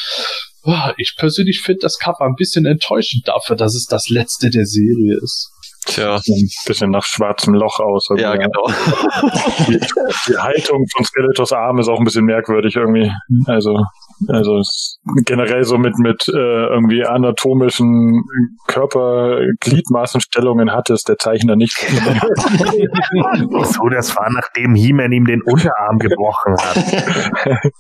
oh, 0.64 0.90
ich 0.96 1.14
persönlich 1.16 1.60
finde 1.60 1.80
das 1.82 1.98
Cover 1.98 2.24
ein 2.24 2.34
bisschen 2.36 2.66
enttäuschend 2.66 3.28
dafür, 3.28 3.56
dass 3.56 3.74
es 3.74 3.86
das 3.86 4.08
letzte 4.08 4.50
der 4.50 4.66
Serie 4.66 5.18
ist. 5.22 5.51
Tja. 5.86 6.16
Ein 6.16 6.48
bisschen 6.66 6.90
nach 6.90 7.04
schwarzem 7.04 7.54
Loch 7.54 7.80
aus. 7.80 8.08
Also 8.10 8.22
Ja, 8.22 8.36
genau. 8.36 8.66
Die, 9.66 9.80
die 10.28 10.38
Haltung 10.38 10.86
von 10.94 11.04
Skeletors 11.04 11.52
Arm 11.52 11.78
ist 11.78 11.88
auch 11.88 11.98
ein 11.98 12.04
bisschen 12.04 12.24
merkwürdig 12.24 12.76
irgendwie. 12.76 13.10
Also, 13.46 13.78
also 14.28 14.60
generell 15.24 15.64
so 15.64 15.78
mit 15.78 15.98
mit 15.98 16.28
äh, 16.28 16.32
irgendwie 16.32 17.04
anatomischen 17.04 18.22
Körpergliedmaßenstellungen 18.68 20.72
hat 20.72 20.90
es 20.90 21.02
der 21.02 21.18
Zeichner 21.18 21.56
nicht. 21.56 21.76
So, 23.64 23.88
das 23.88 24.14
war 24.16 24.30
nachdem 24.30 24.74
He-Man 24.74 25.12
ihm 25.12 25.24
den 25.24 25.40
Unterarm 25.42 25.98
gebrochen 25.98 26.56
hat. 26.58 26.76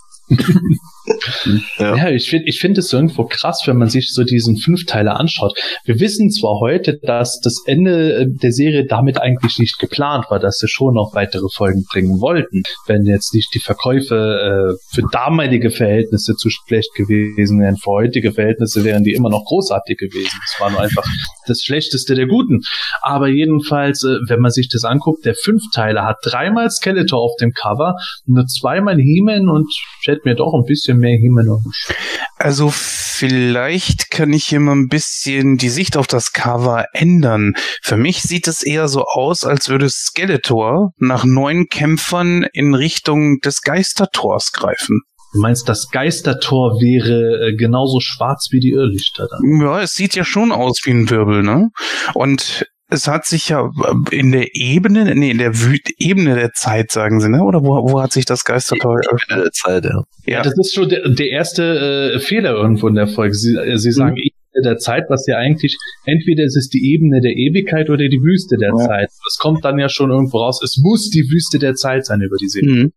Ja. 1.78 1.96
Ja, 1.96 2.10
ich 2.10 2.28
finde 2.28 2.48
ich 2.48 2.60
finde 2.60 2.80
es 2.80 2.92
irgendwo 2.92 3.24
krass, 3.24 3.62
wenn 3.66 3.76
man 3.76 3.88
sich 3.88 4.12
so 4.12 4.24
diesen 4.24 4.56
Fünfteiler 4.56 5.18
anschaut. 5.18 5.58
Wir 5.84 5.98
wissen 6.00 6.30
zwar 6.30 6.60
heute, 6.60 6.98
dass 7.02 7.40
das 7.40 7.62
Ende 7.66 8.14
äh, 8.14 8.26
der 8.28 8.52
Serie 8.52 8.86
damit 8.86 9.18
eigentlich 9.20 9.58
nicht 9.58 9.78
geplant 9.78 10.26
war, 10.30 10.38
dass 10.38 10.58
sie 10.58 10.68
schon 10.68 10.94
noch 10.94 11.14
weitere 11.14 11.48
Folgen 11.52 11.84
bringen 11.90 12.20
wollten, 12.20 12.62
wenn 12.86 13.04
jetzt 13.04 13.34
nicht 13.34 13.48
die 13.54 13.60
Verkäufe 13.60 14.14
äh, 14.14 14.94
für 14.94 15.02
damalige 15.10 15.70
Verhältnisse 15.70 16.34
zu 16.34 16.50
schlecht 16.50 16.94
gewesen 16.94 17.60
wären. 17.60 17.76
Für 17.76 17.90
heutige 17.90 18.32
Verhältnisse 18.32 18.84
wären 18.84 19.02
die 19.02 19.12
immer 19.12 19.30
noch 19.30 19.44
großartig 19.44 19.98
gewesen. 19.98 20.38
Es 20.44 20.60
war 20.60 20.70
nur 20.70 20.80
einfach 20.80 21.04
das 21.46 21.60
Schlechteste 21.62 22.14
der 22.14 22.26
Guten. 22.26 22.60
Aber 23.00 23.28
jedenfalls, 23.28 24.04
äh, 24.04 24.18
wenn 24.28 24.40
man 24.40 24.50
sich 24.50 24.68
das 24.68 24.84
anguckt, 24.84 25.24
der 25.24 25.34
Fünfteiler 25.34 26.04
hat 26.04 26.18
dreimal 26.22 26.70
Skeletor 26.70 27.20
auf 27.20 27.34
dem 27.40 27.52
Cover, 27.52 27.94
nur 28.26 28.46
zweimal 28.46 28.96
He-Man 28.96 29.48
und 29.48 29.66
hätte 30.04 30.22
mir 30.24 30.34
doch 30.34 30.54
ein 30.54 30.64
bisschen 30.66 30.91
mehr 30.94 31.18
He-Man 31.18 31.46
gewünscht. 31.46 31.94
Also 32.36 32.70
vielleicht 32.70 34.10
kann 34.10 34.32
ich 34.32 34.44
hier 34.44 34.60
mal 34.60 34.74
ein 34.74 34.88
bisschen 34.88 35.56
die 35.56 35.68
Sicht 35.68 35.96
auf 35.96 36.06
das 36.06 36.32
Cover 36.32 36.86
ändern. 36.92 37.54
Für 37.82 37.96
mich 37.96 38.22
sieht 38.22 38.48
es 38.48 38.62
eher 38.62 38.88
so 38.88 39.04
aus, 39.04 39.44
als 39.44 39.68
würde 39.68 39.88
Skeletor 39.88 40.90
nach 40.98 41.24
neuen 41.24 41.68
Kämpfern 41.68 42.44
in 42.52 42.74
Richtung 42.74 43.38
des 43.38 43.62
Geistertors 43.62 44.52
greifen. 44.52 45.02
Du 45.32 45.40
meinst, 45.40 45.66
das 45.68 45.88
Geistertor 45.90 46.78
wäre 46.80 47.48
äh, 47.48 47.56
genauso 47.56 48.00
schwarz 48.00 48.48
wie 48.50 48.60
die 48.60 48.70
Irrlichter 48.70 49.28
dann? 49.30 49.60
Ja, 49.60 49.80
es 49.80 49.94
sieht 49.94 50.14
ja 50.14 50.24
schon 50.24 50.52
aus 50.52 50.80
wie 50.84 50.90
ein 50.90 51.08
Wirbel, 51.08 51.42
ne? 51.42 51.70
Und 52.12 52.66
es 52.92 53.08
hat 53.08 53.26
sich 53.26 53.48
ja 53.48 53.70
in 54.10 54.32
der 54.32 54.54
Ebene, 54.54 55.14
nee, 55.14 55.30
in 55.30 55.38
der 55.38 55.58
Wü 55.58 55.78
Ebene 55.98 56.34
der 56.34 56.52
Zeit, 56.52 56.92
sagen 56.92 57.20
sie, 57.20 57.28
ne? 57.28 57.42
Oder 57.42 57.62
wo, 57.62 57.90
wo 57.90 58.00
hat 58.00 58.12
sich 58.12 58.24
das 58.24 58.44
Geistertor 58.44 59.00
In 59.28 59.38
der 59.38 59.50
Zeit, 59.52 59.84
ja. 59.84 60.02
Ja, 60.26 60.42
das 60.42 60.54
ist 60.58 60.74
schon 60.74 60.88
der, 60.88 61.08
der 61.08 61.30
erste 61.30 62.14
äh, 62.14 62.18
Fehler 62.20 62.52
irgendwo 62.52 62.88
in 62.88 62.94
der 62.94 63.08
Folge. 63.08 63.34
Sie, 63.34 63.56
äh, 63.56 63.78
sie 63.78 63.92
sagen 63.92 64.16
Ebene 64.16 64.62
der 64.64 64.76
Zeit, 64.76 65.04
was 65.08 65.26
ja 65.26 65.36
eigentlich, 65.38 65.76
entweder 66.04 66.44
es 66.44 66.56
ist 66.56 66.74
die 66.74 66.92
Ebene 66.92 67.20
der 67.20 67.32
Ewigkeit 67.32 67.88
oder 67.88 68.06
die 68.08 68.20
Wüste 68.22 68.56
der 68.58 68.70
Ja. 68.76 68.86
Zeit. 68.86 69.08
Das 69.08 69.36
kommt 69.38 69.64
dann 69.64 69.78
ja 69.78 69.88
schon 69.88 70.10
irgendwo 70.10 70.38
raus. 70.38 70.60
Es 70.62 70.78
muss 70.82 71.08
die 71.08 71.24
Wüste 71.30 71.58
der 71.58 71.74
Zeit 71.74 72.04
sein 72.04 72.20
über 72.20 72.36
die 72.36 72.48
Serie. 72.48 72.84
Mhm. 72.84 72.92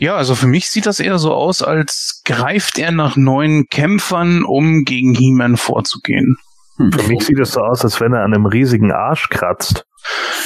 Ja, 0.00 0.16
also 0.16 0.34
für 0.36 0.46
mich 0.46 0.68
sieht 0.68 0.86
das 0.86 1.00
eher 1.00 1.18
so 1.18 1.32
aus, 1.32 1.60
als 1.60 2.22
greift 2.24 2.78
er 2.78 2.92
nach 2.92 3.16
neuen 3.16 3.66
Kämpfern, 3.68 4.44
um 4.44 4.84
gegen 4.84 5.14
He-Man 5.14 5.56
vorzugehen. 5.56 6.36
Für 6.78 7.08
mich 7.08 7.24
sieht 7.24 7.40
es 7.40 7.52
so 7.52 7.60
aus, 7.60 7.84
als 7.84 8.00
wenn 8.00 8.12
er 8.12 8.22
an 8.22 8.32
einem 8.32 8.46
riesigen 8.46 8.92
Arsch 8.92 9.28
kratzt. 9.28 9.87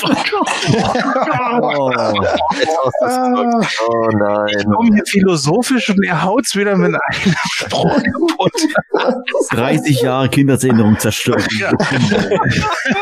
Oh. 0.05 0.09
Oh 3.85 4.09
nein. 4.19 4.65
Komm 4.75 4.95
hier 4.95 5.05
philosophisch 5.07 5.91
und 5.91 6.05
er 6.05 6.23
haut's 6.23 6.57
wieder 6.57 6.77
mit 6.77 6.95
einem 6.95 7.35
Spruch 7.53 7.97
kaputt. 8.03 8.53
30 9.51 10.03
Jahre 10.03 10.29
Kindheitserinnerung 10.29 10.99
zerstört. 10.99 11.47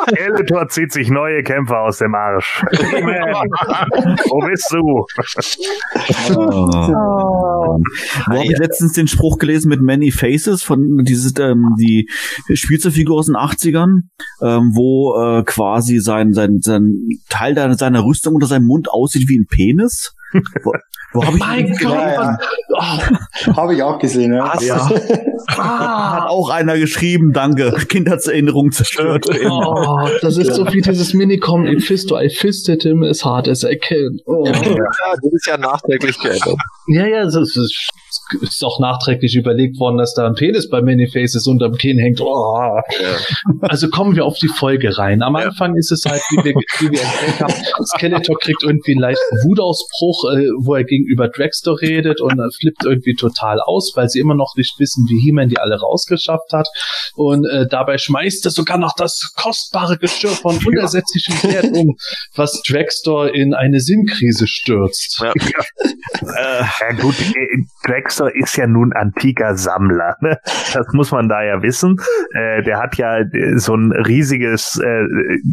Skeletor 0.09 0.69
zieht 0.71 0.93
sich 0.93 1.11
neue 1.11 1.43
Kämpfer 1.43 1.81
aus 1.81 1.99
dem 1.99 2.15
Arsch. 2.15 2.63
Wo 2.71 4.47
bist 4.47 4.71
du? 4.71 5.07
Oh. 6.35 7.79
Wo 8.27 8.35
habe 8.35 8.45
ich 8.45 8.59
letztens 8.59 8.93
den 8.93 9.09
Spruch 9.09 9.39
gelesen 9.39 9.69
mit 9.69 9.81
Many 9.81 10.11
Faces 10.11 10.63
von 10.63 11.05
dieses 11.05 11.33
ähm, 11.39 11.75
die 11.79 12.09
Spielzeugfigur 12.53 13.19
aus 13.19 13.27
den 13.27 13.37
80ern, 13.37 14.03
ähm, 14.43 14.73
wo 14.75 15.15
äh, 15.17 15.43
quasi 15.45 15.99
sein 15.99 16.33
sein 16.33 16.40
sein 16.61 17.09
Teil 17.29 17.55
deiner- 17.55 17.77
seiner 17.77 18.05
Rüstung 18.05 18.35
unter 18.35 18.47
seinem 18.47 18.67
Mund 18.67 18.91
aussieht 18.91 19.29
wie 19.29 19.39
ein 19.39 19.47
Penis. 19.47 20.15
Wo, 21.13 21.25
habe 21.25 21.37
ich 21.37 21.41
Mein 21.43 21.67
Gott, 21.71 21.79
gelesen? 21.79 21.99
ja. 21.99 22.39
was- 22.69 23.57
Habe 23.57 23.75
ich 23.75 23.83
auch 23.83 23.99
gesehen, 23.99 24.33
ja. 24.33 24.53
Ja. 24.61 24.89
Hat 25.49 26.29
auch 26.29 26.51
einer 26.51 26.79
geschrieben, 26.79 27.33
danke. 27.33 27.73
Kindheitserinnerung 27.89 28.71
zerstört. 28.73 29.27
Oh, 29.51 30.09
das 30.23 30.37
ist 30.37 30.55
so 30.55 30.67
wie 30.73 30.81
dieses 30.81 31.13
Minicom 31.15 31.67
in 31.67 31.81
Fisto. 31.81 32.19
I 32.19 32.29
fisted 32.31 32.83
him 32.83 33.03
as 33.03 33.25
hard 33.25 33.49
as 33.49 33.65
I 33.65 33.77
can. 33.77 34.19
Oh. 34.27 34.45
Ja, 34.47 34.53
das 34.53 35.33
ist 35.33 35.47
ja 35.47 35.57
nachträglich 35.59 36.19
geändert. 36.19 36.57
Ja, 36.89 37.07
ja, 37.07 37.23
es 37.23 37.35
ist, 37.37 37.57
ist 38.43 38.65
auch 38.65 38.79
nachträglich 38.81 39.35
überlegt 39.37 39.79
worden, 39.81 39.99
dass 39.99 40.15
da 40.15 40.27
ein 40.27 40.35
Penis 40.35 40.69
bei 40.69 40.81
Manyfaces 40.83 41.47
unterm 41.47 41.75
Kinn 41.75 41.99
hängt. 41.99 42.21
Oh. 42.21 42.59
Also 43.63 43.89
kommen 43.89 44.15
wir 44.17 44.25
auf 44.25 44.37
die 44.39 44.49
Folge 44.49 44.97
rein. 44.99 45.23
Am 45.23 45.37
Anfang 45.37 45.77
ist 45.77 45.91
es 45.93 46.05
halt, 46.05 46.21
wie 46.31 46.45
wir, 46.45 46.55
wie 46.81 46.91
wir 46.91 47.01
erzählt 47.01 47.41
haben, 47.41 47.87
Skeletor 47.97 48.37
kriegt 48.39 48.63
irgendwie 48.63 48.93
einen 48.93 49.01
leichten 49.01 49.37
Wutausbruch, 49.45 50.33
äh, 50.33 50.47
wo 50.65 50.75
er 50.75 50.85
gegenüber 51.01 51.29
Dragster 51.29 51.77
redet 51.81 52.21
und 52.21 52.39
er 52.39 52.51
flippt 52.51 52.85
irgendwie 52.85 53.15
total 53.15 53.61
aus, 53.61 53.93
weil 53.95 54.09
sie 54.09 54.21
immer 54.21 54.35
noch 54.35 54.55
nicht 54.57 54.79
wissen, 54.79 55.07
wie 55.09 55.21
He-Man 55.21 55.49
die 55.49 55.59
alle 55.59 55.79
rausgeschafft 55.81 56.53
hat. 56.53 56.69
Und 57.15 57.47
äh, 57.47 57.67
dabei 57.69 57.99
schmeißt 57.99 58.45
er 58.47 58.51
sogar 58.51 58.79
noch 58.79 58.95
das 58.97 59.33
kostbare 59.37 59.99
Geschirr 59.99 60.31
von 60.31 60.59
unersetzlichem 60.65 61.51
Wert 61.51 61.67
um, 61.73 61.97
was 62.35 62.63
Dragster 62.69 63.35
in 63.35 63.55
eine 63.55 63.81
Sinnkrise 63.81 64.47
stürzt. 64.47 65.23
Ja. 65.51 65.63
Äh, 66.23 66.65
ja 66.81 66.93
gut, 67.01 67.15
äh, 67.21 67.57
Dragster 67.87 68.35
ist 68.35 68.57
ja 68.57 68.67
nun 68.67 68.93
antiker 68.93 69.57
Sammler. 69.57 70.17
Ne? 70.21 70.39
Das 70.73 70.87
muss 70.93 71.13
man 71.13 71.29
da 71.29 71.43
ja 71.43 71.63
wissen. 71.63 71.97
Äh, 72.35 72.63
der 72.63 72.79
hat 72.79 72.97
ja 72.97 73.19
äh, 73.21 73.57
so 73.57 73.75
ein 73.75 73.93
riesiges 73.93 74.79
äh, 74.83 75.05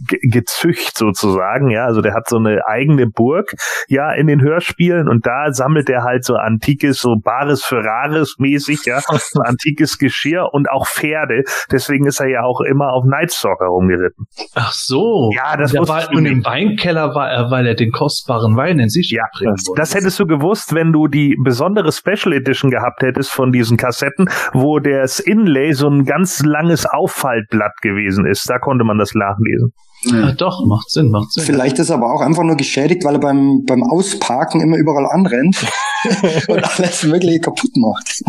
Ge- 0.07 0.19
Gezücht 0.29 0.97
sozusagen. 0.97 1.69
Ja, 1.69 1.85
also 1.85 2.01
der 2.01 2.13
hat 2.13 2.27
so 2.27 2.37
eine 2.37 2.65
eigene 2.65 3.07
Burg 3.07 3.53
ja 3.87 4.11
in 4.13 4.27
den 4.27 4.41
Hörspielen 4.41 5.07
und 5.07 5.25
da 5.25 5.36
sammelt 5.51 5.89
er 5.89 6.03
halt 6.03 6.23
so 6.25 6.35
antikes, 6.35 6.99
so 6.99 7.15
Bares 7.21 7.63
Ferraris 7.63 8.35
mäßig, 8.39 8.85
ja, 8.85 8.99
so 9.01 9.41
antikes 9.45 9.97
Geschirr 9.97 10.49
und 10.51 10.69
auch 10.69 10.87
Pferde. 10.87 11.43
Deswegen 11.71 12.05
ist 12.07 12.19
er 12.19 12.27
ja 12.29 12.41
auch 12.43 12.61
immer 12.61 12.91
auf 12.93 13.05
Nightstalker 13.05 13.65
rumgeritten. 13.67 14.25
Ach 14.55 14.71
so. 14.71 15.29
Ja, 15.35 15.57
das 15.57 15.71
wusstest 15.73 16.09
war, 16.09 16.15
Und 16.15 16.25
im. 16.25 16.45
Weinkeller 16.45 17.13
war 17.15 17.29
er, 17.29 17.51
weil 17.51 17.65
er 17.67 17.75
den 17.75 17.91
kostbaren 17.91 18.55
Wein 18.55 18.79
in 18.79 18.89
sich 18.89 19.11
Ja, 19.11 19.23
bringen 19.37 19.55
das, 19.55 19.67
wollte. 19.67 19.81
das 19.81 19.95
hättest 19.95 20.19
du 20.19 20.25
gewusst, 20.25 20.73
wenn 20.73 20.91
du 20.93 21.07
die 21.07 21.35
besondere 21.43 21.91
Special 21.91 22.33
Edition 22.33 22.71
gehabt 22.71 23.01
hättest 23.01 23.31
von 23.31 23.51
diesen 23.51 23.77
Kassetten, 23.77 24.29
wo 24.53 24.79
das 24.79 25.19
Inlay 25.19 25.73
so 25.73 25.89
ein 25.89 26.05
ganz 26.05 26.43
langes 26.43 26.85
Auffaltblatt 26.85 27.73
gewesen 27.81 28.25
ist. 28.25 28.49
Da 28.49 28.59
konnte 28.59 28.83
man 28.85 28.97
das 28.97 29.13
nachlesen. 29.13 29.73
Ja, 30.03 30.31
doch, 30.31 30.65
macht 30.65 30.89
Sinn, 30.91 31.09
macht 31.09 31.31
Sinn. 31.31 31.43
Vielleicht 31.43 31.79
ist 31.79 31.89
er 31.89 31.95
aber 31.95 32.13
auch 32.13 32.21
einfach 32.21 32.43
nur 32.43 32.55
geschädigt, 32.55 33.03
weil 33.03 33.15
er 33.15 33.19
beim, 33.19 33.63
beim 33.65 33.83
Ausparken 33.83 34.61
immer 34.61 34.77
überall 34.77 35.07
anrennt 35.07 35.57
und 36.47 36.63
alles 36.63 37.03
Mögliche 37.03 37.39
kaputt 37.39 37.75
macht, 37.75 38.21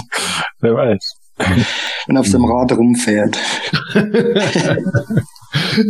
Wer 0.60 0.74
weiß. 0.74 1.14
wenn 2.06 2.16
er 2.16 2.20
auf 2.20 2.26
seinem 2.26 2.46
Rad 2.46 2.72
rumfährt. 2.72 3.38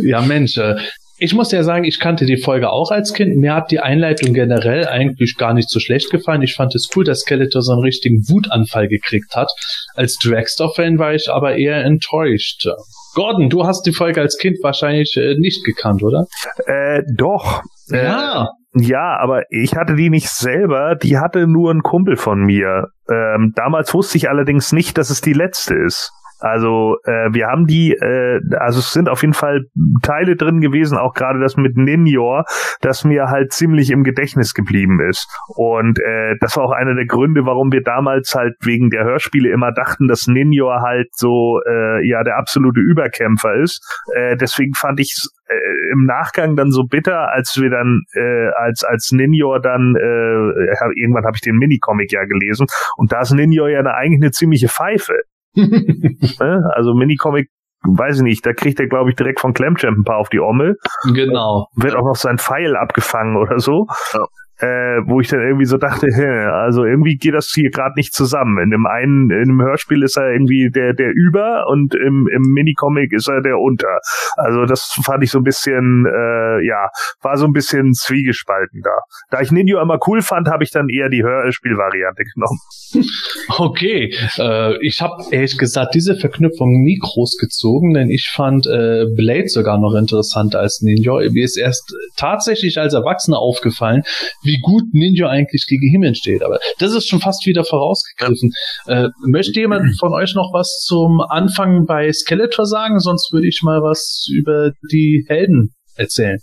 ja, 0.03 0.21
Mensch, 0.21 0.57
äh, 0.57 0.75
ich 1.21 1.33
muss 1.33 1.51
ja 1.51 1.63
sagen, 1.63 1.83
ich 1.83 1.99
kannte 1.99 2.25
die 2.25 2.37
Folge 2.37 2.69
auch 2.69 2.91
als 2.91 3.13
Kind. 3.13 3.35
Mir 3.35 3.53
hat 3.53 3.71
die 3.71 3.81
Einleitung 3.81 4.33
generell 4.33 4.87
eigentlich 4.87 5.35
gar 5.37 5.53
nicht 5.53 5.69
so 5.69 5.79
schlecht 5.79 6.11
gefallen. 6.11 6.41
Ich 6.41 6.55
fand 6.55 6.73
es 6.75 6.89
cool, 6.95 7.03
dass 7.03 7.21
Skeletor 7.21 7.61
so 7.61 7.73
einen 7.73 7.81
richtigen 7.81 8.29
Wutanfall 8.29 8.87
gekriegt 8.87 9.35
hat. 9.35 9.51
Als 9.95 10.17
Dragster-Fan 10.17 10.97
war 10.97 11.13
ich 11.13 11.29
aber 11.29 11.57
eher 11.57 11.83
enttäuscht. 11.83 12.67
Gordon, 13.15 13.49
du 13.49 13.65
hast 13.65 13.85
die 13.85 13.93
Folge 13.93 14.21
als 14.21 14.37
Kind 14.37 14.57
wahrscheinlich 14.61 15.15
äh, 15.17 15.35
nicht 15.37 15.63
gekannt, 15.65 16.03
oder? 16.03 16.25
Äh, 16.65 17.01
doch. 17.15 17.61
Äh, 17.91 18.03
Ja. 18.03 18.47
Ja, 18.75 19.17
aber 19.19 19.41
ich 19.49 19.75
hatte 19.75 19.95
die 19.95 20.11
nicht 20.11 20.29
selber, 20.29 20.95
die 20.95 21.17
hatte 21.17 21.47
nur 21.47 21.71
ein 21.71 21.81
Kumpel 21.81 22.17
von 22.17 22.41
mir. 22.41 22.89
Ähm, 23.09 23.51
damals 23.55 23.95
wusste 23.95 24.19
ich 24.19 24.29
allerdings 24.29 24.71
nicht, 24.71 24.99
dass 24.99 25.09
es 25.09 25.21
die 25.21 25.33
letzte 25.33 25.73
ist. 25.73 26.11
Also 26.39 26.95
äh, 27.03 27.29
wir 27.33 27.47
haben 27.47 27.65
die, 27.65 27.91
äh, 27.91 28.39
also 28.57 28.79
es 28.79 28.91
sind 28.91 29.09
auf 29.09 29.21
jeden 29.21 29.33
Fall 29.33 29.65
Teile 30.01 30.35
drin 30.35 30.61
gewesen, 30.61 30.97
auch 30.97 31.13
gerade 31.13 31.39
das 31.39 31.57
mit 31.57 31.75
Ninjor, 31.77 32.45
das 32.81 33.03
mir 33.03 33.27
halt 33.27 33.51
ziemlich 33.51 33.91
im 33.91 34.03
Gedächtnis 34.03 34.53
geblieben 34.53 34.99
ist. 35.01 35.27
Und 35.55 35.99
äh, 35.99 36.35
das 36.39 36.55
war 36.55 36.63
auch 36.63 36.71
einer 36.71 36.95
der 36.95 37.05
Gründe, 37.05 37.45
warum 37.45 37.71
wir 37.71 37.83
damals 37.83 38.33
halt 38.35 38.55
wegen 38.61 38.89
der 38.89 39.03
Hörspiele 39.03 39.49
immer 39.49 39.71
dachten, 39.71 40.07
dass 40.07 40.27
Ninjor 40.27 40.81
halt 40.81 41.07
so 41.13 41.59
äh, 41.67 42.07
ja 42.07 42.23
der 42.23 42.37
absolute 42.37 42.79
Überkämpfer 42.79 43.55
ist. 43.55 43.81
Äh, 44.15 44.37
deswegen 44.37 44.73
fand 44.73 44.99
ich 44.99 45.15
äh, 45.47 45.91
im 45.91 46.05
Nachgang 46.05 46.55
dann 46.55 46.71
so 46.71 46.83
bitter, 46.83 47.31
als 47.31 47.57
wir 47.59 47.69
dann 47.69 48.03
äh, 48.13 48.49
als 48.55 48.83
als 48.83 49.11
Ninjor 49.11 49.59
dann 49.59 49.95
äh, 49.95 50.75
hab, 50.79 50.91
irgendwann 50.95 51.25
habe 51.25 51.35
ich 51.35 51.41
den 51.41 51.57
Minicomic 51.57 52.11
ja 52.11 52.23
gelesen 52.25 52.67
und 52.97 53.11
da 53.11 53.21
ist 53.21 53.33
Ninjor 53.33 53.69
ja 53.69 53.79
eine, 53.79 53.93
eigentlich 53.95 54.21
eine 54.21 54.31
ziemliche 54.31 54.67
Pfeife. 54.67 55.15
Ne? 55.55 56.61
Also 56.75 56.93
Minicomic, 56.93 57.49
weiß 57.83 58.17
ich 58.17 58.23
nicht, 58.23 58.45
da 58.45 58.53
kriegt 58.53 58.79
er, 58.79 58.87
glaube 58.87 59.09
ich, 59.09 59.15
direkt 59.15 59.39
von 59.39 59.53
Clamchamp 59.53 59.97
ein 59.97 60.03
paar 60.03 60.17
auf 60.17 60.29
die 60.29 60.39
Ommel. 60.39 60.75
Genau. 61.13 61.67
Wird 61.75 61.95
auch 61.95 62.05
noch 62.05 62.15
sein 62.15 62.37
Pfeil 62.37 62.75
abgefangen 62.75 63.37
oder 63.37 63.59
so. 63.59 63.87
Ja. 64.13 64.25
Äh, 64.59 65.01
wo 65.05 65.21
ich 65.21 65.29
dann 65.29 65.41
irgendwie 65.41 65.65
so 65.65 65.77
dachte, 65.77 66.07
hä, 66.13 66.45
also 66.51 66.83
irgendwie 66.83 67.15
geht 67.15 67.33
das 67.33 67.51
hier 67.53 67.69
gerade 67.69 67.93
nicht 67.95 68.13
zusammen. 68.13 68.57
In 68.61 68.71
dem 68.71 68.85
einen, 68.85 69.29
in 69.29 69.47
dem 69.47 69.61
Hörspiel 69.61 70.03
ist 70.03 70.17
er 70.17 70.31
irgendwie 70.31 70.69
der, 70.69 70.93
der 70.93 71.11
über 71.15 71.65
und 71.67 71.95
im, 71.95 72.27
im 72.33 72.41
Minicomic 72.53 73.13
ist 73.13 73.29
er 73.29 73.41
der 73.41 73.57
unter. 73.57 73.99
Also 74.35 74.65
das 74.65 74.93
fand 75.03 75.23
ich 75.23 75.31
so 75.31 75.39
ein 75.39 75.43
bisschen, 75.43 76.05
äh, 76.05 76.65
ja, 76.65 76.89
war 77.21 77.37
so 77.37 77.45
ein 77.45 77.53
bisschen 77.53 77.93
zwiegespalten 77.93 78.81
da. 78.83 78.97
Da 79.31 79.41
ich 79.41 79.51
Ninja 79.51 79.81
immer 79.81 79.99
cool 80.07 80.21
fand, 80.21 80.49
habe 80.49 80.63
ich 80.63 80.71
dann 80.71 80.89
eher 80.89 81.09
die 81.09 81.23
Hörspielvariante 81.23 82.23
genommen. 82.33 82.59
Okay, 83.57 84.13
äh, 84.37 84.77
ich 84.85 85.01
habe 85.01 85.23
ehrlich 85.31 85.57
gesagt 85.57 85.95
diese 85.95 86.15
Verknüpfung 86.15 86.83
nie 86.83 86.97
groß 86.99 87.37
gezogen, 87.37 87.93
denn 87.93 88.09
ich 88.09 88.29
fand 88.29 88.67
äh, 88.67 89.05
Blade 89.15 89.47
sogar 89.47 89.79
noch 89.79 89.95
interessanter 89.95 90.59
als 90.59 90.81
Ninja. 90.81 91.13
Mir 91.13 91.43
ist 91.43 91.57
erst 91.57 91.93
tatsächlich 92.15 92.77
als 92.77 92.93
Erwachsener 92.93 93.39
aufgefallen, 93.39 94.03
wie 94.49 94.59
gut 94.61 94.83
Ninja 94.93 95.29
eigentlich 95.29 95.65
gegen 95.67 95.89
Himmel 95.91 96.15
steht. 96.15 96.43
Aber 96.43 96.59
das 96.79 96.93
ist 96.93 97.07
schon 97.07 97.19
fast 97.19 97.45
wieder 97.45 97.63
vorausgegriffen. 97.63 98.51
Äh, 98.87 99.09
möchte 99.27 99.59
jemand 99.59 99.97
von 99.99 100.13
euch 100.13 100.33
noch 100.35 100.51
was 100.53 100.83
zum 100.85 101.21
Anfang 101.21 101.85
bei 101.85 102.11
Skeletor 102.11 102.65
sagen? 102.65 102.99
Sonst 102.99 103.31
würde 103.31 103.47
ich 103.47 103.61
mal 103.63 103.81
was 103.81 104.27
über 104.33 104.71
die 104.91 105.25
Helden 105.27 105.73
erzählen. 105.95 106.39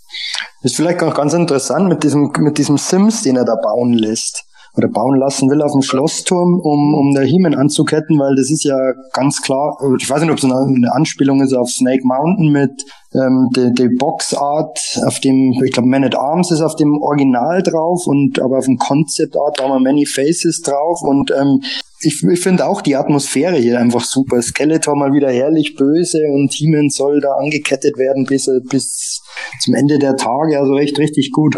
Ist 0.63 0.75
vielleicht 0.75 1.01
auch 1.03 1.13
ganz 1.13 1.33
interessant 1.33 1.89
mit 1.89 2.03
diesem, 2.03 2.31
mit 2.39 2.57
diesem 2.57 2.77
Sims, 2.77 3.23
den 3.23 3.35
er 3.35 3.45
da 3.45 3.55
bauen 3.55 3.93
lässt. 3.93 4.43
Oder 4.77 4.89
bauen 4.89 5.17
lassen 5.17 5.49
will 5.49 5.61
auf 5.61 5.71
dem 5.71 5.81
Schlossturm, 5.81 6.59
um, 6.59 6.93
um 6.93 7.13
der 7.13 7.23
He-Man 7.23 7.55
anzuketten, 7.55 8.19
weil 8.19 8.35
das 8.35 8.51
ist 8.51 8.63
ja 8.63 8.77
ganz 9.11 9.41
klar, 9.41 9.75
ich 9.99 10.09
weiß 10.09 10.21
nicht, 10.21 10.31
ob 10.31 10.37
es 10.37 10.45
eine, 10.45 10.93
Anspielung 10.93 11.41
ist 11.41 11.53
auf 11.53 11.69
Snake 11.69 12.05
Mountain 12.05 12.51
mit 12.51 12.85
ähm, 13.13 13.49
der 13.55 13.71
die 13.71 13.89
Boxart 13.97 15.01
auf 15.05 15.19
dem, 15.19 15.53
ich 15.63 15.71
glaube 15.71 15.87
Man 15.87 16.03
at 16.03 16.15
Arms 16.15 16.51
ist 16.51 16.61
auf 16.61 16.75
dem 16.75 17.01
Original 17.01 17.63
drauf 17.63 18.05
und 18.05 18.39
aber 18.39 18.57
auf 18.57 18.65
dem 18.65 18.77
Concept 18.77 19.35
Art 19.37 19.59
war 19.59 19.69
mal 19.69 19.79
Many 19.79 20.05
Faces 20.05 20.61
drauf 20.61 21.01
und 21.01 21.31
ähm, 21.31 21.61
ich, 22.01 22.23
ich 22.23 22.39
finde 22.39 22.67
auch 22.67 22.81
die 22.81 22.95
Atmosphäre 22.95 23.55
hier 23.55 23.79
einfach 23.79 24.03
super. 24.03 24.41
Skeletor 24.41 24.95
mal 24.95 25.13
wieder 25.13 25.31
herrlich 25.31 25.75
böse 25.75 26.21
und 26.31 26.53
He-Man 26.53 26.89
soll 26.89 27.21
da 27.21 27.31
angekettet 27.33 27.97
werden 27.97 28.25
bis, 28.25 28.49
bis 28.69 29.21
zum 29.61 29.73
Ende 29.73 29.97
der 29.97 30.15
Tage, 30.15 30.59
also 30.59 30.77
echt 30.77 30.99
richtig 30.99 31.31
gut. 31.31 31.55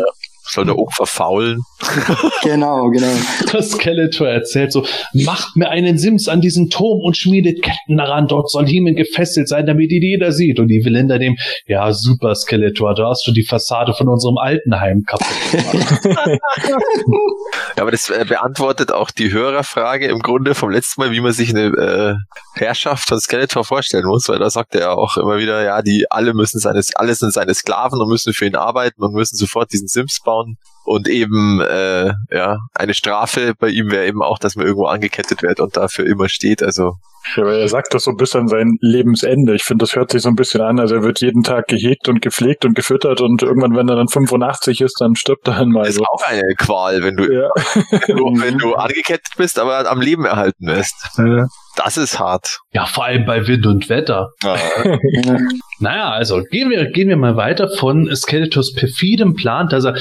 Soll 0.49 0.65
der 0.65 0.77
Opfer 0.77 1.05
faulen? 1.05 1.61
Genau, 2.41 2.89
genau. 2.89 3.11
Das 3.51 3.71
Skeletor 3.71 4.27
erzählt 4.27 4.71
so, 4.71 4.85
macht 5.13 5.55
mir 5.55 5.69
einen 5.69 5.97
Sims 5.97 6.27
an 6.27 6.41
diesen 6.41 6.69
Turm 6.69 7.01
und 7.01 7.17
schmiedet 7.17 7.61
Ketten 7.61 7.97
daran, 7.97 8.27
dort 8.27 8.49
soll 8.49 8.65
Hemen 8.65 8.95
gefesselt 8.95 9.49
sein, 9.49 9.65
damit 9.65 9.91
ihn 9.91 10.01
jeder 10.01 10.31
sieht. 10.31 10.59
Und 10.59 10.67
die 10.67 10.83
will 10.83 10.95
hinter 10.95 11.19
dem, 11.19 11.37
ja 11.67 11.91
super 11.91 12.33
Skeletor, 12.35 12.95
du 12.95 13.03
hast 13.05 13.25
schon 13.25 13.33
die 13.33 13.43
Fassade 13.43 13.93
von 13.93 14.07
unserem 14.07 14.37
Altenheim 14.37 15.03
kaputt 15.05 15.27
gemacht. 15.51 15.99
Ja, 17.75 17.83
aber 17.83 17.91
das 17.91 18.09
äh, 18.09 18.25
beantwortet 18.27 18.91
auch 18.91 19.11
die 19.11 19.31
Hörerfrage 19.31 20.07
im 20.07 20.19
Grunde 20.19 20.55
vom 20.55 20.69
letzten 20.69 21.01
Mal, 21.01 21.11
wie 21.11 21.21
man 21.21 21.33
sich 21.33 21.49
eine 21.49 21.67
äh, 21.67 22.15
Herrschaft 22.59 23.07
von 23.07 23.19
Skeletor 23.19 23.63
vorstellen 23.63 24.05
muss, 24.05 24.27
weil 24.27 24.39
da 24.39 24.49
sagt 24.49 24.75
er 24.75 24.81
ja 24.81 24.91
auch 24.91 25.17
immer 25.17 25.37
wieder, 25.37 25.63
ja, 25.63 25.81
die 25.81 26.05
alle 26.09 26.33
müssen 26.33 26.59
seine, 26.59 26.81
alle 26.95 27.15
sind 27.15 27.33
seine 27.33 27.53
Sklaven 27.53 27.99
und 27.99 28.09
müssen 28.09 28.33
für 28.33 28.45
ihn 28.45 28.55
arbeiten 28.55 29.01
und 29.01 29.13
müssen 29.13 29.35
sofort 29.35 29.71
diesen 29.71 29.87
Sims 29.87 30.19
bauen. 30.23 30.38
Und 30.85 31.07
eben, 31.07 31.61
äh, 31.61 32.11
ja, 32.31 32.57
eine 32.73 32.93
Strafe 32.93 33.53
bei 33.59 33.69
ihm 33.69 33.91
wäre 33.91 34.07
eben 34.07 34.21
auch, 34.23 34.39
dass 34.39 34.55
man 34.55 34.65
irgendwo 34.65 34.87
angekettet 34.87 35.43
wird 35.43 35.59
und 35.59 35.77
dafür 35.77 36.05
immer 36.05 36.29
steht. 36.29 36.63
Also 36.63 36.93
Ja, 37.35 37.43
aber 37.43 37.53
er 37.57 37.67
sagt 37.67 37.93
das 37.93 38.03
so 38.05 38.13
bis 38.13 38.35
an 38.35 38.47
sein 38.47 38.77
Lebensende. 38.81 39.53
Ich 39.53 39.63
finde, 39.63 39.83
das 39.83 39.95
hört 39.95 40.11
sich 40.11 40.23
so 40.23 40.29
ein 40.29 40.35
bisschen 40.35 40.61
an. 40.61 40.79
Also 40.79 40.95
er 40.95 41.03
wird 41.03 41.21
jeden 41.21 41.43
Tag 41.43 41.67
gehegt 41.67 42.07
und 42.09 42.21
gepflegt 42.21 42.65
und 42.65 42.73
gefüttert 42.75 43.21
und 43.21 43.43
irgendwann, 43.43 43.75
wenn 43.75 43.87
er 43.89 43.97
dann 43.97 44.07
85 44.07 44.81
ist, 44.81 44.99
dann 44.99 45.15
stirbt 45.15 45.47
er 45.47 45.57
einmal. 45.57 45.85
ist 45.87 45.95
So. 45.95 46.03
auch 46.05 46.23
eine 46.25 46.41
Qual, 46.57 47.03
wenn 47.03 47.17
du, 47.17 47.31
Ja. 47.31 47.49
wenn 48.07 48.17
du, 48.17 48.41
wenn 48.41 48.57
du 48.57 48.73
angekettet 48.73 49.33
bist, 49.37 49.59
aber 49.59 49.89
am 49.91 50.01
Leben 50.01 50.25
erhalten 50.25 50.65
wirst. 50.67 50.95
Ja. 51.17 51.45
Das 51.75 51.97
ist 51.97 52.19
hart. 52.19 52.59
Ja, 52.73 52.85
vor 52.87 53.05
allem 53.05 53.25
bei 53.25 53.45
Wind 53.47 53.65
und 53.67 53.89
Wetter. 53.89 54.29
Ja. 54.43 54.55
Naja, 55.81 56.09
also 56.11 56.41
gehen 56.51 56.69
wir, 56.69 56.91
gehen 56.91 57.07
wir 57.07 57.15
mal 57.15 57.37
weiter 57.37 57.69
von 57.69 58.13
Skeletors 58.13 58.73
perfidem 58.73 59.33
Plan, 59.35 59.69
dass 59.69 59.85
er, 59.85 59.95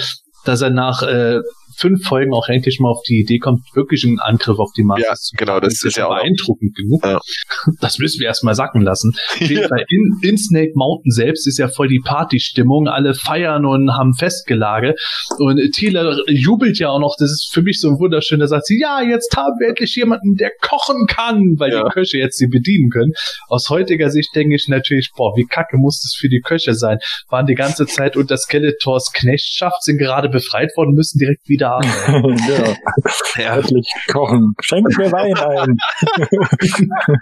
dass 0.49 0.62
er 0.62 0.70
nach 0.70 1.03
äh, 1.03 1.42
fünf 1.79 2.05
Folgen 2.07 2.35
auch 2.35 2.49
endlich 2.49 2.81
mal 2.81 2.91
auf 2.91 3.03
die 3.09 3.20
Idee 3.20 3.39
kommt, 3.39 3.61
wirklich 3.74 4.05
einen 4.05 4.18
Angriff 4.18 4.59
auf 4.59 4.70
die 4.76 4.83
Masters 4.83 5.07
Ja, 5.09 5.14
zu 5.14 5.37
genau, 5.37 5.53
machen. 5.55 5.64
das 5.64 5.85
ist 5.85 5.97
ja 5.97 6.07
auch 6.07 6.16
beeindruckend 6.16 6.74
genug. 6.76 7.05
Ja. 7.05 7.20
Das 7.81 7.99
müssen 7.99 8.20
wir 8.20 8.26
erstmal 8.26 8.55
sacken 8.55 8.83
lassen. 8.83 9.12
Fall 9.39 9.85
In, 9.89 10.18
in 10.22 10.39
Snake 10.39 10.72
Mountain 10.74 11.11
selbst 11.11 11.47
ist 11.47 11.59
ja 11.59 11.68
voll 11.68 11.89
die 11.89 12.01
Partystimmung. 12.05 12.89
Alle 12.89 13.14
feiern 13.14 13.64
und 13.66 13.93
haben 13.93 14.14
Festgelage. 14.14 14.95
Und 15.39 15.59
Thiele 15.74 16.22
jubelt 16.29 16.79
ja 16.79 16.89
auch 16.91 16.99
noch. 17.01 17.14
Das 17.18 17.31
ist 17.31 17.51
für 17.53 17.62
mich 17.62 17.81
so 17.81 17.91
wunderschön. 17.99 18.41
Da 18.41 18.47
sagt 18.47 18.66
sie, 18.66 18.81
ja, 18.81 19.01
jetzt 19.03 19.35
haben 19.37 19.55
wir 19.61 19.68
endlich 19.68 19.95
jemanden, 19.97 20.35
der 20.35 20.51
kochen 20.61 21.07
kann, 21.09 21.55
weil 21.59 21.72
Ja. 21.72 21.85
die 21.85 21.91
Köche 21.91 22.18
jetzt 22.18 22.39
sie 22.39 22.47
bedienen 22.49 22.91
können. 22.91 23.12
Aus 23.49 23.68
heutiger 23.70 24.11
Sicht 24.11 24.31
denke 24.35 24.55
ich 24.57 24.66
natürlich, 24.68 25.11
boah, 25.16 25.35
wie 25.37 25.45
kacke 25.47 25.76
muss 25.79 26.01
das 26.01 26.14
für 26.18 26.29
die 26.29 26.41
Köche 26.41 26.74
sein? 26.74 26.99
Waren 27.29 27.47
die 27.47 27.55
ganze 27.55 27.87
Zeit 27.87 28.16
unter 28.16 28.37
Skeletors 28.37 29.12
Knechtschaft, 29.12 29.83
sind 29.83 29.99
gerade 29.99 30.29
befreit 30.29 30.70
worden, 30.76 30.95
müssen 30.95 31.18
direkt 31.18 31.49
wieder 31.49 31.68
arbeiten. 31.69 32.39
ja. 32.49 33.43
Ja. 33.43 33.57
Endlich 33.57 33.89
kochen. 34.11 34.55
Schenk 34.61 34.97
mir 34.97 35.12
Wein 35.12 35.39
ein. 35.39 35.79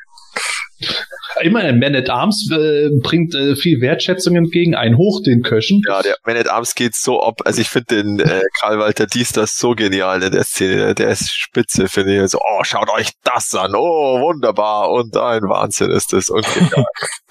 Immerhin, 1.43 1.79
Man 1.79 1.95
at 1.95 2.09
Arms 2.11 2.49
äh, 2.51 2.89
bringt 3.03 3.35
äh, 3.35 3.57
viel 3.57 3.81
Wertschätzung 3.81 4.37
entgegen, 4.37 4.75
ein 4.75 4.97
Hoch 4.97 5.23
den 5.23 5.43
Köchen. 5.43 5.83
Ja, 5.87 6.03
der 6.03 6.17
Man 6.25 6.37
at 6.37 6.49
Arms 6.49 6.75
geht 6.75 6.95
so 6.95 7.23
ab. 7.23 7.41
Also 7.45 7.61
ich 7.61 7.69
finde 7.69 8.03
den 8.03 8.21
äh, 8.21 8.41
Karl 8.61 8.79
Walter 8.79 9.07
Diester 9.07 9.47
so 9.47 9.73
genial 9.75 10.23
in 10.23 10.33
der 10.33 10.45
Szene. 10.45 10.95
Der 10.95 11.09
ist 11.11 11.31
spitze, 11.31 11.89
finde 11.89 12.23
ich. 12.25 12.31
So, 12.31 12.39
oh, 12.39 12.65
schaut 12.65 12.89
euch 12.91 13.11
das 13.25 13.55
an. 13.55 13.73
Oh, 13.75 14.21
wunderbar. 14.21 14.91
Und 14.91 15.17
ein 15.17 15.43
Wahnsinn 15.43 15.91
ist 15.91 16.13
das. 16.13 16.29
Und. 16.31 16.47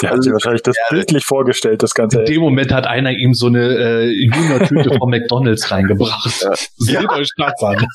Der 0.01 0.09
hat 0.09 0.15
Also, 0.17 0.23
sich 0.23 0.33
wahrscheinlich 0.33 0.61
das 0.63 0.75
ja, 0.75 0.83
bildlich 0.93 1.23
vorgestellt, 1.23 1.81
das 1.81 1.93
Ganze. 1.93 2.19
In 2.19 2.25
dem 2.25 2.41
Moment 2.41 2.73
hat 2.73 2.85
einer 2.85 3.11
ihm 3.11 3.33
so 3.33 3.47
eine 3.47 3.63
äh, 3.65 4.05
Junior-Tüte 4.09 4.97
von 4.97 5.09
McDonalds 5.09 5.71
reingebracht. 5.71 6.29
Seht 6.77 7.01
Ja. 7.01 7.09
euch 7.13 7.29
das 7.37 7.53
an. 7.63 7.87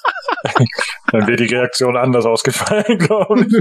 Dann 1.12 1.26
wäre 1.26 1.36
die 1.36 1.54
Reaktion 1.54 1.98
anders 1.98 2.24
ausgefallen, 2.24 2.96
glaube 2.98 3.44
ich. 3.46 3.54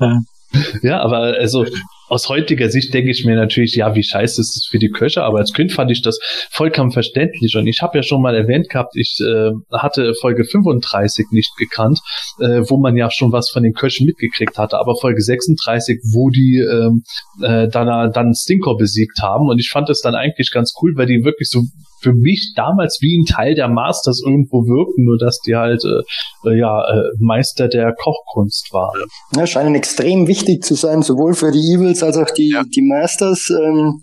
Ja, 0.82 1.00
aber 1.00 1.36
also 1.38 1.64
aus 2.08 2.28
heutiger 2.28 2.68
Sicht 2.70 2.92
denke 2.92 3.10
ich 3.10 3.24
mir 3.24 3.36
natürlich, 3.36 3.76
ja, 3.76 3.94
wie 3.94 4.02
scheiße 4.02 4.40
ist 4.40 4.56
es 4.56 4.66
für 4.68 4.80
die 4.80 4.90
Köche, 4.90 5.22
aber 5.22 5.38
als 5.38 5.52
Kind 5.52 5.70
fand 5.70 5.92
ich 5.92 6.02
das 6.02 6.18
vollkommen 6.50 6.90
verständlich. 6.90 7.56
Und 7.56 7.68
ich 7.68 7.82
habe 7.82 7.98
ja 7.98 8.02
schon 8.02 8.20
mal 8.20 8.34
erwähnt 8.34 8.68
gehabt, 8.68 8.96
ich 8.96 9.18
äh, 9.20 9.52
hatte 9.72 10.12
Folge 10.20 10.44
35 10.44 11.26
nicht 11.30 11.56
gekannt, 11.56 12.00
äh, 12.40 12.62
wo 12.68 12.78
man 12.78 12.96
ja 12.96 13.10
schon 13.12 13.30
was 13.30 13.50
von 13.50 13.62
den 13.62 13.74
Köchen 13.74 14.06
mitgekriegt 14.06 14.58
hatte, 14.58 14.78
aber 14.78 14.96
Folge 14.96 15.22
36, 15.22 16.00
wo 16.12 16.30
die 16.30 16.58
ähm, 16.58 17.04
äh, 17.42 17.68
dann, 17.68 18.12
dann 18.12 18.34
Stinker 18.34 18.74
besiegt 18.76 19.22
haben. 19.22 19.48
Und 19.48 19.60
ich 19.60 19.70
fand 19.70 19.88
das 19.88 20.00
dann 20.00 20.16
eigentlich 20.16 20.50
ganz 20.50 20.74
cool, 20.82 20.92
weil 20.96 21.06
die 21.06 21.22
wirklich 21.24 21.48
so 21.48 21.62
für 22.00 22.12
mich 22.12 22.52
damals 22.56 22.98
wie 23.00 23.18
ein 23.18 23.24
Teil 23.26 23.54
der 23.54 23.68
Masters 23.68 24.22
irgendwo 24.24 24.64
wirken, 24.66 25.04
nur 25.04 25.18
dass 25.18 25.38
die 25.40 25.54
halt 25.56 25.82
äh, 25.84 26.58
ja 26.58 26.82
äh, 26.88 27.02
Meister 27.18 27.68
der 27.68 27.92
Kochkunst 27.94 28.72
waren. 28.72 29.02
Ja, 29.36 29.46
scheinen 29.46 29.74
extrem 29.74 30.26
wichtig 30.26 30.62
zu 30.64 30.74
sein, 30.74 31.02
sowohl 31.02 31.34
für 31.34 31.52
die 31.52 31.74
Evils 31.74 32.02
als 32.02 32.16
auch 32.16 32.30
die, 32.30 32.50
Ja. 32.52 32.62
die 32.64 32.82
Masters. 32.82 33.50
Ähm, 33.50 34.02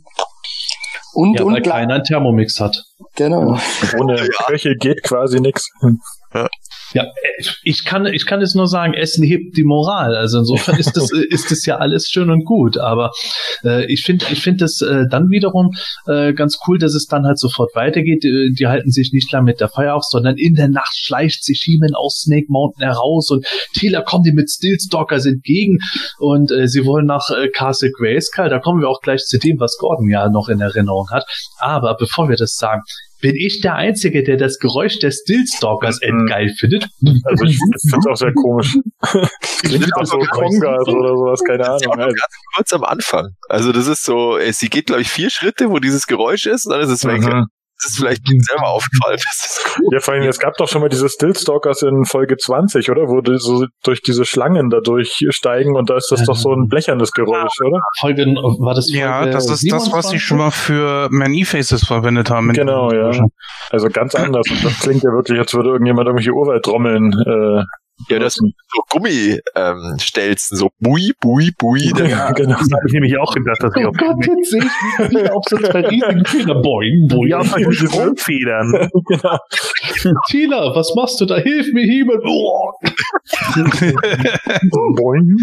und, 1.13 1.33
Ja, 1.33 1.45
weil 1.45 1.55
und 1.55 1.63
gleich- 1.63 1.73
keiner 1.73 1.95
einen 1.95 2.03
Thermomix 2.03 2.59
hat. 2.59 2.77
genau. 3.15 3.57
Ohne 3.99 4.15
Köche 4.45 4.75
geht 4.75 5.01
quasi 5.03 5.39
nichts. 5.39 5.67
Ja, 6.33 6.47
äh, 6.93 7.03
ich 7.63 7.85
kann, 7.85 8.05
ich 8.05 8.25
kann 8.25 8.41
es 8.41 8.55
nur 8.55 8.67
sagen, 8.67 8.93
Essen 8.93 9.23
hebt 9.23 9.57
die 9.57 9.63
Moral. 9.63 10.15
Also 10.15 10.39
insofern 10.39 10.79
ist 10.79 10.95
das, 10.95 11.11
äh, 11.11 11.25
ist 11.29 11.51
das 11.51 11.65
ja 11.65 11.77
alles 11.77 12.09
schön 12.09 12.29
und 12.29 12.45
gut. 12.45 12.77
Aber 12.77 13.11
äh, 13.63 13.85
ich 13.91 14.03
finde, 14.03 14.25
ich 14.31 14.41
finde 14.41 14.65
es 14.65 14.81
äh, 14.81 15.05
dann 15.09 15.29
wiederum 15.29 15.71
äh, 16.07 16.33
ganz 16.33 16.59
cool, 16.67 16.77
dass 16.77 16.93
es 16.93 17.05
dann 17.05 17.25
halt 17.25 17.39
sofort 17.39 17.75
weitergeht. 17.75 18.23
Die, 18.23 18.53
die 18.57 18.67
halten 18.67 18.91
sich 18.91 19.11
nicht 19.13 19.31
lang 19.31 19.43
mit 19.43 19.59
der 19.59 19.69
Feier 19.69 19.95
auf, 19.95 20.03
sondern 20.03 20.37
in 20.37 20.55
der 20.55 20.69
Nacht 20.69 20.95
schleicht 20.95 21.43
sich 21.43 21.61
He-Man 21.63 21.95
aus 21.95 22.21
Snake 22.21 22.47
Mountain 22.49 22.83
heraus 22.83 23.29
und 23.31 23.45
Taylor 23.73 24.03
kommt 24.03 24.27
ihm 24.27 24.35
mit 24.35 24.49
Stillstalkers 24.49 25.25
entgegen 25.25 25.77
und 26.19 26.51
äh, 26.51 26.67
sie 26.67 26.85
wollen 26.85 27.05
nach 27.05 27.29
äh, 27.29 27.49
Castle 27.49 27.91
Grayskull. 27.91 28.49
Da 28.49 28.59
kommen 28.59 28.81
wir 28.81 28.89
auch 28.89 29.01
gleich 29.01 29.23
zu 29.23 29.37
dem, 29.37 29.59
was 29.59 29.77
Gordon 29.77 30.09
ja 30.09 30.29
noch 30.29 30.49
in 30.49 30.61
Erinnerung 30.61 31.09
hat. 31.11 31.25
Aber 31.59 31.95
bevor 31.97 32.29
wir 32.29 32.35
das 32.35 32.55
sagen, 32.55 32.81
bin 33.21 33.35
ich 33.35 33.61
der 33.61 33.75
Einzige, 33.75 34.23
der 34.23 34.37
das 34.37 34.59
Geräusch 34.59 34.99
der 34.99 35.11
Stillstalkers 35.11 35.99
Mhm. 36.01 36.09
endgeil 36.19 36.49
findet? 36.59 36.87
Also 37.23 37.45
ich 37.45 37.57
finde 37.57 37.75
es 37.75 38.07
auch 38.09 38.15
sehr 38.15 38.33
komisch. 38.33 38.77
Klingt 39.63 39.95
auch 39.95 40.05
so 40.05 40.17
Kongas 40.19 40.87
oder 40.87 41.09
sowas, 41.15 41.41
keine 41.45 41.59
Das 41.59 41.75
ist 41.77 41.81
ja 41.85 41.89
auch 41.89 41.93
Ahnung. 41.93 42.05
nur 42.07 42.15
ganz 42.15 42.33
kurz 42.55 42.73
am 42.73 42.83
Anfang. 42.83 43.29
Also 43.49 43.71
das 43.71 43.87
ist 43.87 44.03
so, 44.03 44.37
sie 44.51 44.69
geht, 44.69 44.87
glaube 44.87 45.01
ich, 45.01 45.09
vier 45.09 45.29
Schritte, 45.29 45.69
wo 45.69 45.79
dieses 45.79 46.05
Geräusch 46.07 46.45
ist, 46.45 46.65
und 46.67 46.73
dann 46.73 46.81
ist 46.81 46.89
es 46.89 47.05
weg. 47.05 47.21
Mhm. 47.21 47.45
Das 47.79 47.91
ist 47.91 47.97
vielleicht 47.97 48.29
ihnen 48.29 48.39
selber 48.41 48.69
aufgefallen. 48.69 49.17
Das 49.17 49.45
ist 49.45 49.77
cool. 49.77 49.89
Ja, 49.93 49.99
vor 49.99 50.13
allem, 50.13 50.23
es 50.23 50.39
gab 50.39 50.57
doch 50.57 50.67
schon 50.67 50.81
mal 50.81 50.89
diese 50.89 51.09
Stillstalkers 51.09 51.83
in 51.83 52.05
Folge 52.05 52.37
20, 52.37 52.89
oder? 52.89 53.07
Wo 53.07 53.21
die 53.21 53.37
so 53.37 53.65
durch 53.83 54.01
diese 54.01 54.25
Schlangen 54.25 54.69
da 54.69 54.79
durchsteigen 54.79 55.75
und 55.75 55.89
da 55.89 55.97
ist 55.97 56.11
das 56.11 56.23
doch 56.23 56.35
so 56.35 56.51
ein 56.51 56.67
blechernes 56.67 57.11
Geräusch, 57.11 57.53
oder? 57.63 57.79
Folge, 57.99 58.25
war 58.25 58.73
das 58.73 58.87
Folge 58.87 58.99
Ja, 58.99 59.25
das 59.25 59.49
ist 59.49 59.71
das, 59.71 59.91
was 59.91 60.09
sie 60.09 60.17
27? 60.17 60.23
schon 60.23 60.37
mal 60.37 60.51
für 60.51 61.07
Many 61.11 61.45
Faces 61.45 61.85
verwendet 61.85 62.29
haben. 62.29 62.51
Genau, 62.53 62.91
ja. 62.91 63.11
Also 63.69 63.89
ganz 63.89 64.15
anders. 64.15 64.49
Und 64.49 64.63
das 64.63 64.79
klingt 64.79 65.03
ja 65.03 65.11
wirklich, 65.11 65.39
als 65.39 65.53
würde 65.53 65.69
irgendjemand 65.69 66.07
irgendwelche 66.07 66.31
Urwaldtrommeln 66.31 67.13
äh, 67.13 67.63
Ja, 68.09 68.19
das 68.19 68.35
sind 68.35 68.53
so 68.69 68.81
Gummistelzen, 68.89 69.41
ähm, 69.55 69.99
Stelzen, 69.99 70.57
so 70.57 70.69
bui, 70.79 71.13
bui, 71.19 71.51
bui. 71.57 71.91
Ja, 71.97 72.31
genau. 72.35 72.57
Das 72.57 72.71
habe 72.71 72.87
ich 72.87 72.93
nämlich 72.93 73.17
auch 73.17 73.33
gedacht, 73.33 73.61
dass 73.61 73.75
ich 73.75 73.85
Oh 73.85 73.89
auf 73.89 73.97
Gott, 73.97 74.25
jetzt 74.25 74.51
sehe 74.51 74.61
ich 74.61 75.11
mich 75.11 75.31
auf 75.31 75.43
so 75.49 75.57
zwei 75.57 75.81
riesigen 75.81 76.25
Federn. 76.25 76.61
Boing, 76.61 77.07
boing. 77.07 77.27
ja, 77.29 77.39
auf 77.39 77.47
solche 77.47 77.87
Stromfedern. 77.87 78.89
genau. 79.07 79.37
Tina, 80.29 80.75
was 80.75 80.93
machst 80.95 81.19
du 81.21 81.25
da? 81.25 81.37
Hilf 81.37 81.67
mir, 81.73 81.85
Himmel. 81.85 82.19
Oh. 82.25 82.71
Boing. 84.95 85.35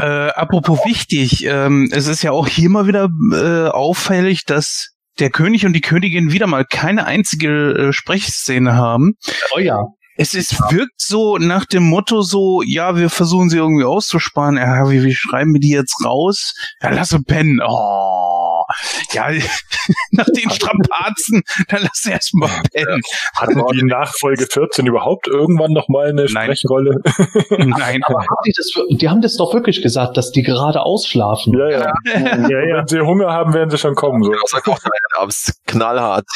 Äh, 0.00 0.30
apropos 0.34 0.80
wichtig, 0.84 1.44
ähm, 1.46 1.88
es 1.92 2.06
ist 2.06 2.22
ja 2.22 2.32
auch 2.32 2.48
hier 2.48 2.70
mal 2.70 2.86
wieder 2.86 3.08
äh, 3.32 3.68
auffällig, 3.68 4.44
dass 4.44 4.90
der 5.18 5.30
König 5.30 5.66
und 5.66 5.74
die 5.74 5.80
Königin 5.80 6.32
wieder 6.32 6.46
mal 6.46 6.64
keine 6.64 7.06
einzige 7.06 7.88
äh, 7.88 7.92
Sprechszene 7.92 8.74
haben. 8.74 9.14
oh 9.54 9.58
ja. 9.58 9.78
Es 10.20 10.34
ist, 10.34 10.60
wirkt 10.70 11.00
so 11.00 11.38
nach 11.38 11.64
dem 11.64 11.84
Motto 11.84 12.20
so, 12.20 12.60
ja, 12.60 12.94
wir 12.94 13.08
versuchen 13.08 13.48
sie 13.48 13.56
irgendwie 13.56 13.84
auszusparen. 13.84 14.58
Ja, 14.58 14.90
wie, 14.90 15.02
wie 15.02 15.14
schreiben 15.14 15.54
wir 15.54 15.60
die 15.60 15.70
jetzt 15.70 16.04
raus? 16.04 16.54
Ja, 16.82 16.90
lass 16.90 17.08
sie 17.08 17.22
pennen. 17.22 17.58
Oh, 17.66 18.64
ja, 19.12 19.30
nach 20.10 20.26
den 20.26 20.50
Strapazen, 20.50 21.42
dann 21.68 21.84
lass 21.84 22.02
sie 22.02 22.10
erstmal 22.10 22.50
pennen. 22.70 23.00
Hatten 23.34 23.62
die 23.72 23.82
nach 23.84 24.12
Folge 24.12 24.46
14 24.46 24.84
überhaupt 24.84 25.26
irgendwann 25.26 25.72
noch 25.72 25.88
mal 25.88 26.10
eine 26.10 26.26
Nein. 26.26 26.54
Sprechrolle? 26.54 26.96
Nein. 27.56 28.02
Aber 28.04 28.18
haben 28.18 28.44
die, 28.44 28.52
das, 28.54 28.70
die 28.90 29.08
haben 29.08 29.22
das 29.22 29.36
doch 29.36 29.54
wirklich 29.54 29.80
gesagt, 29.80 30.18
dass 30.18 30.32
die 30.32 30.42
gerade 30.42 30.82
ausschlafen. 30.82 31.54
Ja, 31.58 31.70
ja. 31.70 31.92
Ja, 32.04 32.60
ja. 32.60 32.76
Wenn 32.80 32.88
sie 32.88 33.00
Hunger 33.00 33.32
haben, 33.32 33.54
werden 33.54 33.70
sie 33.70 33.78
schon 33.78 33.94
kommen. 33.94 34.22
So. 34.22 34.32
Einer 34.32 34.82
abends 35.18 35.58
knallhart. 35.66 36.26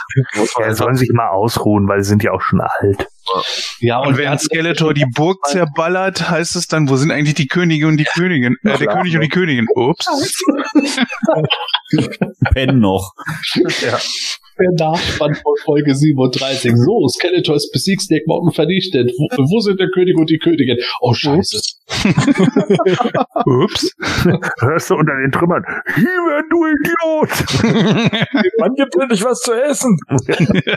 Ja, 0.59 0.75
sollen 0.75 0.97
sich 0.97 1.11
mal 1.13 1.29
ausruhen, 1.29 1.87
weil 1.87 2.03
sie 2.03 2.09
sind 2.09 2.23
ja 2.23 2.33
auch 2.33 2.41
schon 2.41 2.63
alt. 2.63 3.09
Ja, 3.81 3.99
Und 3.99 4.17
wenn 4.17 4.39
Skeletor 4.39 4.95
die 4.95 5.07
Burg 5.07 5.45
zerballert, 5.47 6.31
heißt 6.31 6.57
es 6.57 6.69
dann, 6.69 6.89
wo 6.89 6.97
sind 6.97 7.11
eigentlich 7.11 7.35
die 7.35 7.47
Könige 7.47 7.87
und 7.87 7.97
die 7.97 8.05
Königin? 8.05 8.57
Äh, 8.63 8.79
der 8.79 8.89
König 8.89 9.15
und 9.15 9.23
die 9.23 9.29
Königin. 9.29 9.67
Ups. 9.75 10.07
Pen 12.53 12.81
noch. 12.81 13.15
der 13.83 14.01
Nachspann 14.59 15.35
von 15.35 15.55
Folge 15.65 15.95
37. 15.95 16.73
So, 16.77 17.09
Skeletor 17.09 17.57
ist 17.57 17.71
besiegt, 17.73 18.03
Snake 18.03 18.25
Mountain 18.27 18.53
vernichtet. 18.53 19.11
Wo, 19.19 19.27
wo 19.37 19.61
sind 19.61 19.81
der 19.81 19.89
König 19.91 20.17
und 20.17 20.31
die 20.31 20.39
Königin? 20.39 20.79
Oh, 21.01 21.13
scheiße. 21.13 21.61
Ups. 23.47 23.95
Hörst 24.61 24.91
du 24.91 24.95
unter 24.95 25.13
den 25.23 25.33
Trümmern, 25.33 25.63
He-Man, 25.97 26.45
du 26.51 26.67
Idiot! 26.67 27.31
Wann 28.59 28.75
gibt 28.75 28.95
endlich 28.97 29.25
was 29.25 29.41
zu 29.41 29.53
essen? 29.53 29.97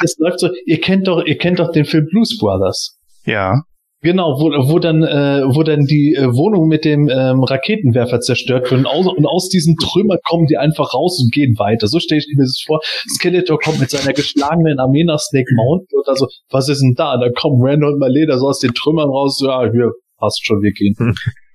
Das 0.00 0.16
läuft 0.18 0.40
so, 0.40 0.48
ihr 0.66 0.80
kennt 0.80 1.06
doch, 1.08 1.24
ihr 1.24 1.38
kennt 1.38 1.58
doch 1.58 1.70
den 1.72 1.84
Film 1.84 2.06
Blues 2.10 2.38
Brothers. 2.38 2.98
ja. 3.24 3.62
Genau, 4.04 4.38
wo, 4.38 4.52
wo 4.70 4.78
dann, 4.78 5.02
äh, 5.02 5.42
wo 5.48 5.62
dann 5.62 5.86
die 5.86 6.14
äh, 6.14 6.26
Wohnung 6.26 6.68
mit 6.68 6.84
dem 6.84 7.08
ähm, 7.08 7.42
Raketenwerfer 7.42 8.20
zerstört 8.20 8.70
wird 8.70 8.80
und 8.80 8.86
aus, 8.86 9.06
und 9.06 9.24
aus 9.24 9.48
diesen 9.48 9.76
Trümmern 9.76 10.18
kommen 10.28 10.46
die 10.46 10.58
einfach 10.58 10.92
raus 10.92 11.18
und 11.24 11.32
gehen 11.32 11.58
weiter. 11.58 11.86
So 11.86 11.98
stelle 12.00 12.18
ich 12.18 12.26
mir 12.36 12.42
das 12.42 12.62
vor. 12.66 12.80
Skeletor 13.08 13.58
kommt 13.58 13.80
mit 13.80 13.88
seiner 13.88 14.12
geschlagenen 14.12 14.78
Armee 14.78 15.04
nach 15.04 15.18
Snake 15.18 15.48
Mountain 15.56 15.98
und 15.98 16.06
dann 16.06 16.16
so, 16.16 16.26
was 16.50 16.68
ist 16.68 16.82
denn 16.82 16.92
da? 16.94 17.14
Und 17.14 17.20
dann 17.20 17.32
kommen 17.32 17.56
Randall 17.62 17.94
und 17.94 17.98
Maleda 17.98 18.36
so 18.36 18.46
aus 18.46 18.58
den 18.58 18.74
Trümmern 18.74 19.08
raus, 19.08 19.38
so, 19.38 19.46
ja, 19.46 19.72
hier, 19.72 19.92
passt 20.18 20.44
schon, 20.44 20.60
wir 20.60 20.72
gehen. 20.72 20.94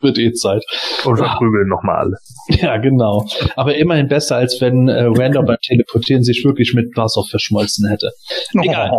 Wird 0.01 0.17
eh 0.17 0.31
Zeit. 0.31 0.63
Und 1.05 1.17
verprügeln 1.17 1.67
nochmal 1.67 1.97
alle. 1.97 2.15
Ja, 2.47 2.77
genau. 2.77 3.27
Aber 3.55 3.76
immerhin 3.76 4.07
besser, 4.07 4.38
als 4.38 4.59
wenn 4.61 4.88
äh, 4.88 5.03
Randall 5.03 5.43
beim 5.43 5.57
Teleportieren 5.61 6.23
sich 6.23 6.43
wirklich 6.45 6.73
mit 6.73 6.95
Wasser 6.95 7.21
verschmolzen 7.30 7.88
hätte. 7.89 8.09
Egal. 8.53 8.91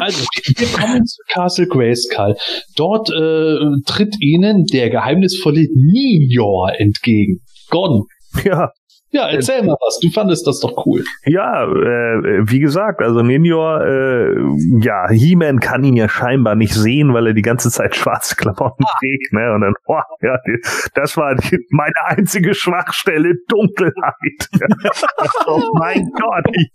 Also, 0.00 0.24
wir 0.56 0.66
kommen 0.68 1.04
zu 1.06 1.22
Castle 1.28 1.66
Grayskull. 1.66 2.36
Dort 2.76 3.10
äh, 3.10 3.56
tritt 3.86 4.16
ihnen 4.20 4.64
der 4.66 4.90
geheimnisvolle 4.90 5.66
Ninjor 5.74 6.72
entgegen. 6.78 7.40
Gordon. 7.70 8.06
Ja, 8.44 8.70
Ja, 9.16 9.28
erzähl 9.28 9.62
mal 9.62 9.76
was. 9.80 9.98
Du 9.98 10.10
fandest 10.10 10.46
das 10.46 10.60
doch 10.60 10.84
cool. 10.84 11.02
ja, 11.24 11.64
äh, 11.64 12.42
wie 12.50 12.60
gesagt, 12.60 13.00
also 13.00 13.22
Ninjor, 13.22 13.80
äh, 13.80 14.34
ja, 14.80 15.08
He-Man 15.08 15.58
kann 15.58 15.84
ihn 15.84 15.96
ja 15.96 16.06
scheinbar 16.06 16.54
nicht 16.54 16.74
sehen, 16.74 17.14
weil 17.14 17.28
er 17.28 17.32
die 17.32 17.40
ganze 17.40 17.70
Zeit 17.70 17.96
schwarze 17.96 18.36
Klamotten 18.36 18.84
trägt, 18.98 19.32
ne? 19.32 19.54
Und 19.54 19.62
dann, 19.62 19.72
boah, 19.86 20.04
ja, 20.20 20.36
die, 20.46 20.60
das 20.94 21.16
war 21.16 21.34
die, 21.34 21.58
meine 21.70 21.94
einzige 22.04 22.52
Schwachstelle, 22.52 23.32
Dunkelheit. 23.48 24.50
oh 25.46 25.62
mein 25.78 26.10
Gott. 26.12 26.44
Ich, 26.52 26.70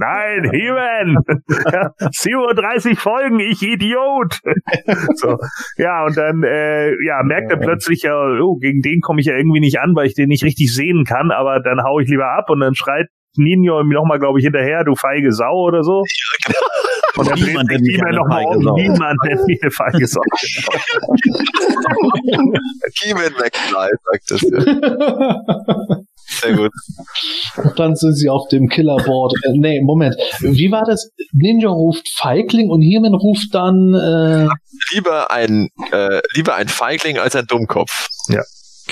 nein, 0.00 0.50
He-Man! 0.50 1.18
Ja, 1.72 1.92
37 2.10 2.98
Folgen, 2.98 3.38
ich 3.38 3.62
Idiot! 3.62 4.40
so, 5.14 5.38
ja, 5.76 6.04
und 6.04 6.16
dann, 6.16 6.42
äh, 6.42 6.90
ja, 7.06 7.22
merkt 7.22 7.52
er 7.52 7.58
plötzlich, 7.58 8.02
ja, 8.02 8.16
oh, 8.42 8.56
gegen 8.56 8.82
den 8.82 9.00
komme 9.00 9.20
ich 9.20 9.26
ja 9.26 9.36
irgendwie 9.36 9.60
nicht 9.60 9.78
an, 9.78 9.94
weil 9.94 10.08
ich 10.08 10.14
den 10.14 10.28
nicht 10.28 10.42
richtig 10.42 10.74
sehen 10.74 11.04
kann, 11.04 11.27
aber 11.30 11.60
dann 11.60 11.82
hau 11.82 12.00
ich 12.00 12.08
lieber 12.08 12.32
ab 12.36 12.50
und 12.50 12.60
dann 12.60 12.74
schreit 12.74 13.06
Nino 13.36 13.80
ihm 13.80 13.90
nochmal, 13.90 14.18
glaube 14.18 14.38
ich, 14.38 14.44
hinterher, 14.44 14.84
du 14.84 14.94
feige 14.94 15.32
Sau 15.32 15.66
oder 15.66 15.82
so. 15.82 16.02
Und 17.16 17.28
dann 17.30 17.66
dreht 17.66 17.84
sich 17.84 17.98
nochmal 17.98 18.44
feige 18.44 18.56
um. 18.56 18.62
Sau. 18.62 18.76
Niemand 18.76 19.18
nennt 19.24 19.46
mich 19.46 19.62
eine 19.62 19.70
feige 19.70 20.06
Sau. 20.06 20.20
He-Man 23.00 23.32
McFly 23.32 23.90
sagt 24.04 24.30
das 24.30 24.42
ja. 24.42 25.98
Sehr 26.30 26.54
gut. 26.54 26.70
Dann 27.76 27.96
sind 27.96 28.14
sie 28.14 28.28
auf 28.28 28.48
dem 28.48 28.68
Killerboard. 28.68 29.32
Äh, 29.44 29.52
nee, 29.54 29.80
Moment. 29.82 30.14
Wie 30.40 30.70
war 30.70 30.84
das? 30.84 31.10
Ninja 31.32 31.70
ruft 31.70 32.06
Feigling 32.16 32.68
und 32.70 32.82
Hierman 32.82 33.14
ruft 33.14 33.54
dann 33.54 33.94
äh, 33.94 34.46
Lieber 34.92 35.30
ein, 35.30 35.70
äh, 35.90 36.20
lieber 36.34 36.54
ein 36.54 36.68
Feigling 36.68 37.18
als 37.18 37.34
ein 37.34 37.46
Dummkopf. 37.46 38.08
Ja, 38.28 38.42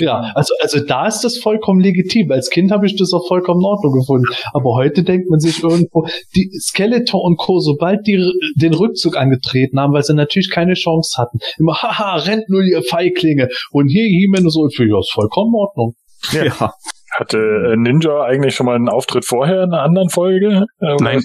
also, 0.05 0.53
also 0.61 0.79
da 0.79 1.07
ist 1.07 1.21
das 1.21 1.37
vollkommen 1.37 1.79
legitim. 1.81 2.31
Als 2.31 2.49
Kind 2.49 2.71
habe 2.71 2.85
ich 2.85 2.95
das 2.95 3.13
auch 3.13 3.27
vollkommen 3.27 3.61
in 3.61 3.65
Ordnung 3.65 3.93
gefunden. 3.93 4.27
Aber 4.53 4.75
heute 4.75 5.03
denkt 5.03 5.29
man 5.29 5.39
sich 5.39 5.63
irgendwo, 5.63 6.07
die 6.35 6.51
Skeletor 6.59 7.23
und 7.23 7.37
Co., 7.37 7.59
sobald 7.59 8.05
die 8.07 8.31
den 8.55 8.73
Rückzug 8.73 9.17
angetreten 9.17 9.79
haben, 9.79 9.93
weil 9.93 10.03
sie 10.03 10.13
natürlich 10.13 10.49
keine 10.49 10.73
Chance 10.73 11.19
hatten, 11.19 11.39
immer, 11.57 11.73
haha, 11.81 12.17
rennt 12.17 12.49
nur 12.49 12.61
ihr 12.61 12.83
Feiglinge. 12.83 13.49
Und 13.71 13.87
hier 13.87 14.07
und 14.37 14.51
so, 14.51 14.67
ich 14.67 14.75
finde, 14.75 14.93
ja, 14.93 14.99
ist 14.99 15.11
vollkommen 15.11 15.53
in 15.53 15.59
Ordnung. 15.59 15.95
Ja. 16.31 16.73
Hatte 17.17 17.39
äh, 17.39 17.75
Ninja 17.75 18.21
eigentlich 18.21 18.53
schon 18.53 18.67
mal 18.67 18.75
einen 18.75 18.89
Auftritt 18.89 19.25
vorher 19.25 19.63
in 19.63 19.73
einer 19.73 19.81
anderen 19.81 20.09
Folge? 20.09 20.67
Äh, 20.79 20.95
Nein. 21.01 21.23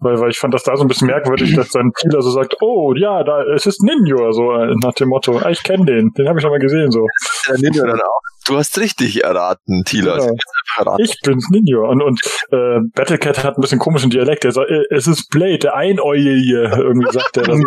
Weil, 0.00 0.18
weil 0.18 0.30
ich 0.30 0.38
fand 0.38 0.54
das 0.54 0.62
da 0.62 0.74
so 0.76 0.82
ein 0.82 0.88
bisschen 0.88 1.08
merkwürdig, 1.08 1.54
dass 1.54 1.68
dann 1.68 1.92
Kieler 1.92 2.22
so 2.22 2.30
sagt, 2.30 2.56
oh 2.62 2.94
ja, 2.94 3.22
da 3.22 3.42
es 3.54 3.66
ist 3.66 3.82
Ninja, 3.82 4.32
so 4.32 4.52
äh, 4.52 4.74
nach 4.82 4.94
dem 4.94 5.10
Motto, 5.10 5.38
ah, 5.38 5.50
ich 5.50 5.62
kenne 5.62 5.84
den, 5.84 6.10
den 6.14 6.26
habe 6.26 6.38
ich 6.38 6.42
schon 6.42 6.50
mal 6.50 6.58
gesehen, 6.58 6.90
so. 6.90 7.06
Der 7.48 7.58
Ninja 7.58 7.84
dann 7.84 8.00
auch. 8.00 8.20
Du 8.46 8.56
hast 8.56 8.78
richtig 8.78 9.24
erraten. 9.24 9.84
Ja. 9.90 10.16
Jetzt 10.16 10.28
einfach 10.28 10.78
erraten. 10.78 11.04
Ich 11.04 11.20
bin's 11.22 11.48
Ninja. 11.50 11.78
Und, 11.78 12.02
und 12.02 12.20
äh, 12.50 12.80
Battlecat 12.94 13.42
hat 13.42 13.58
ein 13.58 13.60
bisschen 13.60 13.78
komischen 13.78 14.10
Dialekt. 14.10 14.44
Der 14.44 14.52
sagt, 14.52 14.70
äh, 14.70 14.84
es 14.90 15.06
ist 15.06 15.28
Blade, 15.30 15.58
der 15.58 15.74
Einäugige. 15.74 16.70
Irgendwie 16.76 17.12
sagt 17.12 17.36
er 17.36 17.42
das. 17.42 17.58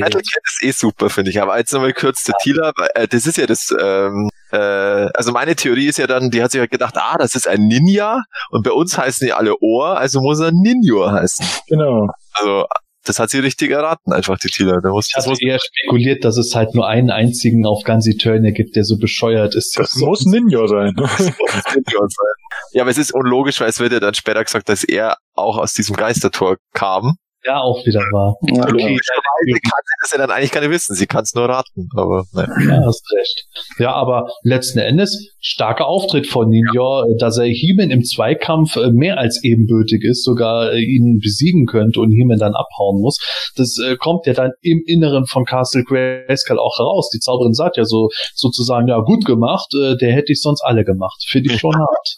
Battlecat 0.00 0.42
ist 0.44 0.62
eh 0.62 0.70
super, 0.70 1.08
finde 1.08 1.30
ich. 1.30 1.40
Aber 1.40 1.58
jetzt 1.58 1.72
nochmal 1.72 1.94
kurz 1.94 2.24
zu 2.24 2.32
Tila. 2.42 2.72
Äh, 2.94 3.08
das 3.08 3.26
ist 3.26 3.38
ja 3.38 3.46
das, 3.46 3.74
ähm, 3.80 4.28
äh, 4.54 5.08
also 5.14 5.32
meine 5.32 5.56
Theorie 5.56 5.86
ist 5.86 5.98
ja 5.98 6.06
dann, 6.06 6.30
die 6.30 6.42
hat 6.42 6.52
sich 6.52 6.60
halt 6.60 6.70
gedacht, 6.70 6.94
ah, 6.96 7.16
das 7.18 7.34
ist 7.34 7.48
ein 7.48 7.66
Ninja 7.66 8.22
und 8.50 8.64
bei 8.64 8.70
uns 8.70 8.96
heißen 8.96 9.26
die 9.26 9.32
alle 9.32 9.54
Ohr, 9.60 9.98
also 9.98 10.20
muss 10.20 10.40
er 10.40 10.52
Ninja 10.52 11.12
heißen. 11.12 11.44
genau. 11.68 12.08
Also, 12.34 12.66
das 13.04 13.18
hat 13.18 13.30
sie 13.30 13.38
richtig 13.38 13.70
erraten, 13.70 14.12
einfach 14.12 14.38
die 14.38 14.48
Tila. 14.48 14.80
Da 14.82 14.90
muss, 14.90 15.06
Ich 15.08 15.14
das 15.14 15.24
hatte 15.24 15.30
muss, 15.30 15.40
eher 15.40 15.58
spekuliert, 15.60 16.24
dass 16.24 16.36
es 16.36 16.54
halt 16.54 16.74
nur 16.74 16.88
einen 16.88 17.10
einzigen 17.10 17.66
auf 17.66 17.84
Ganz 17.84 18.06
Eternia 18.06 18.50
gibt, 18.50 18.76
der 18.76 18.84
so 18.84 18.98
bescheuert 18.98 19.54
ist. 19.54 19.78
Das 19.78 19.94
muss 19.96 20.24
Ninja 20.24 20.66
sein. 20.66 20.94
Ninja 20.96 22.00
sein. 22.00 22.34
Ja, 22.72 22.82
aber 22.82 22.90
es 22.90 22.98
ist 22.98 23.14
unlogisch, 23.14 23.60
weil 23.60 23.68
es 23.68 23.78
wird 23.78 23.92
ja 23.92 24.00
dann 24.00 24.14
später 24.14 24.42
gesagt, 24.42 24.68
dass 24.68 24.84
er 24.84 25.18
auch 25.34 25.58
aus 25.58 25.74
diesem 25.74 25.96
Geistertor 25.96 26.56
kam. 26.72 27.16
Ja 27.44 27.60
auch 27.60 27.84
wieder 27.86 28.00
wahr. 28.12 28.36
Ja, 28.42 28.62
Okay, 28.62 28.62
klar. 28.62 28.70
Logischerweise 28.70 29.60
kann 29.62 29.82
sie 29.84 29.94
das 30.00 30.10
ja 30.12 30.18
dann 30.18 30.30
eigentlich 30.30 30.52
gar 30.52 30.60
nicht 30.60 30.70
wissen. 30.70 30.94
Sie 30.94 31.06
kann 31.06 31.22
es 31.22 31.34
nur 31.34 31.48
raten, 31.48 31.88
aber 31.96 32.24
nein. 32.32 32.48
Ja, 32.68 32.82
hast 32.86 33.04
recht. 33.16 33.46
Ja, 33.78 33.92
aber 33.92 34.28
letzten 34.42 34.78
Endes 34.78 35.30
starker 35.40 35.86
Auftritt 35.86 36.26
von 36.26 36.48
Ninja, 36.48 37.02
äh, 37.02 37.16
dass 37.18 37.38
er 37.38 37.44
He-Man 37.44 37.90
im 37.90 38.02
Zweikampf 38.02 38.76
äh, 38.76 38.90
mehr 38.90 39.18
als 39.18 39.42
ebenbürtig 39.44 40.02
ist, 40.04 40.24
sogar 40.24 40.72
äh, 40.72 40.80
ihn 40.80 41.20
besiegen 41.22 41.66
könnte 41.66 42.00
und 42.00 42.10
He-Man 42.12 42.38
dann 42.38 42.54
abhauen 42.54 43.00
muss. 43.00 43.18
Das 43.56 43.76
äh, 43.78 43.96
kommt 43.96 44.26
ja 44.26 44.32
dann 44.32 44.52
im 44.62 44.82
Inneren 44.86 45.26
von 45.26 45.44
Castle 45.44 45.84
Grayskull 45.84 46.58
auch 46.58 46.78
heraus. 46.78 47.10
Die 47.10 47.20
Zauberin 47.20 47.52
sagt 47.52 47.76
ja 47.76 47.84
so 47.84 48.08
sozusagen, 48.34 48.88
ja, 48.88 48.98
gut 49.00 49.24
gemacht, 49.24 49.68
äh, 49.74 49.96
der 49.96 50.12
hätte 50.12 50.32
ich 50.32 50.40
sonst 50.40 50.62
alle 50.62 50.84
gemacht. 50.84 51.22
Finde 51.28 51.52
ich 51.52 51.60
schon 51.60 51.74
hart. 51.78 52.16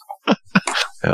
Ja, 1.03 1.13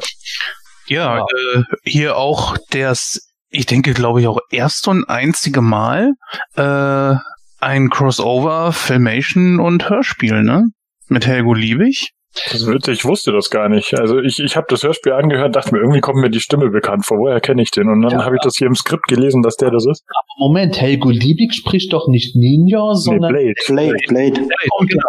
Ja. 0.88 1.26
Äh, 1.56 1.64
hier 1.84 2.18
auch 2.18 2.58
das, 2.70 3.33
ich 3.54 3.66
denke, 3.68 3.94
glaube 3.94 4.20
ich, 4.20 4.28
auch 4.28 4.40
erste 4.52 4.90
und 4.90 5.06
einzige 5.10 5.62
Mal 5.62 6.12
äh, 6.56 7.14
ein 7.60 7.90
Crossover, 7.90 8.74
Filmation 8.74 9.60
und 9.60 9.90
Hörspiel, 9.90 10.44
ne? 10.44 10.64
Mit 11.08 11.28
Helgo 11.28 11.54
Liebig. 11.54 12.12
Das 12.46 12.56
ist 12.62 12.68
witzig, 12.68 12.94
ich 13.00 13.06
wusste 13.06 13.32
das 13.32 13.52
gar 13.52 13.70
nicht. 13.70 13.94
Also 14.00 14.18
ich, 14.20 14.40
ich 14.40 14.58
habe 14.58 14.66
das 14.68 14.82
Hörspiel 14.82 15.12
angehört, 15.14 15.56
dachte 15.56 15.72
mir, 15.76 15.82
irgendwie 15.82 16.02
kommt 16.02 16.18
mir 16.18 16.32
die 16.32 16.40
Stimme 16.40 16.70
bekannt 16.72 17.06
vor. 17.06 17.20
Woher 17.20 17.40
kenne 17.40 17.62
ich 17.62 17.70
den? 17.70 17.88
Und 17.90 18.02
dann 18.02 18.12
Ja. 18.12 18.26
habe 18.26 18.36
ich 18.36 18.42
das 18.42 18.58
hier 18.58 18.66
im 18.66 18.74
Skript 18.74 19.04
gelesen, 19.08 19.44
dass 19.44 19.56
der 19.56 19.70
das 19.70 19.86
ist. 19.86 20.04
Moment, 20.40 20.82
Helgo 20.82 21.12
Liebig 21.12 21.54
spricht 21.54 21.94
doch 21.94 22.08
nicht 22.08 22.36
Ninja, 22.36 22.80
Nee, 22.94 23.00
sondern 23.00 23.32
Blade. 23.34 23.54
Blade, 23.68 23.98
Blade. 24.08 24.48
Oh, 24.72 24.84
genau. 24.86 25.04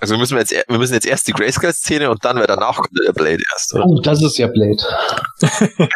Also 0.00 0.16
müssen 0.16 0.34
wir 0.34 0.40
jetzt, 0.40 0.52
er- 0.52 0.64
wir 0.68 0.78
müssen 0.78 0.94
jetzt 0.94 1.06
erst 1.06 1.26
die 1.28 1.32
Grayscale-Szene 1.32 2.10
und 2.10 2.24
dann 2.24 2.36
wäre 2.36 2.46
danach 2.46 2.76
kommt 2.76 2.90
der 3.06 3.12
Blade 3.12 3.42
erst. 3.52 3.74
Oder? 3.74 3.84
Oh, 3.86 4.00
das 4.00 4.22
ist 4.22 4.38
ja 4.38 4.46
Blade. 4.46 4.82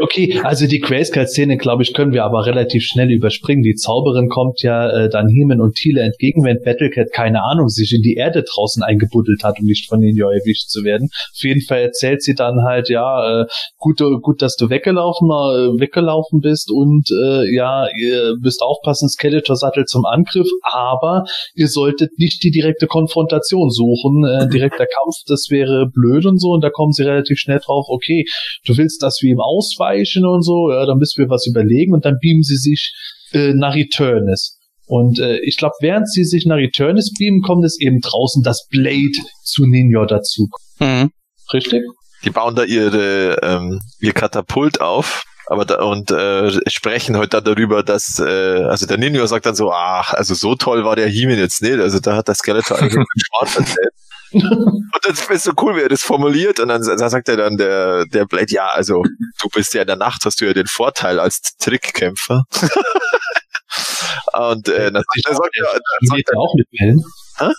Okay, 0.00 0.40
also 0.42 0.66
die 0.66 0.80
Grayskull-Szene, 0.80 1.56
glaube 1.56 1.82
ich, 1.82 1.94
können 1.94 2.12
wir 2.12 2.24
aber 2.24 2.46
relativ 2.46 2.84
schnell 2.84 3.10
überspringen. 3.10 3.62
Die 3.62 3.74
Zauberin 3.74 4.28
kommt 4.28 4.62
ja 4.62 4.88
äh, 4.90 5.08
dann 5.10 5.28
Heeman 5.28 5.60
und 5.60 5.74
Thiele 5.74 6.02
entgegen, 6.02 6.44
wenn 6.44 6.60
Battlecat, 6.62 7.12
keine 7.12 7.42
Ahnung, 7.44 7.68
sich 7.68 7.92
in 7.94 8.02
die 8.02 8.14
Erde 8.14 8.42
draußen 8.42 8.82
eingebuddelt 8.82 9.44
hat, 9.44 9.58
um 9.60 9.66
nicht 9.66 9.88
von 9.88 10.00
Ninja 10.00 10.26
erwischt 10.30 10.68
zu 10.68 10.84
werden. 10.84 11.08
Auf 11.12 11.42
jeden 11.42 11.62
Fall 11.62 11.80
erzählt 11.80 12.22
sie 12.22 12.34
dann 12.34 12.62
halt, 12.64 12.88
ja, 12.88 13.42
äh, 13.42 13.46
gut, 13.78 14.00
gut, 14.22 14.42
dass 14.42 14.56
du 14.56 14.70
weggelaufen, 14.70 15.28
äh, 15.28 15.80
weggelaufen 15.80 16.40
bist 16.40 16.70
und 16.70 17.08
äh, 17.10 17.54
ja, 17.54 17.86
ihr 17.98 18.34
müsst 18.40 18.62
aufpassen, 18.62 19.08
Skeletor-Sattel 19.08 19.84
zum 19.84 20.04
Angriff, 20.04 20.48
aber 20.62 21.24
ihr 21.54 21.68
solltet 21.92 22.18
nicht 22.18 22.42
die 22.42 22.50
direkte 22.50 22.86
Konfrontation 22.86 23.70
suchen. 23.70 24.24
Äh, 24.24 24.48
direkter 24.52 24.86
Kampf, 24.86 25.16
das 25.26 25.46
wäre 25.50 25.86
blöd 25.92 26.26
und 26.26 26.40
so. 26.40 26.50
Und 26.50 26.62
da 26.62 26.70
kommen 26.70 26.92
sie 26.92 27.02
relativ 27.02 27.38
schnell 27.38 27.60
drauf, 27.64 27.86
okay, 27.88 28.24
du 28.64 28.76
willst, 28.76 29.02
dass 29.02 29.18
wir 29.22 29.30
ihm 29.30 29.40
ausweichen 29.40 30.26
und 30.26 30.42
so, 30.42 30.70
ja, 30.70 30.86
dann 30.86 30.98
müssen 30.98 31.18
wir 31.22 31.28
was 31.28 31.46
überlegen 31.46 31.92
und 31.92 32.04
dann 32.04 32.16
beamen 32.20 32.42
sie 32.42 32.56
sich 32.56 32.92
äh, 33.32 33.52
nach 33.54 33.74
Returnes. 33.74 34.58
Und 34.86 35.20
äh, 35.20 35.38
ich 35.40 35.56
glaube, 35.56 35.74
während 35.80 36.10
sie 36.10 36.24
sich 36.24 36.44
nach 36.44 36.56
Returnes 36.56 37.12
beamen, 37.18 37.40
kommt 37.40 37.64
es 37.64 37.80
eben 37.80 38.00
draußen, 38.00 38.42
dass 38.42 38.66
Blade 38.68 39.18
zu 39.44 39.66
Ninja 39.66 40.04
dazu. 40.06 40.48
Mhm. 40.80 41.10
Richtig? 41.52 41.82
Die 42.24 42.30
bauen 42.30 42.54
da 42.54 42.64
ihre, 42.64 43.38
ähm, 43.42 43.80
ihr 44.00 44.12
Katapult 44.12 44.80
auf. 44.80 45.24
Aber 45.46 45.64
da, 45.64 45.82
und 45.82 46.10
äh, 46.10 46.50
sprechen 46.70 47.16
heute 47.16 47.40
dann 47.40 47.44
darüber, 47.44 47.82
dass 47.82 48.18
äh, 48.18 48.64
also 48.64 48.86
der 48.86 48.98
Ninja 48.98 49.26
sagt 49.26 49.46
dann 49.46 49.54
so, 49.54 49.72
ach, 49.72 50.14
also 50.14 50.34
so 50.34 50.54
toll 50.54 50.84
war 50.84 50.96
der 50.96 51.08
He-Man 51.08 51.38
jetzt 51.38 51.62
nicht. 51.62 51.78
Also 51.78 51.98
da 52.00 52.16
hat 52.16 52.28
der 52.28 52.34
Skeletor 52.34 52.78
eigentlich 52.78 52.94
nur 52.94 53.06
Schwarz 53.16 53.56
erzählt. 53.56 53.92
Und 54.32 55.00
das 55.02 55.28
ist 55.28 55.44
so 55.44 55.52
cool, 55.60 55.76
wie 55.76 55.82
er 55.82 55.88
das 55.88 56.02
formuliert. 56.02 56.58
Und 56.60 56.68
dann, 56.68 56.82
dann 56.82 57.10
sagt 57.10 57.28
er 57.28 57.36
dann 57.36 57.56
der, 57.56 58.06
der 58.06 58.24
Blade, 58.24 58.50
ja, 58.50 58.68
also 58.68 59.02
du 59.40 59.48
bist 59.52 59.74
ja 59.74 59.82
in 59.82 59.86
der 59.86 59.96
Nacht, 59.96 60.24
hast 60.24 60.40
du 60.40 60.46
ja 60.46 60.54
den 60.54 60.66
Vorteil 60.66 61.20
als 61.20 61.56
Trickkämpfer. 61.58 62.44
und 64.32 64.68
äh, 64.68 64.90
dann, 64.90 65.02
dann 65.24 65.36
sagt 65.36 65.56
er, 65.56 65.72
dann 65.72 65.80
sagt 66.02 66.28
der 66.30 66.38
auch 66.38 66.54
mit 66.56 66.68
Bällen? 66.70 67.02
Hä? 67.38 67.50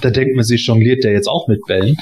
Da 0.00 0.10
denkt 0.10 0.34
man 0.34 0.44
sich, 0.44 0.66
jongliert 0.66 1.04
der 1.04 1.12
jetzt 1.12 1.28
auch 1.28 1.46
mit 1.46 1.60
Bällen? 1.66 1.96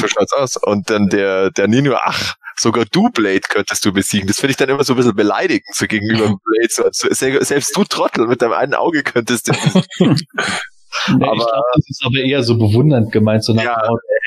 so 0.00 0.08
schaut's 0.08 0.32
aus. 0.32 0.56
Und 0.56 0.90
dann 0.90 1.08
der, 1.08 1.50
der 1.50 1.68
Nino, 1.68 1.96
ach, 2.02 2.34
sogar 2.58 2.84
du, 2.90 3.08
Blade, 3.10 3.40
könntest 3.48 3.84
du 3.84 3.92
besiegen. 3.92 4.26
Das 4.26 4.38
finde 4.40 4.52
ich 4.52 4.56
dann 4.56 4.68
immer 4.68 4.84
so 4.84 4.94
ein 4.94 4.96
bisschen 4.96 5.14
beleidigend, 5.16 5.66
so 5.74 5.86
gegenüber 5.86 6.24
Blade. 6.44 6.68
So, 6.70 6.84
so, 6.90 7.08
se- 7.12 7.44
selbst 7.44 7.76
du 7.76 7.84
Trottel 7.84 8.26
mit 8.26 8.42
deinem 8.42 8.52
einen 8.52 8.74
Auge 8.74 9.02
könntest 9.02 9.46
besiegen. 9.52 9.82
Nee, 10.00 11.24
Aber- 11.26 11.34
ich 11.36 11.46
glaube, 11.46 11.62
das 11.74 11.84
ist 11.88 12.02
aber 12.04 12.18
eher 12.24 12.42
so 12.42 12.56
bewundernd 12.56 13.12
gemeint, 13.12 13.44
so 13.44 13.52
nach 13.52 13.62
Ja. 13.64 13.76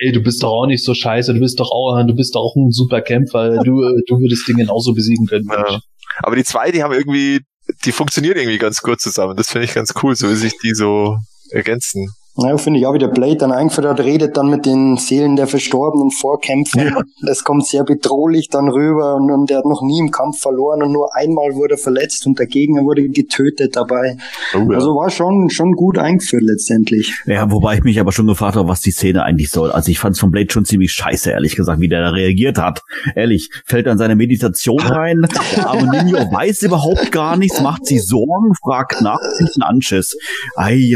ey, 0.01 0.11
du 0.11 0.21
bist 0.21 0.43
doch 0.43 0.51
auch 0.51 0.65
nicht 0.67 0.83
so 0.83 0.93
scheiße, 0.93 1.33
du 1.33 1.39
bist 1.39 1.59
doch 1.59 1.71
auch, 1.71 2.01
du 2.05 2.13
bist 2.15 2.35
doch 2.35 2.41
auch 2.41 2.55
ein 2.55 2.71
super 2.71 3.01
Kämpfer, 3.01 3.63
du, 3.63 3.81
äh, 3.83 4.01
du 4.07 4.19
würdest 4.19 4.47
den 4.47 4.57
genauso 4.57 4.93
besiegen 4.93 5.25
können. 5.25 5.47
Ja. 5.51 5.79
Aber 6.19 6.35
die 6.35 6.43
zwei, 6.43 6.71
die 6.71 6.83
haben 6.83 6.93
irgendwie, 6.93 7.39
die 7.85 7.91
funktionieren 7.91 8.37
irgendwie 8.37 8.57
ganz 8.59 8.81
gut 8.81 9.01
zusammen. 9.01 9.35
Das 9.35 9.49
finde 9.49 9.65
ich 9.65 9.73
ganz 9.73 9.93
cool, 10.03 10.15
so 10.15 10.29
wie 10.29 10.35
sich 10.35 10.53
die 10.63 10.73
so 10.73 11.17
ergänzen. 11.51 12.07
Ja, 12.35 12.55
finde 12.57 12.79
ich 12.79 12.85
auch, 12.85 12.93
wie 12.93 12.99
der 12.99 13.09
Blade 13.09 13.35
dann 13.35 13.51
eingeführt 13.51 13.85
hat, 13.87 13.99
redet 13.99 14.37
dann 14.37 14.49
mit 14.49 14.65
den 14.65 14.95
Seelen 14.97 15.35
der 15.35 15.47
verstorbenen 15.47 16.09
Vorkämpfer. 16.11 17.03
Das 17.25 17.43
kommt 17.43 17.65
sehr 17.67 17.83
bedrohlich 17.83 18.47
dann 18.49 18.69
rüber 18.69 19.15
und, 19.15 19.29
und 19.29 19.51
er 19.51 19.57
hat 19.57 19.65
noch 19.65 19.81
nie 19.81 19.99
im 19.99 20.09
Kampf 20.09 20.39
verloren 20.39 20.81
und 20.83 20.93
nur 20.93 21.15
einmal 21.15 21.55
wurde 21.55 21.73
er 21.73 21.77
verletzt 21.77 22.25
und 22.27 22.39
der 22.39 22.45
Gegner 22.45 22.83
wurde 22.83 23.09
getötet 23.09 23.75
dabei. 23.75 24.17
Oh, 24.55 24.71
Also 24.71 24.95
war 24.95 25.09
schon, 25.09 25.49
schon 25.49 25.73
gut 25.73 25.97
eingeführt 25.97 26.43
letztendlich. 26.43 27.13
Ja, 27.25 27.51
wobei 27.51 27.75
ich 27.75 27.83
mich 27.83 27.99
aber 27.99 28.11
schon 28.13 28.27
gefragt 28.27 28.55
habe, 28.55 28.69
was 28.69 28.79
die 28.81 28.91
Szene 28.91 29.23
eigentlich 29.23 29.49
soll. 29.49 29.71
Also 29.71 29.91
ich 29.91 29.99
fand 29.99 30.13
es 30.15 30.19
von 30.19 30.31
Blade 30.31 30.47
schon 30.49 30.63
ziemlich 30.65 30.93
scheiße, 30.93 31.31
ehrlich 31.31 31.55
gesagt, 31.57 31.81
wie 31.81 31.89
der 31.89 32.01
da 32.01 32.09
reagiert 32.11 32.57
hat. 32.57 32.83
Ehrlich, 33.15 33.49
fällt 33.65 33.87
an 33.87 33.97
seine 33.97 34.15
Meditation 34.15 34.79
rein. 34.79 35.27
Arme 35.57 35.89
Ninja 35.91 36.19
weiß 36.31 36.61
überhaupt 36.61 37.11
gar 37.11 37.35
nichts, 37.35 37.61
macht 37.61 37.85
sie 37.85 37.99
Sorgen, 37.99 38.53
fragt 38.55 39.01
nach, 39.01 39.19
kriegt 39.37 39.55
einen 39.55 39.63
Anschiss. 39.63 40.15
Ei, 40.55 40.95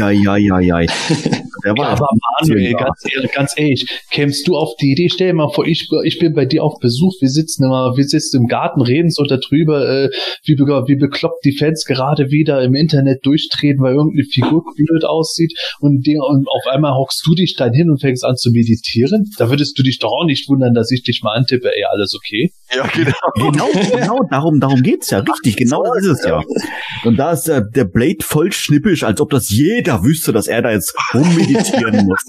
war 1.72 1.76
Ja, 1.76 1.92
aber 1.92 2.08
Manuel, 2.40 2.72
ganz 2.74 3.02
ehrlich, 3.14 3.32
ganz 3.32 3.52
ehrlich, 3.56 4.02
kämst 4.10 4.46
du 4.46 4.56
auf 4.56 4.74
die 4.80 4.92
Idee, 4.92 5.08
stell 5.12 5.28
dir 5.28 5.34
mal 5.34 5.50
vor, 5.52 5.66
ich, 5.66 5.88
ich 6.04 6.18
bin 6.18 6.34
bei 6.34 6.44
dir 6.44 6.62
auf 6.62 6.78
Besuch, 6.80 7.14
wir 7.20 7.28
sitzen 7.28 7.64
immer, 7.64 7.96
wir 7.96 8.04
sitzen 8.04 8.42
im 8.42 8.46
Garten, 8.46 8.82
reden 8.82 9.10
so 9.10 9.24
darüber, 9.24 9.88
äh, 9.88 10.10
wie, 10.44 10.54
wie 10.54 10.96
bekloppt 10.96 11.44
die 11.44 11.56
Fans 11.56 11.84
gerade 11.84 12.30
wieder 12.30 12.62
im 12.62 12.74
Internet 12.74 13.24
durchtreten, 13.24 13.82
weil 13.82 13.94
irgendeine 13.94 14.24
Figur 14.24 14.64
blöd 14.76 15.04
aussieht 15.04 15.52
und, 15.80 16.06
der, 16.06 16.20
und 16.22 16.46
auf 16.48 16.66
einmal 16.72 16.94
hockst 16.94 17.22
du 17.26 17.34
dich 17.34 17.54
dann 17.56 17.72
hin 17.72 17.90
und 17.90 18.00
fängst 18.00 18.24
an 18.24 18.36
zu 18.36 18.50
meditieren. 18.50 19.30
Da 19.38 19.50
würdest 19.50 19.78
du 19.78 19.82
dich 19.82 19.98
doch 19.98 20.10
auch 20.10 20.26
nicht 20.26 20.48
wundern, 20.48 20.74
dass 20.74 20.90
ich 20.90 21.02
dich 21.02 21.22
mal 21.22 21.34
antippe, 21.34 21.70
ey, 21.74 21.84
alles 21.90 22.14
okay? 22.14 22.52
Ja, 22.74 22.86
genau. 22.86 23.12
Genau, 23.36 23.68
genau, 23.72 24.20
darum, 24.30 24.60
darum 24.60 24.82
geht's 24.82 25.10
ja, 25.10 25.18
richtig, 25.18 25.56
genau 25.56 25.82
das 25.82 26.04
ist 26.04 26.20
es 26.20 26.24
ja. 26.24 26.42
Und 27.04 27.16
da 27.16 27.32
ist 27.32 27.44
der, 27.44 27.60
der 27.60 27.84
Blade 27.84 28.18
voll 28.20 28.52
schnippisch, 28.52 29.02
als 29.04 29.20
ob 29.20 29.30
das 29.30 29.50
jeder 29.50 30.02
wüsste, 30.02 30.32
dass 30.32 30.46
er 30.46 30.62
da 30.62 30.70
jetzt 30.70 30.94
rummeditieren 31.54 32.06
muss. 32.06 32.24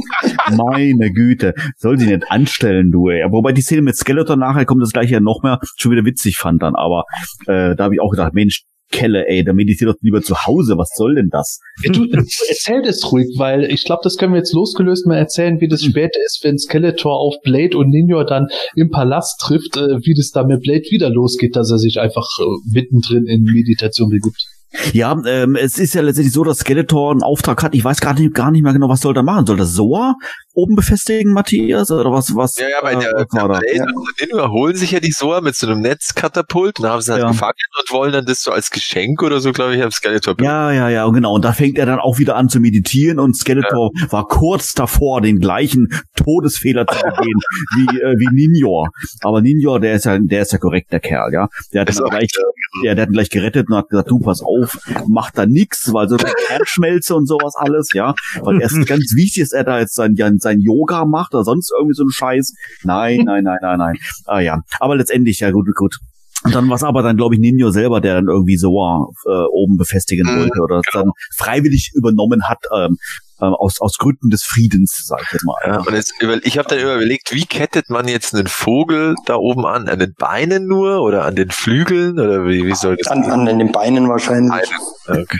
Meine 0.51 1.11
Güte, 1.11 1.53
soll 1.77 1.97
sie 1.99 2.07
nicht 2.07 2.29
anstellen, 2.29 2.91
du, 2.91 3.09
ey. 3.09 3.25
Wobei 3.31 3.51
die 3.51 3.61
Szene 3.61 3.81
mit 3.81 3.95
Skeletor 3.95 4.35
nachher 4.37 4.65
kommt 4.65 4.81
das 4.81 4.91
gleiche 4.91 5.13
ja 5.13 5.19
noch 5.19 5.43
mehr, 5.43 5.59
schon 5.77 5.91
wieder 5.91 6.05
witzig 6.05 6.37
fand 6.37 6.61
dann, 6.61 6.75
aber 6.75 7.03
äh, 7.47 7.75
da 7.75 7.85
habe 7.85 7.95
ich 7.95 8.01
auch 8.01 8.11
gedacht, 8.11 8.33
Mensch, 8.33 8.63
Kelle, 8.91 9.27
ey, 9.27 9.43
da 9.43 9.51
meditiert 9.51 9.89
doch 9.89 9.95
lieber 10.01 10.21
zu 10.21 10.35
Hause, 10.45 10.77
was 10.77 10.91
soll 10.95 11.15
denn 11.15 11.29
das? 11.31 11.59
Ja, 11.83 11.91
du, 11.91 12.05
erzähl 12.11 12.83
das 12.83 13.11
ruhig, 13.11 13.27
weil 13.37 13.65
ich 13.65 13.83
glaube, 13.83 14.01
das 14.03 14.15
können 14.15 14.33
wir 14.33 14.37
jetzt 14.37 14.53
losgelöst 14.53 15.07
mal 15.07 15.17
erzählen, 15.17 15.59
wie 15.59 15.67
das 15.67 15.83
später 15.83 16.19
ist, 16.23 16.41
wenn 16.43 16.57
Skeletor 16.57 17.19
auf 17.19 17.35
Blade 17.43 17.77
und 17.77 17.89
Ninja 17.89 18.23
dann 18.23 18.47
im 18.75 18.91
Palast 18.91 19.41
trifft, 19.41 19.75
äh, 19.77 19.97
wie 20.05 20.13
das 20.15 20.29
da 20.29 20.45
mit 20.45 20.61
Blade 20.61 20.83
wieder 20.91 21.09
losgeht, 21.09 21.55
dass 21.55 21.71
er 21.71 21.79
sich 21.79 21.99
einfach 21.99 22.27
äh, 22.39 22.43
mittendrin 22.71 23.25
in 23.25 23.41
Meditation 23.43 24.09
begibt. 24.09 24.45
Ja, 24.93 25.15
ähm, 25.25 25.55
es 25.55 25.77
ist 25.77 25.93
ja 25.95 26.01
letztendlich 26.01 26.33
so, 26.33 26.43
dass 26.43 26.59
Skeletor 26.59 27.11
einen 27.11 27.23
Auftrag 27.23 27.63
hat. 27.63 27.73
Ich 27.73 27.83
weiß 27.83 28.01
gar 28.01 28.13
nicht, 28.13 28.33
gar 28.33 28.51
nicht 28.51 28.61
mehr 28.63 28.73
genau, 28.73 28.89
was 28.89 29.01
soll 29.01 29.15
er 29.15 29.23
machen. 29.23 29.45
Soll 29.45 29.57
das 29.57 29.73
Soa 29.73 30.15
oben 30.53 30.75
befestigen, 30.75 31.33
Matthias? 31.33 31.91
Oder 31.91 32.11
was, 32.11 32.35
was? 32.35 32.57
Ja, 32.57 32.67
ja, 32.69 32.77
bei 32.81 32.93
äh, 32.93 32.99
der, 32.99 33.13
da? 33.13 33.23
der 33.23 33.59
Blade 33.59 33.93
und 33.93 34.21
Ninja 34.21 34.49
holen 34.49 34.75
sich 34.75 34.91
ja 34.91 34.99
die 34.99 35.11
Soa 35.11 35.41
mit 35.41 35.55
so 35.55 35.67
einem 35.67 35.81
Netzkatapult 35.81 36.79
und 36.79 36.87
haben 36.87 37.01
sie 37.01 37.11
halt 37.11 37.23
Ja. 37.23 37.29
gefangen 37.29 37.53
und 37.79 37.93
wollen 37.93 38.13
dann 38.13 38.25
das 38.25 38.41
so 38.41 38.51
als 38.51 38.69
Geschenk 38.69 39.21
oder 39.23 39.39
so, 39.39 39.51
glaube 39.51 39.75
ich, 39.75 39.83
am 39.83 39.91
Skeletor 39.91 40.35
Ja, 40.41 40.71
ja, 40.71 40.89
ja, 40.89 41.07
genau. 41.09 41.33
Und 41.33 41.45
da 41.45 41.53
fängt 41.53 41.77
er 41.77 41.85
dann 41.85 41.99
auch 41.99 42.17
wieder 42.19 42.35
an 42.35 42.49
zu 42.49 42.59
meditieren 42.59 43.19
und 43.19 43.35
Skeletor 43.37 43.91
war 44.09 44.27
kurz 44.27 44.73
davor, 44.73 45.21
den 45.21 45.39
gleichen 45.39 45.87
Todesfehler 46.15 46.85
zu 46.87 46.97
begehen 46.99 47.39
wie, 47.77 47.99
äh, 47.99 48.15
wie 48.17 48.27
Ninjor. 48.33 48.89
Aber 49.21 49.41
Ninjor, 49.41 49.79
der 49.79 49.95
ist 49.95 50.05
ja, 50.05 50.17
der 50.19 50.41
ist 50.41 50.51
ja 50.51 50.57
korrekt, 50.57 50.91
der 50.91 50.99
Kerl, 50.99 51.31
ja. 51.33 51.47
Der 51.73 51.81
hat 51.81 51.89
ihn 51.93 52.03
gleich, 52.09 52.29
ja, 52.83 52.95
der 52.95 53.03
hat 53.03 53.09
ihn 53.09 53.13
gleich 53.13 53.29
gerettet 53.29 53.67
und 53.69 53.75
hat 53.75 53.89
gesagt, 53.89 54.09
du, 54.09 54.19
pass 54.19 54.41
auf, 54.41 54.64
mach 55.07 55.31
da 55.31 55.45
nix, 55.45 55.91
weil 55.93 56.07
so 56.09 56.17
Kernschmelze 56.17 57.15
und 57.15 57.27
sowas 57.27 57.55
alles, 57.55 57.89
ja. 57.93 58.13
Weil 58.41 58.61
erst 58.61 58.75
ganz 58.87 59.13
wichtig 59.15 59.43
ist, 59.43 59.53
er 59.53 59.63
da 59.63 59.79
jetzt 59.79 59.95
sein, 59.95 60.15
sein 60.39 60.59
Yoga 60.59 61.05
macht 61.05 61.33
oder 61.33 61.43
sonst 61.43 61.71
irgendwie 61.77 61.95
so 61.95 62.03
ein 62.03 62.11
Scheiß. 62.11 62.53
Nein, 62.83 63.21
nein, 63.25 63.43
nein, 63.43 63.59
nein, 63.61 63.77
nein. 63.77 63.95
Ah 64.25 64.39
ja. 64.39 64.61
Aber 64.79 64.95
letztendlich, 64.95 65.39
ja 65.39 65.51
gut, 65.51 65.67
gut. 65.75 65.97
Und 66.43 66.53
dann 66.53 66.69
war 66.69 66.75
es 66.75 66.83
aber 66.83 67.01
dann, 67.01 67.17
glaube 67.17 67.33
ich, 67.33 67.41
Ninjo 67.41 67.71
selber, 67.71 68.01
der 68.01 68.15
dann 68.15 68.27
irgendwie 68.27 68.57
so 68.57 68.69
äh, 69.25 69.45
oben 69.51 69.77
befestigen 69.77 70.27
Mhm, 70.27 70.39
wollte 70.41 70.59
oder 70.61 70.81
dann 70.93 71.11
freiwillig 71.35 71.91
übernommen 71.95 72.43
hat, 72.47 72.59
ähm, 72.71 72.97
ähm, 73.41 73.53
aus, 73.53 73.81
aus 73.81 73.97
Gründen 73.97 74.29
des 74.29 74.43
Friedens, 74.43 75.03
sag 75.05 75.21
ich 75.23 75.31
jetzt 75.33 75.45
mal. 75.45 75.55
Ja, 75.65 75.79
und 75.79 75.93
jetzt 75.93 76.13
über, 76.19 76.37
ich 76.45 76.57
habe 76.57 76.67
dann 76.69 76.79
immer 76.79 76.95
überlegt, 76.95 77.33
wie 77.33 77.45
kettet 77.45 77.89
man 77.89 78.07
jetzt 78.07 78.33
einen 78.33 78.47
Vogel 78.47 79.15
da 79.25 79.35
oben 79.35 79.65
an? 79.65 79.89
An 79.89 79.99
den 79.99 80.13
Beinen 80.17 80.67
nur 80.67 81.01
oder 81.01 81.25
an 81.25 81.35
den 81.35 81.51
Flügeln 81.51 82.19
oder 82.19 82.45
wie, 82.45 82.65
wie 82.65 82.75
soll 82.75 82.97
das 82.97 83.11
An, 83.11 83.23
an 83.23 83.59
den 83.59 83.71
Beinen 83.71 84.09
wahrscheinlich. 84.09 84.69
Okay. 85.07 85.37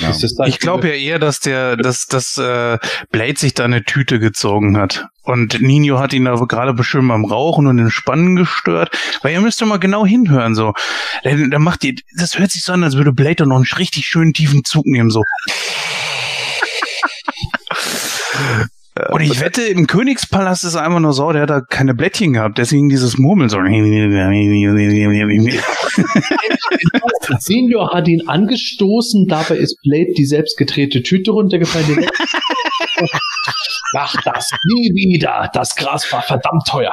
Dann 0.00 0.14
Ich 0.46 0.58
glaube 0.58 0.88
ja 0.88 0.94
eher, 0.94 1.18
dass 1.18 1.40
der, 1.40 1.76
dass, 1.76 2.06
dass 2.06 2.36
äh, 2.36 2.78
Blade 3.10 3.38
sich 3.38 3.54
da 3.54 3.64
eine 3.64 3.84
Tüte 3.84 4.18
gezogen 4.18 4.76
hat. 4.76 5.06
Und 5.22 5.60
Nino 5.60 5.98
hat 5.98 6.12
ihn 6.12 6.24
da 6.24 6.34
gerade 6.34 6.74
bestimmt 6.74 7.08
beim 7.08 7.24
Rauchen 7.24 7.66
und 7.66 7.78
Entspannen 7.78 8.34
gestört. 8.34 8.90
Weil 9.22 9.34
ihr 9.34 9.40
müsst 9.40 9.60
doch 9.60 9.66
mal 9.66 9.78
genau 9.78 10.04
hinhören, 10.04 10.54
so. 10.54 10.72
Da, 11.22 11.30
da 11.34 11.58
macht 11.58 11.82
die, 11.82 11.96
das 12.18 12.38
hört 12.38 12.50
sich 12.50 12.62
so 12.62 12.72
an, 12.72 12.82
als 12.82 12.96
würde 12.96 13.12
Blade 13.12 13.36
da 13.36 13.46
noch 13.46 13.56
einen 13.56 13.66
richtig 13.78 14.06
schönen 14.06 14.32
tiefen 14.32 14.64
Zug 14.64 14.86
nehmen, 14.86 15.10
so. 15.10 15.22
Und 19.10 19.20
ich 19.20 19.40
wette, 19.40 19.62
im 19.62 19.86
Königspalast 19.86 20.64
ist 20.64 20.74
er 20.74 20.82
einfach 20.82 20.98
nur 20.98 21.12
so, 21.12 21.30
der 21.30 21.42
hat 21.42 21.50
da 21.50 21.60
keine 21.60 21.94
Blättchen 21.94 22.32
gehabt, 22.32 22.58
deswegen 22.58 22.88
dieses 22.88 23.16
Murmeln 23.16 23.48
so. 23.48 23.58
Senior 27.38 27.92
hat 27.92 28.08
ihn 28.08 28.26
angestoßen, 28.26 29.26
dabei 29.28 29.58
ist 29.58 29.80
Blade 29.82 30.14
die 30.16 30.26
selbstgedrehte 30.26 31.02
Tüte 31.02 31.30
runtergefallen. 31.30 32.08
Mach 33.94 34.14
das 34.22 34.50
nie 34.66 34.90
wieder. 34.94 35.50
Das 35.52 35.74
Gras 35.74 36.10
war 36.12 36.22
verdammt 36.22 36.66
teuer. 36.68 36.92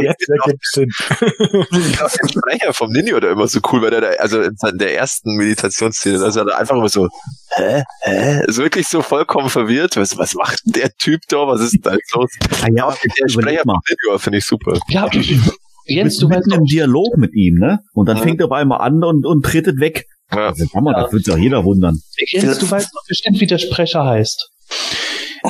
Jetzt 0.00 0.28
ergibt 0.28 0.64
Sinn. 0.66 0.88
der 1.10 2.28
Sprecher 2.28 2.72
vom 2.72 2.90
Ninja 2.92 3.18
da 3.20 3.30
immer 3.30 3.48
so 3.48 3.60
cool, 3.72 3.82
weil 3.82 3.90
der 3.90 4.00
da, 4.00 4.08
also 4.18 4.40
in 4.42 4.54
der 4.78 4.94
ersten 4.96 5.36
Meditationsszene, 5.36 6.22
also 6.22 6.40
er 6.40 6.56
einfach 6.58 6.76
immer 6.76 6.88
so, 6.88 7.08
hä, 7.56 7.82
hä, 8.02 8.42
ist 8.46 8.58
wirklich 8.58 8.86
so 8.86 9.02
vollkommen 9.02 9.50
verwirrt. 9.50 9.96
Was, 9.96 10.16
was 10.18 10.34
macht 10.34 10.60
der 10.64 10.90
Typ 10.98 11.20
da? 11.28 11.46
Was 11.46 11.60
ist 11.60 11.72
denn 11.74 11.82
da 11.82 11.92
jetzt 11.94 12.14
los? 12.14 12.30
Ah, 12.62 12.66
ja, 12.74 12.84
Aber 12.86 12.96
der 13.20 13.28
Sprecher 13.28 13.62
vom. 13.64 13.80
Ninja 13.88 14.18
finde 14.18 14.38
ich 14.38 14.44
super. 14.44 14.78
Ja, 14.88 15.08
Du 15.08 15.20
Jens, 15.92 16.18
du 16.18 16.28
mitten 16.28 16.50
doch, 16.50 16.58
im 16.58 16.64
Dialog 16.64 17.16
mit 17.16 17.32
ihm, 17.34 17.58
ne? 17.60 17.78
Und 17.94 18.08
dann 18.08 18.16
Ja. 18.16 18.22
fängt 18.24 18.40
er 18.40 18.46
auf 18.46 18.52
einmal 18.52 18.80
an 18.80 19.04
und, 19.04 19.24
und 19.24 19.44
tretet 19.44 19.78
weg. 19.78 20.06
Ja. 20.32 20.48
Also, 20.48 20.64
Mama, 20.74 20.92
das 21.00 21.12
wird 21.12 21.24
sich 21.24 21.32
auch 21.34 21.38
jeder 21.38 21.62
wundern. 21.64 22.00
Jens, 22.28 22.58
du 22.58 22.68
weißt 22.68 22.88
doch 22.92 23.02
bestimmt, 23.06 23.38
wie 23.40 23.46
der 23.46 23.58
Sprecher 23.58 24.04
heißt. 24.04 24.48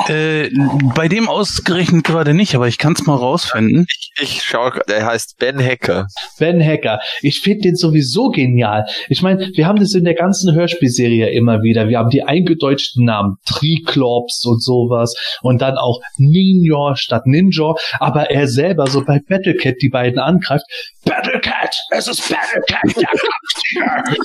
Äh, 0.08 0.50
bei 0.94 1.08
dem 1.08 1.28
ausgerechnet 1.28 2.04
gerade 2.04 2.34
nicht, 2.34 2.54
aber 2.54 2.68
ich 2.68 2.78
kann 2.78 2.92
es 2.92 3.06
mal 3.06 3.16
rausfinden. 3.16 3.86
Ich, 3.88 4.10
ich 4.20 4.42
schau, 4.42 4.70
der 4.88 5.06
heißt 5.06 5.36
Ben 5.38 5.58
Hacker. 5.58 6.06
Ben 6.38 6.62
Hacker. 6.62 7.00
Ich 7.22 7.40
finde 7.40 7.62
den 7.62 7.76
sowieso 7.76 8.30
genial. 8.30 8.86
Ich 9.08 9.22
meine, 9.22 9.50
wir 9.54 9.66
haben 9.66 9.78
das 9.78 9.94
in 9.94 10.04
der 10.04 10.14
ganzen 10.14 10.54
Hörspielserie 10.54 11.30
immer 11.30 11.62
wieder. 11.62 11.88
Wir 11.88 11.98
haben 11.98 12.10
die 12.10 12.22
eingedeutschten 12.22 13.04
Namen 13.04 13.36
Triklops 13.46 14.44
und 14.44 14.62
sowas 14.62 15.14
und 15.42 15.62
dann 15.62 15.76
auch 15.76 16.00
Ninja 16.18 16.96
statt 16.96 17.26
Ninja. 17.26 17.74
Aber 17.98 18.30
er 18.30 18.48
selber 18.48 18.86
so 18.88 19.04
bei 19.04 19.20
Battlecat 19.26 19.76
die 19.80 19.88
beiden 19.88 20.18
angreift. 20.18 20.64
Battlecat, 21.04 21.74
es 21.90 22.08
ist 22.08 22.28
Battlecat, 22.28 22.96
der 22.96 23.08
kommt 23.08 24.16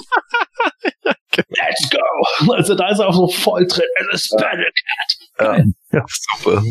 hier. 1.04 1.14
Let's 1.38 1.90
go. 1.90 2.52
Also 2.54 2.76
da 2.76 2.90
ist 2.90 3.00
er 3.00 3.08
auch 3.08 3.14
so 3.14 3.28
voll 3.28 3.66
drin. 3.68 3.86
Es 4.14 4.26
ist 4.26 4.36
Battlecat. 4.38 5.66
Ja, 5.92 6.04
super. 6.08 6.64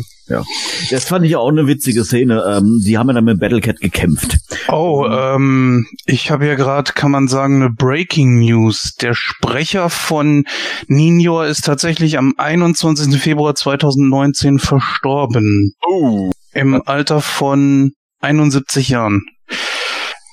Das 0.89 1.05
fand 1.05 1.25
ich 1.25 1.35
auch 1.35 1.49
eine 1.49 1.67
witzige 1.67 2.05
Szene. 2.05 2.43
Ähm, 2.47 2.79
sie 2.79 2.97
haben 2.97 3.07
ja 3.07 3.13
dann 3.13 3.25
mit 3.25 3.39
Battlecat 3.39 3.79
gekämpft. 3.79 4.37
Oh, 4.69 5.05
ähm, 5.09 5.87
ich 6.05 6.31
habe 6.31 6.47
ja 6.47 6.55
gerade, 6.55 6.93
kann 6.93 7.11
man 7.11 7.27
sagen, 7.27 7.61
eine 7.61 7.69
Breaking 7.69 8.39
News. 8.39 8.95
Der 9.01 9.13
Sprecher 9.13 9.89
von 9.89 10.45
Ninjo 10.87 11.41
ist 11.41 11.65
tatsächlich 11.65 12.17
am 12.17 12.33
21. 12.37 13.19
Februar 13.19 13.55
2019 13.55 14.59
verstorben. 14.59 15.73
Oh. 15.85 16.31
Im 16.53 16.81
Alter 16.85 17.21
von 17.21 17.91
71 18.21 18.89
Jahren. 18.89 19.25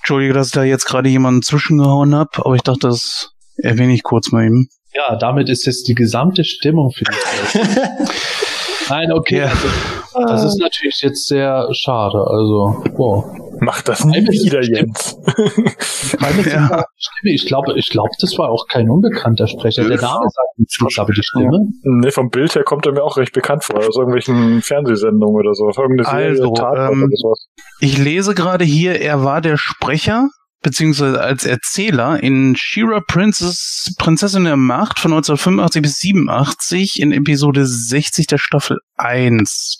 Entschuldige, 0.01 0.33
dass 0.33 0.49
ich 0.49 0.53
da 0.53 0.63
jetzt 0.63 0.87
gerade 0.87 1.09
jemanden 1.09 1.43
zwischengehauen 1.43 2.15
habe, 2.15 2.31
aber 2.45 2.55
ich 2.55 2.63
dachte, 2.63 2.89
das 2.89 3.31
erwähne 3.59 3.93
ich 3.95 4.03
kurz 4.03 4.33
mal 4.33 4.45
eben. 4.47 4.69
Ja, 4.95 5.17
damit 5.17 5.49
ist 5.49 5.67
jetzt 5.67 5.87
die 5.89 5.95
gesamte 5.95 6.45
Stimmung 6.45 6.91
für 6.91 7.05
die. 7.05 7.59
Nein, 8.89 9.13
okay. 9.13 9.39
Ja. 9.41 9.53
Also, 10.15 10.33
das 10.35 10.45
ist 10.45 10.59
natürlich 10.61 11.01
jetzt 11.03 11.29
sehr 11.29 11.69
schade. 11.73 12.19
Also, 12.19 12.83
wow. 12.97 13.25
Mach 13.61 13.83
das 13.83 14.05
nie 14.05 14.19
ist 14.19 14.45
wieder, 14.47 14.63
Jens. 14.63 15.19
Meine 16.21 16.49
Ja. 16.49 16.85
Stimme, 16.97 17.35
ich 17.35 17.45
glaube, 17.47 17.75
ich 17.77 17.91
glaube, 17.91 18.11
das 18.21 18.39
war 18.39 18.49
auch 18.51 18.67
kein 18.69 18.89
unbekannter 18.89 19.47
Sprecher. 19.47 19.83
Der 19.87 20.01
Name 20.01 20.25
sagt 20.29 20.59
nichts, 20.59 20.99
aber 20.99 21.13
die 21.13 21.23
Stimme. 21.23 21.59
Nee, 21.83 22.11
vom 22.11 22.31
Bild 22.31 22.55
her 22.55 22.63
kommt 22.65 22.87
er 22.87 22.93
mir 22.93 23.03
auch 23.03 23.17
recht 23.17 23.33
bekannt 23.33 23.65
vor. 23.65 23.79
Aus 23.79 23.97
irgendwelchen 23.97 24.63
Fernsehsendungen 24.63 25.37
oder 25.37 25.55
so. 25.55 25.65
Auf 25.67 25.77
irgendeine 25.77 26.09
Serie, 26.09 26.29
Also, 26.31 26.55
Tatort 26.55 26.93
ähm, 26.93 27.03
oder 27.05 27.17
sowas. 27.17 27.47
Ich 27.81 27.99
lese 27.99 28.35
gerade 28.35 28.65
hier, 28.65 29.01
er 29.01 29.25
war 29.25 29.41
der 29.41 29.57
Sprecher 29.57 30.29
beziehungsweise 30.63 31.21
als 31.21 31.45
Erzähler 31.45 32.23
in 32.23 32.57
She-Ra 32.57 33.01
Princess, 33.07 33.95
Prinzessin 33.99 34.45
der 34.45 34.57
Macht 34.57 34.99
von 34.99 35.13
1985 35.13 35.83
bis 35.83 35.99
87 35.99 37.01
in 37.01 37.13
Episode 37.13 37.67
60 37.67 38.27
der 38.27 38.39
Staffel 38.39 38.79
1. 38.97 39.79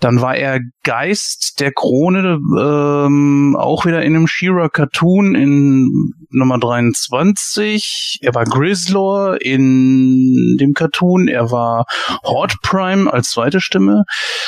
Dann 0.00 0.20
war 0.20 0.36
er 0.36 0.60
Geist 0.82 1.60
der 1.60 1.72
Krone, 1.72 2.38
ähm, 2.58 3.56
auch 3.58 3.84
wieder 3.84 4.02
in 4.02 4.16
einem 4.16 4.26
She-Ra 4.26 4.68
Cartoon 4.68 5.34
in 5.34 6.12
Nummer 6.30 6.58
23. 6.58 8.18
Er 8.22 8.34
war 8.34 8.44
Grizzlor 8.44 9.40
in 9.40 10.56
dem 10.58 10.74
Cartoon. 10.74 11.28
Er 11.28 11.50
war 11.50 11.84
Horde 12.22 12.54
Prime 12.62 13.12
als 13.12 13.30
zweite 13.30 13.60
Stimme. 13.60 14.04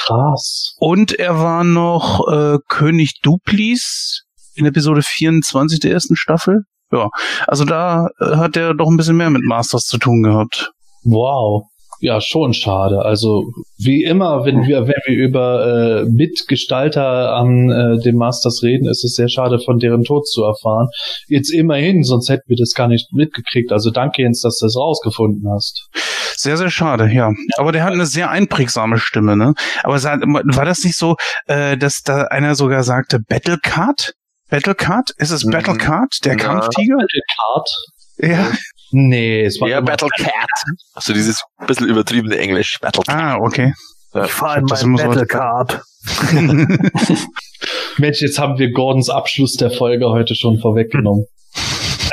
Krass. 0.06 0.74
Und 0.78 1.12
er 1.12 1.38
war 1.38 1.64
noch 1.64 2.26
äh, 2.30 2.58
König 2.68 3.20
Duplis 3.22 4.24
in 4.60 4.66
Episode 4.66 5.02
24 5.02 5.80
der 5.80 5.92
ersten 5.92 6.16
Staffel. 6.16 6.62
Ja, 6.92 7.08
also 7.46 7.64
da 7.64 8.08
äh, 8.20 8.36
hat 8.36 8.56
er 8.56 8.74
doch 8.74 8.88
ein 8.88 8.96
bisschen 8.96 9.16
mehr 9.16 9.30
mit 9.30 9.42
Masters 9.44 9.84
zu 9.84 9.98
tun 9.98 10.22
gehabt. 10.22 10.72
Wow. 11.04 11.64
Ja, 12.02 12.18
schon 12.22 12.54
schade. 12.54 13.02
Also 13.02 13.52
wie 13.76 14.04
immer, 14.04 14.46
wenn 14.46 14.66
wir 14.66 14.88
wenn 14.88 15.02
wir 15.04 15.14
über 15.14 16.00
äh, 16.00 16.04
Mitgestalter 16.06 17.34
an 17.34 17.70
äh, 17.70 18.02
den 18.02 18.16
Masters 18.16 18.62
reden, 18.62 18.88
ist 18.88 19.04
es 19.04 19.16
sehr 19.16 19.28
schade, 19.28 19.58
von 19.58 19.78
deren 19.78 20.04
Tod 20.04 20.26
zu 20.26 20.42
erfahren. 20.42 20.88
Jetzt 21.28 21.52
immerhin, 21.52 22.02
sonst 22.02 22.30
hätten 22.30 22.48
wir 22.48 22.56
das 22.56 22.72
gar 22.72 22.88
nicht 22.88 23.12
mitgekriegt. 23.12 23.70
Also 23.70 23.90
danke 23.90 24.22
Jens, 24.22 24.40
dass 24.40 24.58
du 24.58 24.66
das 24.66 24.76
rausgefunden 24.76 25.44
hast. 25.52 25.90
Sehr, 26.36 26.56
sehr 26.56 26.70
schade, 26.70 27.10
ja. 27.12 27.32
Aber 27.58 27.70
der 27.70 27.84
hat 27.84 27.92
eine 27.92 28.06
sehr 28.06 28.30
einprägsame 28.30 28.96
Stimme, 28.96 29.36
ne? 29.36 29.52
Aber 29.82 30.02
war 30.02 30.64
das 30.64 30.82
nicht 30.84 30.96
so, 30.96 31.16
äh, 31.48 31.76
dass 31.76 32.00
da 32.00 32.22
einer 32.22 32.54
sogar 32.54 32.82
sagte 32.82 33.18
Battlecard? 33.20 34.14
Battlecard? 34.50 35.10
Ist 35.18 35.30
es. 35.30 35.44
Battlecard, 35.44 36.12
der 36.24 36.32
Ja. 36.32 36.38
Kampftiger? 36.38 36.96
Card? 36.96 37.68
Ja. 38.18 38.52
Nee, 38.92 39.44
es 39.44 39.60
war 39.60 39.68
Ja, 39.68 39.78
immer- 39.78 39.86
Battle 39.86 40.08
Cat. 40.18 40.32
Also 40.94 41.12
dieses 41.12 41.42
bisschen 41.66 41.86
übertriebene 41.88 42.36
Englisch. 42.38 42.78
Battle 42.80 43.02
Cat. 43.04 43.14
Ah, 43.14 43.36
okay. 43.40 43.72
Ja. 44.14 44.24
Ich 44.24 44.32
fahre 44.32 44.58
in 44.60 44.66
Battlecard. 44.96 45.80
Mensch, 47.98 48.20
jetzt 48.22 48.38
haben 48.38 48.58
wir 48.58 48.72
Gordons 48.72 49.10
Abschluss 49.10 49.54
der 49.54 49.70
Folge 49.70 50.08
heute 50.10 50.34
schon 50.34 50.58
vorweggenommen. 50.58 51.26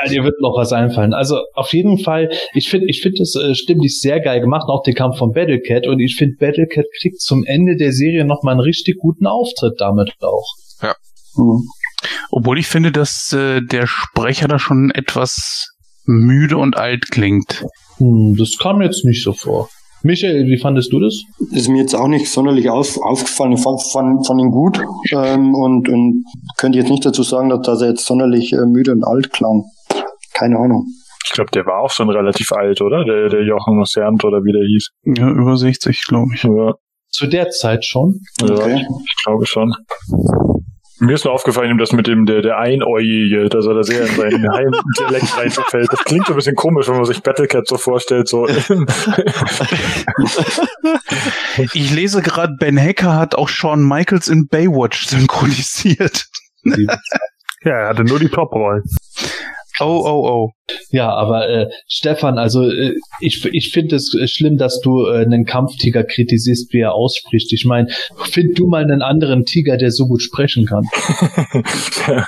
Ja, 0.04 0.08
dir 0.08 0.22
wird 0.22 0.40
noch 0.40 0.56
was 0.56 0.72
einfallen. 0.72 1.12
Also 1.12 1.40
auf 1.54 1.72
jeden 1.72 1.98
Fall, 1.98 2.30
ich 2.54 2.68
finde, 2.68 2.86
ich 2.88 3.02
finde 3.02 3.22
es 3.22 3.34
äh, 3.34 3.54
stimmlich 3.56 4.00
sehr 4.00 4.20
geil 4.20 4.40
gemacht, 4.40 4.68
auch 4.68 4.82
den 4.84 4.94
Kampf 4.94 5.18
von 5.18 5.32
Battlecat. 5.32 5.86
Und 5.88 5.98
ich 5.98 6.14
finde, 6.16 6.36
Battlecat 6.38 6.84
kriegt 7.00 7.20
zum 7.20 7.44
Ende 7.44 7.76
der 7.76 7.92
Serie 7.92 8.24
noch 8.24 8.42
mal 8.44 8.52
einen 8.52 8.60
richtig 8.60 8.98
guten 8.98 9.26
Auftritt 9.26 9.74
damit 9.80 10.12
auch. 10.20 10.46
Mhm. 11.34 11.66
Obwohl 12.30 12.58
ich 12.58 12.66
finde, 12.66 12.92
dass 12.92 13.32
äh, 13.32 13.60
der 13.62 13.86
Sprecher 13.86 14.48
da 14.48 14.58
schon 14.58 14.90
etwas 14.90 15.68
müde 16.04 16.56
und 16.56 16.76
alt 16.76 17.10
klingt. 17.10 17.64
Hm, 17.98 18.36
das 18.36 18.56
kam 18.58 18.80
jetzt 18.82 19.04
nicht 19.04 19.22
so 19.22 19.32
vor. 19.32 19.68
Michael, 20.02 20.46
wie 20.46 20.58
fandest 20.58 20.92
du 20.92 21.00
das? 21.00 21.22
Ist 21.50 21.68
mir 21.68 21.80
jetzt 21.80 21.94
auch 21.94 22.06
nicht 22.06 22.30
sonderlich 22.30 22.70
auf, 22.70 22.98
aufgefallen. 23.02 23.52
Ich 23.52 23.60
fand, 23.62 23.82
fand, 23.82 24.26
fand 24.26 24.40
ihn 24.40 24.50
gut 24.52 24.80
ähm, 25.10 25.54
und, 25.54 25.88
und 25.88 26.24
könnte 26.56 26.78
jetzt 26.78 26.90
nicht 26.90 27.04
dazu 27.04 27.24
sagen, 27.24 27.48
dass, 27.48 27.62
dass 27.62 27.82
er 27.82 27.90
jetzt 27.90 28.06
sonderlich 28.06 28.52
äh, 28.52 28.64
müde 28.64 28.92
und 28.92 29.04
alt 29.04 29.32
klang. 29.32 29.64
Keine 30.34 30.56
Ahnung. 30.56 30.86
Ich 31.26 31.32
glaube, 31.32 31.50
der 31.50 31.66
war 31.66 31.80
auch 31.80 31.90
schon 31.90 32.08
relativ 32.10 32.52
alt, 32.52 32.80
oder? 32.80 33.04
Der, 33.04 33.28
der 33.28 33.42
Jochen 33.44 33.84
Sernt 33.84 34.24
oder 34.24 34.38
wie 34.44 34.52
der 34.52 34.62
hieß. 34.62 34.88
Ja, 35.18 35.30
über 35.30 35.56
60, 35.56 36.04
glaube 36.08 36.30
ich. 36.34 36.44
Ja, 36.44 36.74
Zu 37.10 37.26
der 37.26 37.50
Zeit 37.50 37.84
schon. 37.84 38.20
ja 38.40 38.54
Okay. 38.54 38.86
ich 39.04 39.24
glaube 39.24 39.46
schon. 39.46 39.74
Mir 41.00 41.14
ist 41.14 41.24
nur 41.24 41.32
aufgefallen, 41.32 41.78
dass 41.78 41.92
mit 41.92 42.06
dem 42.06 42.24
der, 42.26 42.42
der 42.42 42.58
Einäugige, 42.58 43.48
dass 43.48 43.66
er 43.66 43.74
da 43.74 43.82
sehr 43.82 44.02
in 44.06 44.16
seinen 44.16 44.52
Heimdialekt 44.52 45.36
reinfällt. 45.36 45.92
Das 45.92 46.04
klingt 46.04 46.26
so 46.26 46.32
ein 46.32 46.36
bisschen 46.36 46.56
komisch, 46.56 46.88
wenn 46.88 46.96
man 46.96 47.04
sich 47.04 47.22
Battlecat 47.22 47.66
so 47.68 47.76
vorstellt. 47.76 48.28
So. 48.28 48.46
Ich 51.72 51.90
lese 51.92 52.22
gerade, 52.22 52.54
Ben 52.58 52.78
Hacker 52.78 53.16
hat 53.16 53.34
auch 53.34 53.48
Shawn 53.48 53.86
Michaels 53.86 54.28
in 54.28 54.46
Baywatch 54.46 55.06
synchronisiert. 55.06 56.26
Ja, 57.64 57.72
er 57.72 57.88
hatte 57.88 58.04
nur 58.04 58.18
die 58.18 58.28
Top-Rollen. 58.28 58.84
Oh, 59.80 60.02
oh, 60.04 60.28
oh. 60.28 60.50
Ja, 60.90 61.10
aber 61.10 61.48
äh, 61.48 61.70
Stefan, 61.86 62.38
also 62.38 62.68
äh, 62.68 62.94
ich, 63.20 63.44
ich 63.52 63.70
finde 63.72 63.96
es 63.96 64.14
äh, 64.14 64.26
schlimm, 64.26 64.56
dass 64.56 64.80
du 64.80 65.06
äh, 65.06 65.24
einen 65.24 65.44
Kampftiger 65.44 66.04
kritisierst, 66.04 66.72
wie 66.72 66.80
er 66.80 66.94
ausspricht. 66.94 67.52
Ich 67.52 67.64
meine, 67.64 67.88
find 68.30 68.58
du 68.58 68.66
mal 68.66 68.82
einen 68.82 69.02
anderen 69.02 69.44
Tiger, 69.44 69.76
der 69.76 69.90
so 69.90 70.06
gut 70.06 70.22
sprechen 70.22 70.66
kann. 70.66 70.84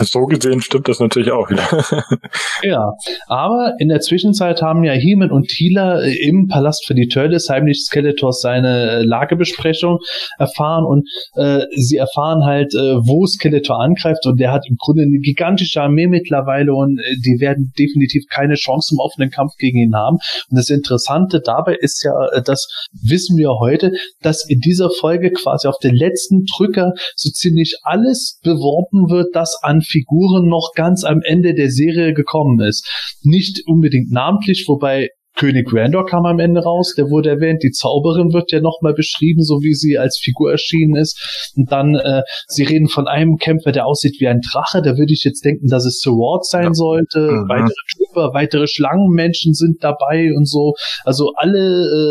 so 0.00 0.26
gesehen 0.26 0.60
stimmt 0.60 0.88
das 0.88 1.00
natürlich 1.00 1.30
auch 1.30 1.50
wieder. 1.50 1.62
Ja, 2.62 2.92
aber 3.26 3.74
in 3.78 3.88
der 3.88 4.00
Zwischenzeit 4.00 4.62
haben 4.62 4.84
ja 4.84 4.92
Heeman 4.92 5.30
und 5.30 5.48
Tila 5.48 6.00
äh, 6.00 6.14
im 6.14 6.48
Palast 6.48 6.86
für 6.86 6.94
die 6.94 7.08
Turtles 7.08 7.48
heimlich 7.48 7.84
Skeletors 7.84 8.40
seine 8.40 8.90
äh, 8.90 9.02
Lagebesprechung 9.02 9.98
erfahren 10.38 10.84
und 10.84 11.08
äh, 11.34 11.66
sie 11.74 11.96
erfahren 11.96 12.44
halt, 12.44 12.74
äh, 12.74 12.78
wo 12.78 13.26
Skeletor 13.26 13.80
angreift 13.80 14.26
und 14.26 14.38
der 14.38 14.52
hat 14.52 14.64
im 14.68 14.76
Grunde 14.76 15.02
eine 15.02 15.18
gigantische 15.18 15.82
Armee 15.82 16.06
mittlerweile 16.06 16.72
und 16.74 16.81
äh, 16.82 17.16
die 17.24 17.40
werden 17.40 17.72
definitiv 17.78 18.24
keine 18.30 18.54
Chance 18.54 18.94
im 18.94 18.98
offenen 18.98 19.30
Kampf 19.30 19.52
gegen 19.58 19.78
ihn 19.78 19.94
haben. 19.94 20.18
Und 20.50 20.56
das 20.56 20.70
Interessante 20.70 21.40
dabei 21.40 21.76
ist 21.76 22.04
ja, 22.04 22.12
äh, 22.32 22.42
das 22.42 22.66
wissen 22.92 23.36
wir 23.36 23.50
heute, 23.60 23.92
dass 24.20 24.48
in 24.48 24.60
dieser 24.60 24.90
Folge 24.90 25.30
quasi 25.30 25.68
auf 25.68 25.78
den 25.82 25.94
letzten 25.94 26.44
Drücker 26.56 26.92
so 27.16 27.30
ziemlich 27.30 27.78
alles 27.82 28.38
beworben 28.42 29.10
wird, 29.10 29.34
das 29.34 29.56
an 29.62 29.80
Figuren 29.80 30.48
noch 30.48 30.72
ganz 30.74 31.04
am 31.04 31.20
Ende 31.22 31.54
der 31.54 31.70
Serie 31.70 32.12
gekommen 32.14 32.60
ist. 32.60 32.86
Nicht 33.22 33.62
unbedingt 33.66 34.10
namentlich, 34.10 34.64
wobei 34.68 35.08
König 35.36 35.72
Randor 35.72 36.06
kam 36.06 36.26
am 36.26 36.38
Ende 36.38 36.62
raus, 36.62 36.94
der 36.96 37.08
wurde 37.10 37.30
erwähnt. 37.30 37.62
Die 37.62 37.70
Zauberin 37.70 38.32
wird 38.32 38.52
ja 38.52 38.60
nochmal 38.60 38.92
beschrieben, 38.94 39.42
so 39.42 39.60
wie 39.62 39.74
sie 39.74 39.98
als 39.98 40.18
Figur 40.18 40.50
erschienen 40.52 40.94
ist. 40.96 41.52
Und 41.56 41.72
dann, 41.72 41.94
äh, 41.94 42.22
sie 42.48 42.64
reden 42.64 42.88
von 42.88 43.08
einem 43.08 43.36
Kämpfer, 43.36 43.72
der 43.72 43.86
aussieht 43.86 44.16
wie 44.20 44.28
ein 44.28 44.40
Drache. 44.52 44.82
Da 44.82 44.96
würde 44.98 45.12
ich 45.12 45.24
jetzt 45.24 45.44
denken, 45.44 45.68
dass 45.68 45.86
es 45.86 46.00
Sword 46.00 46.44
sein 46.46 46.64
Ja. 46.64 46.74
sollte. 46.74 47.20
Mhm. 47.20 47.48
Weitere 47.48 47.74
Trooper, 47.96 48.34
weitere 48.34 48.66
Schlangenmenschen 48.66 49.54
sind 49.54 49.82
dabei 49.82 50.30
und 50.36 50.46
so. 50.48 50.74
Also 51.04 51.32
alle 51.36 51.58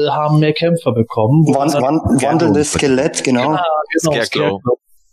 äh, 0.08 0.10
haben 0.10 0.40
mehr 0.40 0.54
Kämpfer 0.54 0.92
bekommen. 0.92 1.46
Wan 1.54 1.72
wan 1.74 2.00
wandelndes 2.22 2.74
Skelett, 2.74 3.24
genau. 3.24 3.54
Ja, 3.54 3.64
genau, 4.02 4.24
Scarecrow. 4.24 4.62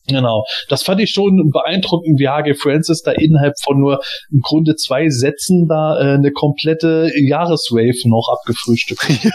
Genau. 0.08 0.44
Das 0.68 0.82
fand 0.82 1.00
ich 1.00 1.10
schon 1.10 1.50
beeindruckend, 1.52 2.18
wie 2.18 2.28
H.G. 2.28 2.54
Francis 2.54 3.02
da 3.02 3.12
innerhalb 3.12 3.54
von 3.62 3.78
nur 3.78 4.00
im 4.30 4.40
Grunde 4.42 4.74
zwei 4.76 5.08
Sätzen 5.08 5.66
da 5.68 5.98
äh, 5.98 6.14
eine 6.14 6.32
komplette 6.32 7.10
Jahreswave 7.16 8.08
noch 8.08 8.28
abgefrühstückt. 8.32 9.06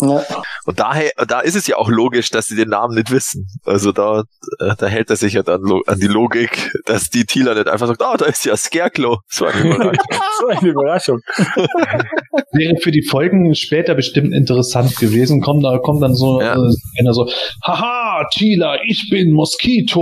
Ja. 0.00 0.22
Und 0.66 0.78
daher, 0.80 1.10
da 1.28 1.40
ist 1.40 1.54
es 1.54 1.66
ja 1.66 1.76
auch 1.76 1.88
logisch, 1.88 2.30
dass 2.30 2.46
sie 2.46 2.56
den 2.56 2.68
Namen 2.68 2.94
nicht 2.94 3.10
wissen. 3.10 3.46
Also 3.64 3.92
da, 3.92 4.22
äh, 4.58 4.74
da 4.78 4.86
hält 4.86 5.10
er 5.10 5.16
sich 5.16 5.34
ja 5.34 5.42
dann 5.42 5.62
an 5.86 5.98
die 5.98 6.06
Logik, 6.06 6.72
dass 6.86 7.08
die 7.10 7.24
Thieler 7.24 7.54
nicht 7.54 7.68
einfach 7.68 7.86
sagt, 7.86 8.02
ah, 8.02 8.16
da 8.16 8.26
ist 8.26 8.44
ja 8.44 8.56
Scarecrow. 8.56 9.18
So 9.28 9.46
eine 9.46 9.60
Überraschung. 9.60 9.96
so 10.40 10.46
eine 10.48 10.68
Überraschung. 10.68 11.20
Wäre 12.52 12.76
für 12.82 12.90
die 12.90 13.02
Folgen 13.02 13.54
später 13.54 13.94
bestimmt 13.94 14.32
interessant 14.34 14.96
gewesen. 14.96 15.40
Kommt 15.40 15.64
da, 15.64 15.78
kommt 15.78 16.02
dann 16.02 16.14
so 16.14 16.40
Ja. 16.40 16.54
äh, 16.54 16.74
einer 16.98 17.12
so, 17.14 17.28
haha, 17.64 18.26
Tila, 18.32 18.78
ich 18.86 19.08
bin 19.10 19.32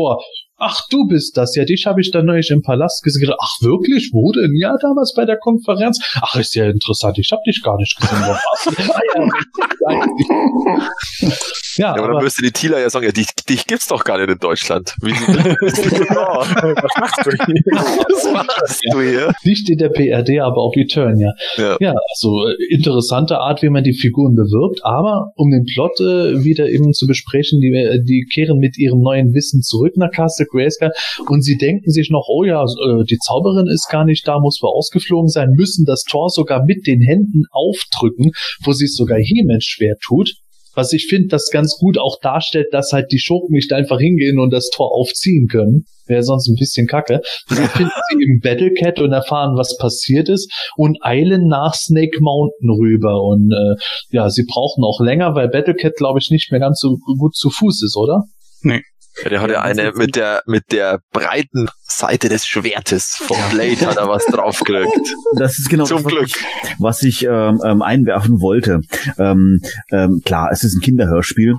off 0.09 0.48
Ach, 0.61 0.81
du 0.91 1.07
bist 1.07 1.37
das. 1.37 1.55
Ja, 1.55 1.65
dich 1.65 1.87
habe 1.87 2.01
ich 2.01 2.11
dann 2.11 2.27
neulich 2.27 2.51
im 2.51 2.63
Palast 2.63 3.05
gesehen. 3.05 3.33
Ach, 3.41 3.61
wirklich? 3.61 4.11
Wo 4.13 4.33
denn? 4.33 4.57
Ja, 4.57 4.75
damals 4.81 5.15
bei 5.15 5.25
der 5.25 5.39
Konferenz. 5.39 6.01
Ach, 6.21 6.35
ist 6.35 6.57
ja 6.57 6.69
interessant. 6.69 7.17
Ich 7.19 7.31
habe 7.31 7.43
dich 7.47 7.63
gar 7.63 7.77
nicht 7.77 7.97
gesehen. 7.97 8.19
Ah, 8.23 8.41
ja, 9.15 9.29
ja, 9.91 11.29
Ja, 11.79 11.91
aber 11.91 12.05
aber, 12.05 12.13
dann 12.15 12.25
müsste 12.25 12.43
die 12.43 12.51
Thieler 12.51 12.81
ja 12.81 12.91
sagen, 12.91 13.07
ja, 13.07 13.13
dich, 13.13 13.29
dich 13.49 13.67
gibt's 13.67 13.87
doch 13.87 14.03
gar 14.03 14.19
nicht 14.19 14.31
in 14.31 14.39
Deutschland. 14.39 14.97
Wie, 15.01 15.13
genau. 15.13 16.41
Was 16.43 16.93
machst 16.99 17.25
du 17.25 17.31
hier? 17.31 17.63
was 17.73 18.33
machst 18.33 18.83
du 18.93 19.01
hier? 19.01 19.33
nicht 19.45 19.71
in 19.71 19.79
der 19.79 19.91
PRD, 19.91 20.41
aber 20.41 20.57
auf 20.57 20.75
Return, 20.75 21.19
ja. 21.21 21.33
Ja. 21.57 21.77
Ja, 21.79 21.95
also 22.11 22.49
äh, 22.49 22.57
interessante 22.75 23.39
Art, 23.39 23.63
wie 23.63 23.69
man 23.69 23.85
die 23.85 23.93
Figuren 23.93 24.35
bewirbt, 24.35 24.81
aber 24.85 25.31
um 25.37 25.51
den 25.53 25.65
Plot 25.67 26.01
äh, 26.01 26.43
wieder 26.43 26.69
eben 26.69 26.93
zu 26.93 27.07
besprechen, 27.07 27.61
die, 27.61 27.73
äh, 27.73 28.03
die 28.03 28.27
kehren 28.33 28.59
mit 28.59 28.77
ihrem 28.77 29.01
neuen 29.01 29.33
Wissen 29.33 29.63
zurück 29.63 29.97
nach 29.97 30.11
Castle 30.11 30.47
Grayskull 30.51 30.91
und 31.29 31.43
sie 31.43 31.57
denken 31.57 31.91
sich 31.91 32.11
noch, 32.11 32.27
oh 32.29 32.45
ja, 32.45 32.63
äh, 32.63 33.05
die 33.05 33.19
Zauberin 33.19 33.67
ist 33.67 33.89
gar 33.91 34.05
nicht 34.05 34.27
da, 34.27 34.39
muss 34.41 34.61
wohl 34.63 34.71
ausgeflogen 34.71 35.29
sein, 35.29 35.51
müssen 35.57 35.85
das 35.85 36.03
Tor 36.03 36.29
sogar 36.31 36.65
mit 36.65 36.87
den 36.87 37.01
Händen 37.01 37.45
aufdrücken, 37.51 38.33
wo 38.65 38.73
sie 38.73 38.87
es 38.87 38.97
sogar 38.97 39.19
He-Man 39.19 39.61
schwer 39.61 39.97
tut. 40.05 40.33
Was 40.75 40.93
ich 40.93 41.09
finde, 41.09 41.27
das 41.27 41.51
ganz 41.51 41.77
gut 41.77 41.99
auch 41.99 42.21
darstellt, 42.23 42.69
dass 42.71 42.93
halt 42.93 43.11
die 43.11 43.19
Schurken 43.19 43.53
nicht 43.53 43.73
einfach 43.73 43.99
hingehen 43.99 44.39
und 44.39 44.53
das 44.53 44.71
Tor 44.71 44.95
aufziehen 44.95 45.49
können. 45.49 45.87
Wäre 46.07 46.23
sonst 46.23 46.49
ein 46.49 46.55
bisschen 46.55 46.87
kacke. 46.87 47.21
Dann 47.49 47.69
finden 47.69 47.91
sie 48.11 48.25
im 48.25 48.39
Battlecat 48.41 49.01
und 49.01 49.13
erfahren, 49.13 49.57
was 49.57 49.77
passiert 49.77 50.29
ist 50.29 50.49
und 50.77 50.99
eilen 51.01 51.49
nach 51.49 51.75
Snake 51.75 52.19
Mountain 52.21 52.71
rüber. 52.71 53.25
Und 53.25 53.51
äh, 53.53 53.75
ja, 54.11 54.31
sie 54.31 54.45
brauchen 54.49 54.85
auch 54.85 55.01
länger, 55.01 55.35
weil 55.35 55.49
Battlecat, 55.49 55.97
glaube 55.97 56.21
ich, 56.21 56.31
nicht 56.31 56.53
mehr 56.53 56.61
ganz 56.61 56.79
so 56.79 56.97
gut 57.19 57.35
zu 57.35 57.51
Fuß 57.51 57.83
ist, 57.83 57.97
oder? 57.97 58.23
Ja, 59.25 59.31
der 59.31 59.41
hat 59.41 59.51
ja 59.51 59.63
eine 59.63 59.93
mit 59.93 60.17
der, 60.17 60.43
mit 60.47 60.73
der 60.73 61.01
breiten 61.13 61.69
Seite 61.83 62.29
des 62.29 62.47
Schwertes 62.47 63.17
vom 63.17 63.37
Blade 63.51 63.87
hat 63.87 63.97
er 63.97 64.09
was 64.09 64.25
draufgekriegt. 64.27 65.15
Das 65.37 65.59
ist 65.59 65.69
genau 65.69 65.85
Zum 65.85 65.99
das, 65.99 66.05
was 66.05 66.13
Glück. 66.13 66.27
ich, 66.27 66.77
was 66.79 67.03
ich 67.03 67.25
ähm, 67.25 67.61
ähm, 67.65 67.83
einwerfen 67.83 68.41
wollte. 68.41 68.81
Ähm, 69.19 69.61
ähm, 69.91 70.23
klar, 70.25 70.51
es 70.53 70.65
ist 70.65 70.75
ein 70.77 70.81
Kinderhörspiel. 70.81 71.57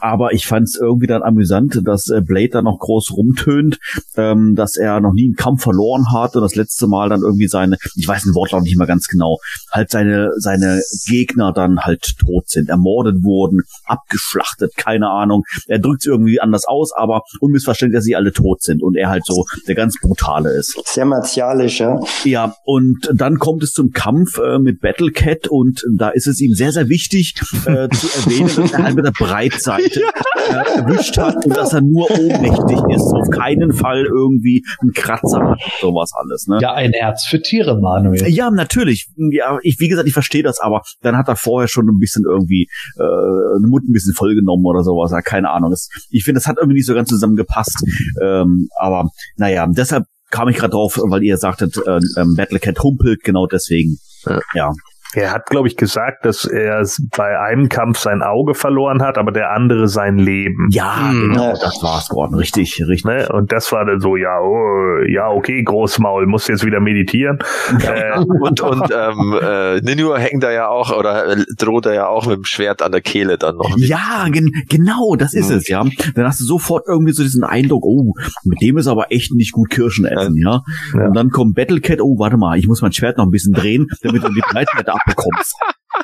Aber 0.00 0.32
ich 0.32 0.46
fand 0.46 0.64
es 0.68 0.78
irgendwie 0.80 1.06
dann 1.06 1.22
amüsant, 1.22 1.80
dass 1.84 2.08
äh, 2.08 2.20
Blade 2.20 2.50
dann 2.50 2.64
noch 2.64 2.78
groß 2.78 3.12
rumtönt, 3.12 3.78
ähm, 4.16 4.54
dass 4.54 4.76
er 4.76 5.00
noch 5.00 5.12
nie 5.12 5.26
einen 5.26 5.36
Kampf 5.36 5.62
verloren 5.62 6.12
hat 6.12 6.36
und 6.36 6.42
das 6.42 6.54
letzte 6.54 6.86
Mal 6.86 7.08
dann 7.08 7.22
irgendwie 7.22 7.48
seine, 7.48 7.76
ich 7.96 8.06
weiß 8.06 8.24
den 8.24 8.34
Wortlaut 8.34 8.62
nicht 8.62 8.76
mehr 8.76 8.86
ganz 8.86 9.08
genau, 9.08 9.38
halt 9.70 9.90
seine 9.90 10.30
seine 10.36 10.80
Gegner 11.06 11.52
dann 11.52 11.80
halt 11.80 12.14
tot 12.18 12.48
sind, 12.48 12.68
ermordet 12.68 13.22
wurden, 13.22 13.62
abgeschlachtet, 13.84 14.76
keine 14.76 15.10
Ahnung. 15.10 15.42
Er 15.66 15.78
drückt 15.78 16.02
es 16.02 16.06
irgendwie 16.06 16.40
anders 16.40 16.64
aus, 16.66 16.92
aber 16.94 17.22
unmissverständlich, 17.40 17.98
dass 17.98 18.04
sie 18.04 18.16
alle 18.16 18.32
tot 18.32 18.62
sind 18.62 18.82
und 18.82 18.96
er 18.96 19.08
halt 19.08 19.24
so 19.26 19.44
der 19.66 19.74
ganz 19.74 19.98
brutale 20.00 20.50
ist. 20.50 20.78
Sehr 20.86 21.04
martialisch, 21.04 21.80
ja. 21.80 22.00
Ja, 22.24 22.54
und 22.64 23.10
dann 23.12 23.38
kommt 23.38 23.62
es 23.62 23.72
zum 23.72 23.92
Kampf 23.92 24.38
äh, 24.38 24.58
mit 24.58 24.80
Battlecat 24.80 25.48
und 25.48 25.82
da 25.96 26.10
ist 26.10 26.26
es 26.26 26.40
ihm 26.40 26.54
sehr, 26.54 26.72
sehr 26.72 26.88
wichtig 26.88 27.34
äh, 27.66 27.88
zu 27.88 28.08
erwähnen, 28.18 28.50
dass 28.54 28.72
er 28.72 28.84
halt 28.84 28.96
mit 28.96 29.04
der 29.04 29.12
Breitseite 29.12 29.83
äh, 29.84 30.78
erwischt 30.78 31.16
hat 31.18 31.44
und 31.44 31.56
dass 31.56 31.72
er 31.72 31.80
nur 31.80 32.10
ohnmächtig 32.10 32.78
ist. 32.94 33.12
Auf 33.12 33.30
keinen 33.30 33.72
Fall 33.72 34.04
irgendwie 34.04 34.64
einen 34.80 34.92
Kratzer 34.92 35.40
hat 35.40 35.60
und 35.64 35.72
sowas 35.80 36.10
alles. 36.14 36.46
Ne? 36.46 36.58
Ja, 36.60 36.74
ein 36.74 36.92
Herz 36.92 37.24
für 37.24 37.40
Tiere, 37.40 37.78
Manuel. 37.80 38.28
Ja, 38.28 38.50
natürlich. 38.50 39.08
Ja, 39.16 39.58
ich, 39.62 39.78
wie 39.80 39.88
gesagt, 39.88 40.08
ich 40.08 40.14
verstehe 40.14 40.42
das, 40.42 40.60
aber 40.60 40.82
dann 41.02 41.16
hat 41.16 41.28
er 41.28 41.36
vorher 41.36 41.68
schon 41.68 41.88
ein 41.88 41.98
bisschen 41.98 42.24
irgendwie 42.26 42.68
äh, 42.96 43.02
eine 43.02 43.66
Mut 43.66 43.84
ein 43.84 43.92
bisschen 43.92 44.14
vollgenommen 44.14 44.64
oder 44.64 44.82
sowas. 44.82 45.10
Ja, 45.12 45.20
keine 45.20 45.50
Ahnung. 45.50 45.70
Das, 45.70 45.88
ich 46.10 46.24
finde, 46.24 46.40
das 46.40 46.46
hat 46.46 46.56
irgendwie 46.58 46.78
nicht 46.78 46.86
so 46.86 46.94
ganz 46.94 47.08
zusammengepasst. 47.08 47.84
Ähm, 48.22 48.68
aber 48.78 49.08
naja, 49.36 49.66
deshalb 49.68 50.04
kam 50.30 50.48
ich 50.48 50.56
gerade 50.56 50.72
drauf, 50.72 50.98
weil 51.08 51.22
ihr 51.22 51.36
sagtet, 51.36 51.76
äh, 51.76 52.00
ähm, 52.16 52.34
Battlecat 52.36 52.82
humpelt, 52.82 53.22
genau 53.22 53.46
deswegen. 53.46 53.98
Ja. 54.26 54.40
ja. 54.54 54.72
Er 55.14 55.32
hat, 55.32 55.46
glaube 55.46 55.68
ich, 55.68 55.76
gesagt, 55.76 56.24
dass 56.24 56.44
er 56.44 56.84
bei 57.16 57.38
einem 57.40 57.68
Kampf 57.68 57.98
sein 57.98 58.22
Auge 58.22 58.54
verloren 58.54 59.02
hat, 59.02 59.18
aber 59.18 59.32
der 59.32 59.52
andere 59.52 59.88
sein 59.88 60.18
Leben. 60.18 60.68
Ja, 60.70 61.10
Hm. 61.10 61.30
genau, 61.30 61.48
Ja. 61.48 61.52
das 61.60 61.82
war's, 61.82 62.08
Gordon. 62.08 62.36
Richtig, 62.36 62.80
richtig. 62.88 63.04
Ne? 63.04 63.28
Und 63.32 63.52
das 63.52 63.70
war 63.72 63.84
dann 63.84 64.00
so, 64.00 64.16
ja, 64.16 64.38
oh, 64.40 64.98
ja, 65.08 65.28
okay, 65.28 65.62
Großmaul, 65.62 66.26
musst 66.26 66.48
jetzt 66.48 66.64
wieder 66.64 66.80
meditieren. 66.80 67.38
äh, 67.80 68.18
Und, 68.44 68.60
und 68.60 68.90
ähm, 68.92 69.38
äh, 69.42 69.80
Ninja 69.80 70.16
hängt 70.16 70.42
da 70.42 70.50
ja 70.50 70.68
auch 70.68 70.96
oder 70.96 71.26
äh, 71.32 71.44
droht 71.56 71.86
er 71.86 71.94
ja 71.94 72.06
auch 72.08 72.26
mit 72.26 72.36
dem 72.36 72.44
Schwert 72.44 72.82
an 72.82 72.92
der 72.92 73.00
Kehle 73.00 73.38
dann 73.38 73.56
noch. 73.56 73.76
Ja, 73.78 74.26
gen 74.30 74.50
genau, 74.68 75.14
das 75.16 75.34
ist 75.34 75.50
Mhm. 75.50 75.56
es, 75.56 75.68
ja. 75.68 75.84
Dann 76.14 76.26
hast 76.26 76.40
du 76.40 76.44
sofort 76.44 76.84
irgendwie 76.88 77.12
so 77.12 77.22
diesen 77.22 77.44
Eindruck, 77.44 77.84
oh, 77.84 78.12
mit 78.44 78.60
dem 78.60 78.76
ist 78.78 78.86
aber 78.86 79.10
echt 79.12 79.32
nicht 79.34 79.52
gut 79.52 79.70
Kirschen 79.70 80.04
essen, 80.04 80.36
ja. 80.36 80.62
Ja. 80.94 81.06
Und 81.06 81.14
dann 81.14 81.30
kommt 81.30 81.54
Battlecat, 81.54 82.00
oh, 82.00 82.18
warte 82.18 82.36
mal, 82.36 82.58
ich 82.58 82.66
muss 82.66 82.82
mein 82.82 82.92
Schwert 82.92 83.18
noch 83.18 83.24
ein 83.24 83.30
bisschen 83.30 83.52
drehen, 83.54 83.86
damit 84.02 84.22
du 84.24 84.28
die 84.28 84.40
Breitseite 84.40 84.92
abbekommst. 85.06 85.54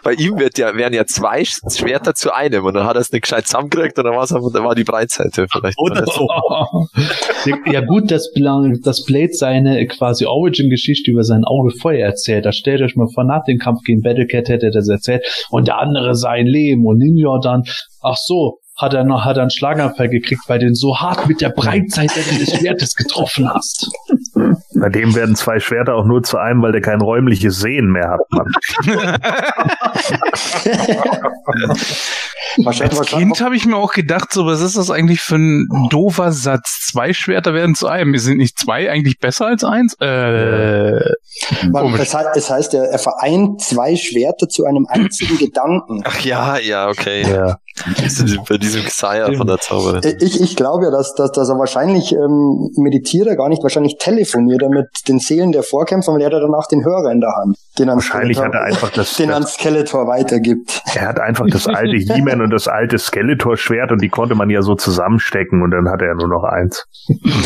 Bei 0.05 0.13
ihm 0.13 0.39
wird 0.39 0.57
ja, 0.57 0.75
wären 0.77 0.93
ja 0.93 1.05
zwei 1.05 1.41
Sch- 1.43 1.77
Schwerter 1.77 2.15
zu 2.15 2.33
einem 2.33 2.65
und 2.65 2.75
dann 2.75 2.87
hat 2.87 2.95
er 2.97 3.01
es 3.01 3.11
nicht 3.11 3.23
gescheit 3.23 3.47
zusammengekriegt 3.47 3.99
und 3.99 4.05
dann 4.05 4.15
war 4.15 4.23
es 4.23 4.33
einfach, 4.33 4.51
dann 4.53 4.65
war 4.65 4.75
die 4.77 4.85
Breitseite 4.85 5.47
vielleicht. 5.51 5.79
Oder 5.79 6.05
so. 6.07 6.29
Ja, 7.73 7.81
gut, 7.81 8.11
dass, 8.11 8.31
dass 8.83 9.05
Blade 9.05 9.33
seine 9.33 9.87
quasi 9.87 10.27
Origin-Geschichte 10.27 11.11
über 11.11 11.25
sein 11.25 11.45
Auge 11.45 11.71
Feuer 11.81 12.07
erzählt. 12.07 12.45
Da 12.45 12.53
stellt 12.53 12.83
euch 12.83 12.97
mal 12.97 13.09
vor, 13.15 13.25
nach 13.25 13.45
dem 13.45 13.59
Kampf 13.59 13.81
gegen 13.85 14.03
Battlecat 14.03 14.49
hätte 14.49 14.67
er 14.67 14.73
das 14.73 14.89
erzählt 14.89 15.25
und 15.51 15.67
der 15.67 15.79
andere 15.79 16.15
sein 16.15 16.47
Leben 16.47 16.85
und 16.87 16.99
Ninja 16.99 17.39
dann, 17.43 17.63
ach 18.03 18.17
so, 18.17 18.59
hat 18.77 18.95
er 18.95 19.05
noch, 19.05 19.25
hat 19.25 19.37
er 19.37 19.43
einen 19.43 19.51
Schlaganfall 19.51 20.09
gekriegt, 20.09 20.43
weil 20.49 20.59
du 20.59 20.67
ihn 20.67 20.75
so 20.75 20.99
hart 20.99 21.27
mit 21.29 21.41
der 21.41 21.51
Breitseite 21.51 22.21
des 22.39 22.59
Schwertes 22.59 22.95
getroffen 22.95 23.49
hast. 23.53 23.91
Bei 24.81 24.89
dem 24.89 25.15
werden 25.15 25.37
zwei 25.37 25.61
Schwerter 25.61 25.95
auch 25.95 26.07
nur 26.07 26.23
zu 26.23 26.39
einem, 26.39 26.63
weil 26.63 26.73
der 26.73 26.81
kein 26.81 27.01
räumliches 27.01 27.59
Sehen 27.61 27.93
mehr 27.93 28.11
hat. 28.11 28.21
Mann. 28.31 28.47
wahrscheinlich, 32.65 32.99
Als 32.99 33.11
Kind 33.11 33.41
habe 33.41 33.57
ich 33.57 33.67
mir 33.67 33.77
auch 33.77 33.93
gedacht, 33.93 34.33
so, 34.33 34.47
was 34.47 34.61
ist 34.61 34.77
das 34.77 34.91
eigentlich 34.91 35.21
für 35.21 35.37
ein 35.37 35.69
doofer 35.91 36.33
Satz? 36.33 36.87
Zwei 36.91 37.13
Schwerter 37.13 37.55
werden 37.55 37.75
zu 37.75 37.87
einem. 37.89 38.17
Sind 38.19 38.39
nicht 38.39 38.59
zwei 38.59 38.91
eigentlich 38.91 39.19
besser 39.19 39.47
als 39.47 39.65
eins? 39.65 39.95
Äh, 40.01 41.01
Man, 41.71 41.95
es, 41.95 42.15
heißt, 42.15 42.29
es 42.35 42.51
heißt, 42.51 42.75
er, 42.75 42.85
er 42.85 42.99
vereint 42.99 43.61
zwei 43.61 43.97
Schwerter 43.97 44.49
zu 44.49 44.65
einem 44.65 44.87
einzigen 44.89 45.39
Gedanken. 45.39 46.03
Ach 46.05 46.21
ja, 46.21 46.59
ja, 46.59 46.89
okay. 46.89 47.23
Ja. 47.23 47.59
Diese- 48.03 48.37
Bei 48.49 48.59
diesem 48.59 48.83
Xayah 48.83 49.33
von 49.33 49.47
der 49.47 49.59
Zauberin. 49.59 50.03
Äh, 50.03 50.17
Ich, 50.21 50.41
ich 50.41 50.57
glaube 50.57 50.85
ja, 50.87 50.91
dass, 50.91 51.15
dass, 51.15 51.33
dass 51.33 51.49
er 51.49 51.59
wahrscheinlich 51.59 52.13
ähm, 52.13 52.71
meditiert 52.77 53.27
er 53.27 53.37
gar 53.37 53.49
nicht, 53.49 53.63
wahrscheinlich 53.63 53.97
telefoniert 53.99 54.63
er 54.63 54.69
mit 54.71 54.87
den 55.09 55.19
Seelen 55.19 55.53
der 55.53 55.63
Vorkämpfer, 55.63 56.13
weil 56.13 56.21
er 56.21 56.27
hat 56.27 56.33
danach 56.35 56.67
den 56.69 56.85
Hörer 56.85 57.11
in 57.13 57.21
der 57.21 57.31
Hand, 57.37 57.57
den 57.79 57.89
Wahrscheinlich 57.89 58.39
hat 58.39 58.53
er 58.55 58.63
einfach 58.65 58.91
das, 58.91 59.15
den 59.17 59.31
an 59.31 59.47
Skeletor 59.47 60.07
weitergibt. 60.07 60.83
er 60.95 61.09
hat 61.09 61.21
einfach 61.21 61.47
das 61.49 61.67
alte 61.67 61.97
He-Man 62.15 62.41
und 62.43 62.51
das 62.51 62.69
alte 62.69 62.99
Skeletor-Schwert 62.99 63.93
und 63.93 64.03
die 64.03 64.09
konnte 64.09 64.35
man 64.35 64.51
ja 64.51 64.63
so 64.63 64.75
zusammenstecken 64.75 65.63
und 65.63 65.71
dann 65.71 65.89
hatte 65.89 66.05
er 66.05 66.15
nur 66.15 66.29
noch 66.29 66.45
eins. 66.45 66.85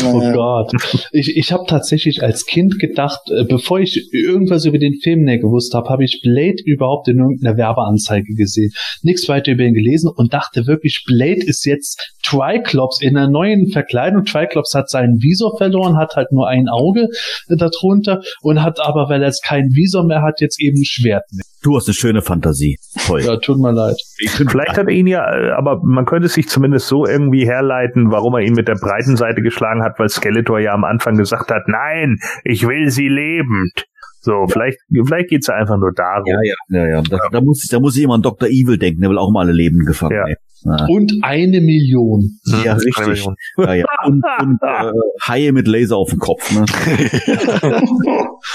Oh 0.05 0.19
Gott. 0.33 0.71
Ich, 1.11 1.35
ich 1.37 1.51
habe 1.51 1.63
tatsächlich 1.67 2.23
als 2.23 2.45
Kind 2.45 2.79
gedacht, 2.79 3.19
äh, 3.29 3.43
bevor 3.45 3.79
ich 3.79 4.09
irgendwas 4.11 4.65
über 4.65 4.77
den 4.77 4.95
Film 5.01 5.21
näher 5.23 5.39
gewusst 5.39 5.73
habe, 5.73 5.89
habe 5.89 6.03
ich 6.03 6.21
Blade 6.23 6.57
überhaupt 6.65 7.07
in 7.07 7.19
irgendeiner 7.19 7.57
Werbeanzeige 7.57 8.33
gesehen. 8.35 8.71
Nichts 9.01 9.27
weiter 9.29 9.51
über 9.53 9.63
ihn 9.63 9.73
gelesen 9.73 10.11
und 10.15 10.33
dachte 10.33 10.67
wirklich, 10.67 11.03
Blade 11.07 11.43
ist 11.45 11.65
jetzt 11.65 12.13
Triclops 12.23 13.01
in 13.01 13.17
einer 13.17 13.29
neuen 13.29 13.71
Verkleidung. 13.71 14.25
Triclops 14.25 14.73
hat 14.73 14.89
seinen 14.89 15.21
Visor 15.21 15.57
verloren, 15.57 15.97
hat 15.97 16.15
halt 16.15 16.31
nur 16.31 16.47
ein 16.47 16.67
Auge 16.67 17.07
äh, 17.47 17.55
darunter 17.55 18.21
und 18.41 18.61
hat 18.61 18.79
aber, 18.79 19.09
weil 19.09 19.21
er 19.21 19.27
jetzt 19.27 19.43
keinen 19.43 19.69
Visor 19.73 20.05
mehr 20.05 20.21
hat, 20.21 20.41
jetzt 20.41 20.59
eben 20.61 20.77
ein 20.77 20.85
Schwert 20.85 21.23
mehr. 21.31 21.43
Du 21.63 21.75
hast 21.75 21.87
eine 21.87 21.93
schöne 21.93 22.21
Fantasie. 22.21 22.77
Toll. 23.05 23.21
Ja, 23.21 23.37
tut 23.37 23.57
mir 23.57 23.71
leid. 23.71 23.95
Vielleicht 24.27 24.77
hat 24.77 24.87
er 24.87 24.89
ihn 24.89 25.07
ja, 25.07 25.25
äh, 25.25 25.51
aber 25.51 25.81
man 25.83 26.05
könnte 26.05 26.27
sich 26.27 26.47
zumindest 26.47 26.87
so 26.87 27.05
irgendwie 27.05 27.45
herleiten, 27.45 28.11
warum 28.11 28.35
er 28.35 28.41
ihn 28.41 28.53
mit 28.53 28.67
der 28.67 28.75
breiten 28.75 29.17
Seite 29.17 29.41
geschlagen 29.41 29.83
hat, 29.83 29.99
weil 29.99 30.09
Skeletor 30.09 30.59
ja 30.59 30.73
am 30.73 30.83
Anfang 30.83 31.17
gesagt 31.17 31.51
hat, 31.51 31.63
nein, 31.67 32.17
ich 32.43 32.67
will 32.67 32.89
sie 32.89 33.07
lebend. 33.07 33.85
So, 34.25 34.47
vielleicht, 34.47 34.79
vielleicht 34.89 35.29
geht's 35.29 35.45
ja 35.45 35.53
einfach 35.53 35.77
nur 35.77 35.91
darum. 35.93 36.25
ja, 36.25 36.39
ja, 36.41 36.55
ja, 36.69 36.87
ja. 36.95 37.01
Da, 37.03 37.19
da 37.31 37.41
muss, 37.41 37.67
da 37.69 37.79
muss 37.79 37.95
ich 37.95 38.03
immer 38.03 38.15
an 38.15 38.23
Dr. 38.23 38.49
Evil 38.49 38.79
denken, 38.79 39.01
der 39.01 39.11
will 39.11 39.19
auch 39.19 39.31
mal 39.31 39.41
alle 39.41 39.53
Leben 39.53 39.85
gefangen. 39.85 40.15
Ja. 40.15 40.25
ey. 40.25 40.35
Ja. 40.65 40.87
Und 40.87 41.13
eine 41.21 41.61
Million. 41.61 42.39
Ja, 42.45 42.73
Hm, 42.73 42.79
richtig. 42.79 43.07
Million. 43.07 43.35
Ja, 43.57 43.73
ja. 43.75 43.85
Und, 44.05 44.23
und 44.41 44.59
äh, 44.63 44.91
Haie 45.27 45.51
mit 45.51 45.67
Laser 45.67 45.97
auf 45.97 46.09
dem 46.09 46.17
Kopf, 46.19 46.51
ne? 46.51 46.65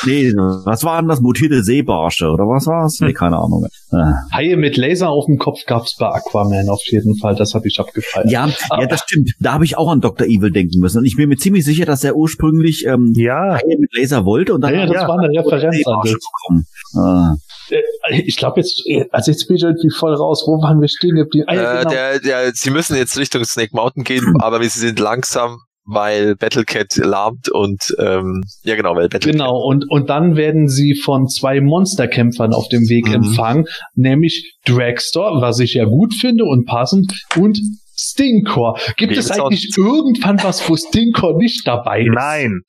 nee, 0.07 0.33
was 0.65 0.83
war 0.85 1.01
denn 1.01 1.09
das? 1.09 1.21
Mutierte 1.21 1.63
Seebarsche, 1.63 2.29
oder 2.29 2.45
was 2.45 2.67
war's? 2.67 2.99
Nee, 3.01 3.13
keine 3.13 3.37
Ahnung. 3.37 3.67
Äh. 3.93 3.97
Haie 4.35 4.57
mit 4.57 4.77
Laser 4.77 5.11
auf 5.11 5.27
dem 5.27 5.39
Kopf 5.39 5.61
gab's 5.67 5.97
bei 5.97 6.09
Aquaman 6.09 6.69
auf 6.69 6.83
jeden 6.91 7.17
Fall. 7.17 7.37
Das 7.37 7.55
habe 7.55 7.69
ich 7.69 7.79
abgefeiert. 7.79 8.31
Ja, 8.31 8.49
ja, 8.49 8.87
das 8.87 9.01
stimmt. 9.01 9.31
Da 9.39 9.53
habe 9.53 9.65
ich 9.65 9.79
auch 9.79 9.91
an 9.91 10.01
Dr. 10.01 10.27
Evil 10.27 10.51
denken 10.51 10.81
müssen. 10.81 10.99
Und 10.99 11.05
ich 11.05 11.17
bin 11.17 11.29
mir 11.29 11.37
ziemlich 11.37 11.65
sicher, 11.65 11.85
dass 11.87 12.03
er 12.03 12.17
ursprünglich 12.17 12.87
ähm, 12.87 13.13
Ja, 13.15 13.55
Haie 13.55 13.79
mit 13.79 13.97
Laser 13.97 14.25
wollte 14.25 14.55
und 14.55 14.63
dann 14.63 14.73
Ja, 14.75 14.81
ja, 14.81 14.83
hat 14.89 14.95
das 14.95 15.03
er 15.03 15.09
war 15.09 15.19
eine 15.19 15.29
Referenz 15.39 15.87
an 15.87 16.01
das. 16.03 16.17
Äh, 17.73 18.21
Ich 18.27 18.37
glaube 18.37 18.61
jetzt, 18.61 18.83
also 19.13 19.31
jetzt 19.31 19.47
bin 19.47 19.57
ich 19.57 19.63
irgendwie 19.63 19.91
voll 19.91 20.15
raus. 20.15 20.45
Wo 20.47 20.61
waren 20.63 20.81
wir 20.81 20.89
stehen 20.89 21.17
geblieben? 21.17 21.45
Ah, 21.49 21.55
ja, 21.55 21.75
Äh, 21.75 21.79
genau. 21.79 21.91
der, 21.91 22.19
der, 22.21 22.53
sie 22.55 22.71
müssen 22.71 22.97
jetzt 22.97 23.17
Richtung 23.19 23.45
Snake 23.45 23.71
Mountain 23.73 24.05
gehen, 24.05 24.25
aber 24.41 24.63
sie 24.63 24.69
sind 24.81 24.99
langsam, 24.99 25.59
weil 25.85 26.37
Battlecat 26.37 26.97
lahmt 26.97 27.49
und 27.51 27.81
ähm, 27.99 28.43
ja 28.63 28.77
genau, 28.77 28.95
weil 28.95 29.09
Battlecat 29.09 29.33
Genau, 29.33 29.57
und, 29.67 29.91
und 29.91 30.09
dann 30.11 30.37
werden 30.37 30.69
sie 30.69 30.95
von 30.95 31.27
zwei 31.29 31.61
Monsterkämpfern 31.61 32.53
auf 32.53 32.69
dem 32.69 32.89
Weg 32.89 33.09
Mhm. 33.09 33.15
empfangen, 33.15 33.65
nämlich 33.95 34.57
Dragster, 34.67 35.41
was 35.41 35.59
ich 35.59 35.75
ja 35.75 35.85
gut 35.87 36.15
finde 36.15 36.45
und 36.45 36.67
passend, 36.67 37.13
und 37.37 37.59
Stinkor. 37.97 38.79
Gibt 38.97 39.17
es 39.17 39.29
Lebensort. 39.29 39.53
eigentlich 39.53 39.75
irgendwann 39.77 40.43
was, 40.43 40.67
wo 40.69 40.77
Stinkor 40.77 41.37
nicht 41.37 41.67
dabei 41.67 42.01
ist? 42.03 42.13
nein. 42.15 42.61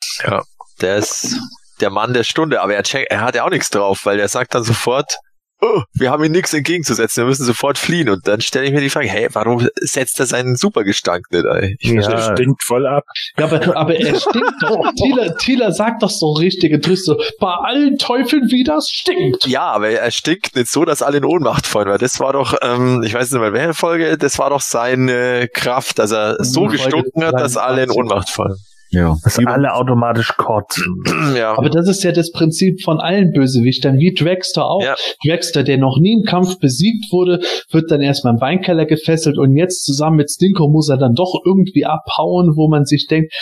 der 0.81 0.97
ist 0.97 1.37
der 1.81 1.89
Mann 1.89 2.13
der 2.13 2.23
Stunde, 2.23 2.61
aber 2.61 2.75
er, 2.75 2.83
check, 2.83 3.07
er 3.09 3.21
hat 3.21 3.35
ja 3.35 3.43
auch 3.43 3.49
nichts 3.49 3.69
drauf, 3.69 4.01
weil 4.05 4.19
er 4.19 4.27
sagt 4.27 4.55
dann 4.55 4.63
sofort, 4.63 5.17
oh, 5.61 5.83
wir 5.93 6.09
haben 6.09 6.23
ihm 6.23 6.31
nichts 6.31 6.53
entgegenzusetzen, 6.53 7.23
wir 7.23 7.27
müssen 7.27 7.45
sofort 7.45 7.77
fliehen. 7.77 8.09
Und 8.09 8.27
dann 8.27 8.41
stelle 8.41 8.65
ich 8.65 8.73
mir 8.73 8.81
die 8.81 8.89
Frage, 8.89 9.07
hey, 9.07 9.27
warum 9.31 9.67
setzt 9.79 10.19
er 10.19 10.25
seinen 10.25 10.55
Supergestank 10.55 11.31
nicht 11.31 11.45
ein? 11.45 11.75
Ich 11.79 11.91
Ja. 11.91 12.07
Der 12.07 12.33
stinkt 12.33 12.63
voll 12.63 12.87
ab. 12.87 13.03
Ja, 13.37 13.45
aber, 13.45 13.77
aber 13.77 13.95
er 13.95 14.19
stinkt 14.19 14.53
doch. 14.61 14.91
Tila, 14.95 15.29
Tila 15.33 15.71
sagt 15.71 16.03
doch 16.03 16.09
so 16.09 16.31
richtig 16.33 16.73
und 16.73 16.83
trifft 16.83 17.05
so, 17.05 17.21
bei 17.39 17.53
allen 17.53 17.97
Teufeln, 17.97 18.49
wie 18.49 18.63
das 18.63 18.89
stinkt. 18.89 19.45
Ja, 19.47 19.71
aber 19.71 19.89
er 19.89 20.11
stinkt 20.11 20.55
nicht 20.55 20.69
so, 20.69 20.85
dass 20.85 21.01
alle 21.01 21.19
in 21.19 21.25
Ohnmacht 21.25 21.67
fallen, 21.67 21.87
weil 21.87 21.99
das 21.99 22.19
war 22.19 22.33
doch, 22.33 22.55
ähm, 22.61 23.03
ich 23.03 23.13
weiß 23.13 23.31
nicht 23.31 23.41
mehr, 23.41 23.53
welche 23.53 23.73
Folge, 23.73 24.17
das 24.17 24.39
war 24.39 24.49
doch 24.49 24.61
seine 24.61 25.47
Kraft, 25.53 25.99
dass 25.99 26.11
er 26.11 26.43
so 26.43 26.65
gestunken 26.65 27.23
hat, 27.23 27.35
dass 27.35 27.57
alle 27.57 27.83
in 27.83 27.89
23. 27.89 27.97
Ohnmacht 27.97 28.29
fallen. 28.29 28.57
Ja. 28.91 29.17
Dass 29.23 29.39
alle 29.39 29.73
automatisch 29.73 30.33
kotzen. 30.37 31.03
ja. 31.35 31.57
Aber 31.57 31.69
das 31.69 31.87
ist 31.87 32.03
ja 32.03 32.11
das 32.11 32.31
Prinzip 32.31 32.81
von 32.83 32.99
allen 32.99 33.31
Bösewichtern, 33.31 33.97
wie 33.97 34.13
Dragster 34.13 34.65
auch. 34.65 34.83
Ja. 34.83 34.95
Dragster, 35.25 35.63
der 35.63 35.77
noch 35.77 35.97
nie 35.99 36.13
im 36.13 36.23
Kampf 36.23 36.59
besiegt 36.59 37.11
wurde, 37.11 37.39
wird 37.71 37.89
dann 37.89 38.01
erstmal 38.01 38.33
im 38.33 38.41
Weinkeller 38.41 38.85
gefesselt 38.85 39.37
und 39.37 39.55
jetzt 39.55 39.85
zusammen 39.85 40.17
mit 40.17 40.29
Stinko 40.29 40.69
muss 40.69 40.89
er 40.89 40.97
dann 40.97 41.13
doch 41.13 41.41
irgendwie 41.45 41.85
abhauen, 41.85 42.53
wo 42.55 42.67
man 42.69 42.85
sich 42.85 43.07
denkt, 43.07 43.33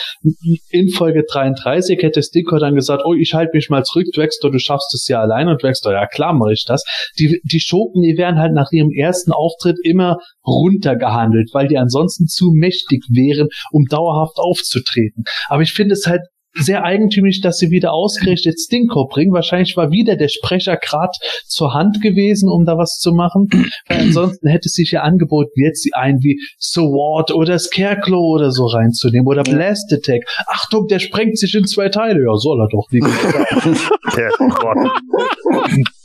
in 0.70 0.90
Folge 0.90 1.24
33 1.30 2.02
hätte 2.02 2.22
Stinko 2.22 2.60
dann 2.60 2.76
gesagt, 2.76 3.04
oh, 3.06 3.14
ich 3.14 3.34
halte 3.34 3.52
mich 3.54 3.70
mal 3.70 3.84
zurück, 3.84 4.08
Dragster, 4.14 4.52
du 4.52 4.60
schaffst 4.60 4.94
es 4.94 5.08
ja 5.08 5.20
allein 5.20 5.48
und 5.48 5.64
Dragster, 5.64 5.92
ja 5.92 6.06
klar 6.06 6.34
mache 6.34 6.54
ich 6.54 6.66
das. 6.66 6.84
Die, 7.18 7.42
die 7.44 7.60
Schurken, 7.60 8.02
die 8.04 8.18
werden 8.18 8.40
halt 8.40 8.54
nach 8.54 8.72
ihrem 8.72 8.92
ersten 8.92 9.32
Auftritt 9.32 9.78
immer 9.84 10.18
runtergehandelt, 10.46 11.50
weil 11.54 11.68
die 11.68 11.78
ansonsten 11.78 12.28
zu 12.28 12.52
mächtig 12.54 13.04
wären, 13.10 13.48
um 13.72 13.86
dauerhaft 13.86 14.38
aufzutreten. 14.38 15.24
Aber 15.48 15.62
ich 15.62 15.74
finde 15.74 15.94
es 15.94 16.08
halt 16.08 16.22
sehr 16.54 16.84
eigentümlich, 16.84 17.42
dass 17.42 17.58
sie 17.58 17.70
wieder 17.70 17.94
ausgerechnet 17.94 18.60
Stinko 18.60 19.08
bringen. 19.08 19.34
Wahrscheinlich 19.34 19.78
war 19.78 19.92
wieder 19.92 20.16
der 20.16 20.30
Sprecher 20.30 20.78
grad 20.78 21.16
zur 21.46 21.74
Hand 21.74 22.02
gewesen, 22.02 22.50
um 22.50 22.66
da 22.66 22.78
was 22.78 22.98
zu 22.98 23.12
machen. 23.12 23.50
Weil 23.88 24.00
ansonsten 24.00 24.48
hätte 24.48 24.68
es 24.68 24.74
sich 24.74 24.92
ja 24.92 25.02
angeboten, 25.02 25.52
jetzt 25.56 25.88
einen 25.94 26.24
wie 26.24 26.40
Sword 26.60 27.32
oder 27.32 27.60
Scarecrow 27.60 28.36
oder 28.36 28.52
so 28.52 28.66
reinzunehmen 28.66 29.28
oder 29.28 29.44
Blast 29.44 29.94
Attack. 29.94 30.24
Achtung, 30.48 30.88
der 30.88 31.00
sprengt 31.00 31.38
sich 31.38 31.54
in 31.56 31.66
zwei 31.66 31.90
Teile. 31.90 32.20
Ja, 32.20 32.36
soll 32.36 32.60
er 32.60 32.68
doch. 32.70 32.88
Wie. 32.90 33.00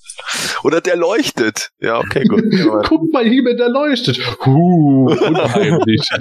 Oder 0.63 0.81
der 0.81 0.97
leuchtet. 0.97 1.71
Ja, 1.81 1.99
okay, 1.99 2.25
gut. 2.25 2.45
Guck 2.89 3.13
mal, 3.13 3.25
hier 3.25 3.43
mit 3.43 3.59
der 3.59 3.69
leuchtet. 3.69 4.19
Huh, 4.45 5.07
unheimlich. 5.07 6.09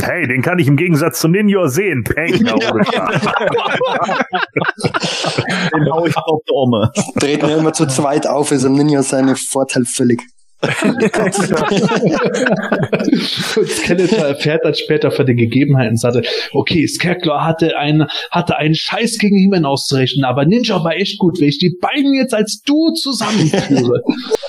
Hey, 0.00 0.26
den 0.26 0.42
kann 0.42 0.58
ich 0.58 0.66
im 0.66 0.76
Gegensatz 0.76 1.20
zu 1.20 1.28
Ninja 1.28 1.68
sehen. 1.68 2.02
Peng, 2.02 2.44
ja, 2.44 2.56
Spaß. 2.56 3.20
Den 5.72 5.92
hau 5.92 6.06
ich 6.06 6.16
auf 6.16 6.40
die 6.48 6.52
Omme. 6.52 6.90
Treten 7.20 7.48
ja 7.48 7.58
immer 7.58 7.72
zu 7.72 7.86
zweit 7.86 8.26
auf, 8.26 8.50
ist 8.50 8.64
im 8.64 8.72
Ninja 8.72 9.04
seine 9.04 9.36
Vorteil 9.36 9.84
völlig. 9.84 10.22
Skeletor 13.66 14.26
erfährt 14.26 14.64
dann 14.64 14.74
später 14.74 15.10
von 15.10 15.26
den 15.26 15.36
Gegebenheiten 15.36 15.92
und 15.92 16.00
sagte, 16.00 16.22
okay, 16.52 16.86
Scarecrow 16.86 17.40
hatte 17.40 17.76
einen, 17.76 18.06
hatte 18.30 18.56
einen 18.56 18.74
Scheiß 18.74 19.18
gegen 19.18 19.36
He-Man 19.36 19.64
auszurechnen, 19.64 20.24
aber 20.24 20.44
Ninja 20.44 20.84
war 20.84 20.94
echt 20.94 21.18
gut, 21.18 21.40
wenn 21.40 21.48
ich 21.48 21.58
die 21.58 21.76
beiden 21.80 22.14
jetzt 22.14 22.34
als 22.34 22.62
Duo 22.64 22.92
zusammenführe. 22.92 24.02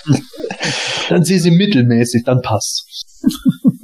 dann 1.09 1.23
sehe 1.23 1.39
sie 1.39 1.51
mittelmäßig, 1.51 2.23
dann 2.25 2.41
passt. 2.41 2.85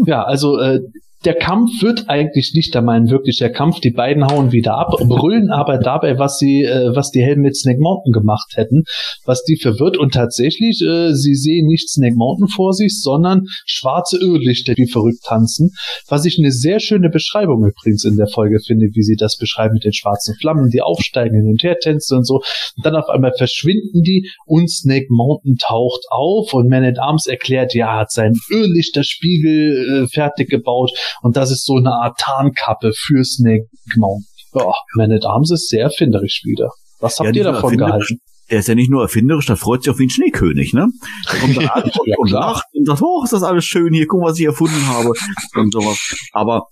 Ja, 0.06 0.24
also 0.24 0.60
äh, 0.60 0.82
der 1.26 1.36
Kampf 1.36 1.82
wird 1.82 2.10
eigentlich 2.10 2.54
nicht 2.56 2.76
einmal 2.78 2.98
ein 2.98 3.10
wirklicher 3.10 3.50
Kampf. 3.50 3.82
Die 3.82 3.92
beiden 3.92 4.26
hauen 4.26 4.52
wieder 4.52 4.78
ab, 4.78 4.92
brüllen 5.08 5.50
aber 5.50 5.78
dabei, 5.78 6.18
was 6.18 6.38
sie, 6.38 6.64
äh, 6.64 6.96
was 6.96 7.12
die 7.12 7.22
Helden 7.22 7.42
mit 7.42 7.58
Snake 7.58 7.80
Mountain 7.80 8.14
gemacht 8.14 8.54
hätten, 8.56 8.84
was 9.26 9.44
die 9.44 9.58
verwirrt. 9.58 9.98
Und 9.98 10.14
tatsächlich, 10.14 10.82
äh, 10.82 11.14
sie 11.14 11.36
sehen 11.36 11.68
nicht 11.68 11.90
Snake 11.90 12.16
Mountain 12.16 12.48
vor 12.48 12.72
sich, 12.72 13.02
sondern 13.02 13.44
schwarze 13.66 14.18
Irrlichter, 14.18 14.76
die 14.76 14.88
verrückt 14.88 15.24
tanzen. 15.26 15.72
Was 16.08 16.24
ich 16.24 16.38
eine 16.40 16.52
sehr 16.52 16.80
schöne 16.80 17.10
Beschreibung 17.10 17.66
übrigens 17.66 18.06
in 18.06 18.16
der 18.16 18.28
Folge 18.28 18.60
finde, 18.66 18.88
wie 18.94 19.04
sie 19.04 19.16
das 19.18 19.38
beschreiben 19.38 19.74
mit 19.74 19.84
den 19.84 19.94
schwarzen 19.94 20.36
Flammen, 20.40 20.70
die 20.70 20.82
aufsteigen, 20.82 21.36
hin 21.36 21.52
und 21.52 21.64
her 21.64 21.78
tänzen 21.82 22.20
und 22.20 22.26
so. 22.26 22.36
Und 22.36 22.86
dann 22.86 22.96
auf 22.96 23.10
einmal 23.10 23.34
verschwinden 23.38 24.04
die 24.04 24.30
und 24.46 24.72
Snake 24.72 25.08
Mountain 25.10 25.58
taucht 25.58 26.06
auf 26.10 26.54
und 26.54 26.70
Man 26.70 26.86
at 26.86 27.00
Arms 27.00 27.28
erklärt, 27.28 27.74
ja, 27.74 28.00
hat 28.00 28.12
seinen 28.12 28.40
Irrlichterspiegel 28.50 30.04
äh, 30.04 30.08
fertig 30.08 30.50
gebaut 30.50 30.92
und 31.22 31.38
das 31.38 31.52
ist 31.52 31.66
so 31.66 31.76
eine 31.78 31.92
Art 31.92 32.18
Tarnkappe 32.20 32.92
für 32.96 33.24
Snake 33.24 33.68
Mountain. 33.98 34.26
Ja, 34.54 34.66
Man 34.96 35.12
at 35.12 35.26
Arms 35.26 35.52
ist 35.52 35.70
sehr 35.70 35.84
erfinderisch 35.84 36.42
wieder. 36.44 36.70
Was 37.00 37.20
habt 37.20 37.28
Ja, 37.30 37.34
ihr 37.36 37.44
davon 37.44 37.78
gehalten? 37.78 38.20
Der 38.50 38.60
ist 38.60 38.68
ja 38.68 38.74
nicht 38.74 38.90
nur 38.90 39.04
erfinderisch, 39.04 39.46
da 39.46 39.56
freut 39.56 39.84
sich 39.84 39.92
auf 39.92 40.00
wie 40.00 40.08
ein 40.08 40.10
Schneekönig, 40.10 40.74
ne? 40.74 40.88
Der 41.32 41.40
kommt 41.40 41.56
dann 41.58 41.68
an 41.68 41.84
und, 41.84 41.94
Ja, 42.08 42.16
und 42.18 42.32
lacht 42.32 42.66
und 42.74 42.86
sagt, 42.88 43.02
oh, 43.04 43.22
ist 43.24 43.32
das 43.34 43.44
alles 43.44 43.64
schön 43.64 43.94
hier, 43.94 44.08
guck 44.08 44.22
mal, 44.22 44.32
was 44.32 44.40
ich 44.40 44.46
erfunden 44.46 44.88
habe 44.88 45.12
und 45.56 45.72
sowas. 45.72 46.00
Aber 46.34 46.66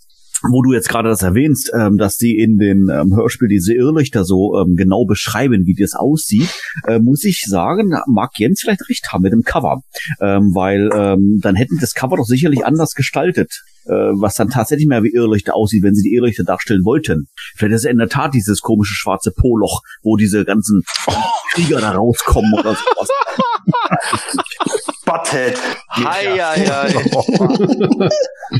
wo 0.43 0.61
du 0.61 0.73
jetzt 0.73 0.89
gerade 0.89 1.09
das 1.09 1.23
erwähnst, 1.23 1.71
ähm, 1.73 1.97
dass 1.97 2.17
die 2.17 2.37
in 2.37 2.57
den 2.57 2.89
ähm, 2.89 3.15
Hörspiel 3.15 3.47
diese 3.47 3.73
Irrlichter 3.73 4.23
so 4.23 4.59
ähm, 4.59 4.75
genau 4.75 5.05
beschreiben, 5.05 5.65
wie 5.65 5.75
das 5.75 5.93
aussieht, 5.93 6.49
äh, 6.87 6.99
muss 6.99 7.23
ich 7.23 7.43
sagen, 7.45 7.93
mag 8.07 8.31
Jens 8.37 8.61
vielleicht 8.61 8.87
recht 8.89 9.11
haben 9.11 9.23
mit 9.23 9.33
dem 9.33 9.43
Cover, 9.43 9.81
ähm, 10.21 10.51
weil 10.53 10.89
ähm, 10.93 11.39
dann 11.41 11.55
hätten 11.55 11.77
das 11.79 11.93
Cover 11.93 12.17
doch 12.17 12.25
sicherlich 12.25 12.65
anders 12.65 12.93
gestaltet, 12.93 13.63
äh, 13.85 13.91
was 13.91 14.35
dann 14.35 14.49
tatsächlich 14.49 14.87
mehr 14.87 15.03
wie 15.03 15.13
Irrlichter 15.13 15.55
aussieht, 15.55 15.83
wenn 15.83 15.95
sie 15.95 16.07
die 16.07 16.15
Irrlichter 16.15 16.43
darstellen 16.43 16.83
wollten. 16.83 17.27
Vielleicht 17.55 17.75
ist 17.75 17.85
es 17.85 17.91
in 17.91 17.97
der 17.97 18.09
Tat 18.09 18.33
dieses 18.33 18.61
komische 18.61 18.93
schwarze 18.93 19.31
Poloch, 19.31 19.81
wo 20.03 20.17
diese 20.17 20.45
ganzen 20.45 20.83
Krieger 21.53 21.81
da 21.81 21.91
rauskommen 21.91 22.53
oder 22.53 22.75
sowas. 22.75 23.09
Butthead. 25.07 25.57
Hei, 25.89 26.37
hei, 26.37 26.65
hei. 26.67 26.93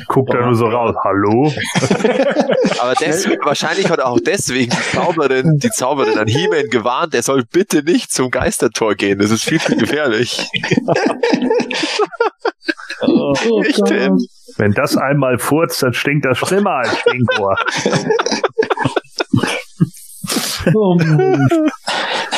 Guckt 0.07 0.34
da 0.34 0.45
nur 0.45 0.56
so 0.56 0.68
raus. 0.68 0.95
Hallo? 1.03 1.52
Aber 2.80 2.94
deswegen, 2.99 3.44
wahrscheinlich 3.44 3.90
hat 3.90 3.99
auch 3.99 4.18
deswegen 4.26 4.72
die 4.72 4.95
Zauberin, 4.98 5.57
die 5.61 5.69
Zauberin 5.69 6.18
an 6.18 6.28
He-Man 6.28 6.69
gewarnt, 6.69 7.14
er 7.14 7.22
soll 7.24 7.44
bitte 7.44 7.84
nicht 7.84 8.14
zum 8.14 8.32
Geistertor 8.32 8.95
gehen. 8.95 9.19
Das 9.19 9.30
ist 9.30 9.44
viel 9.44 9.60
zu 9.60 9.76
gefährlich. 9.76 10.48
Oh, 13.02 13.34
Gott. 13.34 13.91
ähm, 13.91 14.18
Wenn 14.56 14.72
das 14.72 14.95
einmal 14.95 15.38
furzt, 15.40 15.84
dann 15.84 15.94
stinkt 15.94 16.26
das 16.26 16.38
schlimmer 16.38 16.76
als 16.78 16.98
Stinkrohr. 16.99 17.56
Oh 20.74 20.95
Mann. 20.95 21.49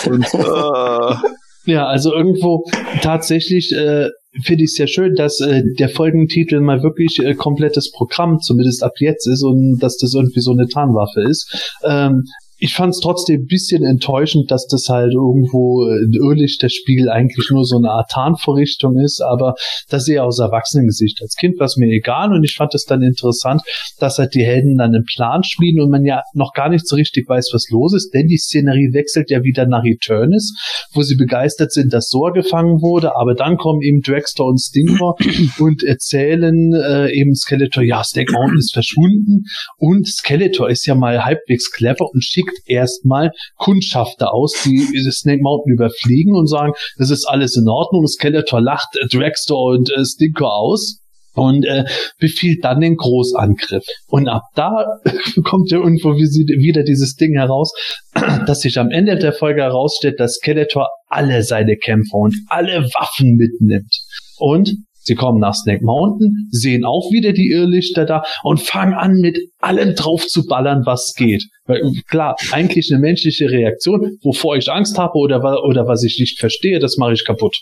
äh, 0.05 1.15
Ja, 1.65 1.85
also 1.85 2.13
irgendwo 2.13 2.63
tatsächlich 3.01 3.71
äh, 3.73 4.09
finde 4.43 4.63
ich 4.63 4.71
es 4.71 4.75
sehr 4.75 4.87
schön, 4.87 5.15
dass 5.15 5.39
äh, 5.41 5.63
der 5.77 5.89
Folgentitel 5.89 6.61
mal 6.61 6.83
wirklich 6.83 7.19
äh, 7.19 7.33
komplettes 7.35 7.91
Programm, 7.91 8.39
zumindest 8.39 8.83
ab 8.83 8.93
jetzt 8.99 9.27
ist 9.27 9.43
und 9.43 9.79
dass 9.79 9.97
das 9.97 10.13
irgendwie 10.13 10.41
so 10.41 10.51
eine 10.51 10.67
Tarnwaffe 10.67 11.21
ist. 11.21 11.75
Ähm, 11.83 12.23
ich 12.59 12.73
fand 12.73 12.93
es 12.93 12.99
trotzdem 12.99 13.41
ein 13.41 13.47
bisschen 13.47 13.83
enttäuschend, 13.83 14.51
dass 14.51 14.67
das 14.67 14.87
halt 14.89 15.13
irgendwo 15.13 15.87
äh, 15.87 16.03
ein 16.03 16.13
Irrlichterspiegel 16.13 17.09
eigentlich 17.09 17.49
nur 17.51 17.65
so 17.65 17.77
eine 17.77 17.89
Art 17.89 18.11
Tarnvorrichtung 18.11 18.99
ist, 18.99 19.21
aber 19.21 19.55
das 19.89 20.07
ich 20.07 20.19
aus 20.19 20.39
Erwachsenengesicht. 20.39 21.21
Als 21.21 21.35
Kind 21.35 21.57
war 21.59 21.65
es 21.65 21.77
mir 21.77 21.87
egal 21.87 22.33
und 22.33 22.43
ich 22.43 22.55
fand 22.55 22.75
es 22.75 22.83
dann 22.83 23.01
interessant, 23.01 23.61
dass 23.99 24.17
halt 24.17 24.35
die 24.35 24.43
Helden 24.43 24.77
dann 24.77 24.93
einen 24.93 25.05
Plan 25.05 25.43
schmieden 25.43 25.81
und 25.81 25.89
man 25.89 26.05
ja 26.05 26.21
noch 26.33 26.53
gar 26.53 26.69
nicht 26.69 26.87
so 26.87 26.95
richtig 26.95 27.29
weiß, 27.29 27.51
was 27.53 27.69
los 27.69 27.93
ist, 27.93 28.13
denn 28.13 28.27
die 28.27 28.37
Szenerie 28.37 28.93
wechselt 28.93 29.29
ja 29.31 29.43
wieder 29.43 29.65
nach 29.65 29.85
Eternis, 29.85 30.53
wo 30.93 31.01
sie 31.01 31.15
begeistert 31.15 31.71
sind, 31.71 31.93
dass 31.93 32.09
Soa 32.09 32.31
gefangen 32.31 32.81
wurde, 32.81 33.15
aber 33.15 33.35
dann 33.35 33.57
kommen 33.57 33.81
eben 33.81 34.01
Dragster 34.01 34.43
und 34.43 34.59
Stinger 34.59 35.15
und 35.59 35.83
erzählen 35.83 36.73
äh, 36.73 37.11
eben 37.11 37.35
Skeletor, 37.35 37.83
ja, 37.83 38.03
Snake 38.03 38.33
Mountain 38.33 38.57
ist 38.57 38.73
verschwunden 38.73 39.45
und 39.77 40.07
Skeletor 40.07 40.69
ist 40.69 40.85
ja 40.85 40.95
mal 40.95 41.23
halbwegs 41.23 41.71
clever 41.71 42.05
und 42.11 42.23
schickt 42.23 42.48
erstmal 42.65 43.31
Kundschafter 43.57 44.33
aus, 44.33 44.53
die 44.63 44.79
Snake 45.11 45.41
Mountain 45.41 45.73
überfliegen 45.73 46.35
und 46.35 46.47
sagen, 46.47 46.73
das 46.97 47.09
ist 47.09 47.25
alles 47.25 47.55
in 47.55 47.67
Ordnung. 47.67 48.05
Skeletor 48.07 48.61
lacht 48.61 48.95
äh, 48.95 49.07
Dragster 49.07 49.57
und 49.57 49.91
äh, 49.91 50.03
Stinker 50.05 50.51
aus 50.53 50.99
und 51.33 51.65
äh, 51.65 51.85
befiehlt 52.19 52.63
dann 52.63 52.81
den 52.81 52.95
Großangriff. 52.95 53.85
Und 54.07 54.27
ab 54.27 54.43
da 54.55 54.85
kommt 55.43 55.71
ja 55.71 55.77
irgendwo 55.77 56.15
wieder 56.15 56.83
dieses 56.83 57.15
Ding 57.15 57.33
heraus, 57.35 57.71
dass 58.45 58.61
sich 58.61 58.77
am 58.77 58.89
Ende 58.91 59.17
der 59.17 59.33
Folge 59.33 59.61
herausstellt, 59.61 60.19
dass 60.19 60.35
Skeletor 60.35 60.87
alle 61.07 61.43
seine 61.43 61.77
Kämpfer 61.77 62.17
und 62.17 62.35
alle 62.47 62.83
Waffen 62.83 63.35
mitnimmt. 63.35 63.95
Und 64.37 64.71
sie 64.99 65.15
kommen 65.15 65.39
nach 65.39 65.53
Snake 65.55 65.83
Mountain, 65.83 66.47
sehen 66.51 66.85
auch 66.85 67.11
wieder 67.11 67.33
die 67.33 67.49
Irrlichter 67.49 68.05
da 68.05 68.23
und 68.43 68.59
fangen 68.61 68.93
an, 68.93 69.13
mit 69.15 69.39
allem 69.59 69.95
drauf 69.95 70.27
zu 70.27 70.45
ballern, 70.45 70.83
was 70.85 71.13
geht. 71.15 71.43
Weil, 71.65 71.81
klar, 72.07 72.35
eigentlich 72.51 72.91
eine 72.91 72.99
menschliche 73.01 73.49
Reaktion, 73.49 74.17
wovor 74.21 74.57
ich 74.57 74.69
Angst 74.71 74.97
habe 74.97 75.13
oder, 75.17 75.41
oder 75.63 75.87
was 75.87 76.03
ich 76.03 76.19
nicht 76.19 76.39
verstehe, 76.39 76.79
das 76.79 76.97
mache 76.97 77.13
ich 77.13 77.25
kaputt. 77.25 77.55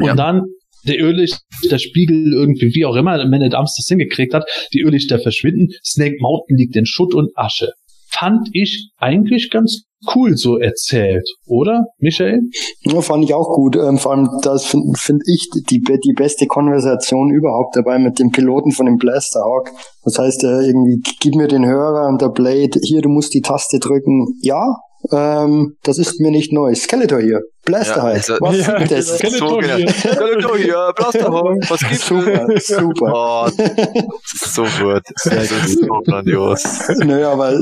Und 0.00 0.06
Ja. 0.06 0.14
dann 0.14 0.42
der 0.86 0.98
Irrlicht, 0.98 1.38
der 1.70 1.78
Spiegel 1.78 2.32
irgendwie, 2.32 2.74
wie 2.74 2.84
auch 2.84 2.96
immer, 2.96 3.24
Man 3.28 3.42
at 3.42 3.54
Arms 3.54 3.76
das 3.76 3.86
hingekriegt 3.86 4.34
hat, 4.34 4.44
die 4.72 4.80
Irrlichter 4.80 5.20
verschwinden, 5.20 5.68
Snake 5.84 6.16
Mountain 6.20 6.56
liegt 6.56 6.74
in 6.76 6.86
Schutt 6.86 7.14
und 7.14 7.30
Asche. 7.36 7.72
Fand 8.12 8.48
ich 8.52 8.90
eigentlich 8.98 9.50
ganz 9.50 9.84
cool 10.14 10.36
so 10.36 10.58
erzählt, 10.58 11.28
oder, 11.46 11.86
Michael? 11.98 12.40
Ja, 12.82 13.00
fand 13.00 13.24
ich 13.24 13.34
auch 13.34 13.54
gut. 13.54 13.76
Ähm, 13.76 13.98
vor 13.98 14.12
allem, 14.12 14.28
das 14.42 14.66
finde 14.66 14.98
find 14.98 15.22
ich 15.26 15.48
die, 15.68 15.80
die 15.80 16.12
beste 16.14 16.46
Konversation 16.46 17.30
überhaupt 17.30 17.76
dabei 17.76 17.98
mit 17.98 18.18
dem 18.18 18.30
Piloten 18.30 18.72
von 18.72 18.86
dem 18.86 18.96
Blasterhawk. 18.96 19.70
Das 20.04 20.18
heißt, 20.18 20.44
er 20.44 20.60
irgendwie, 20.60 21.00
gib 21.20 21.34
mir 21.36 21.48
den 21.48 21.64
Hörer 21.64 22.08
und 22.08 22.20
der 22.20 22.30
Blade, 22.30 22.80
hier, 22.82 23.00
du 23.00 23.08
musst 23.08 23.34
die 23.34 23.42
Taste 23.42 23.78
drücken. 23.78 24.26
Ja, 24.42 24.76
ähm, 25.10 25.76
das 25.82 25.98
ist 25.98 26.20
mir 26.20 26.30
nicht 26.30 26.52
neu. 26.52 26.74
Skeletor 26.74 27.20
hier. 27.20 27.40
Blaster 27.64 27.96
Ja, 27.98 28.02
halt. 28.02 28.16
also- 28.30 28.36
Was 28.40 28.56
Ja, 28.66 28.78
gibt 28.78 28.92
es? 28.92 29.08
so 29.38 29.56
genau. 29.56 29.90
Skeletor 29.90 30.56
hier, 30.58 30.92
Blasterhawk, 30.96 31.58
was 31.70 31.80
gibt's? 31.80 32.06
Super, 32.06 32.46
super. 32.58 33.12
Oh, 33.14 33.50
das 33.56 34.42
ist 34.42 34.54
so 34.54 34.62
gut. 34.62 35.02
Das 35.24 35.50
ist 35.50 35.80
so 35.80 35.86
grandios. 36.04 36.62
Naja, 37.04 37.32
aber, 37.32 37.58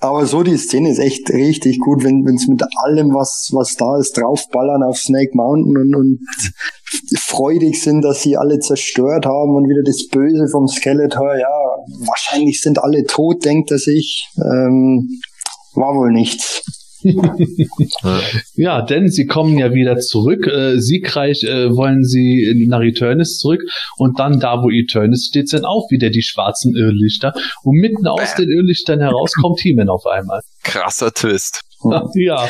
aber 0.00 0.26
so 0.26 0.42
die 0.42 0.56
Szene 0.56 0.90
ist 0.90 0.98
echt 0.98 1.28
richtig 1.30 1.78
gut, 1.80 2.02
wenn 2.04 2.26
es 2.34 2.46
mit 2.48 2.62
allem, 2.84 3.12
was, 3.14 3.50
was 3.52 3.76
da 3.76 3.98
ist, 3.98 4.16
draufballern 4.16 4.82
auf 4.82 4.96
Snake 4.98 5.32
Mountain 5.34 5.76
und, 5.76 5.94
und 5.94 6.20
freudig 7.18 7.82
sind, 7.82 8.02
dass 8.02 8.22
sie 8.22 8.36
alle 8.36 8.58
zerstört 8.58 9.26
haben 9.26 9.54
und 9.54 9.68
wieder 9.68 9.82
das 9.84 10.08
Böse 10.08 10.48
vom 10.50 10.66
Skeletor, 10.66 11.36
ja, 11.36 11.48
wahrscheinlich 12.06 12.60
sind 12.60 12.78
alle 12.82 13.04
tot, 13.04 13.44
denkt 13.44 13.70
er 13.70 13.78
sich. 13.78 14.26
Ähm, 14.38 15.20
war 15.74 15.94
wohl 15.94 16.10
nichts. 16.12 16.62
Ja, 18.54 18.82
denn 18.82 19.08
sie 19.08 19.26
kommen 19.26 19.58
ja 19.58 19.72
wieder 19.72 19.98
zurück. 19.98 20.46
Äh, 20.46 20.78
siegreich 20.78 21.42
äh, 21.44 21.74
wollen 21.74 22.04
sie 22.04 22.66
nach 22.68 22.80
Eternis 22.80 23.38
zurück. 23.38 23.62
Und 23.96 24.18
dann 24.18 24.40
da, 24.40 24.62
wo 24.62 24.70
Eternis 24.70 25.26
steht, 25.26 25.48
sind 25.48 25.64
auch 25.64 25.90
wieder 25.90 26.10
die 26.10 26.22
schwarzen 26.22 26.74
Irrlichter. 26.76 27.32
Und 27.62 27.76
mitten 27.76 28.06
aus 28.06 28.34
den 28.34 28.50
Irrlichtern 28.50 29.00
heraus 29.00 29.32
kommt 29.40 29.60
He-Man 29.60 29.88
auf 29.88 30.06
einmal. 30.06 30.40
Krasser 30.62 31.12
Twist. 31.12 31.62
ja, 32.14 32.48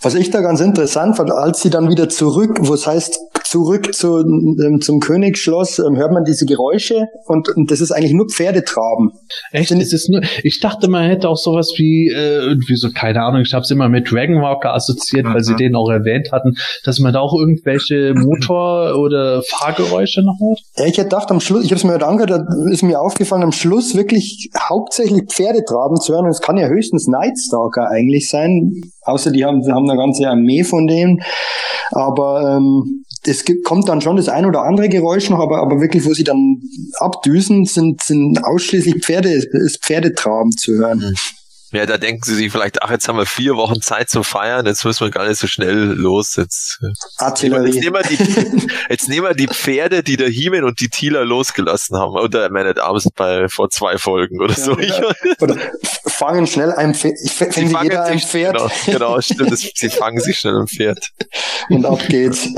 Was 0.00 0.14
ich 0.14 0.30
da 0.30 0.40
ganz 0.40 0.60
interessant 0.60 1.16
fand, 1.16 1.30
als 1.30 1.62
sie 1.62 1.70
dann 1.70 1.88
wieder 1.88 2.08
zurück, 2.08 2.58
wo 2.60 2.74
es 2.74 2.86
heißt, 2.86 3.20
zurück 3.48 3.94
zu, 3.94 4.18
ähm, 4.18 4.80
zum 4.80 5.00
Königsschloss, 5.00 5.78
ähm, 5.78 5.96
hört 5.96 6.12
man 6.12 6.24
diese 6.24 6.46
Geräusche 6.46 7.06
und, 7.26 7.48
und 7.48 7.70
das 7.70 7.80
ist 7.80 7.92
eigentlich 7.92 8.12
nur 8.12 8.26
Pferdetraben. 8.28 9.12
echt, 9.52 9.70
es 9.70 9.92
ist 9.92 10.08
nur, 10.08 10.22
ich 10.42 10.60
dachte, 10.60 10.88
man 10.88 11.08
hätte 11.08 11.28
auch 11.28 11.36
sowas 11.36 11.72
wie, 11.76 12.08
äh, 12.08 12.38
irgendwie 12.38 12.76
so, 12.76 12.90
keine 12.90 13.22
Ahnung, 13.22 13.42
ich 13.42 13.54
habe 13.54 13.62
es 13.62 13.70
immer 13.70 13.88
mit 13.88 14.10
Dragonwalker 14.10 14.74
assoziiert, 14.74 15.26
weil 15.26 15.42
sie 15.42 15.56
den 15.56 15.74
auch 15.74 15.90
erwähnt 15.90 16.30
hatten, 16.32 16.54
dass 16.84 16.98
man 16.98 17.12
da 17.12 17.20
auch 17.20 17.34
irgendwelche 17.38 18.14
Motor- 18.14 18.98
oder 18.98 19.42
Fahrgeräusche 19.42 20.22
noch 20.22 20.36
hört. 20.40 20.60
Ja, 20.76 20.84
ich 20.84 20.98
hätte 20.98 21.08
gedacht, 21.08 21.30
am 21.30 21.40
Schluss, 21.40 21.64
ich 21.64 21.70
habe 21.70 21.78
es 21.78 21.84
mir 21.84 21.94
heute 21.94 22.06
angehört, 22.06 22.30
da 22.30 22.70
ist 22.70 22.82
mir 22.82 23.00
aufgefallen, 23.00 23.42
am 23.42 23.52
Schluss 23.52 23.96
wirklich 23.96 24.50
hauptsächlich 24.68 25.24
Pferdetraben 25.28 25.96
zu 25.96 26.12
hören. 26.12 26.24
Und 26.24 26.30
es 26.30 26.40
kann 26.40 26.56
ja 26.56 26.68
höchstens 26.68 27.06
Nightstalker 27.06 27.88
eigentlich 27.90 28.28
sein. 28.28 28.82
Außer 29.08 29.30
die 29.30 29.44
haben, 29.44 29.62
haben 29.72 29.88
eine 29.88 29.98
ganze 29.98 30.28
Armee 30.28 30.64
von 30.64 30.86
denen. 30.86 31.22
Aber 31.90 32.56
ähm, 32.56 33.04
es 33.24 33.44
gibt, 33.44 33.64
kommt 33.64 33.88
dann 33.88 34.00
schon 34.00 34.16
das 34.16 34.28
ein 34.28 34.46
oder 34.46 34.62
andere 34.62 34.88
Geräusch 34.88 35.30
noch, 35.30 35.40
aber, 35.40 35.58
aber 35.58 35.80
wirklich, 35.80 36.04
wo 36.04 36.12
sie 36.12 36.24
dann 36.24 36.62
abdüsen, 36.98 37.64
sind, 37.64 38.02
sind 38.02 38.44
ausschließlich 38.44 39.04
Pferde, 39.04 39.30
ist 39.30 39.84
Pferdetraben 39.84 40.52
zu 40.52 40.74
hören. 40.74 41.14
Ja, 41.70 41.84
da 41.84 41.98
denken 41.98 42.22
sie 42.24 42.34
sich 42.34 42.50
vielleicht, 42.50 42.82
ach, 42.82 42.90
jetzt 42.90 43.08
haben 43.08 43.18
wir 43.18 43.26
vier 43.26 43.54
Wochen 43.56 43.82
Zeit 43.82 44.08
zum 44.08 44.24
Feiern, 44.24 44.64
jetzt 44.64 44.84
müssen 44.86 45.04
wir 45.04 45.10
gar 45.10 45.28
nicht 45.28 45.38
so 45.38 45.46
schnell 45.46 45.76
los. 45.76 46.36
Jetzt, 46.36 46.78
jetzt, 46.80 47.14
Artillerie. 47.18 47.78
nehmen 47.78 47.94
wir 47.94 48.02
die, 48.02 48.66
jetzt 48.88 49.08
nehmen 49.10 49.26
wir 49.26 49.34
die 49.34 49.48
Pferde, 49.48 50.02
die 50.02 50.16
der 50.16 50.30
Hiemen 50.30 50.64
und 50.64 50.80
die 50.80 50.88
Thieler 50.88 51.26
losgelassen 51.26 51.98
haben. 51.98 52.14
Oder 52.14 52.50
Man 52.50 52.66
at 52.66 52.78
Arms 52.78 53.08
bei 53.14 53.48
vor 53.48 53.68
zwei 53.68 53.98
Folgen 53.98 54.40
oder 54.40 54.54
so. 54.54 54.78
Ich, 54.78 54.92
Oder 55.40 55.56
fangen 56.06 56.46
schnell 56.46 56.72
ein 56.72 56.94
Pferd, 56.94 57.18
sie 57.18 57.28
fängt 57.28 57.82
jeder 57.82 58.04
ein 58.04 58.18
sich, 58.18 58.28
Pferd 58.28 58.56
Genau, 58.56 58.70
genau 58.86 59.20
stimmt. 59.20 59.52
Das, 59.52 59.60
sie 59.74 59.90
fangen 59.90 60.20
sich 60.20 60.38
schnell 60.38 60.56
ein 60.56 60.68
Pferd. 60.68 61.10
und 61.68 61.84
ab 61.84 62.00
geht's. 62.08 62.48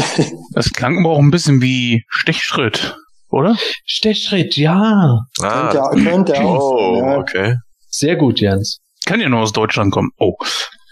Das 0.53 0.73
klang 0.73 0.99
aber 0.99 1.11
auch 1.11 1.19
ein 1.19 1.33
bisschen 1.33 1.61
wie 1.61 2.05
Stechschritt, 2.09 2.97
oder? 3.29 3.57
Stechschritt, 3.85 4.57
ja. 4.57 5.19
Ah, 5.41 5.91
Könnte, 5.91 6.11
könnte 6.11 6.41
auch 6.41 6.71
oh, 6.71 6.97
ja. 6.97 7.19
okay. 7.19 7.57
Sehr 7.89 8.15
gut, 8.15 8.39
Jens. 8.41 8.79
Kann 9.11 9.21
ja 9.21 9.29
nur 9.29 9.41
aus 9.41 9.51
Deutschland 9.51 9.91
kommen. 9.91 10.13
Oh. 10.21 10.37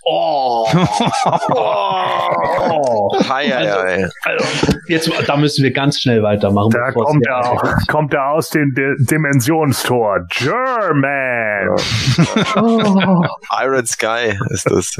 Oh. 0.03 0.66
oh. 1.55 3.12
Hi, 3.28 3.49
hi, 3.49 3.69
hi. 3.69 4.07
Also, 4.24 4.45
jetzt, 4.89 5.09
da 5.24 5.36
müssen 5.36 5.62
wir 5.62 5.70
ganz 5.70 6.01
schnell 6.01 6.24
weitermachen. 6.24 6.70
Da 6.73 6.90
kommt 6.90 7.24
er, 7.24 7.49
auch, 7.49 7.62
kommt 7.86 8.15
er 8.15 8.31
aus 8.31 8.51
dem 8.51 8.74
Di 8.74 8.97
Dimensionstor. 9.09 10.27
German! 10.31 11.77
Oh. 12.57 13.23
Iron 13.62 13.86
Sky 13.86 14.36
ist 14.51 14.69
das. 14.69 14.97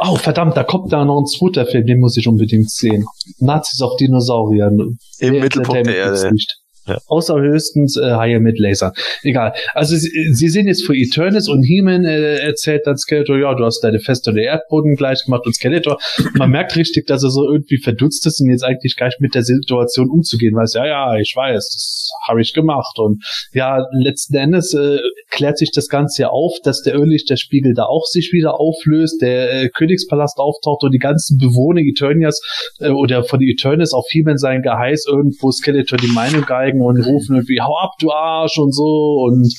oh, 0.00 0.16
verdammt, 0.16 0.56
da 0.56 0.64
kommt 0.64 0.92
da 0.92 1.04
noch 1.04 1.20
ein 1.20 1.26
zweiter 1.26 1.64
Film, 1.64 1.86
den 1.86 2.00
muss 2.00 2.16
ich 2.16 2.26
unbedingt 2.26 2.70
sehen. 2.70 3.04
Nazis 3.38 3.80
auf 3.82 3.94
Dinosauriern. 3.98 4.98
Im 5.20 5.32
Wer 5.32 5.42
Mittelpunkt 5.42 5.86
der 5.86 5.96
Erde. 5.96 6.32
Nicht. 6.32 6.58
Ja. 6.88 6.98
Außer 7.06 7.40
höchstens 7.40 7.96
äh, 7.96 8.12
Haie 8.12 8.40
mit 8.40 8.58
Laser. 8.58 8.92
Egal. 9.22 9.52
Also 9.74 9.96
sie, 9.96 10.32
sie 10.32 10.48
sind 10.48 10.66
jetzt 10.66 10.84
vor 10.84 10.94
Eternis 10.94 11.48
und 11.48 11.62
He-Man 11.62 12.04
äh, 12.04 12.38
erzählt 12.38 12.86
dann 12.86 12.96
Skeletor, 12.96 13.38
ja, 13.38 13.54
du 13.54 13.64
hast 13.64 13.80
deine 13.80 14.00
Feste 14.00 14.32
der 14.32 14.44
Erdboden 14.44 14.96
gleich 14.96 15.24
gemacht 15.24 15.46
und 15.46 15.54
Skeletor, 15.54 15.98
man 16.34 16.50
merkt 16.50 16.76
richtig, 16.76 17.06
dass 17.06 17.22
er 17.22 17.30
so 17.30 17.44
irgendwie 17.50 17.78
verdutzt 17.78 18.26
ist 18.26 18.40
und 18.40 18.50
jetzt 18.50 18.64
eigentlich 18.64 18.96
gleich 18.96 19.14
mit 19.20 19.34
der 19.34 19.42
Situation 19.42 20.10
umzugehen 20.10 20.54
weiß. 20.54 20.74
Ja, 20.74 20.86
ja, 20.86 21.16
ich 21.16 21.34
weiß, 21.34 21.70
das 21.70 22.10
habe 22.26 22.40
ich 22.40 22.54
gemacht 22.54 22.98
und 22.98 23.24
ja, 23.52 23.84
letzten 23.92 24.36
Endes 24.36 24.74
äh, 24.74 24.98
klärt 25.30 25.58
sich 25.58 25.70
das 25.72 25.88
Ganze 25.88 26.22
ja 26.22 26.28
auf, 26.28 26.56
dass 26.62 26.82
der 26.82 26.94
Irrlichterspiegel 26.94 27.74
da 27.74 27.84
auch 27.84 28.06
sich 28.06 28.32
wieder 28.32 28.58
auflöst, 28.58 29.20
der 29.22 29.52
äh, 29.52 29.68
Königspalast 29.68 30.38
auftaucht 30.38 30.84
und 30.84 30.92
die 30.92 30.98
ganzen 30.98 31.38
Bewohner 31.38 31.80
Eternias 31.80 32.40
äh, 32.80 32.90
oder 32.90 33.24
von 33.24 33.40
Eternis 33.40 33.92
auf 33.92 34.06
He-Man 34.10 34.38
sein 34.38 34.62
Geheiß 34.62 35.06
irgendwo 35.06 35.50
Skeletor 35.50 35.98
die 35.98 36.12
Meinung 36.12 36.42
geigen 36.42 36.77
und 36.80 37.04
rufen 37.04 37.36
irgendwie, 37.36 37.60
hau 37.60 37.76
ab, 37.78 37.92
du 38.00 38.10
Arsch 38.10 38.58
und 38.58 38.72
so. 38.72 39.26
Und 39.26 39.52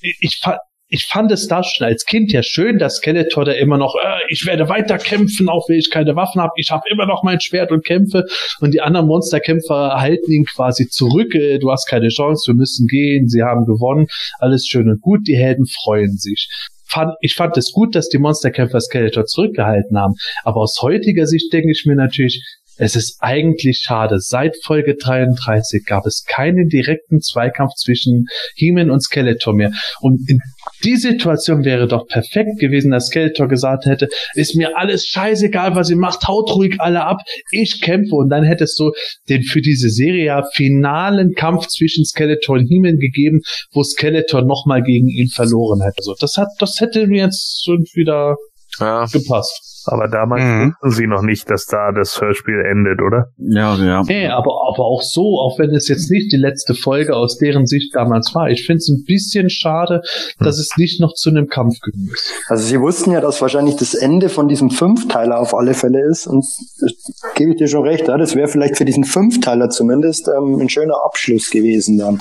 ich, 0.00 0.16
ich 0.20 0.40
fand 0.42 0.58
ich 0.92 1.06
fand 1.06 1.32
es 1.32 1.48
da 1.48 1.64
schon 1.64 1.86
als 1.86 2.04
Kind 2.04 2.32
ja 2.32 2.42
schön, 2.42 2.78
dass 2.78 2.96
Skeletor 2.96 3.46
da 3.46 3.52
immer 3.52 3.78
noch, 3.78 3.94
äh, 3.94 4.20
ich 4.28 4.44
werde 4.44 4.68
weiter 4.68 4.98
kämpfen, 4.98 5.48
auch 5.48 5.66
wenn 5.68 5.78
ich 5.78 5.88
keine 5.90 6.14
Waffen 6.16 6.42
habe, 6.42 6.52
ich 6.56 6.70
habe 6.70 6.82
immer 6.90 7.06
noch 7.06 7.22
mein 7.22 7.40
Schwert 7.40 7.72
und 7.72 7.82
kämpfe. 7.82 8.24
Und 8.60 8.74
die 8.74 8.82
anderen 8.82 9.06
Monsterkämpfer 9.06 9.94
halten 9.98 10.30
ihn 10.30 10.44
quasi 10.44 10.88
zurück, 10.88 11.34
äh, 11.34 11.58
du 11.58 11.70
hast 11.70 11.88
keine 11.88 12.08
Chance, 12.08 12.52
wir 12.52 12.56
müssen 12.56 12.86
gehen, 12.88 13.26
sie 13.26 13.42
haben 13.42 13.64
gewonnen, 13.64 14.06
alles 14.38 14.66
schön 14.66 14.90
und 14.90 15.00
gut, 15.00 15.20
die 15.26 15.36
Helden 15.36 15.64
freuen 15.64 16.18
sich. 16.18 16.50
Fand, 16.86 17.14
ich 17.22 17.36
fand 17.36 17.56
es 17.56 17.72
gut, 17.72 17.94
dass 17.94 18.10
die 18.10 18.18
Monsterkämpfer 18.18 18.80
Skeletor 18.80 19.24
zurückgehalten 19.24 19.96
haben, 19.96 20.12
aber 20.44 20.60
aus 20.60 20.78
heutiger 20.82 21.26
Sicht 21.26 21.50
denke 21.54 21.70
ich 21.70 21.86
mir 21.86 21.96
natürlich, 21.96 22.44
es 22.76 22.96
ist 22.96 23.16
eigentlich 23.20 23.82
schade. 23.84 24.18
Seit 24.20 24.56
Folge 24.64 24.96
33 24.96 25.84
gab 25.84 26.06
es 26.06 26.24
keinen 26.24 26.68
direkten 26.68 27.20
Zweikampf 27.20 27.74
zwischen 27.74 28.26
He-Man 28.54 28.90
und 28.90 29.02
Skeletor 29.02 29.54
mehr. 29.54 29.72
Und 30.00 30.28
in 30.28 30.40
die 30.84 30.96
Situation 30.96 31.64
wäre 31.64 31.86
doch 31.86 32.06
perfekt 32.06 32.58
gewesen, 32.58 32.90
dass 32.90 33.06
Skeletor 33.06 33.48
gesagt 33.48 33.86
hätte, 33.86 34.08
ist 34.34 34.56
mir 34.56 34.76
alles 34.76 35.06
scheißegal, 35.06 35.74
was 35.74 35.90
ihr 35.90 35.96
macht, 35.96 36.26
haut 36.26 36.54
ruhig 36.54 36.80
alle 36.80 37.04
ab, 37.04 37.18
ich 37.50 37.80
kämpfe. 37.80 38.14
Und 38.14 38.30
dann 38.30 38.44
hättest 38.44 38.78
du 38.78 38.92
den 39.28 39.42
für 39.42 39.60
diese 39.60 39.90
Serie 39.90 40.24
ja 40.24 40.42
finalen 40.54 41.34
Kampf 41.34 41.66
zwischen 41.68 42.04
Skeletor 42.04 42.56
und 42.56 42.66
He-Man 42.66 42.96
gegeben, 42.98 43.40
wo 43.72 43.82
Skeletor 43.82 44.42
nochmal 44.42 44.82
gegen 44.82 45.08
ihn 45.08 45.28
verloren 45.28 45.82
hätte. 45.82 45.98
Also 45.98 46.14
das 46.18 46.36
hat, 46.36 46.48
das 46.58 46.80
hätte 46.80 47.06
mir 47.06 47.24
jetzt 47.24 47.62
schon 47.64 47.84
wieder 47.94 48.36
Ja. 48.80 49.04
gepasst. 49.12 49.68
Aber 49.86 50.06
damals 50.08 50.42
Mhm. 50.44 50.74
wussten 50.80 50.90
sie 50.96 51.06
noch 51.06 51.22
nicht, 51.22 51.50
dass 51.50 51.66
da 51.66 51.90
das 51.92 52.20
Hörspiel 52.20 52.60
endet, 52.60 53.00
oder? 53.02 53.26
Ja, 53.36 53.74
ja. 53.76 54.02
Nee, 54.06 54.28
aber, 54.28 54.52
aber 54.68 54.84
auch 54.84 55.02
so, 55.02 55.40
auch 55.40 55.58
wenn 55.58 55.70
es 55.74 55.88
jetzt 55.88 56.10
nicht 56.10 56.32
die 56.32 56.36
letzte 56.36 56.74
Folge 56.74 57.16
aus 57.16 57.36
deren 57.36 57.66
Sicht 57.66 57.94
damals 57.94 58.32
war. 58.34 58.48
Ich 58.48 58.64
finde 58.64 58.78
es 58.78 58.88
ein 58.88 59.02
bisschen 59.04 59.50
schade, 59.50 60.00
dass 60.38 60.58
es 60.58 60.76
nicht 60.76 61.00
noch 61.00 61.14
zu 61.14 61.30
einem 61.30 61.48
Kampf 61.48 61.80
gekommen 61.80 62.10
ist. 62.12 62.32
Also 62.48 62.64
sie 62.64 62.80
wussten 62.80 63.10
ja, 63.10 63.20
dass 63.20 63.40
wahrscheinlich 63.42 63.76
das 63.76 63.94
Ende 63.94 64.28
von 64.28 64.46
diesem 64.48 64.70
Fünfteiler 64.70 65.38
auf 65.40 65.52
alle 65.54 65.74
Fälle 65.74 66.00
ist 66.08 66.26
und 66.28 66.44
das 66.80 66.92
gebe 67.34 67.50
ich 67.52 67.56
dir 67.58 67.66
schon 67.68 67.82
recht, 67.82 68.06
ja, 68.06 68.16
das 68.16 68.36
wäre 68.36 68.48
vielleicht 68.48 68.76
für 68.76 68.84
diesen 68.84 69.04
Fünfteiler 69.04 69.68
zumindest 69.68 70.28
ähm, 70.28 70.60
ein 70.60 70.68
schöner 70.68 70.94
Abschluss 71.04 71.50
gewesen 71.50 71.98
dann. 71.98 72.18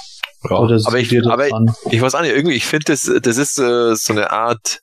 Ja. 0.50 0.56
Aber 0.58 0.98
ich, 0.98 1.26
aber 1.28 1.46
an? 1.54 1.72
ich 1.92 2.02
weiß 2.02 2.16
auch 2.16 2.22
nicht, 2.22 2.34
irgendwie, 2.36 2.56
ich 2.56 2.66
finde, 2.66 2.86
das, 2.88 3.12
das 3.22 3.38
ist 3.38 3.60
äh, 3.60 3.94
so 3.96 4.14
eine 4.14 4.32
Art, 4.32 4.82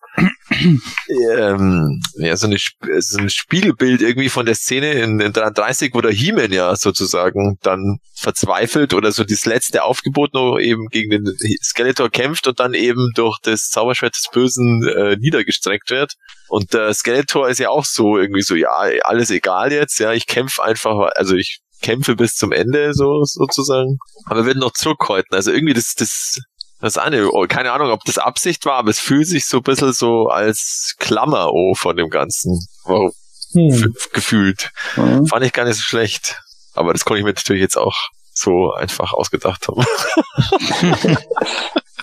ähm, 1.30 2.00
ja, 2.16 2.36
so, 2.36 2.46
eine, 2.46 2.56
so 3.00 3.18
ein 3.18 3.30
Spiegelbild 3.30 4.02
irgendwie 4.02 4.28
von 4.28 4.46
der 4.46 4.54
Szene 4.54 4.92
in, 4.92 5.20
in 5.20 5.32
33, 5.32 5.94
wo 5.94 6.00
der 6.00 6.12
He-Man 6.12 6.52
ja 6.52 6.74
sozusagen 6.76 7.58
dann 7.62 7.98
verzweifelt 8.14 8.94
oder 8.94 9.12
so 9.12 9.24
das 9.24 9.46
letzte 9.46 9.84
Aufgebot 9.84 10.34
noch 10.34 10.58
eben 10.58 10.88
gegen 10.88 11.10
den 11.10 11.24
Skeletor 11.62 12.10
kämpft 12.10 12.46
und 12.46 12.60
dann 12.60 12.74
eben 12.74 13.10
durch 13.14 13.38
das 13.42 13.68
Zauberschwert 13.68 14.14
des 14.14 14.28
Bösen 14.32 14.86
äh, 14.86 15.16
niedergestreckt 15.16 15.90
wird. 15.90 16.14
Und 16.48 16.72
der 16.72 16.94
Skeletor 16.94 17.48
ist 17.48 17.58
ja 17.58 17.68
auch 17.70 17.84
so 17.84 18.18
irgendwie 18.18 18.42
so, 18.42 18.54
ja, 18.54 18.70
alles 19.04 19.30
egal 19.30 19.72
jetzt, 19.72 19.98
ja, 19.98 20.12
ich 20.12 20.26
kämpfe 20.26 20.64
einfach, 20.64 21.10
also 21.14 21.34
ich 21.34 21.60
kämpfe 21.80 22.16
bis 22.16 22.34
zum 22.34 22.52
Ende, 22.52 22.92
so 22.94 23.22
sozusagen. 23.24 23.98
Aber 24.26 24.46
wird 24.46 24.56
noch 24.56 24.72
zurückhalten. 24.72 25.34
Also 25.34 25.52
irgendwie 25.52 25.74
das, 25.74 25.94
das, 25.94 26.38
das 26.80 26.98
eine, 26.98 27.30
oh, 27.30 27.46
keine 27.48 27.72
Ahnung, 27.72 27.90
ob 27.90 28.04
das 28.04 28.18
Absicht 28.18 28.64
war, 28.64 28.74
aber 28.74 28.90
es 28.90 28.98
fühlt 28.98 29.26
sich 29.26 29.46
so 29.46 29.58
ein 29.58 29.62
bisschen 29.62 29.92
so 29.92 30.28
als 30.28 30.94
Klammer 30.98 31.52
oh, 31.52 31.74
von 31.74 31.96
dem 31.96 32.08
Ganzen 32.08 32.66
wow, 32.84 33.12
Hm. 33.52 33.94
gefühlt. 34.12 34.70
Mhm. 34.96 35.26
Fand 35.26 35.44
ich 35.44 35.52
gar 35.52 35.64
nicht 35.64 35.76
so 35.76 35.82
schlecht. 35.82 36.40
Aber 36.74 36.92
das 36.92 37.04
konnte 37.04 37.20
ich 37.20 37.24
mir 37.24 37.32
natürlich 37.32 37.62
jetzt 37.62 37.78
auch 37.78 37.96
so 38.32 38.72
einfach 38.72 39.12
ausgedacht 39.12 39.66
haben. 39.68 39.84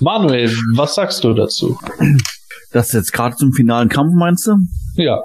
Manuel, 0.02 0.54
was 0.76 0.96
sagst 0.96 1.24
du 1.24 1.34
dazu? 1.34 1.80
Das 2.72 2.92
jetzt 2.92 3.14
gerade 3.14 3.38
zum 3.38 3.54
finalen 3.54 3.88
Kampf 3.88 4.14
meinst 4.14 4.48
du? 4.48 4.58
Ja. 4.96 5.22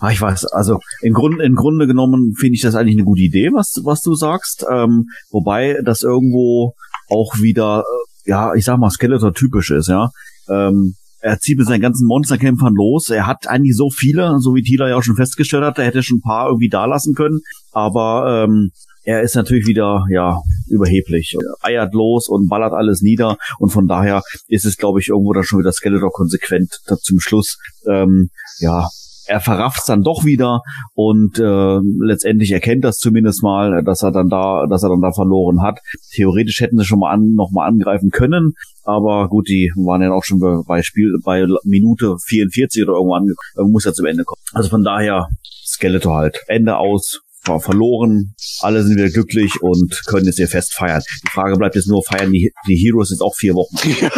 Ah, 0.00 0.10
ich 0.10 0.20
weiß, 0.20 0.46
also 0.46 0.78
im 1.02 1.12
Grunde, 1.12 1.44
im 1.44 1.54
Grunde 1.54 1.86
genommen 1.86 2.34
finde 2.38 2.54
ich 2.54 2.62
das 2.62 2.74
eigentlich 2.74 2.96
eine 2.96 3.04
gute 3.04 3.22
Idee, 3.22 3.50
was, 3.52 3.80
was 3.84 4.00
du 4.00 4.14
sagst. 4.14 4.64
Ähm, 4.70 5.08
wobei 5.30 5.78
das 5.84 6.02
irgendwo 6.02 6.74
auch 7.10 7.34
wieder, 7.40 7.80
äh, 7.80 8.13
ja, 8.24 8.54
ich 8.54 8.64
sag 8.64 8.78
mal, 8.78 8.90
Skeletor-typisch 8.90 9.70
ist, 9.70 9.88
ja. 9.88 10.10
Ähm, 10.48 10.94
er 11.20 11.38
zieht 11.38 11.56
mit 11.58 11.66
seinen 11.66 11.80
ganzen 11.80 12.06
Monsterkämpfern 12.06 12.74
los. 12.74 13.08
Er 13.08 13.26
hat 13.26 13.48
eigentlich 13.48 13.76
so 13.76 13.88
viele, 13.90 14.38
so 14.40 14.54
wie 14.54 14.62
Thieler 14.62 14.88
ja 14.88 14.96
auch 14.96 15.02
schon 15.02 15.16
festgestellt 15.16 15.64
hat, 15.64 15.78
er 15.78 15.86
hätte 15.86 16.02
schon 16.02 16.18
ein 16.18 16.22
paar 16.22 16.48
irgendwie 16.48 16.68
da 16.68 16.84
lassen 16.84 17.14
können. 17.14 17.40
Aber 17.72 18.44
ähm, 18.44 18.70
er 19.04 19.22
ist 19.22 19.34
natürlich 19.34 19.66
wieder, 19.66 20.04
ja, 20.10 20.40
überheblich. 20.68 21.34
Er 21.38 21.66
eiert 21.66 21.94
los 21.94 22.28
und 22.28 22.48
ballert 22.48 22.72
alles 22.74 23.00
nieder. 23.00 23.36
Und 23.58 23.70
von 23.70 23.86
daher 23.86 24.22
ist 24.48 24.66
es, 24.66 24.76
glaube 24.76 25.00
ich, 25.00 25.08
irgendwo 25.08 25.32
dann 25.32 25.44
schon 25.44 25.60
wieder 25.60 25.72
Skeletor 25.72 26.10
konsequent 26.10 26.70
zum 27.02 27.20
Schluss. 27.20 27.58
Ähm, 27.86 28.28
ja, 28.58 28.88
er 29.26 29.40
verrafft 29.40 29.82
dann 29.88 30.02
doch 30.02 30.24
wieder 30.24 30.60
und 30.94 31.38
äh, 31.38 31.78
letztendlich 32.04 32.52
erkennt 32.52 32.84
das 32.84 32.98
zumindest 32.98 33.42
mal, 33.42 33.82
dass 33.84 34.02
er 34.02 34.12
dann 34.12 34.28
da, 34.28 34.66
dass 34.68 34.82
er 34.82 34.90
dann 34.90 35.00
da 35.00 35.12
verloren 35.12 35.62
hat. 35.62 35.78
Theoretisch 36.14 36.60
hätten 36.60 36.78
sie 36.78 36.84
schon 36.84 36.98
mal 37.00 37.10
an, 37.12 37.32
noch 37.34 37.50
mal 37.52 37.66
angreifen 37.66 38.10
können, 38.10 38.52
aber 38.84 39.28
gut, 39.28 39.48
die 39.48 39.72
waren 39.76 40.02
ja 40.02 40.12
auch 40.12 40.24
schon 40.24 40.40
bei- 40.40 40.82
Spiel 40.82 41.12
bei 41.24 41.46
Minute 41.64 42.16
44 42.26 42.82
oder 42.84 42.94
irgendwo 42.94 43.14
angekommen, 43.14 43.72
muss 43.72 43.84
ja 43.84 43.92
zum 43.92 44.06
Ende 44.06 44.24
kommen. 44.24 44.40
Also 44.52 44.68
von 44.68 44.84
daher 44.84 45.28
Skeletor 45.64 46.16
halt 46.16 46.38
Ende 46.46 46.76
aus. 46.76 47.20
War 47.46 47.60
verloren, 47.60 48.34
alle 48.60 48.82
sind 48.82 48.96
wieder 48.96 49.10
glücklich 49.10 49.52
und 49.60 50.02
können 50.06 50.26
jetzt 50.26 50.38
ihr 50.38 50.48
Fest 50.48 50.74
feiern. 50.74 51.02
Die 51.26 51.30
Frage 51.30 51.56
bleibt 51.56 51.74
jetzt 51.74 51.88
nur, 51.88 52.02
feiern 52.02 52.32
die, 52.32 52.52
die 52.66 52.76
Heroes 52.76 53.10
jetzt 53.10 53.20
auch 53.20 53.34
vier 53.34 53.54
Wochen? 53.54 53.76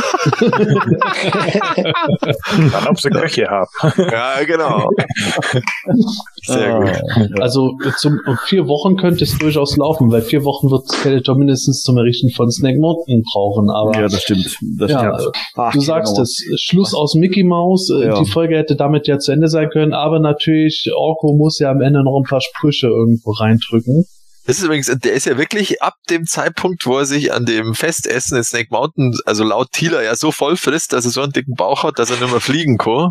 Dann, 2.72 2.86
ob 2.86 3.00
sie 3.00 3.10
Köche 3.10 3.46
haben. 3.48 3.70
ja, 4.10 4.44
genau. 4.44 4.88
Sehr 6.46 6.78
gut. 6.78 6.88
Ah, 6.88 7.40
Also 7.42 7.72
zum 7.98 8.18
vier 8.46 8.66
Wochen 8.66 8.96
könnte 8.96 9.24
es 9.24 9.36
durchaus 9.38 9.76
laufen, 9.76 10.10
weil 10.10 10.22
vier 10.22 10.44
Wochen 10.44 10.70
wird 10.70 10.86
Skeletor 10.88 11.36
mindestens 11.36 11.82
zum 11.82 11.96
Errichten 11.98 12.30
von 12.30 12.50
Snake 12.50 12.78
Mountain 12.78 13.22
brauchen. 13.32 13.68
Aber 13.70 13.94
Ja, 13.94 14.02
das 14.08 14.22
stimmt. 14.22 14.56
Das 14.78 14.90
Ja, 14.90 15.18
stimmt. 15.18 15.36
Ach, 15.56 15.72
du 15.72 15.80
sagst 15.80 16.14
genau. 16.14 16.22
es, 16.22 16.44
Schluss 16.62 16.94
aus 16.94 17.14
Mickey 17.14 17.44
Mouse. 17.44 17.90
äh, 17.90 18.06
Ja. 18.06 18.18
Die 18.22 18.30
Folge 18.30 18.56
hätte 18.56 18.76
damit 18.76 19.06
ja 19.06 19.18
zu 19.18 19.32
Ende 19.32 19.48
sein 19.48 19.68
können, 19.70 19.92
aber 19.92 20.20
natürlich, 20.20 20.90
Orko 20.94 21.34
muss 21.36 21.58
ja 21.58 21.70
am 21.70 21.80
Ende 21.80 22.02
noch 22.04 22.18
ein 22.18 22.28
paar 22.28 22.40
Sprüche 22.40 22.86
irgendwo 22.88 23.32
reindrücken. 23.32 24.04
Das 24.46 24.58
ist 24.58 24.64
übrigens, 24.64 24.86
der 25.02 25.12
ist 25.12 25.26
ja 25.26 25.38
wirklich 25.38 25.82
ab 25.82 25.94
dem 26.08 26.24
Zeitpunkt, 26.24 26.86
wo 26.86 26.98
er 26.98 27.04
sich 27.04 27.32
an 27.32 27.46
dem 27.46 27.74
Festessen 27.74 28.36
in 28.38 28.44
Snake 28.44 28.68
Mountain, 28.70 29.12
also 29.24 29.42
laut 29.42 29.72
Thieler, 29.72 30.04
ja 30.04 30.14
so 30.14 30.30
voll 30.30 30.56
frisst, 30.56 30.92
dass 30.92 31.04
er 31.04 31.10
so 31.10 31.20
einen 31.22 31.32
dicken 31.32 31.54
Bauch 31.56 31.82
hat, 31.82 31.98
dass 31.98 32.10
er 32.10 32.20
nicht 32.20 32.30
mehr 32.30 32.40
fliegen 32.40 32.78
kann. 32.78 33.10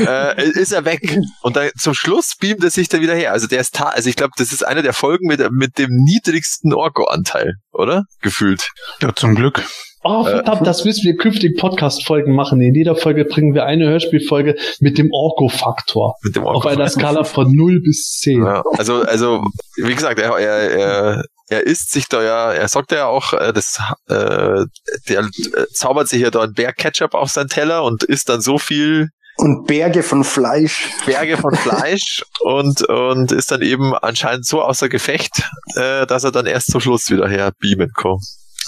Äh, 0.00 0.50
ist 0.50 0.72
er 0.72 0.84
weg. 0.84 1.18
Und 1.42 1.56
dann 1.56 1.70
zum 1.78 1.94
Schluss 1.94 2.34
beamt 2.38 2.62
er 2.62 2.70
sich 2.70 2.88
dann 2.88 3.00
wieder 3.00 3.14
her. 3.14 3.32
Also 3.32 3.46
der 3.46 3.60
ist 3.60 3.74
ta 3.74 3.88
also 3.88 4.08
ich 4.08 4.16
glaube, 4.16 4.32
das 4.36 4.52
ist 4.52 4.66
eine 4.66 4.82
der 4.82 4.92
Folgen 4.92 5.26
mit, 5.26 5.40
mit 5.50 5.78
dem 5.78 5.90
niedrigsten 5.90 6.72
Orko-Anteil, 6.72 7.54
oder? 7.72 8.04
Gefühlt. 8.20 8.70
Ja, 9.00 9.14
zum 9.14 9.34
Glück. 9.34 9.64
Oh, 10.08 10.24
verdammt, 10.24 10.64
das 10.64 10.84
müssen 10.84 11.04
wir 11.04 11.16
künftig 11.16 11.56
Podcast-Folgen 11.58 12.32
machen. 12.32 12.60
In 12.60 12.74
jeder 12.74 12.94
Folge 12.94 13.24
bringen 13.24 13.54
wir 13.54 13.64
eine 13.64 13.88
Hörspielfolge 13.88 14.54
mit 14.78 14.98
dem 14.98 15.10
Orko-Faktor. 15.10 16.14
Mit 16.22 16.36
dem 16.36 16.44
Auf 16.46 16.56
Orko. 16.56 16.68
einer 16.68 16.88
Skala 16.88 17.24
von 17.24 17.50
0 17.50 17.80
bis 17.80 18.18
10. 18.20 18.44
Ja, 18.44 18.62
also, 18.78 19.02
also, 19.02 19.44
wie 19.76 19.94
gesagt, 19.94 20.20
er, 20.20 20.38
er, 20.38 20.70
er, 20.70 21.24
er 21.48 21.66
isst 21.66 21.90
sich 21.90 22.06
da 22.08 22.22
ja, 22.22 22.52
er 22.52 22.68
sagt 22.68 22.92
ja 22.92 23.06
auch, 23.06 23.32
äh, 23.32 23.52
das, 23.52 23.80
äh, 24.08 24.64
der 25.08 25.20
äh, 25.20 25.66
zaubert 25.72 26.06
sich 26.06 26.22
ja 26.22 26.30
da 26.30 26.42
ein 26.42 26.52
Bär-Ketchup 26.52 27.14
auf 27.14 27.30
seinen 27.30 27.48
Teller 27.48 27.82
und 27.82 28.04
isst 28.04 28.28
dann 28.28 28.40
so 28.40 28.58
viel 28.58 29.08
Und 29.38 29.66
Berge 29.66 30.04
von 30.04 30.22
Fleisch. 30.22 30.88
Berge 31.04 31.36
von 31.36 31.54
Fleisch 31.56 32.24
und, 32.42 32.82
und 32.82 33.32
ist 33.32 33.50
dann 33.50 33.62
eben 33.62 33.92
anscheinend 33.92 34.46
so 34.46 34.62
außer 34.62 34.88
Gefecht, 34.88 35.42
äh, 35.74 36.06
dass 36.06 36.22
er 36.22 36.30
dann 36.30 36.46
erst 36.46 36.70
zum 36.70 36.80
Schluss 36.80 37.10
wieder 37.10 37.28
her 37.28 37.50
beamen 37.58 37.90
kann. 37.92 38.18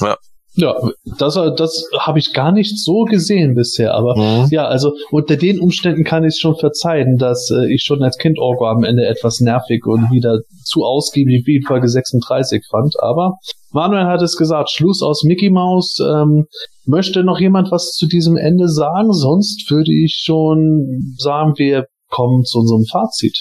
Ja. 0.00 0.16
Ja, 0.60 0.74
das, 1.18 1.38
das 1.56 1.84
habe 2.00 2.18
ich 2.18 2.32
gar 2.32 2.50
nicht 2.50 2.82
so 2.82 3.04
gesehen 3.04 3.54
bisher, 3.54 3.94
aber 3.94 4.16
Mhm. 4.16 4.48
ja, 4.50 4.66
also 4.66 4.92
unter 5.12 5.36
den 5.36 5.60
Umständen 5.60 6.02
kann 6.02 6.24
ich 6.24 6.36
schon 6.40 6.56
verzeihen, 6.56 7.16
dass 7.16 7.48
äh, 7.50 7.72
ich 7.72 7.84
schon 7.84 8.02
als 8.02 8.18
Kind 8.18 8.40
Orgo 8.40 8.66
am 8.66 8.82
Ende 8.82 9.06
etwas 9.06 9.38
nervig 9.38 9.86
und 9.86 10.10
wieder 10.10 10.40
zu 10.64 10.82
ausgiebig 10.84 11.44
wie 11.46 11.56
in 11.56 11.62
Folge 11.62 11.88
36 11.88 12.64
fand. 12.68 12.94
Aber 13.00 13.36
Manuel 13.70 14.06
hat 14.06 14.20
es 14.20 14.36
gesagt, 14.36 14.70
Schluss 14.70 15.00
aus 15.00 15.22
Mickey 15.22 15.48
Mouse. 15.50 15.98
Ähm, 16.00 16.46
möchte 16.84 17.22
noch 17.22 17.38
jemand 17.38 17.70
was 17.70 17.92
zu 17.92 18.08
diesem 18.08 18.36
Ende 18.36 18.68
sagen? 18.68 19.12
Sonst 19.12 19.70
würde 19.70 19.92
ich 19.92 20.20
schon 20.24 21.14
sagen, 21.18 21.52
wir 21.56 21.84
kommen 22.10 22.42
zu 22.44 22.58
unserem 22.58 22.84
Fazit. 22.90 23.36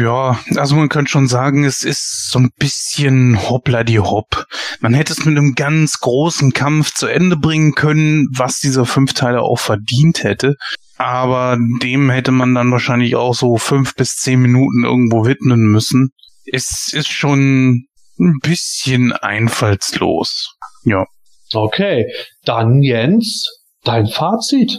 Ja, 0.00 0.38
also 0.56 0.76
man 0.76 0.88
könnte 0.88 1.10
schon 1.10 1.28
sagen, 1.28 1.64
es 1.64 1.82
ist 1.82 2.30
so 2.30 2.38
ein 2.38 2.50
bisschen 2.58 3.48
hoppla 3.48 3.84
die 3.84 3.98
hopp. 3.98 4.46
Man 4.80 4.94
hätte 4.94 5.12
es 5.12 5.24
mit 5.24 5.36
einem 5.36 5.54
ganz 5.54 6.00
großen 6.00 6.52
Kampf 6.52 6.94
zu 6.94 7.06
Ende 7.06 7.36
bringen 7.36 7.74
können, 7.74 8.28
was 8.32 8.60
dieser 8.60 8.86
Fünfteile 8.86 9.42
auch 9.42 9.58
verdient 9.58 10.22
hätte. 10.22 10.56
Aber 10.96 11.58
dem 11.82 12.10
hätte 12.10 12.32
man 12.32 12.54
dann 12.54 12.70
wahrscheinlich 12.72 13.16
auch 13.16 13.34
so 13.34 13.56
fünf 13.56 13.94
bis 13.94 14.16
zehn 14.16 14.40
Minuten 14.40 14.84
irgendwo 14.84 15.26
widmen 15.26 15.70
müssen. 15.70 16.10
Es 16.50 16.92
ist 16.92 17.08
schon 17.08 17.86
ein 18.18 18.38
bisschen 18.42 19.12
einfallslos. 19.12 20.54
Ja. 20.84 21.04
Okay, 21.52 22.06
dann 22.44 22.82
Jens, 22.82 23.46
dein 23.84 24.06
Fazit. 24.06 24.78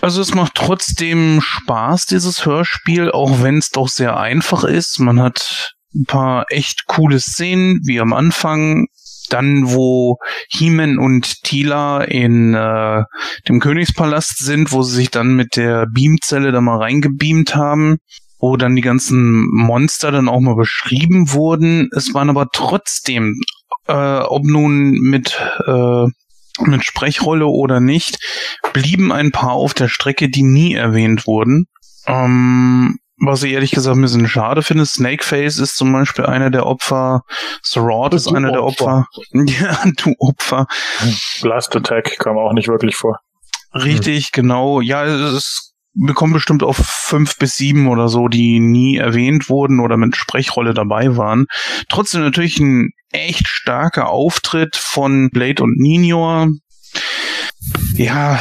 Also 0.00 0.22
es 0.22 0.34
macht 0.34 0.54
trotzdem 0.54 1.40
Spaß, 1.42 2.06
dieses 2.06 2.46
Hörspiel, 2.46 3.10
auch 3.10 3.42
wenn 3.42 3.58
es 3.58 3.70
doch 3.70 3.88
sehr 3.88 4.18
einfach 4.18 4.64
ist. 4.64 4.98
Man 4.98 5.20
hat 5.20 5.74
ein 5.94 6.04
paar 6.06 6.46
echt 6.48 6.86
coole 6.86 7.20
Szenen, 7.20 7.80
wie 7.84 8.00
am 8.00 8.12
Anfang. 8.12 8.86
Dann, 9.28 9.70
wo 9.70 10.16
He-Man 10.48 10.98
und 10.98 11.44
Tila 11.44 12.02
in 12.02 12.54
äh, 12.54 13.02
dem 13.46 13.60
Königspalast 13.60 14.38
sind, 14.38 14.72
wo 14.72 14.82
sie 14.82 14.96
sich 14.96 15.10
dann 15.10 15.36
mit 15.36 15.54
der 15.54 15.86
Beamzelle 15.86 16.50
da 16.50 16.60
mal 16.60 16.78
reingebeamt 16.78 17.54
haben, 17.54 17.98
wo 18.40 18.56
dann 18.56 18.74
die 18.74 18.82
ganzen 18.82 19.46
Monster 19.52 20.10
dann 20.10 20.28
auch 20.28 20.40
mal 20.40 20.56
beschrieben 20.56 21.30
wurden. 21.30 21.90
Es 21.94 22.12
waren 22.12 22.28
aber 22.28 22.48
trotzdem, 22.52 23.40
äh, 23.86 24.18
ob 24.18 24.42
nun 24.44 24.92
mit 24.98 25.38
äh, 25.64 26.06
mit 26.60 26.84
Sprechrolle 26.84 27.46
oder 27.46 27.80
nicht, 27.80 28.18
blieben 28.72 29.12
ein 29.12 29.32
paar 29.32 29.52
auf 29.52 29.74
der 29.74 29.88
Strecke, 29.88 30.28
die 30.28 30.42
nie 30.42 30.74
erwähnt 30.74 31.26
wurden. 31.26 31.66
Ähm, 32.06 32.98
was 33.22 33.42
ich 33.42 33.52
ehrlich 33.52 33.72
gesagt 33.72 33.96
ein 33.96 34.02
bisschen 34.02 34.28
schade 34.28 34.62
finde, 34.62 34.86
Snakeface 34.86 35.58
ist 35.58 35.76
zum 35.76 35.92
Beispiel 35.92 36.24
einer 36.24 36.50
der 36.50 36.66
Opfer, 36.66 37.22
Sorod 37.62 38.14
ist 38.14 38.28
einer 38.28 38.50
der 38.50 38.64
Opfer. 38.64 39.06
Ja, 39.32 39.78
du 39.96 40.14
Opfer. 40.18 40.66
Blast 41.42 41.76
Attack 41.76 42.18
kam 42.18 42.38
auch 42.38 42.52
nicht 42.52 42.68
wirklich 42.68 42.96
vor. 42.96 43.18
Richtig, 43.74 44.32
genau. 44.32 44.80
Ja, 44.80 45.04
es 45.04 45.69
wir 45.94 46.14
kommen 46.14 46.32
bestimmt 46.32 46.62
auf 46.62 46.76
fünf 46.76 47.36
bis 47.38 47.56
sieben 47.56 47.88
oder 47.88 48.08
so, 48.08 48.28
die 48.28 48.60
nie 48.60 48.96
erwähnt 48.96 49.48
wurden 49.48 49.80
oder 49.80 49.96
mit 49.96 50.16
Sprechrolle 50.16 50.74
dabei 50.74 51.16
waren. 51.16 51.46
Trotzdem 51.88 52.22
natürlich 52.22 52.58
ein 52.60 52.90
echt 53.10 53.46
starker 53.48 54.08
Auftritt 54.08 54.76
von 54.76 55.30
Blade 55.30 55.62
und 55.62 55.78
Nino. 55.78 56.48
Ja, 57.94 58.40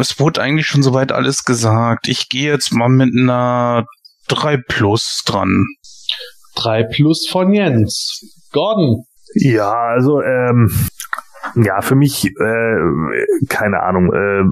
es 0.00 0.18
wurde 0.18 0.40
eigentlich 0.40 0.66
schon 0.66 0.82
soweit 0.82 1.12
alles 1.12 1.44
gesagt. 1.44 2.08
Ich 2.08 2.28
gehe 2.28 2.52
jetzt 2.52 2.72
mal 2.72 2.88
mit 2.88 3.14
einer 3.14 3.86
3 4.28 4.58
plus 4.68 5.22
dran. 5.26 5.66
3 6.56 6.84
plus 6.84 7.26
von 7.28 7.52
Jens. 7.52 8.20
Gordon. 8.52 9.04
Ja, 9.34 9.72
also 9.72 10.22
ähm, 10.22 10.72
ja, 11.56 11.82
für 11.82 11.94
mich 11.94 12.26
äh, 12.26 12.76
keine 13.48 13.82
Ahnung. 13.82 14.12
Äh, 14.12 14.44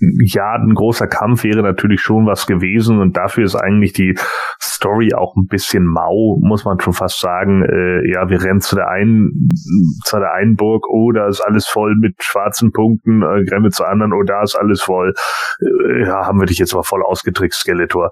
ja, 0.00 0.54
ein 0.54 0.74
großer 0.74 1.06
Kampf 1.06 1.44
wäre 1.44 1.62
natürlich 1.62 2.00
schon 2.00 2.26
was 2.26 2.46
gewesen 2.46 3.00
und 3.00 3.16
dafür 3.16 3.44
ist 3.44 3.56
eigentlich 3.56 3.92
die 3.92 4.16
Story 4.60 5.12
auch 5.14 5.36
ein 5.36 5.46
bisschen 5.46 5.84
mau, 5.84 6.38
muss 6.40 6.64
man 6.64 6.80
schon 6.80 6.94
fast 6.94 7.20
sagen. 7.20 7.62
Äh, 7.62 8.10
ja, 8.10 8.28
wir 8.30 8.42
rennen 8.42 8.60
zu 8.60 8.76
der 8.76 8.88
einen 8.88 9.48
zu 10.04 10.18
der 10.18 10.32
einen 10.32 10.56
Burg, 10.56 10.86
oh, 10.88 11.12
da 11.12 11.28
ist 11.28 11.40
alles 11.40 11.66
voll 11.66 11.94
mit 11.96 12.14
schwarzen 12.22 12.72
Punkten, 12.72 13.22
äh, 13.22 13.44
wir 13.44 13.70
zur 13.70 13.88
anderen, 13.88 14.12
oh, 14.14 14.22
da 14.22 14.42
ist 14.42 14.56
alles 14.56 14.80
voll. 14.80 15.12
Äh, 15.60 16.06
ja, 16.06 16.26
haben 16.26 16.40
wir 16.40 16.46
dich 16.46 16.58
jetzt 16.58 16.72
aber 16.72 16.84
voll 16.84 17.02
ausgetrickst, 17.02 17.60
Skeletor. 17.60 18.10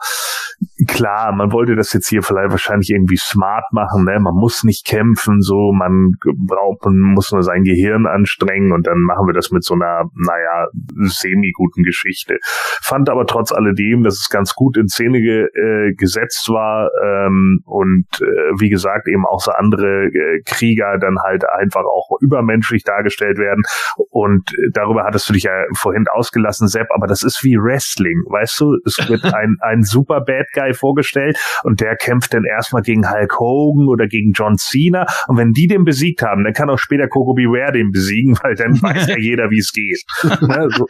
Klar, 0.87 1.33
man 1.33 1.53
wollte 1.53 1.75
das 1.75 1.93
jetzt 1.93 2.09
hier 2.09 2.23
vielleicht 2.23 2.51
wahrscheinlich 2.51 2.91
irgendwie 2.91 3.17
smart 3.17 3.65
machen, 3.73 4.05
ne? 4.05 4.19
Man 4.21 4.35
muss 4.35 4.65
nicht 4.65 4.85
kämpfen, 4.87 5.41
so, 5.41 5.73
man 5.73 6.13
braucht, 6.47 6.85
man 6.85 6.99
muss 6.99 7.33
nur 7.33 7.43
sein 7.43 7.65
Gehirn 7.65 8.07
anstrengen 8.07 8.73
und 8.73 8.87
dann 8.87 8.99
machen 9.01 9.27
wir 9.27 9.35
das 9.35 9.51
mit 9.51 9.65
so 9.65 9.75
einer, 9.75 10.05
naja, 10.15 10.67
semi-guten 11.07 11.78
Geschichte. 11.83 12.39
Fand 12.83 13.09
aber 13.09 13.27
trotz 13.27 13.53
alledem, 13.53 14.03
dass 14.03 14.15
es 14.15 14.29
ganz 14.29 14.55
gut 14.55 14.77
in 14.77 14.89
Szene 14.89 15.21
ge, 15.21 15.47
äh, 15.55 15.95
gesetzt 15.95 16.49
war 16.49 16.91
ähm, 17.03 17.61
und 17.65 18.07
äh, 18.21 18.25
wie 18.59 18.71
gesagt 18.71 19.09
eben 19.09 19.27
auch 19.27 19.41
so 19.41 19.53
andere 19.53 20.07
äh, 20.07 20.43
Krieger 20.45 20.99
dann 20.99 21.17
halt 21.23 21.45
einfach 21.49 21.85
auch 21.85 22.19
übermenschlich 22.21 22.85
dargestellt 22.85 23.39
werden 23.39 23.63
und 24.11 24.51
äh, 24.53 24.71
darüber 24.73 25.05
hattest 25.05 25.29
du 25.29 25.33
dich 25.33 25.45
ja 25.45 25.53
vorhin 25.77 26.07
ausgelassen, 26.11 26.69
Sepp, 26.69 26.89
aber 26.91 27.07
das 27.07 27.23
ist 27.23 27.43
wie 27.43 27.57
Wrestling, 27.57 28.23
weißt 28.29 28.61
du? 28.61 28.77
Es 28.85 28.99
wird 29.09 29.25
ein, 29.35 29.57
ein 29.61 29.83
super 29.83 30.21
Bad 30.21 30.47
Guy 30.53 30.75
vorgestellt 30.75 31.39
und 31.63 31.81
der 31.81 31.97
kämpft 31.97 32.35
dann 32.35 32.45
erstmal 32.45 32.83
gegen 32.83 33.11
Hulk 33.11 33.39
Hogan 33.39 33.89
oder 33.89 34.07
gegen 34.07 34.33
John 34.33 34.57
Cena 34.57 35.07
und 35.27 35.37
wenn 35.37 35.53
die 35.53 35.67
den 35.67 35.85
besiegt 35.85 36.23
haben, 36.23 36.45
dann 36.45 36.53
kann 36.53 36.71
auch 36.71 36.79
später 36.79 37.09
Coco 37.09 37.35
Beware 37.35 37.73
den 37.73 37.91
besiegen, 37.91 38.39
weil 38.43 38.55
dann 38.55 38.81
weiß 38.81 39.09
ja 39.09 39.17
jeder, 39.19 39.51
wie 39.51 39.59
es 39.59 39.73
geht. 39.73 40.03
Ne? 40.49 40.69
So, 40.71 40.87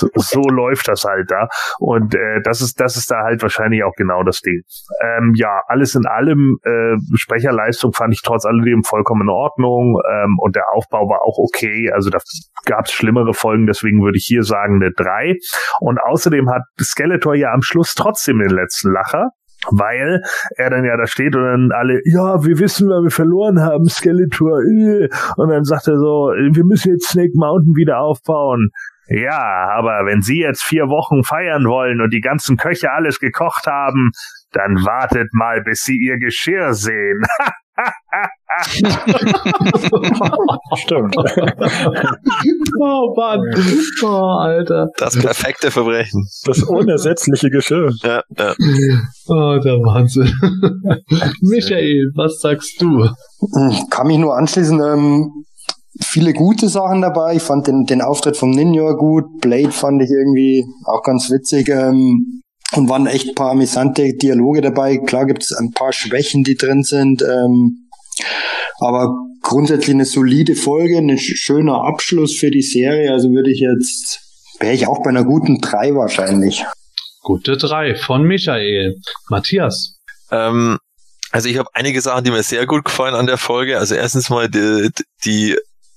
so, 0.14 0.42
läuft 0.42 0.88
das 0.88 1.04
halt 1.04 1.30
da 1.30 1.48
und 1.78 2.14
äh, 2.14 2.40
das 2.42 2.60
ist 2.60 2.80
das 2.80 2.96
ist 2.96 3.10
da 3.10 3.22
halt 3.22 3.42
wahrscheinlich 3.42 3.82
auch 3.84 3.94
genau 3.96 4.22
das 4.22 4.40
Ding. 4.40 4.62
Ähm, 5.02 5.32
ja, 5.36 5.60
alles 5.66 5.94
in 5.94 6.06
allem 6.06 6.58
äh, 6.64 6.96
Sprecherleistung 7.14 7.92
fand 7.92 8.14
ich 8.14 8.22
trotz 8.22 8.44
alledem 8.44 8.82
vollkommen 8.84 9.22
in 9.22 9.30
Ordnung 9.30 10.00
ähm, 10.08 10.36
und 10.38 10.56
der 10.56 10.64
Aufbau 10.74 11.08
war 11.08 11.22
auch 11.22 11.38
okay. 11.38 11.90
Also 11.92 12.10
da 12.10 12.18
gab 12.64 12.86
es 12.86 12.92
schlimmere 12.92 13.34
Folgen, 13.34 13.66
deswegen 13.66 14.02
würde 14.02 14.18
ich 14.18 14.24
hier 14.26 14.42
sagen 14.42 14.76
eine 14.76 14.92
3. 14.92 15.36
Und 15.80 15.98
außerdem 16.00 16.50
hat 16.50 16.62
Skeletor 16.80 17.34
ja 17.34 17.52
am 17.52 17.62
Schluss 17.62 17.94
trotzdem 17.94 18.38
den 18.38 18.50
letzten 18.50 18.92
Lacher. 18.92 19.30
Weil 19.70 20.20
er 20.56 20.70
dann 20.70 20.84
ja 20.84 20.96
da 20.96 21.06
steht 21.06 21.34
und 21.34 21.42
dann 21.42 21.70
alle, 21.72 22.00
ja, 22.04 22.44
wir 22.44 22.58
wissen, 22.60 22.88
wer 22.88 23.02
wir 23.02 23.10
verloren 23.10 23.60
haben, 23.62 23.88
Skeletor. 23.88 24.60
äh. 24.60 25.08
Und 25.36 25.48
dann 25.48 25.64
sagt 25.64 25.88
er 25.88 25.96
so, 25.96 26.30
wir 26.30 26.64
müssen 26.64 26.92
jetzt 26.92 27.08
Snake 27.08 27.32
Mountain 27.34 27.74
wieder 27.74 27.98
aufbauen. 27.98 28.70
Ja, 29.08 29.68
aber 29.76 30.04
wenn 30.06 30.22
Sie 30.22 30.40
jetzt 30.40 30.62
vier 30.62 30.88
Wochen 30.88 31.22
feiern 31.22 31.64
wollen 31.66 32.00
und 32.00 32.12
die 32.12 32.20
ganzen 32.20 32.56
Köche 32.56 32.90
alles 32.90 33.20
gekocht 33.20 33.66
haben, 33.66 34.10
dann 34.52 34.84
wartet 34.84 35.28
mal, 35.32 35.62
bis 35.62 35.82
Sie 35.84 35.96
Ihr 35.96 36.18
Geschirr 36.18 36.74
sehen. 36.74 37.22
Stimmt. 40.76 41.14
Oh 42.80 43.14
Mann. 43.16 43.40
Oh, 44.02 44.38
Alter. 44.40 44.88
Das 44.96 45.18
perfekte 45.18 45.70
Verbrechen. 45.70 46.26
Das 46.44 46.62
unersetzliche 46.62 47.50
Geschirr. 47.50 47.92
Ja, 48.02 48.22
ja. 48.38 48.54
Oh, 49.28 49.58
der 49.62 49.74
Wahnsinn. 49.74 50.32
Michael, 51.42 52.12
was 52.14 52.40
sagst 52.40 52.80
du? 52.80 53.04
Hm, 53.04 53.88
Kann 53.90 54.06
mich 54.06 54.18
nur 54.18 54.36
anschließen. 54.36 54.80
Ähm, 54.80 55.44
viele 56.02 56.32
gute 56.32 56.68
Sachen 56.68 57.02
dabei. 57.02 57.36
Ich 57.36 57.42
fand 57.42 57.66
den, 57.66 57.84
den 57.84 58.02
Auftritt 58.02 58.36
vom 58.36 58.50
Ninja 58.50 58.92
gut. 58.92 59.40
Blade 59.40 59.72
fand 59.72 60.02
ich 60.02 60.10
irgendwie 60.10 60.64
auch 60.84 61.02
ganz 61.02 61.30
witzig. 61.30 61.68
Ähm, 61.68 62.42
und 62.72 62.88
waren 62.88 63.06
echt 63.06 63.28
ein 63.28 63.34
paar 63.34 63.52
amüsante 63.52 64.14
Dialoge 64.14 64.60
dabei. 64.60 64.98
Klar 64.98 65.26
gibt 65.26 65.44
es 65.44 65.52
ein 65.52 65.70
paar 65.72 65.92
Schwächen, 65.92 66.42
die 66.42 66.56
drin 66.56 66.82
sind. 66.82 67.22
Ähm, 67.22 67.88
aber 68.80 69.16
grundsätzlich 69.42 69.94
eine 69.94 70.04
solide 70.04 70.56
Folge, 70.56 70.98
ein 70.98 71.16
schöner 71.18 71.84
Abschluss 71.84 72.34
für 72.36 72.50
die 72.50 72.62
Serie. 72.62 73.12
Also 73.12 73.30
würde 73.30 73.50
ich 73.50 73.60
jetzt, 73.60 74.20
wäre 74.58 74.74
ich 74.74 74.86
auch 74.86 75.02
bei 75.02 75.10
einer 75.10 75.24
guten 75.24 75.60
drei 75.60 75.94
wahrscheinlich. 75.94 76.64
Gute 77.22 77.56
drei 77.56 77.94
von 77.94 78.24
Michael. 78.24 78.96
Matthias. 79.30 79.96
Ähm, 80.30 80.78
also 81.30 81.48
ich 81.48 81.58
habe 81.58 81.68
einige 81.72 82.00
Sachen, 82.00 82.24
die 82.24 82.30
mir 82.30 82.42
sehr 82.42 82.66
gut 82.66 82.84
gefallen 82.84 83.14
an 83.14 83.26
der 83.26 83.38
Folge. 83.38 83.78
Also 83.78 83.94
erstens 83.94 84.30
mal 84.30 84.48
die, 84.48 84.90
die, 85.24 85.56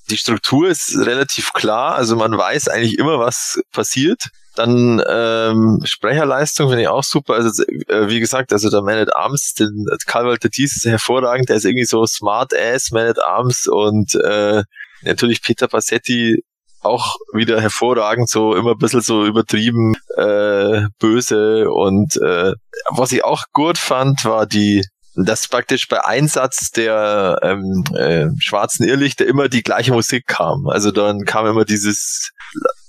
die 0.09 0.17
Struktur 0.17 0.69
ist 0.69 0.97
relativ 0.97 1.53
klar. 1.53 1.95
Also 1.95 2.15
man 2.15 2.37
weiß 2.37 2.67
eigentlich 2.67 2.97
immer, 2.97 3.19
was 3.19 3.61
passiert. 3.71 4.23
Dann 4.55 5.01
ähm, 5.07 5.79
Sprecherleistung 5.85 6.67
finde 6.67 6.83
ich 6.83 6.87
auch 6.87 7.03
super. 7.03 7.35
Also 7.35 7.63
äh, 7.63 8.09
wie 8.09 8.19
gesagt, 8.19 8.51
also 8.51 8.69
der 8.69 8.81
Man 8.81 8.97
at 8.97 9.15
Arms, 9.15 9.53
den 9.53 9.85
Karl 10.05 10.25
Walter 10.25 10.49
Thies 10.49 10.75
ist 10.75 10.85
hervorragend. 10.85 11.49
Der 11.49 11.55
ist 11.55 11.65
irgendwie 11.65 11.85
so 11.85 12.05
smart 12.05 12.53
ass 12.53 12.91
Man 12.91 13.07
at 13.07 13.23
Arms 13.23 13.67
und 13.67 14.15
äh, 14.15 14.63
natürlich 15.03 15.41
Peter 15.41 15.67
Passetti 15.67 16.43
auch 16.81 17.15
wieder 17.33 17.59
hervorragend, 17.59 18.29
so 18.29 18.55
immer 18.55 18.71
ein 18.71 18.77
bisschen 18.77 19.01
so 19.01 19.25
übertrieben 19.25 19.95
äh, 20.15 20.83
böse 20.97 21.69
und 21.69 22.15
äh, 22.17 22.53
was 22.89 23.11
ich 23.11 23.23
auch 23.23 23.43
gut 23.51 23.77
fand, 23.77 24.23
war 24.23 24.45
die 24.45 24.85
dass 25.15 25.47
praktisch 25.47 25.87
bei 25.87 26.03
Einsatz 26.03 26.71
der 26.71 27.39
ähm, 27.41 27.83
äh, 27.95 28.27
schwarzen 28.39 28.87
Irrlichter 28.87 29.25
immer 29.25 29.49
die 29.49 29.63
gleiche 29.63 29.91
Musik 29.91 30.27
kam. 30.27 30.67
Also 30.67 30.91
dann 30.91 31.25
kam 31.25 31.45
immer 31.47 31.65
dieses, 31.65 32.31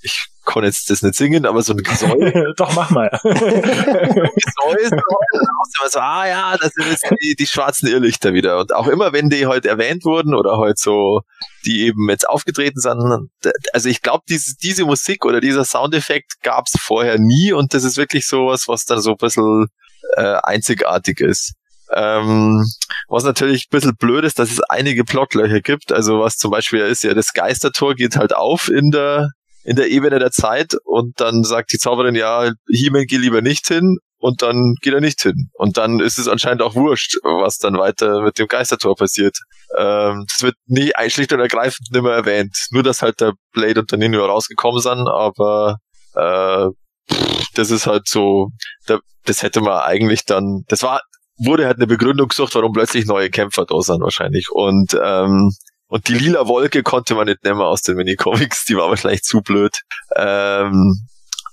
ich 0.02 0.26
kann 0.44 0.64
jetzt 0.64 0.90
das 0.90 1.02
nicht 1.02 1.14
singen, 1.14 1.46
aber 1.46 1.62
so 1.62 1.72
ein 1.72 1.78
Gesäul. 1.78 2.54
Doch, 2.56 2.74
mach 2.74 2.90
mal. 2.90 3.08
Gesäul, 3.22 4.90
so, 5.90 5.98
ah 6.00 6.26
ja, 6.26 6.56
das 6.60 6.72
sind 6.72 6.88
jetzt 6.88 7.04
die, 7.22 7.34
die 7.38 7.46
schwarzen 7.46 7.88
Irrlichter 7.88 8.32
wieder. 8.32 8.58
Und 8.58 8.74
auch 8.74 8.88
immer, 8.88 9.12
wenn 9.12 9.30
die 9.30 9.46
heute 9.46 9.68
erwähnt 9.68 10.04
wurden 10.04 10.34
oder 10.34 10.56
heute 10.56 10.78
so, 10.78 11.20
die 11.64 11.82
eben 11.86 12.08
jetzt 12.08 12.28
aufgetreten 12.28 12.80
sind, 12.80 13.30
also 13.72 13.88
ich 13.88 14.02
glaube, 14.02 14.24
diese, 14.28 14.54
diese 14.62 14.84
Musik 14.84 15.24
oder 15.24 15.40
dieser 15.40 15.64
Soundeffekt 15.64 16.42
gab 16.42 16.66
es 16.66 16.80
vorher 16.80 17.18
nie 17.18 17.52
und 17.52 17.74
das 17.74 17.84
ist 17.84 17.96
wirklich 17.96 18.26
sowas, 18.26 18.64
was 18.66 18.84
dann 18.84 19.00
so 19.00 19.12
ein 19.12 19.16
bisschen 19.16 19.66
äh, 20.16 20.38
einzigartig 20.42 21.20
ist. 21.20 21.54
Ähm, 21.92 22.64
was 23.08 23.24
natürlich 23.24 23.66
ein 23.66 23.70
bisschen 23.70 23.96
blöd 23.96 24.24
ist, 24.24 24.38
dass 24.38 24.50
es 24.50 24.60
einige 24.60 25.04
Plotlöcher 25.04 25.60
gibt. 25.60 25.92
Also 25.92 26.20
was 26.20 26.36
zum 26.36 26.50
Beispiel 26.50 26.80
ist 26.80 27.02
ja, 27.02 27.14
das 27.14 27.32
Geistertor 27.32 27.94
geht 27.94 28.16
halt 28.16 28.34
auf 28.34 28.68
in 28.68 28.90
der, 28.90 29.30
in 29.64 29.76
der 29.76 29.90
Ebene 29.90 30.18
der 30.18 30.30
Zeit 30.30 30.74
und 30.84 31.20
dann 31.20 31.42
sagt 31.42 31.72
die 31.72 31.78
Zauberin, 31.78 32.14
ja, 32.14 32.50
He-Man 32.68 33.06
geh 33.06 33.16
lieber 33.16 33.42
nicht 33.42 33.66
hin 33.66 33.98
und 34.18 34.42
dann 34.42 34.74
geht 34.82 34.94
er 34.94 35.00
nicht 35.00 35.20
hin. 35.22 35.50
Und 35.54 35.78
dann 35.78 35.98
ist 35.98 36.18
es 36.18 36.28
anscheinend 36.28 36.62
auch 36.62 36.74
wurscht, 36.74 37.16
was 37.22 37.58
dann 37.58 37.78
weiter 37.78 38.22
mit 38.22 38.38
dem 38.38 38.46
Geistertor 38.46 38.94
passiert. 38.94 39.36
Ähm, 39.76 40.26
das 40.28 40.42
wird 40.42 40.54
nie 40.66 40.92
schlicht 41.08 41.32
und 41.32 41.40
ergreifend 41.40 41.88
nicht 41.90 42.02
mehr 42.02 42.12
erwähnt. 42.12 42.54
Nur, 42.70 42.82
dass 42.82 43.02
halt 43.02 43.20
der 43.20 43.32
Blade 43.52 43.80
und 43.80 43.90
der 43.90 43.98
Nino 43.98 44.24
rausgekommen 44.24 44.80
sind, 44.80 45.08
aber 45.08 45.78
äh, 46.14 46.66
das 47.54 47.70
ist 47.70 47.86
halt 47.86 48.06
so, 48.06 48.50
das 49.24 49.42
hätte 49.42 49.60
man 49.60 49.80
eigentlich 49.80 50.24
dann, 50.24 50.64
das 50.68 50.82
war 50.82 51.00
wurde 51.44 51.66
halt 51.66 51.76
eine 51.76 51.86
Begründung 51.86 52.28
gesucht, 52.28 52.54
warum 52.54 52.72
plötzlich 52.72 53.06
neue 53.06 53.30
Kämpfer 53.30 53.64
da 53.66 53.80
sind 53.80 54.02
wahrscheinlich. 54.02 54.50
Und 54.50 54.98
ähm, 55.02 55.50
und 55.88 56.06
die 56.06 56.14
lila 56.14 56.46
Wolke 56.46 56.84
konnte 56.84 57.16
man 57.16 57.26
nicht 57.26 57.44
nehmen 57.44 57.60
aus 57.60 57.82
den 57.82 57.96
Minicomics, 57.96 58.64
die 58.64 58.76
war 58.76 58.88
wahrscheinlich 58.88 59.22
zu 59.22 59.40
blöd. 59.40 59.80
Ähm, 60.14 60.94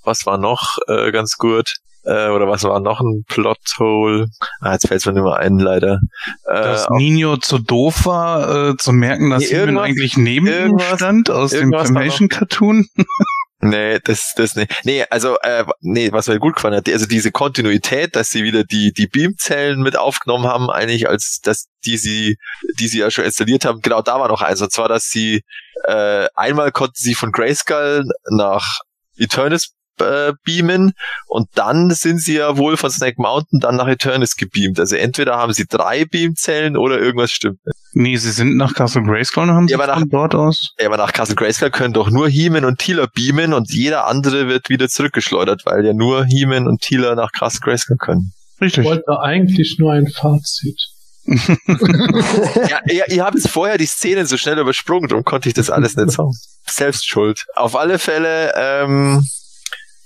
was 0.03 0.25
war 0.27 0.37
noch 0.37 0.77
äh, 0.87 1.11
ganz 1.11 1.37
gut? 1.37 1.73
Äh, 2.03 2.29
oder 2.29 2.47
was 2.47 2.63
war 2.63 2.79
noch 2.79 3.01
ein 3.01 3.23
Plothole? 3.27 4.27
Ah, 4.61 4.73
jetzt 4.73 4.87
fällt 4.87 5.01
es 5.01 5.05
mir 5.07 5.13
nicht 5.13 5.23
mehr 5.23 5.37
ein, 5.37 5.57
leider. 5.57 5.99
Äh, 6.45 6.53
dass 6.53 6.87
Nino 6.91 7.37
zu 7.37 7.57
doof 7.57 8.05
war, 8.05 8.69
äh, 8.69 8.77
zu 8.77 8.93
merken, 8.93 9.31
dass 9.31 9.41
nee, 9.41 9.47
Simon 9.47 9.79
eigentlich 9.79 10.17
neben 10.17 10.47
ihm 10.47 10.79
stand 10.79 11.29
aus 11.31 11.51
dem 11.51 11.73
Information-Cartoon. 11.73 12.87
Nee, 13.59 13.99
das, 14.03 14.33
das 14.35 14.55
nicht. 14.55 14.71
Nee, 14.83 15.03
also, 15.09 15.39
äh, 15.39 15.65
nee, 15.81 16.11
was 16.11 16.27
mir 16.27 16.37
gut 16.37 16.55
gefallen 16.55 16.75
hat, 16.75 16.87
also 16.87 17.07
diese 17.07 17.31
Kontinuität, 17.31 18.15
dass 18.15 18.29
sie 18.29 18.43
wieder 18.43 18.63
die, 18.63 18.93
die 18.93 19.07
Beamzellen 19.07 19.81
mit 19.81 19.97
aufgenommen 19.97 20.45
haben, 20.45 20.69
eigentlich 20.69 21.09
als, 21.09 21.39
dass 21.41 21.65
die 21.83 21.97
sie, 21.97 22.37
die 22.79 22.87
sie 22.87 22.99
ja 22.99 23.09
schon 23.09 23.25
installiert 23.25 23.65
haben, 23.65 23.81
genau 23.81 24.03
da 24.03 24.19
war 24.19 24.27
noch 24.27 24.43
eins, 24.43 24.61
und 24.61 24.71
zwar, 24.71 24.87
dass 24.89 25.09
sie, 25.09 25.41
äh, 25.85 26.27
einmal 26.35 26.71
konnten 26.71 26.97
sie 26.97 27.15
von 27.15 27.31
Grayskull 27.31 28.03
nach 28.29 28.81
Eternus 29.17 29.73
äh, 30.01 30.33
beamen 30.43 30.93
und 31.27 31.47
dann 31.55 31.91
sind 31.91 32.19
sie 32.19 32.35
ja 32.35 32.57
wohl 32.57 32.77
von 32.77 32.89
Snake 32.89 33.21
Mountain 33.21 33.59
dann 33.59 33.75
nach 33.75 33.87
Eternus 33.87 34.35
gebeamt. 34.35 34.79
Also 34.79 34.95
entweder 34.95 35.37
haben 35.37 35.53
sie 35.53 35.65
drei 35.67 36.05
Beamzellen 36.05 36.77
oder 36.77 36.99
irgendwas 36.99 37.31
stimmt 37.31 37.59
nicht. 37.65 37.77
Nee, 37.93 38.17
sie 38.17 38.31
sind 38.31 38.57
nach 38.57 38.73
Castle 38.73 39.03
Grayskull 39.03 39.43
und 39.43 39.51
haben 39.51 39.67
ja, 39.67 39.77
sie 39.77 39.87
nach, 39.87 39.99
von 39.99 40.09
dort 40.09 40.35
aus. 40.35 40.73
Ja, 40.79 40.87
aber 40.87 40.97
nach 40.97 41.13
Castle 41.13 41.35
Grayskull 41.35 41.71
können 41.71 41.93
doch 41.93 42.09
nur 42.09 42.29
Heeman 42.29 42.65
und 42.65 42.79
Teela 42.79 43.07
beamen 43.13 43.53
und 43.53 43.71
jeder 43.71 44.07
andere 44.07 44.47
wird 44.47 44.69
wieder 44.69 44.87
zurückgeschleudert, 44.87 45.65
weil 45.65 45.85
ja 45.85 45.93
nur 45.93 46.25
Heeman 46.25 46.67
und 46.67 46.81
Teela 46.81 47.15
nach 47.15 47.31
Castle 47.31 47.61
Grayskull 47.61 47.97
können. 47.97 48.33
Richtig. 48.61 48.83
Ich 48.83 48.89
wollte 48.89 49.19
eigentlich 49.19 49.77
nur 49.79 49.93
ein 49.93 50.07
Fazit. 50.07 50.79
ja, 51.27 52.79
ihr, 52.87 53.09
ihr 53.09 53.23
habt 53.25 53.39
vorher 53.47 53.77
die 53.77 53.85
Szenen 53.85 54.25
so 54.25 54.37
schnell 54.37 54.57
übersprungen, 54.59 55.09
darum 55.09 55.25
konnte 55.25 55.49
ich 55.49 55.53
das 55.53 55.69
alles 55.69 55.97
nicht 55.97 56.11
sagen. 56.11 56.31
Selbst 56.65 57.07
schuld. 57.07 57.45
Auf 57.55 57.75
alle 57.75 57.99
Fälle, 57.99 58.53
ähm, 58.55 59.27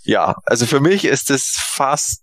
ja, 0.04 0.36
also 0.46 0.66
für 0.66 0.80
mich 0.80 1.06
ist 1.06 1.30
es 1.30 1.56
fast 1.58 2.22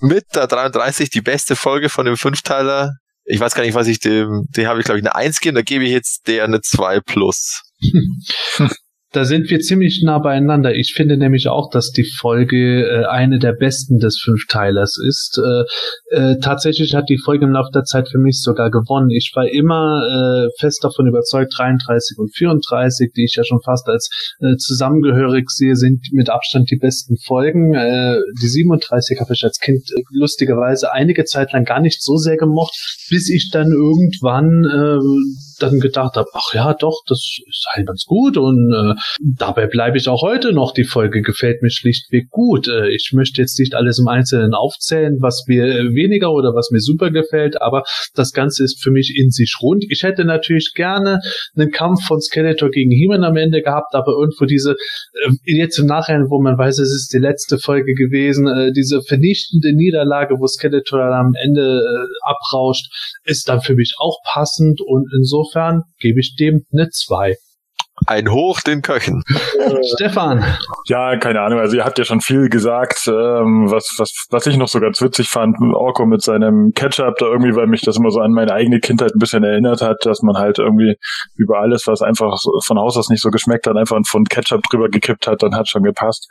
mit 0.00 0.24
der 0.34 0.46
33 0.46 1.10
die 1.10 1.20
beste 1.20 1.56
Folge 1.56 1.88
von 1.88 2.06
dem 2.06 2.16
Fünfteiler. 2.16 2.92
Ich 3.24 3.38
weiß 3.38 3.54
gar 3.54 3.62
nicht, 3.62 3.74
was 3.74 3.86
ich 3.86 4.00
dem, 4.00 4.46
den 4.50 4.66
habe 4.66 4.80
ich 4.80 4.84
glaube 4.84 4.98
ich 4.98 5.04
eine 5.04 5.14
1 5.14 5.38
gegeben, 5.38 5.54
da 5.54 5.62
gebe 5.62 5.84
ich 5.84 5.90
jetzt 5.90 6.26
der 6.26 6.44
eine 6.44 6.60
2 6.60 7.00
plus. 7.00 7.62
Da 9.12 9.26
sind 9.26 9.50
wir 9.50 9.60
ziemlich 9.60 10.02
nah 10.02 10.18
beieinander. 10.18 10.74
Ich 10.74 10.94
finde 10.94 11.18
nämlich 11.18 11.48
auch, 11.48 11.68
dass 11.70 11.90
die 11.90 12.08
Folge 12.18 12.86
äh, 12.86 13.04
eine 13.04 13.38
der 13.38 13.52
besten 13.52 13.98
des 13.98 14.18
Fünfteilers 14.18 14.96
ist. 15.06 15.38
Äh, 15.38 16.16
äh, 16.16 16.38
tatsächlich 16.40 16.94
hat 16.94 17.10
die 17.10 17.18
Folge 17.18 17.44
im 17.44 17.52
Laufe 17.52 17.70
der 17.74 17.84
Zeit 17.84 18.08
für 18.08 18.18
mich 18.18 18.40
sogar 18.40 18.70
gewonnen. 18.70 19.10
Ich 19.10 19.30
war 19.34 19.46
immer 19.46 20.48
äh, 20.48 20.48
fest 20.58 20.82
davon 20.82 21.06
überzeugt, 21.06 21.52
33 21.58 22.16
und 22.16 22.34
34, 22.34 23.12
die 23.14 23.24
ich 23.24 23.34
ja 23.36 23.44
schon 23.44 23.60
fast 23.60 23.86
als 23.88 24.08
äh, 24.40 24.56
zusammengehörig 24.56 25.50
sehe, 25.50 25.76
sind 25.76 26.08
mit 26.12 26.30
Abstand 26.30 26.70
die 26.70 26.76
besten 26.76 27.18
Folgen. 27.18 27.74
Äh, 27.74 28.16
die 28.40 28.48
37 28.48 29.20
habe 29.20 29.34
ich 29.34 29.44
als 29.44 29.58
Kind 29.58 29.90
äh, 29.94 30.02
lustigerweise 30.10 30.90
einige 30.90 31.24
Zeit 31.26 31.52
lang 31.52 31.64
gar 31.64 31.80
nicht 31.80 32.02
so 32.02 32.16
sehr 32.16 32.38
gemocht, 32.38 32.74
bis 33.10 33.28
ich 33.28 33.50
dann 33.52 33.72
irgendwann 33.72 34.64
äh, 34.64 34.98
dann 35.58 35.80
gedacht 35.80 36.16
habe, 36.16 36.28
ach 36.32 36.54
ja, 36.54 36.74
doch, 36.74 37.02
das 37.06 37.38
ist 37.46 37.66
halt 37.72 37.86
ganz 37.86 38.04
gut 38.04 38.36
und 38.36 38.72
äh, 38.72 38.94
dabei 39.36 39.66
bleibe 39.66 39.96
ich 39.96 40.08
auch 40.08 40.22
heute 40.22 40.52
noch. 40.52 40.72
Die 40.72 40.84
Folge 40.84 41.22
gefällt 41.22 41.62
mir 41.62 41.70
schlichtweg 41.70 42.30
gut. 42.30 42.68
Äh, 42.68 42.90
ich 42.94 43.10
möchte 43.12 43.40
jetzt 43.40 43.58
nicht 43.58 43.74
alles 43.74 43.98
im 43.98 44.08
Einzelnen 44.08 44.54
aufzählen, 44.54 45.18
was 45.20 45.44
mir 45.46 45.64
weniger 45.94 46.32
oder 46.32 46.54
was 46.54 46.70
mir 46.70 46.80
super 46.80 47.10
gefällt, 47.10 47.60
aber 47.60 47.84
das 48.14 48.32
Ganze 48.32 48.64
ist 48.64 48.82
für 48.82 48.90
mich 48.90 49.14
in 49.16 49.30
sich 49.30 49.56
rund. 49.62 49.84
Ich 49.88 50.02
hätte 50.02 50.24
natürlich 50.24 50.72
gerne 50.74 51.20
einen 51.56 51.70
Kampf 51.70 52.06
von 52.06 52.20
Skeletor 52.20 52.70
gegen 52.70 52.90
He-Man 52.90 53.24
am 53.24 53.36
Ende 53.36 53.62
gehabt, 53.62 53.94
aber 53.94 54.12
irgendwo 54.12 54.44
diese, 54.44 54.72
äh, 54.72 55.30
jetzt 55.44 55.78
im 55.78 55.86
Nachhinein, 55.86 56.26
wo 56.28 56.40
man 56.40 56.58
weiß, 56.58 56.78
es 56.78 56.92
ist 56.92 57.12
die 57.12 57.18
letzte 57.18 57.58
Folge 57.58 57.94
gewesen, 57.94 58.46
äh, 58.46 58.72
diese 58.72 59.02
vernichtende 59.02 59.74
Niederlage, 59.74 60.36
wo 60.38 60.46
Skeletor 60.46 60.98
dann 60.98 61.12
am 61.12 61.32
Ende 61.42 61.80
äh, 61.80 62.28
abrauscht, 62.28 62.86
ist 63.24 63.48
dann 63.48 63.60
für 63.60 63.74
mich 63.74 63.94
auch 63.98 64.18
passend 64.32 64.80
und 64.80 65.06
insofern 65.16 65.41
gebe 65.98 66.20
ich 66.20 66.36
dem 66.36 66.64
eine 66.72 66.88
2. 66.88 67.36
Ein 68.12 68.30
Hoch 68.30 68.60
den 68.60 68.82
Köchen. 68.82 69.24
Stefan. 69.94 70.44
Ja, 70.84 71.16
keine 71.16 71.40
Ahnung. 71.40 71.60
Also 71.60 71.76
ihr 71.76 71.84
habt 71.86 71.98
ja 71.98 72.04
schon 72.04 72.20
viel 72.20 72.50
gesagt, 72.50 73.06
ähm, 73.08 73.70
was, 73.70 73.94
was, 73.96 74.26
was 74.28 74.46
ich 74.46 74.58
noch 74.58 74.68
so 74.68 74.80
ganz 74.80 75.00
witzig 75.00 75.30
fand, 75.30 75.56
Orko 75.72 76.04
mit 76.04 76.20
seinem 76.20 76.72
Ketchup 76.74 77.16
da 77.16 77.24
irgendwie, 77.24 77.56
weil 77.56 77.68
mich 77.68 77.80
das 77.80 77.96
immer 77.96 78.10
so 78.10 78.20
an 78.20 78.32
meine 78.32 78.52
eigene 78.52 78.80
Kindheit 78.80 79.14
ein 79.14 79.18
bisschen 79.18 79.44
erinnert 79.44 79.80
hat, 79.80 80.04
dass 80.04 80.20
man 80.20 80.36
halt 80.36 80.58
irgendwie 80.58 80.96
über 81.36 81.60
alles, 81.60 81.86
was 81.86 82.02
einfach 82.02 82.38
von 82.66 82.78
Haus 82.78 82.98
aus 82.98 83.08
nicht 83.08 83.22
so 83.22 83.30
geschmeckt 83.30 83.66
hat, 83.66 83.78
einfach 83.78 83.98
von 84.06 84.24
Ketchup 84.24 84.60
drüber 84.70 84.90
gekippt 84.90 85.26
hat, 85.26 85.42
dann 85.42 85.56
hat 85.56 85.70
schon 85.70 85.82
gepasst. 85.82 86.28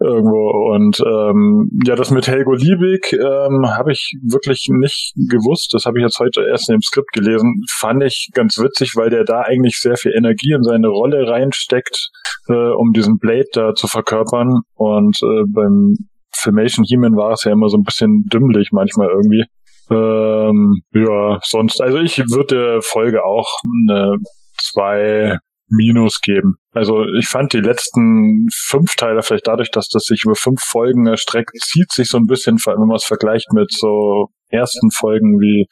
Irgendwo. 0.00 0.72
Und 0.72 0.98
ähm, 1.00 1.78
ja, 1.84 1.94
das 1.94 2.10
mit 2.10 2.26
Helgo 2.26 2.54
Liebig 2.54 3.12
ähm, 3.12 3.66
habe 3.66 3.92
ich 3.92 4.16
wirklich 4.22 4.68
nicht 4.70 5.12
gewusst. 5.28 5.74
Das 5.74 5.84
habe 5.84 5.98
ich 5.98 6.04
jetzt 6.04 6.18
heute 6.20 6.46
erst 6.48 6.70
in 6.70 6.76
dem 6.76 6.82
Skript 6.82 7.12
gelesen. 7.12 7.64
Fand 7.68 8.02
ich 8.02 8.30
ganz 8.32 8.58
witzig, 8.58 8.92
weil 8.96 9.10
der 9.10 9.24
da 9.24 9.42
eigentlich 9.42 9.76
sehr 9.78 9.98
viel 9.98 10.12
Energie 10.16 10.52
in 10.52 10.62
seine 10.62 10.88
Rolle 10.88 11.01
reinsteckt, 11.10 12.10
äh, 12.48 12.72
um 12.76 12.92
diesen 12.92 13.18
Blade 13.18 13.48
da 13.52 13.74
zu 13.74 13.86
verkörpern. 13.86 14.60
Und 14.74 15.18
äh, 15.22 15.44
beim 15.48 15.94
Filmation 16.34 16.84
He-Man 16.84 17.16
war 17.16 17.32
es 17.32 17.44
ja 17.44 17.52
immer 17.52 17.68
so 17.68 17.76
ein 17.76 17.84
bisschen 17.84 18.24
dümmlich 18.32 18.70
manchmal 18.72 19.08
irgendwie. 19.08 19.44
Ähm, 19.90 20.82
ja, 20.92 21.38
sonst, 21.42 21.80
also 21.80 21.98
ich 21.98 22.18
würde 22.30 22.54
der 22.54 22.82
Folge 22.82 23.24
auch 23.24 23.48
eine 23.88 24.16
zwei 24.58 25.38
Minus 25.68 26.20
geben. 26.20 26.56
Also 26.72 27.04
ich 27.18 27.28
fand 27.28 27.52
die 27.52 27.60
letzten 27.60 28.46
fünf 28.54 28.94
Teile 28.96 29.22
vielleicht 29.22 29.46
dadurch, 29.46 29.70
dass 29.70 29.88
das 29.88 30.04
sich 30.04 30.22
über 30.24 30.34
fünf 30.34 30.60
Folgen 30.62 31.06
erstreckt, 31.06 31.52
zieht 31.58 31.90
sich 31.92 32.08
so 32.08 32.18
ein 32.18 32.26
bisschen, 32.26 32.56
wenn 32.64 32.86
man 32.86 32.96
es 32.96 33.04
vergleicht 33.04 33.52
mit 33.52 33.72
so 33.72 34.28
ersten 34.50 34.90
Folgen 34.90 35.40
wie 35.40 35.66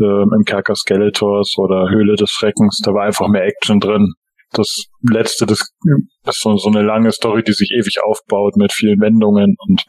äh, 0.00 0.22
im 0.22 0.44
Kerker 0.44 0.76
Skeletors 0.76 1.54
oder 1.58 1.90
Höhle 1.90 2.14
des 2.14 2.30
Schreckens, 2.30 2.80
da 2.84 2.92
war 2.92 3.04
einfach 3.04 3.28
mehr 3.28 3.44
Action 3.44 3.80
drin. 3.80 4.12
Das 4.54 4.84
letzte, 5.02 5.46
das 5.46 5.60
ist 5.60 6.40
so, 6.40 6.56
so 6.56 6.68
eine 6.68 6.82
lange 6.82 7.12
Story, 7.12 7.42
die 7.42 7.52
sich 7.52 7.70
ewig 7.76 7.98
aufbaut 8.04 8.56
mit 8.56 8.72
vielen 8.72 9.00
Wendungen 9.00 9.56
und 9.66 9.84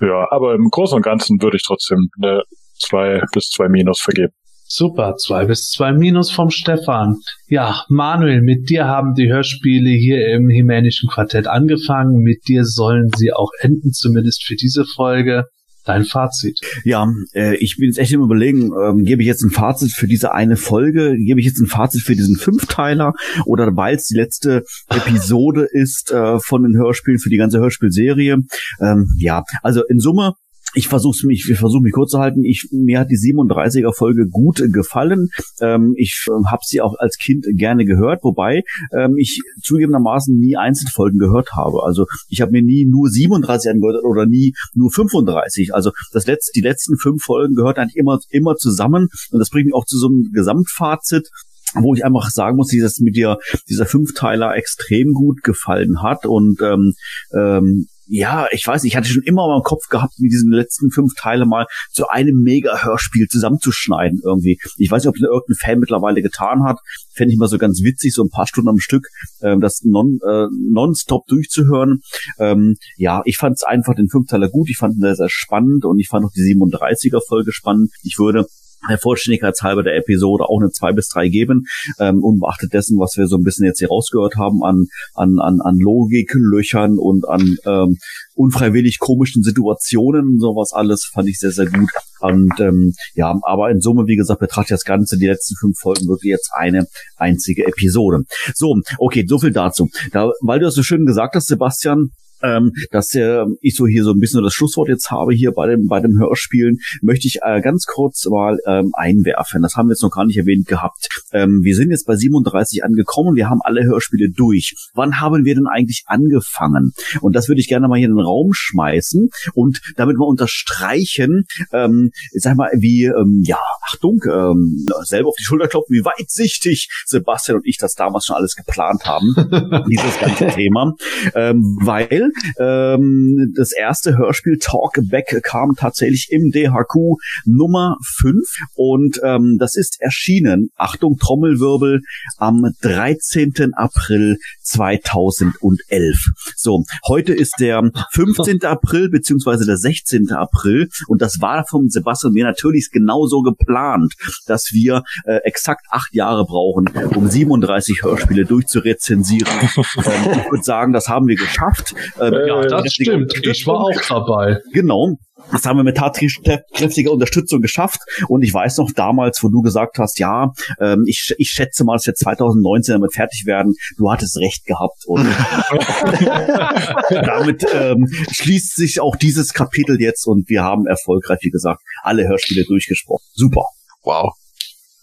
ja, 0.00 0.26
aber 0.30 0.54
im 0.54 0.68
Großen 0.70 0.96
und 0.96 1.02
Ganzen 1.02 1.40
würde 1.40 1.56
ich 1.56 1.62
trotzdem 1.64 2.08
eine 2.20 2.42
zwei 2.78 3.22
bis 3.32 3.48
zwei 3.50 3.68
Minus 3.68 4.00
vergeben. 4.00 4.32
Super, 4.70 5.16
zwei 5.16 5.46
bis 5.46 5.70
zwei 5.70 5.92
Minus 5.92 6.30
vom 6.30 6.50
Stefan. 6.50 7.16
Ja, 7.48 7.84
Manuel, 7.88 8.42
mit 8.42 8.68
dir 8.68 8.86
haben 8.86 9.14
die 9.14 9.32
Hörspiele 9.32 9.88
hier 9.88 10.28
im 10.28 10.50
Himänischen 10.50 11.08
Quartett 11.08 11.46
angefangen. 11.46 12.18
Mit 12.18 12.46
dir 12.48 12.64
sollen 12.64 13.08
sie 13.16 13.32
auch 13.32 13.50
enden, 13.60 13.92
zumindest 13.92 14.44
für 14.44 14.56
diese 14.56 14.84
Folge. 14.84 15.44
Dein 15.88 16.04
Fazit. 16.04 16.60
Ja, 16.84 17.10
äh, 17.32 17.56
ich 17.56 17.76
bin 17.78 17.86
jetzt 17.86 17.98
echt 17.98 18.12
im 18.12 18.20
Überlegen, 18.20 18.72
ähm, 18.78 19.04
gebe 19.04 19.22
ich 19.22 19.26
jetzt 19.26 19.42
ein 19.42 19.50
Fazit 19.50 19.92
für 19.92 20.06
diese 20.06 20.34
eine 20.34 20.56
Folge, 20.56 21.16
gebe 21.16 21.40
ich 21.40 21.46
jetzt 21.46 21.60
ein 21.60 21.66
Fazit 21.66 22.02
für 22.02 22.14
diesen 22.14 22.36
Fünfteiler 22.36 23.14
oder 23.46 23.74
weil 23.74 23.96
es 23.96 24.04
die 24.04 24.16
letzte 24.16 24.64
Episode 24.90 25.66
ist 25.70 26.12
äh, 26.12 26.38
von 26.40 26.62
den 26.62 26.76
Hörspielen 26.76 27.18
für 27.18 27.30
die 27.30 27.38
ganze 27.38 27.58
Hörspielserie. 27.58 28.36
Ähm, 28.82 29.06
ja, 29.18 29.44
also 29.62 29.82
in 29.88 29.98
Summe 29.98 30.34
ich 30.74 30.88
versuche 30.88 31.26
mich, 31.26 31.48
ich 31.50 31.58
versuche 31.58 31.82
mich 31.82 31.92
kurz 31.92 32.10
zu 32.10 32.18
halten. 32.18 32.44
Ich, 32.44 32.68
mir 32.72 33.00
hat 33.00 33.10
die 33.10 33.16
37er 33.16 33.94
Folge 33.94 34.28
gut 34.28 34.62
gefallen. 34.72 35.28
Ähm, 35.60 35.94
ich 35.96 36.26
äh, 36.28 36.50
habe 36.50 36.62
sie 36.64 36.80
auch 36.80 36.94
als 36.98 37.16
Kind 37.16 37.46
gerne 37.54 37.84
gehört, 37.84 38.22
wobei 38.22 38.62
ähm, 38.92 39.16
ich 39.16 39.40
zugegebenermaßen 39.62 40.36
nie 40.36 40.56
Einzelfolgen 40.56 41.18
gehört 41.18 41.52
habe. 41.52 41.82
Also 41.84 42.06
ich 42.28 42.40
habe 42.40 42.52
mir 42.52 42.62
nie 42.62 42.84
nur 42.84 43.08
37 43.08 43.70
angehört 43.70 44.04
oder 44.04 44.26
nie 44.26 44.54
nur 44.74 44.90
35. 44.90 45.74
Also 45.74 45.90
das 46.12 46.26
letzte, 46.26 46.52
die 46.54 46.60
letzten 46.60 46.96
fünf 46.98 47.22
Folgen 47.22 47.54
gehört 47.54 47.78
eigentlich 47.78 47.96
immer 47.96 48.18
immer 48.30 48.56
zusammen 48.56 49.08
und 49.30 49.38
das 49.38 49.50
bringt 49.50 49.66
mich 49.66 49.74
auch 49.74 49.86
zu 49.86 49.98
so 49.98 50.08
einem 50.08 50.30
Gesamtfazit 50.32 51.28
wo 51.74 51.94
ich 51.94 52.04
einfach 52.04 52.30
sagen 52.30 52.56
muss, 52.56 52.68
dieses 52.68 52.98
mit 53.00 53.14
dir 53.14 53.38
dieser 53.68 53.84
Fünfteiler 53.84 54.56
extrem 54.56 55.12
gut 55.12 55.42
gefallen 55.42 56.02
hat 56.02 56.24
und 56.24 56.62
ähm, 56.62 56.94
ähm, 57.34 57.88
ja, 58.08 58.46
ich 58.50 58.66
weiß 58.66 58.82
nicht, 58.82 58.92
ich 58.92 58.96
hatte 58.96 59.08
schon 59.08 59.22
immer 59.22 59.46
mal 59.46 59.56
im 59.58 59.62
Kopf 59.62 59.88
gehabt, 59.88 60.14
wie 60.18 60.28
diesen 60.28 60.50
letzten 60.50 60.90
fünf 60.90 61.12
Teile 61.14 61.46
mal 61.46 61.66
zu 61.90 62.08
einem 62.08 62.40
Mega-Hörspiel 62.42 63.28
zusammenzuschneiden 63.28 64.20
irgendwie. 64.24 64.58
Ich 64.78 64.90
weiß 64.90 65.04
nicht, 65.04 65.08
ob 65.08 65.16
es 65.16 65.22
irgendein 65.22 65.56
Fan 65.56 65.78
mittlerweile 65.78 66.22
getan 66.22 66.64
hat. 66.64 66.78
Fände 67.14 67.32
ich 67.32 67.38
mal 67.38 67.48
so 67.48 67.58
ganz 67.58 67.82
witzig, 67.82 68.14
so 68.14 68.22
ein 68.22 68.30
paar 68.30 68.46
Stunden 68.46 68.68
am 68.68 68.78
Stück, 68.78 69.08
ähm, 69.42 69.60
das 69.60 69.82
non, 69.84 70.18
äh, 70.26 70.46
nonstop 70.70 71.26
durchzuhören. 71.26 72.00
Ähm, 72.38 72.76
ja, 72.96 73.22
ich 73.24 73.36
fand 73.36 73.54
es 73.56 73.62
einfach 73.62 73.94
den 73.94 74.08
Fünfteiler 74.08 74.48
gut. 74.48 74.70
Ich 74.70 74.78
fand 74.78 74.96
ihn 74.96 75.02
sehr, 75.02 75.16
sehr 75.16 75.28
spannend 75.30 75.84
und 75.84 75.98
ich 75.98 76.08
fand 76.08 76.24
auch 76.24 76.32
die 76.32 76.40
37er-Folge 76.40 77.52
spannend. 77.52 77.90
Ich 78.02 78.18
würde 78.18 78.46
der 78.88 78.98
Vollständigkeitshalber 78.98 79.82
der 79.82 79.96
Episode 79.96 80.44
auch 80.44 80.60
eine 80.60 80.70
zwei 80.70 80.92
bis 80.92 81.08
drei 81.08 81.28
geben, 81.28 81.64
ähm, 81.98 82.22
unbeachtet 82.22 82.72
dessen, 82.72 82.98
was 82.98 83.16
wir 83.16 83.26
so 83.26 83.36
ein 83.36 83.42
bisschen 83.42 83.64
jetzt 83.66 83.78
hier 83.78 83.88
rausgehört 83.88 84.36
haben 84.36 84.62
an, 84.62 84.86
an, 85.14 85.38
an, 85.38 85.60
an 85.60 85.76
Logiklöchern 85.78 86.98
und 86.98 87.28
an 87.28 87.56
ähm, 87.66 87.96
unfreiwillig 88.34 88.98
komischen 88.98 89.42
Situationen, 89.42 90.38
sowas 90.38 90.72
alles 90.72 91.10
fand 91.12 91.28
ich 91.28 91.38
sehr, 91.38 91.50
sehr 91.50 91.66
gut. 91.66 91.90
Und 92.20 92.52
ähm, 92.60 92.94
ja, 93.14 93.34
aber 93.42 93.70
in 93.70 93.80
Summe, 93.80 94.06
wie 94.06 94.16
gesagt, 94.16 94.40
betrachte 94.40 94.74
ich 94.74 94.78
das 94.78 94.84
Ganze, 94.84 95.18
die 95.18 95.26
letzten 95.26 95.56
fünf 95.56 95.78
Folgen 95.78 96.06
wirklich 96.08 96.30
jetzt 96.30 96.50
eine 96.52 96.86
einzige 97.16 97.66
Episode. 97.66 98.22
So, 98.54 98.76
okay, 98.98 99.24
so 99.26 99.38
viel 99.38 99.52
dazu. 99.52 99.88
Da, 100.12 100.30
weil 100.40 100.60
du 100.60 100.66
das 100.66 100.74
so 100.74 100.82
schön 100.82 101.06
gesagt 101.06 101.34
hast, 101.34 101.46
Sebastian, 101.46 102.10
ähm, 102.42 102.72
dass 102.90 103.14
äh, 103.14 103.44
ich 103.60 103.74
so 103.74 103.86
hier 103.86 104.04
so 104.04 104.12
ein 104.12 104.18
bisschen 104.18 104.42
das 104.42 104.54
Schlusswort 104.54 104.88
jetzt 104.88 105.10
habe 105.10 105.34
hier 105.34 105.52
bei 105.52 105.68
dem 105.68 105.86
bei 105.86 106.00
dem 106.00 106.18
Hörspielen, 106.18 106.78
möchte 107.02 107.26
ich 107.26 107.38
äh, 107.42 107.60
ganz 107.60 107.86
kurz 107.86 108.26
mal 108.26 108.58
ähm, 108.66 108.90
einwerfen. 108.94 109.62
Das 109.62 109.74
haben 109.74 109.88
wir 109.88 109.92
jetzt 109.92 110.02
noch 110.02 110.10
gar 110.10 110.24
nicht 110.24 110.36
erwähnt 110.36 110.66
gehabt. 110.66 111.08
Ähm, 111.32 111.60
wir 111.62 111.74
sind 111.74 111.90
jetzt 111.90 112.06
bei 112.06 112.16
37 112.16 112.84
angekommen, 112.84 113.34
wir 113.34 113.48
haben 113.48 113.60
alle 113.62 113.84
Hörspiele 113.84 114.30
durch. 114.34 114.74
Wann 114.94 115.20
haben 115.20 115.44
wir 115.44 115.54
denn 115.54 115.66
eigentlich 115.66 116.04
angefangen? 116.06 116.92
Und 117.20 117.34
das 117.34 117.48
würde 117.48 117.60
ich 117.60 117.68
gerne 117.68 117.88
mal 117.88 117.98
hier 117.98 118.08
in 118.08 118.14
den 118.14 118.24
Raum 118.24 118.50
schmeißen 118.52 119.28
und 119.54 119.80
damit 119.96 120.16
mal 120.16 120.26
unterstreichen, 120.26 121.44
ähm, 121.72 122.10
sag 122.32 122.56
mal, 122.56 122.70
wie, 122.78 123.04
ähm, 123.04 123.42
ja, 123.44 123.58
Achtung, 123.86 124.20
ähm, 124.26 124.86
selber 125.02 125.28
auf 125.28 125.36
die 125.38 125.44
Schulter 125.44 125.68
klopfen, 125.68 125.94
wie 125.94 126.04
weitsichtig 126.04 126.88
Sebastian 127.06 127.58
und 127.58 127.66
ich 127.66 127.78
das 127.78 127.94
damals 127.94 128.26
schon 128.26 128.36
alles 128.36 128.54
geplant 128.54 129.04
haben, 129.04 129.34
dieses 129.90 130.18
ganze 130.18 130.48
Thema, 130.48 130.94
ähm, 131.34 131.78
weil 131.82 132.27
ähm, 132.58 133.52
das 133.56 133.72
erste 133.72 134.16
Hörspiel 134.16 134.58
Talkback 134.58 135.42
kam 135.42 135.74
tatsächlich 135.76 136.28
im 136.30 136.50
DHQ 136.50 137.18
Nummer 137.44 137.96
5 138.02 138.36
und 138.74 139.20
ähm, 139.24 139.56
das 139.58 139.76
ist 139.76 140.00
erschienen, 140.00 140.70
Achtung 140.76 141.16
Trommelwirbel, 141.18 142.00
am 142.36 142.64
13. 142.82 143.74
April 143.74 144.38
2011. 144.62 146.16
So, 146.56 146.84
heute 147.06 147.32
ist 147.32 147.54
der 147.60 147.82
15. 148.12 148.64
April 148.64 149.08
beziehungsweise 149.10 149.66
der 149.66 149.76
16. 149.76 150.30
April 150.30 150.88
und 151.06 151.22
das 151.22 151.40
war 151.40 151.64
vom 151.68 151.88
Sebastian 151.88 152.32
mir 152.32 152.44
natürlich 152.44 152.90
genauso 152.92 153.42
geplant, 153.42 154.14
dass 154.46 154.70
wir 154.72 155.02
äh, 155.24 155.38
exakt 155.44 155.86
acht 155.90 156.14
Jahre 156.14 156.44
brauchen, 156.44 156.88
um 157.14 157.28
37 157.28 158.02
Hörspiele 158.02 158.44
durchzurezensieren. 158.44 159.52
ähm, 159.62 160.40
ich 160.40 160.50
würde 160.50 160.62
sagen, 160.62 160.92
das 160.92 161.08
haben 161.08 161.26
wir 161.26 161.36
geschafft. 161.36 161.94
Ähm, 162.20 162.34
Ja, 162.46 162.62
das 162.64 162.92
stimmt. 162.92 163.32
Ich 163.46 163.66
war 163.66 163.80
auch 163.80 164.00
dabei. 164.08 164.60
Genau. 164.72 165.16
Das 165.52 165.64
haben 165.64 165.78
wir 165.78 165.84
mit 165.84 165.96
tatkräftiger 165.96 167.12
Unterstützung 167.12 167.60
geschafft. 167.60 168.00
Und 168.28 168.42
ich 168.42 168.52
weiß 168.52 168.78
noch 168.78 168.90
damals, 168.94 169.42
wo 169.42 169.48
du 169.48 169.62
gesagt 169.62 169.98
hast, 169.98 170.18
ja, 170.18 170.52
ähm, 170.80 171.04
ich, 171.06 171.32
ich 171.38 171.48
schätze 171.48 171.84
mal, 171.84 171.94
dass 171.94 172.06
wir 172.06 172.14
2019 172.14 172.94
damit 172.94 173.14
fertig 173.14 173.44
werden. 173.46 173.74
Du 173.96 174.10
hattest 174.10 174.36
recht 174.38 174.66
gehabt. 174.66 175.04
Und 175.06 175.26
damit 177.10 177.64
ähm, 177.72 178.08
schließt 178.32 178.76
sich 178.76 179.00
auch 179.00 179.16
dieses 179.16 179.54
Kapitel 179.54 180.00
jetzt 180.00 180.26
und 180.26 180.48
wir 180.48 180.62
haben 180.62 180.86
erfolgreich, 180.86 181.38
wie 181.42 181.50
gesagt, 181.50 181.80
alle 182.02 182.26
Hörspiele 182.28 182.64
durchgesprochen. 182.64 183.24
Super. 183.34 183.64
Wow. 184.02 184.34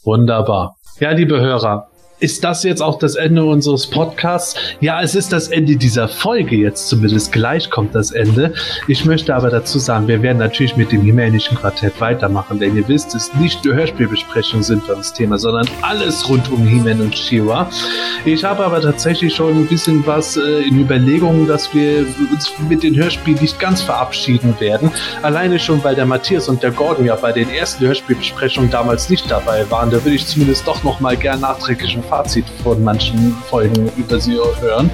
Wunderbar. 0.03 0.75
Ja, 0.99 1.11
liebe 1.11 1.39
Hörer, 1.39 1.87
ist 2.19 2.43
das 2.43 2.63
jetzt 2.63 2.81
auch 2.81 2.97
das 2.97 3.15
Ende 3.15 3.43
unseres 3.43 3.87
Podcasts? 3.87 4.55
Ja, 4.79 5.01
es 5.01 5.15
ist 5.15 5.33
das 5.33 5.49
Ende 5.49 5.75
dieser 5.75 6.07
Folge 6.07 6.55
jetzt 6.55 6.87
zumindest. 6.87 7.33
Gleich 7.33 7.69
kommt 7.69 7.93
das 7.93 8.11
Ende. 8.11 8.53
Ich 8.87 9.03
möchte 9.03 9.35
aber 9.35 9.49
dazu 9.49 9.79
sagen, 9.79 10.07
wir 10.07 10.21
werden 10.21 10.37
natürlich 10.37 10.77
mit 10.77 10.93
dem 10.93 11.01
Himänischen 11.01 11.57
Quartett 11.57 11.99
weitermachen, 11.99 12.57
denn 12.59 12.77
ihr 12.77 12.87
wisst, 12.87 13.13
es 13.15 13.33
nicht 13.35 13.65
nur 13.65 13.75
Hörspielbesprechungen 13.75 14.63
sind 14.63 14.87
bei 14.87 14.93
uns 14.93 15.11
Thema, 15.11 15.37
sondern 15.37 15.67
alles 15.81 16.27
rund 16.29 16.49
um 16.51 16.65
He-Man 16.65 17.01
und 17.01 17.17
She-Ra. 17.17 17.69
Ich 18.23 18.43
habe 18.45 18.63
aber 18.65 18.81
tatsächlich 18.81 19.35
schon 19.35 19.53
ein 19.53 19.67
bisschen 19.67 20.05
was 20.07 20.37
äh, 20.37 20.61
in 20.61 20.79
Überlegungen, 20.79 21.47
dass 21.47 21.73
wir 21.73 22.05
uns 22.31 22.53
mit 22.69 22.83
den 22.83 22.95
Hörspielen 22.95 23.41
nicht 23.41 23.59
ganz 23.59 23.81
verabschieden 23.81 24.55
werden. 24.59 24.89
Alleine 25.21 25.59
schon, 25.59 25.83
weil 25.83 25.95
der 25.95 26.05
Matthias 26.05 26.47
und 26.47 26.63
der 26.63 26.71
Gordon 26.71 27.05
ja 27.05 27.15
bei 27.15 27.33
den 27.33 27.49
ersten 27.49 27.85
Hörspielbesprechungen 27.85 28.71
damals 28.71 29.09
nicht 29.09 29.29
dabei 29.29 29.69
waren. 29.69 29.89
Da 29.89 29.97
würde 30.03 30.15
ich 30.15 30.25
zumindest 30.25 30.65
doch 30.65 30.81
noch 30.83 31.01
mal 31.01 31.17
gern 31.17 31.41
nachträglich 31.41 31.95
Fazit 32.10 32.45
von 32.64 32.84
manchen 32.84 33.36
Folgen 33.49 33.91
über 33.98 34.19
sie 34.19 34.38
hören. 34.60 34.90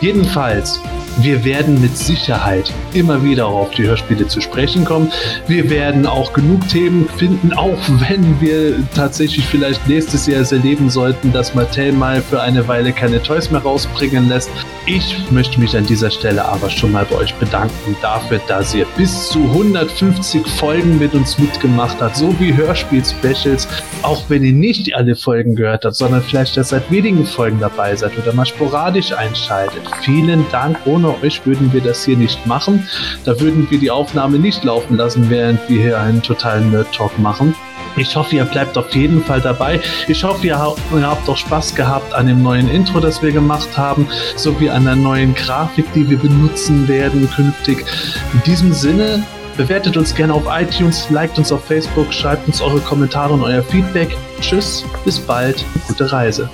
Jedenfalls, 0.00 0.80
wir 1.18 1.44
werden 1.44 1.80
mit 1.80 1.96
Sicherheit 1.96 2.72
immer 2.92 3.22
wieder 3.24 3.46
auf 3.46 3.70
die 3.70 3.84
Hörspiele 3.84 4.26
zu 4.26 4.40
sprechen 4.40 4.84
kommen. 4.84 5.10
Wir 5.46 5.70
werden 5.70 6.06
auch 6.06 6.32
genug 6.32 6.68
Themen 6.68 7.08
finden, 7.16 7.52
auch 7.52 7.78
wenn 8.08 8.40
wir 8.40 8.76
tatsächlich 8.94 9.44
vielleicht 9.46 9.86
nächstes 9.88 10.26
Jahr 10.26 10.40
es 10.40 10.52
erleben 10.52 10.90
sollten, 10.90 11.32
dass 11.32 11.54
Mattel 11.54 11.92
mal 11.92 12.20
für 12.20 12.40
eine 12.40 12.68
Weile 12.68 12.92
keine 12.92 13.22
Toys 13.22 13.50
mehr 13.50 13.62
rausbringen 13.62 14.28
lässt. 14.28 14.50
Ich 14.86 15.16
möchte 15.30 15.58
mich 15.58 15.76
an 15.76 15.86
dieser 15.86 16.10
Stelle 16.10 16.44
aber 16.44 16.70
schon 16.70 16.92
mal 16.92 17.04
bei 17.04 17.16
euch 17.16 17.34
bedanken 17.34 17.96
dafür, 18.02 18.40
dass 18.46 18.74
ihr 18.74 18.86
bis 18.96 19.30
zu 19.30 19.40
150 19.40 20.46
Folgen 20.46 20.98
mit 20.98 21.14
uns 21.14 21.38
mitgemacht 21.38 22.00
habt, 22.00 22.16
so 22.16 22.34
wie 22.38 22.54
Hörspiel-Specials, 22.54 23.66
auch 24.02 24.22
wenn 24.28 24.44
ihr 24.44 24.52
nicht 24.52 24.94
alle 24.94 25.16
Folgen 25.16 25.56
gehört 25.56 25.84
habt, 25.84 25.96
sondern 25.96 26.22
vielleicht 26.22 26.56
erst 26.56 26.70
seit 26.70 26.90
wenigen 26.90 27.26
Folgen 27.26 27.58
dabei 27.58 27.96
seid 27.96 28.16
oder 28.18 28.32
mal 28.32 28.46
sporadisch 28.46 29.12
einschaltet. 29.12 29.82
Vielen 30.02 30.44
Dank. 30.52 30.76
Ohne 31.06 31.22
euch 31.22 31.46
würden 31.46 31.72
wir 31.72 31.80
das 31.80 32.04
hier 32.04 32.16
nicht 32.16 32.46
machen. 32.46 32.88
Da 33.24 33.38
würden 33.40 33.70
wir 33.70 33.78
die 33.78 33.90
Aufnahme 33.90 34.38
nicht 34.38 34.64
laufen 34.64 34.96
lassen, 34.96 35.30
während 35.30 35.60
wir 35.68 35.80
hier 35.80 36.00
einen 36.00 36.20
totalen 36.20 36.70
Nerd-Talk 36.70 37.18
machen. 37.18 37.54
Ich 37.96 38.14
hoffe, 38.16 38.36
ihr 38.36 38.44
bleibt 38.44 38.76
auf 38.76 38.92
jeden 38.94 39.22
Fall 39.22 39.40
dabei. 39.40 39.80
Ich 40.08 40.24
hoffe, 40.24 40.46
ihr 40.46 40.58
habt 40.58 41.28
auch 41.28 41.36
Spaß 41.36 41.74
gehabt 41.74 42.12
an 42.12 42.26
dem 42.26 42.42
neuen 42.42 42.68
Intro, 42.68 43.00
das 43.00 43.22
wir 43.22 43.30
gemacht 43.30 43.78
haben, 43.78 44.08
sowie 44.34 44.68
an 44.68 44.84
der 44.84 44.96
neuen 44.96 45.34
Grafik, 45.34 45.86
die 45.94 46.10
wir 46.10 46.18
benutzen 46.18 46.88
werden 46.88 47.30
künftig. 47.30 47.84
In 48.32 48.42
diesem 48.42 48.72
Sinne, 48.72 49.22
bewertet 49.56 49.96
uns 49.96 50.14
gerne 50.14 50.34
auf 50.34 50.42
iTunes, 50.50 51.08
liked 51.10 51.38
uns 51.38 51.52
auf 51.52 51.64
Facebook, 51.64 52.12
schreibt 52.12 52.46
uns 52.48 52.60
eure 52.60 52.80
Kommentare 52.80 53.32
und 53.32 53.42
euer 53.42 53.62
Feedback. 53.62 54.14
Tschüss, 54.40 54.84
bis 55.04 55.18
bald, 55.18 55.64
gute 55.86 56.10
Reise. 56.12 56.50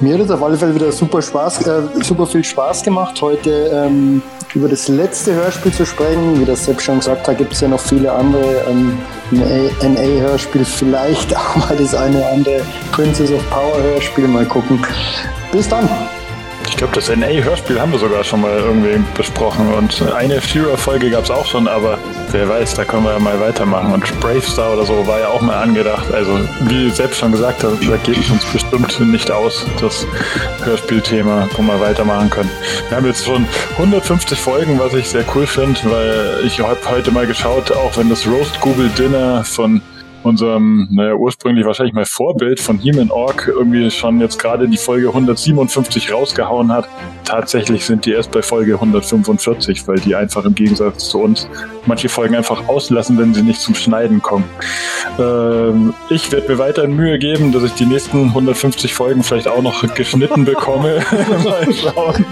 Mir 0.00 0.14
hat 0.14 0.22
es 0.22 0.30
auf 0.30 0.42
alle 0.42 0.56
Fälle 0.56 0.74
wieder 0.74 0.90
super 0.92 1.20
Spaß, 1.20 1.66
äh, 1.66 1.82
super 2.02 2.26
viel 2.26 2.42
Spaß 2.42 2.82
gemacht, 2.82 3.20
heute 3.20 3.50
ähm, 3.50 4.22
über 4.54 4.66
das 4.66 4.88
letzte 4.88 5.34
Hörspiel 5.34 5.72
zu 5.72 5.84
sprechen. 5.84 6.40
Wie 6.40 6.46
das 6.46 6.64
Sepp 6.64 6.80
schon 6.80 7.00
gesagt 7.00 7.28
hat, 7.28 7.36
gibt 7.36 7.52
es 7.52 7.60
ja 7.60 7.68
noch 7.68 7.80
viele 7.80 8.10
andere. 8.10 8.64
Ähm, 8.66 8.98
NA-Hörspiel, 9.30 10.64
vielleicht 10.64 11.36
auch 11.36 11.56
mal 11.56 11.76
das 11.76 11.94
eine 11.94 12.16
oder 12.16 12.32
andere 12.32 12.62
Princess 12.92 13.30
of 13.30 13.50
Power 13.50 13.76
Hörspiel. 13.76 14.26
Mal 14.26 14.46
gucken. 14.46 14.80
Bis 15.52 15.68
dann! 15.68 15.86
Ich 16.70 16.76
glaube, 16.76 16.94
das 16.94 17.08
NA-Hörspiel 17.14 17.80
haben 17.80 17.90
wir 17.92 17.98
sogar 17.98 18.22
schon 18.22 18.42
mal 18.42 18.56
irgendwie 18.56 19.02
besprochen 19.14 19.74
und 19.74 20.00
eine 20.14 20.40
Führer-Folge 20.40 21.10
gab 21.10 21.24
es 21.24 21.30
auch 21.30 21.44
schon, 21.44 21.66
aber 21.66 21.98
wer 22.30 22.48
weiß, 22.48 22.74
da 22.74 22.84
können 22.84 23.04
wir 23.04 23.12
ja 23.12 23.18
mal 23.18 23.38
weitermachen. 23.40 23.92
Und 23.92 24.20
Brave 24.20 24.40
Star 24.40 24.72
oder 24.74 24.86
so 24.86 25.04
war 25.06 25.18
ja 25.18 25.28
auch 25.28 25.42
mal 25.42 25.60
angedacht. 25.60 26.10
Also, 26.14 26.38
wie 26.60 26.88
selbst 26.88 27.18
schon 27.18 27.32
gesagt 27.32 27.64
da 27.64 27.70
geht 28.04 28.16
es 28.16 28.30
uns 28.30 28.44
bestimmt 28.46 28.98
nicht 29.00 29.30
aus, 29.30 29.66
das 29.80 30.06
Hörspielthema, 30.62 31.48
wo 31.56 31.62
wir 31.62 31.80
weitermachen 31.80 32.30
können. 32.30 32.50
Wir 32.88 32.96
haben 32.96 33.06
jetzt 33.06 33.26
schon 33.26 33.46
150 33.72 34.38
Folgen, 34.38 34.78
was 34.78 34.94
ich 34.94 35.08
sehr 35.08 35.24
cool 35.34 35.46
finde, 35.46 35.80
weil 35.84 36.46
ich 36.46 36.60
habe 36.60 36.78
heute 36.88 37.10
mal 37.10 37.26
geschaut, 37.26 37.72
auch 37.72 37.96
wenn 37.96 38.08
das 38.08 38.26
Roast 38.26 38.60
Google 38.60 38.88
Dinner 38.90 39.44
von 39.44 39.82
unserem, 40.22 40.88
naja, 40.90 41.14
ursprünglich 41.14 41.64
wahrscheinlich 41.64 41.94
mal 41.94 42.04
Vorbild 42.04 42.60
von 42.60 42.78
He-Man 42.78 43.10
Org 43.10 43.48
irgendwie 43.48 43.90
schon 43.90 44.20
jetzt 44.20 44.38
gerade 44.38 44.68
die 44.68 44.76
Folge 44.76 45.08
157 45.08 46.12
rausgehauen 46.12 46.72
hat. 46.72 46.88
Tatsächlich 47.24 47.84
sind 47.84 48.06
die 48.06 48.12
erst 48.12 48.30
bei 48.30 48.42
Folge 48.42 48.74
145, 48.74 49.86
weil 49.88 49.98
die 50.00 50.14
einfach 50.14 50.44
im 50.44 50.54
Gegensatz 50.54 51.08
zu 51.08 51.20
uns 51.20 51.48
manche 51.86 52.08
Folgen 52.08 52.34
einfach 52.34 52.68
auslassen, 52.68 53.18
wenn 53.18 53.34
sie 53.34 53.42
nicht 53.42 53.60
zum 53.60 53.74
Schneiden 53.74 54.20
kommen. 54.20 54.44
Ähm, 55.18 55.94
ich 56.08 56.30
werde 56.32 56.52
mir 56.52 56.58
weiterhin 56.58 56.94
Mühe 56.94 57.18
geben, 57.18 57.52
dass 57.52 57.62
ich 57.62 57.72
die 57.72 57.86
nächsten 57.86 58.28
150 58.28 58.94
Folgen 58.94 59.22
vielleicht 59.22 59.48
auch 59.48 59.62
noch 59.62 59.94
geschnitten 59.94 60.44
bekomme. 60.44 61.00
mal 61.44 61.72
schauen. 61.72 62.24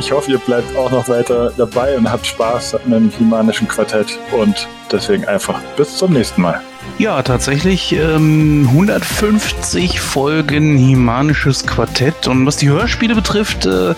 Ich 0.00 0.12
hoffe, 0.12 0.30
ihr 0.30 0.38
bleibt 0.38 0.76
auch 0.76 0.90
noch 0.90 1.08
weiter 1.08 1.52
dabei 1.56 1.96
und 1.96 2.10
habt 2.10 2.26
Spaß 2.26 2.76
an 2.76 2.92
einem 2.92 3.12
humanischen 3.18 3.68
Quartett 3.68 4.18
und 4.32 4.68
deswegen 4.92 5.24
einfach 5.26 5.60
bis 5.76 5.96
zum 5.96 6.12
nächsten 6.12 6.42
Mal. 6.42 6.60
Ja, 6.96 7.22
tatsächlich 7.22 7.92
ähm, 7.92 8.66
150 8.70 10.00
Folgen 10.00 10.76
Himanisches 10.78 11.66
Quartett. 11.66 12.26
Und 12.26 12.46
was 12.46 12.56
die 12.56 12.68
Hörspiele 12.68 13.14
betrifft, 13.14 13.66
äh, 13.66 13.94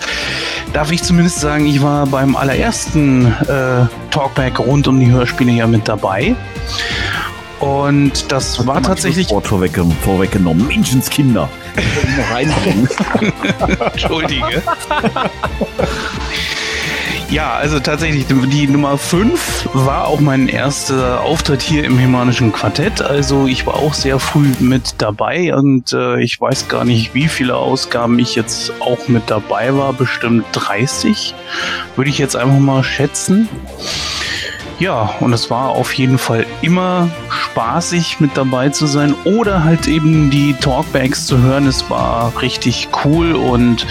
darf 0.73 0.91
ich 0.91 1.01
zumindest 1.01 1.39
sagen, 1.39 1.65
ich 1.65 1.81
war 1.81 2.05
beim 2.05 2.35
allerersten 2.35 3.25
äh, 3.25 3.87
Talkback 4.11 4.59
rund 4.59 4.87
um 4.87 4.99
die 4.99 5.09
Hörspiele 5.09 5.51
ja 5.51 5.67
mit 5.67 5.87
dabei. 5.87 6.35
Und 7.59 8.31
das 8.31 8.65
war 8.65 8.81
tatsächlich. 8.81 9.29
Wort 9.29 9.47
vorweggenommen, 9.47 9.95
vorweggenommen. 10.03 10.67
Menschenskinder. 10.67 11.47
reinbringen. 12.31 12.89
Entschuldige. 13.93 14.61
Ja, 17.31 17.53
also 17.53 17.79
tatsächlich, 17.79 18.25
die 18.27 18.67
Nummer 18.67 18.97
5 18.97 19.69
war 19.71 20.09
auch 20.09 20.19
mein 20.19 20.49
erster 20.49 21.21
Auftritt 21.21 21.61
hier 21.61 21.85
im 21.85 21.97
Himanischen 21.97 22.51
Quartett. 22.51 23.01
Also 23.01 23.47
ich 23.47 23.65
war 23.65 23.75
auch 23.75 23.93
sehr 23.93 24.19
früh 24.19 24.51
mit 24.59 24.95
dabei 24.97 25.55
und 25.55 25.93
äh, 25.93 26.21
ich 26.21 26.41
weiß 26.41 26.67
gar 26.67 26.83
nicht, 26.83 27.13
wie 27.13 27.29
viele 27.29 27.55
Ausgaben 27.55 28.19
ich 28.19 28.35
jetzt 28.35 28.73
auch 28.81 29.07
mit 29.07 29.23
dabei 29.29 29.73
war. 29.73 29.93
Bestimmt 29.93 30.45
30, 30.51 31.33
würde 31.95 32.09
ich 32.09 32.17
jetzt 32.17 32.35
einfach 32.35 32.59
mal 32.59 32.83
schätzen. 32.83 33.47
Ja, 34.81 35.13
und 35.19 35.31
es 35.31 35.51
war 35.51 35.69
auf 35.69 35.93
jeden 35.93 36.17
Fall 36.17 36.43
immer 36.63 37.07
spaßig 37.29 38.19
mit 38.19 38.35
dabei 38.35 38.69
zu 38.69 38.87
sein 38.87 39.13
oder 39.25 39.63
halt 39.63 39.87
eben 39.87 40.31
die 40.31 40.55
Talkbacks 40.55 41.27
zu 41.27 41.37
hören. 41.37 41.67
Es 41.67 41.87
war 41.91 42.33
richtig 42.41 42.87
cool 43.05 43.33
und 43.33 43.85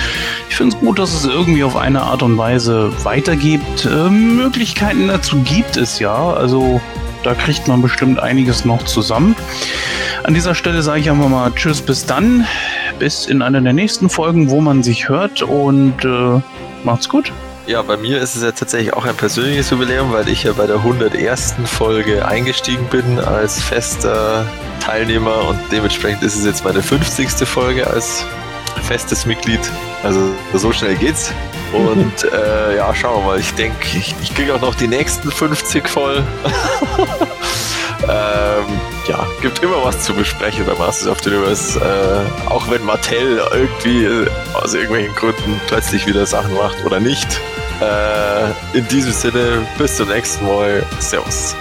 ich 0.49 0.57
finde 0.57 0.75
es 0.75 0.81
gut, 0.81 0.99
dass 0.99 1.15
es 1.15 1.27
irgendwie 1.27 1.63
auf 1.63 1.77
eine 1.77 2.03
Art 2.03 2.25
und 2.25 2.37
Weise 2.37 2.91
weitergibt. 3.05 3.85
Äh, 3.85 4.11
Möglichkeiten 4.11 5.07
dazu 5.07 5.37
gibt 5.43 5.77
es 5.77 6.01
ja. 6.01 6.33
Also 6.33 6.81
da 7.23 7.35
kriegt 7.35 7.69
man 7.69 7.83
bestimmt 7.83 8.19
einiges 8.19 8.65
noch 8.65 8.83
zusammen. 8.83 9.37
An 10.25 10.35
dieser 10.35 10.57
Stelle 10.57 10.83
sage 10.83 11.03
ich 11.03 11.09
einfach 11.09 11.29
mal 11.29 11.53
Tschüss, 11.55 11.83
bis 11.83 12.05
dann. 12.05 12.49
Bis 12.99 13.27
in 13.27 13.43
einer 13.43 13.61
der 13.61 13.75
nächsten 13.75 14.11
Folgen, 14.11 14.51
wo 14.51 14.61
man 14.61 14.83
sich 14.83 15.09
hört 15.09 15.41
und 15.43 16.05
äh, 16.05 16.41
macht's 16.83 17.09
gut. 17.09 17.31
Ja, 17.71 17.83
bei 17.83 17.97
mir 17.97 18.21
ist 18.21 18.35
es 18.35 18.43
ja 18.43 18.51
tatsächlich 18.51 18.95
auch 18.95 19.05
ein 19.05 19.15
persönliches 19.15 19.71
Jubiläum, 19.71 20.13
weil 20.13 20.29
ich 20.29 20.43
ja 20.43 20.53
bei 20.55 20.67
der 20.67 20.79
101. 20.79 21.55
Folge 21.67 22.27
eingestiegen 22.27 22.85
bin 22.87 23.21
als 23.21 23.63
fester 23.63 24.45
Teilnehmer 24.81 25.47
und 25.47 25.57
dementsprechend 25.71 26.25
ist 26.25 26.35
es 26.35 26.45
jetzt 26.45 26.65
meine 26.65 26.83
50. 26.83 27.29
Folge 27.47 27.87
als 27.87 28.25
festes 28.83 29.25
Mitglied. 29.25 29.61
Also 30.03 30.35
so 30.53 30.73
schnell 30.73 30.97
geht's. 30.97 31.33
Und 31.73 32.25
äh, 32.33 32.77
ja, 32.79 32.93
schauen 32.93 33.23
wir 33.23 33.27
mal. 33.27 33.39
Ich 33.39 33.55
denke, 33.55 33.97
ich, 33.97 34.17
ich 34.21 34.35
kriege 34.35 34.53
auch 34.53 34.61
noch 34.61 34.75
die 34.75 34.89
nächsten 34.89 35.31
50 35.31 35.89
voll. 35.89 36.17
ähm, 38.03 38.81
ja, 39.07 39.25
gibt 39.41 39.63
immer 39.63 39.85
was 39.85 40.03
zu 40.03 40.13
besprechen 40.13 40.67
bei 40.67 40.75
Masters 40.75 41.07
of 41.07 41.21
the 41.23 41.31
Universe. 41.31 41.79
Äh, 41.79 42.51
auch 42.51 42.69
wenn 42.69 42.85
Mattel 42.85 43.41
irgendwie 43.53 44.09
aus 44.55 44.75
irgendwelchen 44.75 45.15
Gründen 45.15 45.61
plötzlich 45.69 46.09
wieder 46.09 46.27
Sachen 46.27 46.55
macht 46.55 46.85
oder 46.85 46.99
nicht. 46.99 47.41
Äh, 47.81 48.79
in 48.79 48.87
diesem 48.89 49.13
Sinne, 49.13 49.67
bis 49.79 49.97
zum 49.97 50.09
nächsten 50.09 50.45
Mal. 50.45 50.83
Servus. 50.99 51.57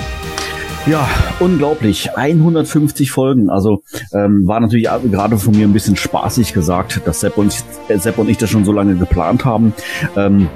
Ja, 0.85 1.07
unglaublich. 1.39 2.15
150 2.15 3.11
Folgen. 3.11 3.49
Also 3.49 3.83
ähm, 4.13 4.47
war 4.47 4.59
natürlich 4.59 4.89
gerade 5.11 5.37
von 5.37 5.55
mir 5.55 5.67
ein 5.67 5.73
bisschen 5.73 5.95
spaßig 5.95 6.53
gesagt, 6.53 7.01
dass 7.05 7.19
Sepp 7.19 7.37
und, 7.37 7.53
ich, 7.53 7.93
äh, 7.93 7.99
Sepp 7.99 8.17
und 8.17 8.29
ich 8.29 8.37
das 8.37 8.49
schon 8.49 8.65
so 8.65 8.71
lange 8.71 8.95
geplant 8.95 9.45
haben. 9.45 9.73
Ähm, 10.15 10.49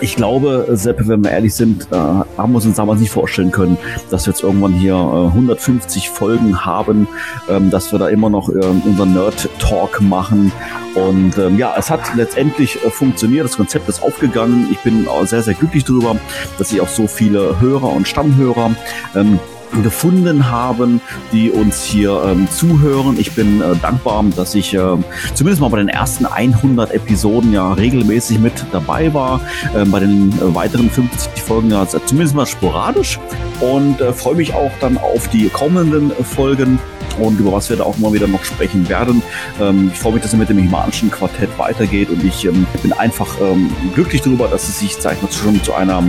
ich 0.00 0.16
glaube, 0.16 0.66
Sepp, 0.72 1.06
wenn 1.06 1.24
wir 1.24 1.30
ehrlich 1.30 1.54
sind, 1.54 1.88
äh, 1.90 1.96
haben 1.96 2.52
wir 2.52 2.64
uns 2.64 2.76
damals 2.76 3.00
nicht 3.00 3.10
vorstellen 3.10 3.50
können, 3.50 3.78
dass 4.10 4.26
wir 4.26 4.32
jetzt 4.32 4.42
irgendwann 4.42 4.72
hier 4.72 4.94
äh, 4.94 5.26
150 5.28 6.10
Folgen 6.10 6.64
haben, 6.64 7.08
ähm, 7.48 7.70
dass 7.70 7.92
wir 7.92 7.98
da 7.98 8.08
immer 8.08 8.30
noch 8.30 8.48
äh, 8.48 8.52
unseren 8.54 9.14
Nerd-Talk 9.14 10.00
machen. 10.00 10.52
Und 10.94 11.38
ähm, 11.38 11.58
ja, 11.58 11.74
es 11.76 11.90
hat 11.90 12.14
letztendlich 12.16 12.84
äh, 12.84 12.90
funktioniert. 12.90 13.44
Das 13.44 13.56
Konzept 13.56 13.88
ist 13.88 14.02
aufgegangen. 14.02 14.68
Ich 14.70 14.78
bin 14.80 15.06
auch 15.08 15.26
sehr, 15.26 15.42
sehr 15.42 15.54
glücklich 15.54 15.84
darüber, 15.84 16.16
dass 16.58 16.72
ich 16.72 16.80
auch 16.80 16.88
so 16.88 17.06
viele 17.06 17.60
Hörer 17.60 17.92
und 17.92 18.08
Stammhörer 18.08 18.72
ähm, 19.14 19.38
gefunden 19.82 20.50
haben, 20.50 21.00
die 21.32 21.50
uns 21.50 21.84
hier 21.84 22.22
ähm, 22.26 22.48
zuhören. 22.50 23.18
Ich 23.18 23.32
bin 23.32 23.60
äh, 23.60 23.76
dankbar, 23.80 24.24
dass 24.36 24.54
ich 24.54 24.74
äh, 24.74 24.96
zumindest 25.34 25.60
mal 25.60 25.68
bei 25.68 25.78
den 25.78 25.88
ersten 25.88 26.26
100 26.26 26.92
Episoden 26.92 27.52
ja 27.52 27.72
regelmäßig 27.72 28.38
mit 28.38 28.64
dabei 28.72 29.12
war. 29.14 29.40
Äh, 29.74 29.84
bei 29.84 30.00
den 30.00 30.32
äh, 30.32 30.54
weiteren 30.54 30.90
50 30.90 31.42
Folgen 31.42 31.70
ja 31.70 31.86
zumindest 31.86 32.34
mal 32.34 32.46
sporadisch 32.46 33.18
und 33.60 34.00
äh, 34.00 34.12
freue 34.12 34.36
mich 34.36 34.54
auch 34.54 34.72
dann 34.80 34.98
auf 34.98 35.28
die 35.28 35.48
kommenden 35.48 36.12
Folgen 36.24 36.78
und 37.18 37.38
über 37.38 37.52
was 37.52 37.68
wir 37.68 37.76
da 37.76 37.84
auch 37.84 37.98
mal 37.98 38.12
wieder 38.12 38.26
noch 38.26 38.44
sprechen 38.44 38.88
werden. 38.88 39.22
Ähm, 39.60 39.90
ich 39.92 39.98
freue 39.98 40.14
mich, 40.14 40.22
dass 40.22 40.32
es 40.32 40.38
mit 40.38 40.48
dem 40.48 40.58
Himanischen 40.58 41.10
Quartett 41.10 41.56
weitergeht 41.58 42.10
und 42.10 42.24
ich 42.24 42.44
ähm, 42.44 42.66
bin 42.82 42.92
einfach 42.92 43.28
ähm, 43.40 43.70
glücklich 43.94 44.22
darüber, 44.22 44.48
dass 44.48 44.68
es 44.68 44.78
sich, 44.78 44.96
sag 44.96 45.14
ich 45.16 45.22
mal, 45.22 45.32
schon 45.32 45.62
zu 45.62 45.74
einer, 45.74 46.02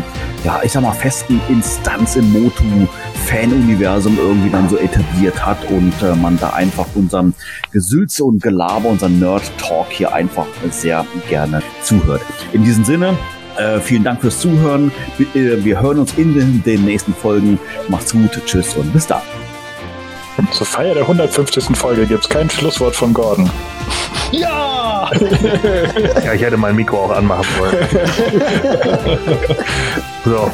ja, 0.44 0.62
ich 0.64 0.72
sag 0.72 0.82
mal, 0.82 0.94
festen 0.94 1.42
Instanz 1.50 2.16
im 2.16 2.32
Motu-Fan-Universum 3.22 4.18
irgendwie 4.18 4.50
dann 4.50 4.70
so 4.70 4.78
etabliert 4.78 5.46
hat 5.46 5.58
und 5.70 5.94
äh, 6.02 6.16
man 6.16 6.40
da 6.40 6.52
einfach 6.52 6.88
unserem 6.96 7.34
Gesülze 7.72 8.24
und 8.24 8.42
Gelaber, 8.42 8.90
unserem 8.90 9.20
Nerd-Talk 9.20 9.88
hier 9.90 10.14
einfach 10.14 10.48
sehr 10.72 11.06
gerne 11.30 11.62
zuhört. 11.84 12.22
In 12.52 12.64
diesem 12.64 12.84
Sinne, 12.84 13.18
äh, 13.58 13.80
vielen 13.80 14.04
Dank 14.04 14.22
fürs 14.22 14.40
Zuhören. 14.40 14.92
Wir, 15.18 15.36
äh, 15.36 15.64
wir 15.64 15.82
hören 15.82 16.00
uns 16.00 16.14
in 16.16 16.34
den, 16.34 16.64
den 16.64 16.86
nächsten 16.86 17.14
Folgen. 17.14 17.60
Macht's 17.88 18.12
gut, 18.12 18.32
tschüss 18.46 18.76
und 18.76 18.92
bis 18.94 19.08
dann. 19.08 19.22
Zur 20.52 20.66
Feier 20.66 20.96
der 20.96 21.04
150. 21.04 21.78
Folge 21.78 22.08
gibt 22.08 22.24
es 22.24 22.30
kein 22.30 22.50
Schlusswort 22.50 22.96
von 22.96 23.14
Gordon. 23.14 23.50
Ja, 24.34 25.12
ich 26.34 26.42
hätte 26.42 26.56
mein 26.56 26.74
Mikro 26.74 27.04
auch 27.04 27.10
anmachen 27.12 27.46
wollen. 27.60 27.86
so. 30.26 30.50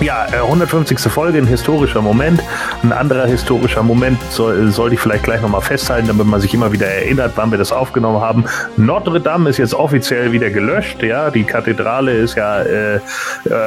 Ja, 0.00 0.26
äh, 0.26 0.42
150. 0.42 0.98
Folge, 1.10 1.38
ein 1.38 1.46
historischer 1.46 2.02
Moment. 2.02 2.42
Ein 2.82 2.92
anderer 2.92 3.26
historischer 3.26 3.82
Moment 3.82 4.20
soll, 4.30 4.70
sollte 4.70 4.94
ich 4.94 5.00
vielleicht 5.00 5.24
gleich 5.24 5.40
nochmal 5.40 5.62
festhalten, 5.62 6.08
damit 6.08 6.26
man 6.26 6.38
sich 6.40 6.52
immer 6.52 6.70
wieder 6.70 6.86
erinnert, 6.86 7.32
wann 7.36 7.50
wir 7.50 7.56
das 7.56 7.72
aufgenommen 7.72 8.20
haben. 8.20 8.44
Notre 8.76 9.20
Dame 9.20 9.48
ist 9.48 9.56
jetzt 9.56 9.72
offiziell 9.72 10.32
wieder 10.32 10.50
gelöscht. 10.50 11.02
Ja, 11.02 11.30
die 11.30 11.44
Kathedrale 11.44 12.12
ist 12.12 12.34
ja 12.34 12.60
äh, 12.60 12.96
äh, 12.96 13.00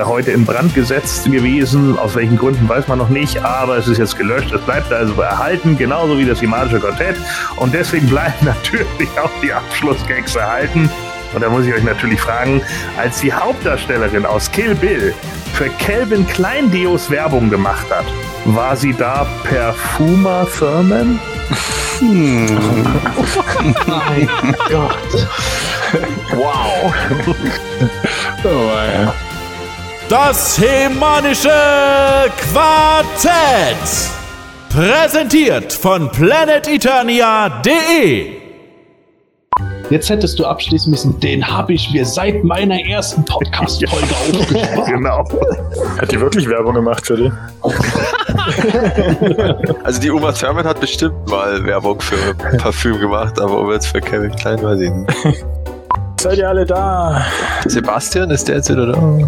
heute 0.06 0.30
in 0.32 0.46
Brand 0.46 0.76
gesetzt 0.76 1.26
gewesen. 1.26 1.98
Aus 1.98 2.16
welchen 2.16 2.38
Gründen 2.38 2.70
weiß 2.70 2.88
man 2.88 3.00
noch 3.00 3.10
nicht, 3.10 3.44
aber 3.44 3.78
es 3.78 3.88
ist 3.88 3.98
jetzt 3.98 4.16
gelöscht. 4.16 4.52
Es 4.54 4.62
bleibt 4.62 4.94
also 4.94 5.20
erhalten, 5.20 5.78
genauso 5.80 6.18
wie 6.20 6.26
das 6.26 6.44
Imanische 6.44 6.80
Quartett. 6.80 7.16
Und 7.56 7.74
deswegen 7.74 8.08
bleiben 8.08 8.34
natürlich 8.42 9.10
auch 9.20 9.32
die 9.42 9.52
Abschlussgags 9.52 10.36
erhalten. 10.36 10.92
Und 11.34 11.42
da 11.42 11.50
muss 11.50 11.66
ich 11.66 11.74
euch 11.74 11.84
natürlich 11.84 12.20
fragen, 12.20 12.62
als 12.98 13.22
die 13.22 13.32
Hauptdarstellerin 13.32 14.26
aus 14.26 14.52
Kill 14.52 14.76
Bill 14.76 15.14
für 15.54 15.70
Calvin 15.84 16.28
Klein 16.28 16.70
Deos 16.72 17.10
Werbung 17.10 17.50
gemacht 17.50 17.88
hat? 17.90 18.06
War 18.46 18.76
sie 18.76 18.94
da 18.94 19.26
Perfuma 19.44 20.46
Thurman? 20.58 21.20
Mein 22.00 22.48
Gott. 24.70 25.28
Wow. 26.32 26.94
Oh, 28.44 28.48
ja. 28.48 29.12
Das 30.08 30.60
Hemanische 30.60 31.50
Quartett. 32.52 34.12
Präsentiert 34.70 35.74
von 35.74 36.12
planeteternia.de. 36.12 38.49
Jetzt 39.90 40.10
hättest 40.10 40.38
du 40.38 40.46
abschließen 40.46 40.92
müssen, 40.92 41.20
den 41.20 41.46
habe 41.46 41.74
ich 41.74 41.92
mir 41.92 42.06
seit 42.06 42.44
meiner 42.44 42.80
ersten 42.86 43.26
Podcast-Folge 43.26 44.06
aufgespart. 44.06 44.88
Genau. 44.88 45.26
Hat 46.00 46.12
die 46.12 46.20
wirklich 46.20 46.48
Werbung 46.48 46.76
gemacht 46.76 47.06
für 47.06 47.18
die? 47.18 47.32
Also 49.84 50.02
die 50.02 50.10
Uma 50.10 50.32
Thurman 50.32 50.66
hat 50.66 50.80
bestimmt 50.80 51.30
mal 51.30 51.64
Werbung 51.66 52.00
für 52.00 52.34
Parfüm 52.58 53.00
gemacht, 53.00 53.40
aber 53.40 53.62
ob 53.62 53.72
jetzt 53.72 53.88
für 53.88 54.02
Kevin 54.02 54.32
Klein 54.36 54.62
weiß 54.62 54.80
ich 54.80 54.92
nicht. 54.92 55.46
Seid 56.20 56.38
ihr 56.38 56.50
alle 56.50 56.66
da? 56.66 57.26
Sebastian, 57.66 58.30
ist 58.32 58.48
der 58.48 58.58
jetzt 58.58 58.70
wieder 58.70 58.88
da? 58.88 59.20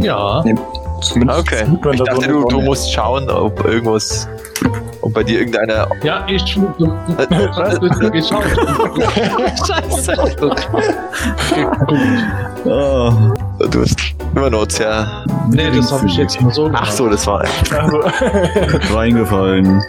Ja. 0.00 0.44
Zumindest 1.00 1.40
Okay. 1.40 1.64
Ich 1.92 1.98
da 1.98 2.04
dachte, 2.04 2.28
du, 2.28 2.44
du 2.44 2.60
musst 2.60 2.92
schauen, 2.92 3.30
ob 3.30 3.64
irgendwas, 3.64 4.28
ob 5.02 5.12
bei 5.14 5.22
dir 5.22 5.40
irgendeiner 5.40 5.86
Ja, 6.02 6.24
ich. 6.28 6.58
Was 6.58 7.80
wird 7.80 8.02
dir 8.02 8.10
geschaut? 8.10 8.44
Scheiße. 9.66 10.14
Oh, 12.64 13.12
Du 13.70 13.80
hast 13.82 13.96
immer 14.34 14.50
noch 14.50 14.68
sehr. 14.70 15.24
Nee, 15.50 15.70
das 15.74 15.92
habe 15.92 16.06
ich 16.06 16.16
jetzt 16.16 16.40
nur 16.40 16.52
so 16.52 16.70
Ach 16.72 16.90
so, 16.90 17.08
das 17.08 17.26
war. 17.26 17.44
Also, 17.76 18.00
reingefallen. 18.94 19.82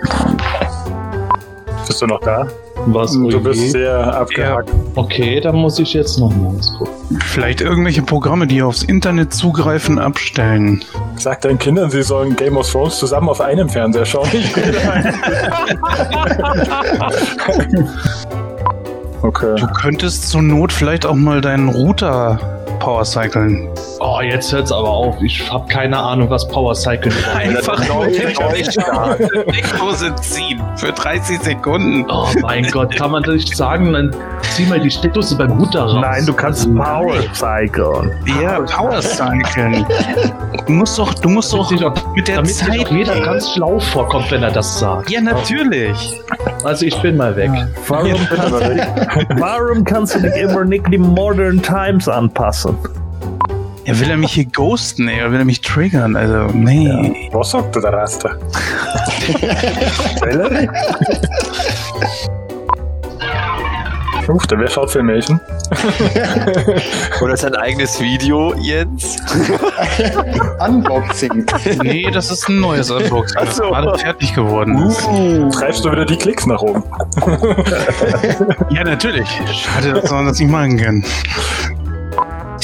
bist 1.87 2.01
du 2.01 2.07
noch 2.07 2.19
da? 2.21 2.47
Was? 2.91 3.13
Du 3.13 3.27
oh 3.27 3.39
bist 3.39 3.71
sehr 3.71 4.15
abgehakt. 4.15 4.71
Okay, 4.95 5.39
dann 5.39 5.55
muss 5.55 5.79
ich 5.79 5.93
jetzt 5.93 6.19
noch 6.19 6.35
mal 6.35 6.51
was 6.57 6.75
gucken. 6.77 6.93
Vielleicht 7.21 7.61
irgendwelche 7.61 8.01
Programme, 8.01 8.47
die 8.47 8.63
aufs 8.63 8.83
Internet 8.83 9.33
zugreifen, 9.33 9.99
abstellen. 9.99 10.83
Sag 11.15 11.41
deinen 11.41 11.59
Kindern, 11.59 11.91
sie 11.91 12.01
sollen 12.01 12.35
Game 12.35 12.57
of 12.57 12.69
Thrones 12.69 12.97
zusammen 12.97 13.29
auf 13.29 13.39
einem 13.41 13.69
Fernseher 13.69 14.05
schauen. 14.05 14.27
okay. 19.21 19.55
Du 19.59 19.67
könntest 19.67 20.29
zur 20.29 20.41
Not 20.41 20.73
vielleicht 20.73 21.05
auch 21.05 21.15
mal 21.15 21.41
deinen 21.41 21.69
Router 21.69 22.59
powercyclen. 22.80 23.68
Oh, 23.99 24.22
jetzt 24.22 24.51
hört's 24.53 24.72
aber 24.72 24.89
auf. 24.89 25.22
Ich 25.22 25.51
habe 25.51 25.68
keine 25.68 25.97
Ahnung, 25.97 26.30
was 26.30 26.47
Power 26.47 26.73
Cycle 26.73 27.11
ist. 27.11 27.27
Einfach 27.35 27.84
Steckdose 27.84 28.80
ziehen 30.15 30.61
für 30.77 30.91
30 30.91 31.41
Sekunden. 31.41 32.06
Oh 32.10 32.27
mein 32.41 32.64
Gott, 32.72 32.95
kann 32.95 33.11
man 33.11 33.23
das 33.23 33.35
nicht 33.35 33.56
sagen? 33.56 33.93
Dann 33.93 34.15
zieh 34.56 34.65
mal 34.65 34.80
die 34.80 34.89
Steckdose 34.89 35.35
beim 35.35 35.51
Router 35.60 35.84
raus. 35.84 35.97
Nein, 36.01 36.26
du 36.26 36.34
kannst 36.34 36.73
Power 36.76 37.15
cyclen. 37.34 38.11
Ja, 38.41 38.60
powercyclen. 38.61 39.85
Du 40.65 40.72
musst 40.72 40.97
doch, 40.97 41.14
du 41.14 41.30
musst 41.30 41.53
doch 41.53 41.69
Damit 41.69 42.03
mit 42.15 42.27
der 42.27 42.38
Damit 42.38 42.56
Zeit. 42.56 42.88
auch 42.88 42.91
jeder 42.91 43.19
ganz 43.22 43.53
schlau 43.53 43.80
vorkommt, 43.80 44.31
wenn 44.31 44.43
er 44.43 44.51
das 44.51 44.80
sagt. 44.80 45.10
Ja, 45.10 45.22
natürlich. 45.22 46.19
Also 46.64 46.85
ich 46.85 46.95
bin 47.01 47.18
mal 47.18 47.35
weg. 47.35 47.51
Warum 47.88 48.19
kannst, 48.27 48.51
du, 48.51 49.39
warum 49.39 49.84
kannst 49.84 50.15
du 50.15 50.19
nicht 50.22 50.38
immer 50.38 50.65
nicht 50.65 50.85
die 50.91 50.97
Modern 50.97 51.61
Times 51.61 52.07
anpassen? 52.07 52.68
Ja, 53.85 53.99
will 53.99 54.09
er 54.09 54.17
mich 54.17 54.33
hier 54.33 54.45
ghosten, 54.45 55.07
ey, 55.07 55.21
oder 55.21 55.31
will 55.31 55.39
er 55.39 55.45
mich 55.45 55.61
triggern? 55.61 56.15
Also, 56.15 56.45
nee. 56.53 57.29
Was 57.31 57.51
sagt 57.51 57.75
der 57.75 57.83
Raster? 57.93 58.37
Uff, 64.29 64.45
der 64.45 64.59
wer 64.59 64.67
schaut 64.67 64.91
Filmation? 64.91 65.39
Oder 67.21 67.35
sein 67.35 67.55
eigenes 67.55 67.99
Video, 67.99 68.53
Jens? 68.59 69.17
Unboxing. 70.67 71.45
Nee, 71.81 72.11
das 72.11 72.29
ist 72.29 72.47
ein 72.47 72.59
neues 72.59 72.91
Unboxing, 72.91 73.41
das 73.43 73.55
so. 73.55 73.63
gerade 73.63 73.97
fertig 73.97 74.35
geworden 74.35 74.77
ist. 74.85 75.01
Treibst 75.57 75.83
du 75.83 75.91
wieder 75.91 76.05
die 76.05 76.15
Klicks 76.15 76.45
nach 76.45 76.61
oben? 76.61 76.83
Ja, 78.69 78.83
natürlich. 78.83 79.27
Schade, 79.51 79.93
dass 79.93 80.11
wir 80.11 80.23
das 80.23 80.37
nicht 80.37 80.51
machen 80.51 80.77
können. 80.77 81.03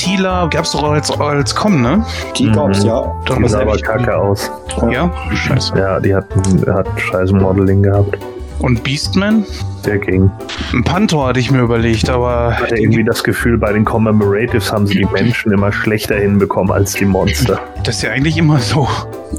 Tila 0.06 0.46
gab's 0.48 0.72
doch 0.72 0.84
als, 0.92 1.10
als 1.20 1.56
Com, 1.56 1.82
ne? 1.82 2.06
Die 2.38 2.52
gab's, 2.52 2.82
Mhm. 2.84 2.88
ja. 2.90 3.12
Die 3.40 3.48
sah 3.50 3.62
aber 3.62 3.78
kacke 3.78 4.16
aus. 4.16 4.52
Ja, 4.92 5.10
scheiße. 5.34 5.74
Ja, 5.78 6.00
die 6.00 6.14
hat, 6.14 6.26
hat 6.68 6.88
scheiß 7.00 7.32
Modeling 7.32 7.82
gehabt. 7.82 8.18
Und 8.60 8.84
Beastman? 8.84 9.46
Der 9.84 9.98
ging. 9.98 10.30
Ein 10.74 10.84
Pantor 10.84 11.28
hatte 11.28 11.40
ich 11.40 11.52
mir 11.52 11.60
überlegt, 11.62 12.10
aber 12.10 12.54
Ich 12.56 12.62
hatte 12.64 12.78
irgendwie 12.78 13.04
das 13.04 13.24
Gefühl, 13.24 13.58
bei 13.58 13.74
den 13.74 13.84
Commemoratives 13.84 14.72
haben 14.72 14.86
sie 14.88 15.00
die 15.00 15.06
Menschen 15.12 15.52
immer 15.52 15.72
schlechter 15.72 16.16
hinbekommen 16.16 16.72
als 16.72 16.94
die 16.94 17.06
Monster. 17.06 17.60
das 17.84 17.96
ist 17.98 18.02
ja 18.04 18.12
eigentlich 18.12 18.38
immer 18.38 18.60
so. 18.60 18.88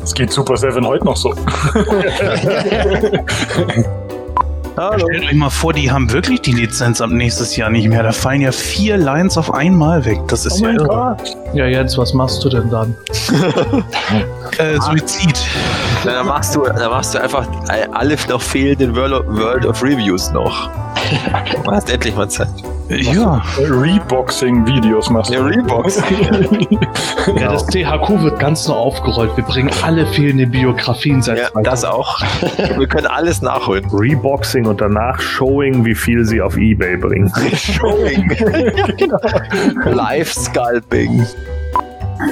Es 0.02 0.14
geht 0.14 0.32
Super 0.32 0.56
Seven 0.56 0.86
heute 0.86 1.04
noch 1.04 1.16
so. 1.16 1.32
Hallo. 4.76 5.06
Stellt 5.08 5.24
euch 5.24 5.34
mal 5.34 5.48
vor, 5.48 5.72
die 5.72 5.90
haben 5.90 6.12
wirklich 6.12 6.42
die 6.42 6.52
Lizenz 6.52 7.00
ab 7.00 7.10
nächstes 7.10 7.56
Jahr 7.56 7.70
nicht 7.70 7.88
mehr. 7.88 8.02
Da 8.02 8.12
fallen 8.12 8.42
ja 8.42 8.52
vier 8.52 8.98
Lines 8.98 9.38
auf 9.38 9.54
einmal 9.54 10.04
weg. 10.04 10.18
Das 10.28 10.44
ist 10.44 10.60
ja 10.60 10.70
irre. 10.70 11.16
Ja, 11.54 11.66
jetzt, 11.66 11.96
was 11.96 12.12
machst 12.12 12.44
du 12.44 12.48
denn 12.50 12.70
dann? 12.70 12.94
Äh, 14.58 14.80
Suizid. 14.80 15.38
Na, 16.06 16.12
dann 16.12 16.26
machst 16.26 16.54
du, 16.54 16.62
dann 16.62 16.90
machst 16.90 17.14
du 17.14 17.20
einfach 17.20 17.46
alle 17.92 18.16
noch 18.28 18.40
fehlenden 18.40 18.94
World 18.94 19.12
of, 19.12 19.26
World 19.26 19.66
of 19.66 19.82
Reviews 19.82 20.30
noch. 20.30 20.70
Du 21.64 21.70
hast 21.70 21.90
endlich 21.92 22.14
mal 22.14 22.28
Zeit. 22.28 22.48
Ja. 22.88 23.42
Reboxing-Videos 23.58 25.10
machst 25.10 25.30
du. 25.30 25.34
Ja, 25.38 25.44
Rebox. 25.44 26.00
Ja, 27.36 27.52
das 27.52 27.66
THQ 27.66 28.22
wird 28.22 28.38
ganz 28.38 28.68
neu 28.68 28.74
aufgerollt. 28.74 29.36
Wir 29.36 29.42
bringen 29.42 29.70
alle 29.82 30.06
fehlenden 30.06 30.52
Biografien 30.52 31.20
seit 31.20 31.38
Ja, 31.38 31.48
2000. 31.50 31.66
das 31.66 31.84
auch. 31.84 32.20
Wir 32.78 32.86
können 32.86 33.08
alles 33.08 33.42
nachholen. 33.42 33.84
Reboxing 33.92 34.66
und 34.66 34.80
danach 34.80 35.20
Showing, 35.20 35.84
wie 35.84 35.96
viel 35.96 36.24
sie 36.24 36.40
auf 36.40 36.56
Ebay 36.56 36.96
bringen. 36.96 37.32
Showing. 37.56 38.30
Live 39.84 40.32
Scalping. 40.32 41.26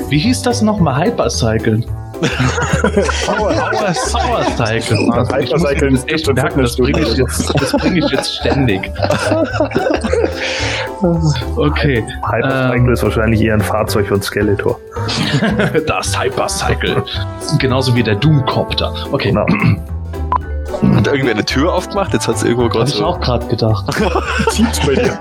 Wie 0.08 0.18
hieß 0.18 0.42
das 0.42 0.62
nochmal? 0.62 1.04
Hypercycle. 1.04 1.84
Power, 3.26 3.52
Power, 3.52 3.94
Power 4.12 4.44
Cycle. 4.56 4.98
Hypercycle 4.98 5.90
das 5.90 6.04
echt 6.06 6.32
merken, 6.34 6.62
das 6.62 6.76
bringe 6.76 7.00
ich, 7.00 7.16
jetzt- 7.16 7.54
das 7.60 7.72
bring 7.72 7.96
ich 7.96 8.08
jetzt 8.10 8.36
ständig. 8.36 8.90
Okay. 11.56 12.04
Hypercycle 12.30 12.86
Ähm. 12.86 12.92
ist 12.92 13.02
wahrscheinlich 13.02 13.40
eher 13.42 13.54
ein 13.54 13.60
Fahrzeug 13.60 14.10
und 14.10 14.24
Skeletor. 14.24 14.78
Das 15.86 16.18
Hypercycle. 16.20 17.02
Genauso 17.58 17.94
wie 17.94 18.02
der 18.02 18.14
Doomcopter. 18.16 18.92
Okay, 19.12 19.28
Genau. 19.30 19.46
Hat 20.92 21.06
irgendwer 21.06 21.32
eine 21.32 21.44
Tür 21.44 21.72
aufgemacht? 21.72 22.12
Jetzt 22.12 22.28
hat 22.28 22.36
es 22.36 22.42
irgendwo 22.42 22.64
habe 22.64 22.74
gerade 22.74 22.90
ich 22.90 22.96
so. 22.96 23.04
auch 23.04 23.20
gerade 23.20 23.46
gedacht. 23.46 23.84
Zieht's 24.50 24.80
bei 24.86 24.94
dir. 24.94 25.18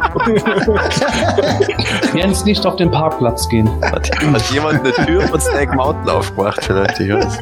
Jens 2.16 2.46
nicht 2.46 2.66
auf 2.66 2.76
den 2.76 2.92
Parkplatz 2.92 3.48
gehen. 3.50 3.70
Hat, 3.82 4.10
hat 4.12 4.52
jemand 4.52 4.82
eine 4.82 4.92
Tür 5.06 5.22
von 5.24 5.40
Snake 5.40 5.76
Mountain 5.76 6.10
aufgemacht? 6.10 6.64
Vielleicht, 6.64 7.00
ich 7.00 7.10
weiß. 7.10 7.40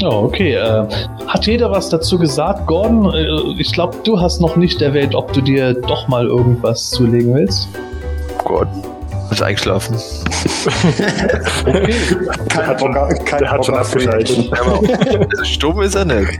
Ja, 0.00 0.08
okay. 0.10 0.54
Äh, 0.54 0.86
hat 1.26 1.46
jeder 1.46 1.70
was 1.70 1.88
dazu 1.88 2.18
gesagt? 2.18 2.66
Gordon, 2.66 3.12
äh, 3.12 3.60
ich 3.60 3.72
glaube, 3.72 3.96
du 4.04 4.20
hast 4.20 4.40
noch 4.40 4.56
nicht 4.56 4.80
erwähnt, 4.80 5.14
ob 5.14 5.32
du 5.32 5.40
dir 5.40 5.74
doch 5.74 6.06
mal 6.08 6.26
irgendwas 6.26 6.90
zulegen 6.90 7.34
willst. 7.34 7.68
Oh 8.38 8.44
Gott. 8.44 8.68
Ist 9.30 9.42
eingeschlafen. 9.42 9.96
Okay. 11.66 11.94
Kein 12.48 12.66
hat 12.66 12.80
schon- 12.80 12.94
kein 13.24 13.38
Der 13.40 13.50
hat 13.50 13.64
schon 13.64 13.74
abgeschaltet. 13.76 14.50
Also 14.52 15.44
stumm 15.44 15.82
ist 15.82 15.94
er 15.94 16.04
nicht. 16.04 16.38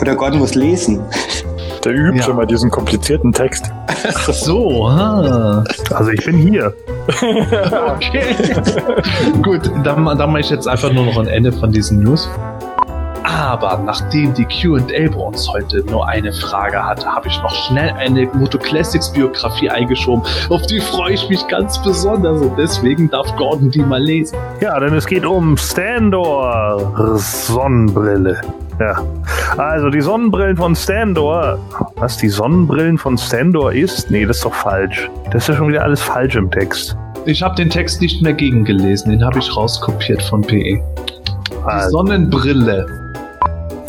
Oder 0.00 0.14
Gordon 0.16 0.40
muss 0.40 0.54
lesen. 0.54 1.02
Der 1.84 1.92
übt 1.94 2.16
Ja. 2.18 2.22
schon 2.24 2.36
mal 2.36 2.46
diesen 2.46 2.70
komplizierten 2.70 3.32
Text. 3.32 3.70
Ach 3.86 4.32
so, 4.32 4.86
ah. 4.88 5.62
Also 5.94 6.10
ich 6.10 6.24
bin 6.24 6.36
hier. 6.38 6.74
Okay. 7.96 8.22
Gut, 9.42 9.70
dann, 9.84 10.04
dann 10.04 10.30
mache 10.30 10.40
ich 10.40 10.50
jetzt 10.50 10.68
einfach 10.68 10.92
nur 10.92 11.06
noch 11.06 11.18
ein 11.18 11.26
Ende 11.28 11.52
von 11.52 11.72
diesen 11.72 12.02
News. 12.02 12.28
Aber 13.28 13.78
nachdem 13.84 14.32
die 14.32 14.46
QA 14.46 14.78
bei 14.88 15.08
uns 15.14 15.46
heute 15.52 15.84
nur 15.90 16.08
eine 16.08 16.32
Frage 16.32 16.82
hatte, 16.82 17.06
habe 17.06 17.28
ich 17.28 17.36
noch 17.42 17.54
schnell 17.54 17.90
eine 17.90 18.26
Moto 18.32 18.56
Classics 18.56 19.12
Biografie 19.12 19.68
eingeschoben. 19.68 20.22
Auf 20.48 20.62
die 20.62 20.80
freue 20.80 21.12
ich 21.12 21.28
mich 21.28 21.46
ganz 21.46 21.80
besonders 21.82 22.40
und 22.40 22.56
deswegen 22.56 23.10
darf 23.10 23.26
Gordon 23.36 23.70
die 23.70 23.82
mal 23.82 24.02
lesen. 24.02 24.38
Ja, 24.60 24.80
denn 24.80 24.94
es 24.94 25.06
geht 25.06 25.26
um 25.26 25.58
Standor 25.58 27.18
Sonnenbrille. 27.18 28.40
Ja. 28.80 29.02
Also 29.58 29.90
die 29.90 30.00
Sonnenbrillen 30.00 30.56
von 30.56 30.74
Standor. 30.74 31.58
Was 31.96 32.16
die 32.16 32.28
Sonnenbrillen 32.28 32.96
von 32.96 33.18
Standor 33.18 33.72
ist? 33.72 34.10
Nee, 34.10 34.24
das 34.24 34.38
ist 34.38 34.44
doch 34.46 34.54
falsch. 34.54 35.10
Das 35.32 35.42
ist 35.42 35.48
ja 35.48 35.54
schon 35.56 35.68
wieder 35.68 35.82
alles 35.82 36.00
falsch 36.00 36.36
im 36.36 36.50
Text. 36.50 36.96
Ich 37.26 37.42
habe 37.42 37.54
den 37.56 37.68
Text 37.68 38.00
nicht 38.00 38.22
mehr 38.22 38.32
gegengelesen, 38.32 39.10
den 39.10 39.22
habe 39.22 39.38
ich 39.38 39.54
rauskopiert 39.54 40.22
von 40.22 40.40
PE. 40.40 40.80
Die 40.80 40.82
Also, 41.66 41.90
Sonnenbrille. 41.98 42.86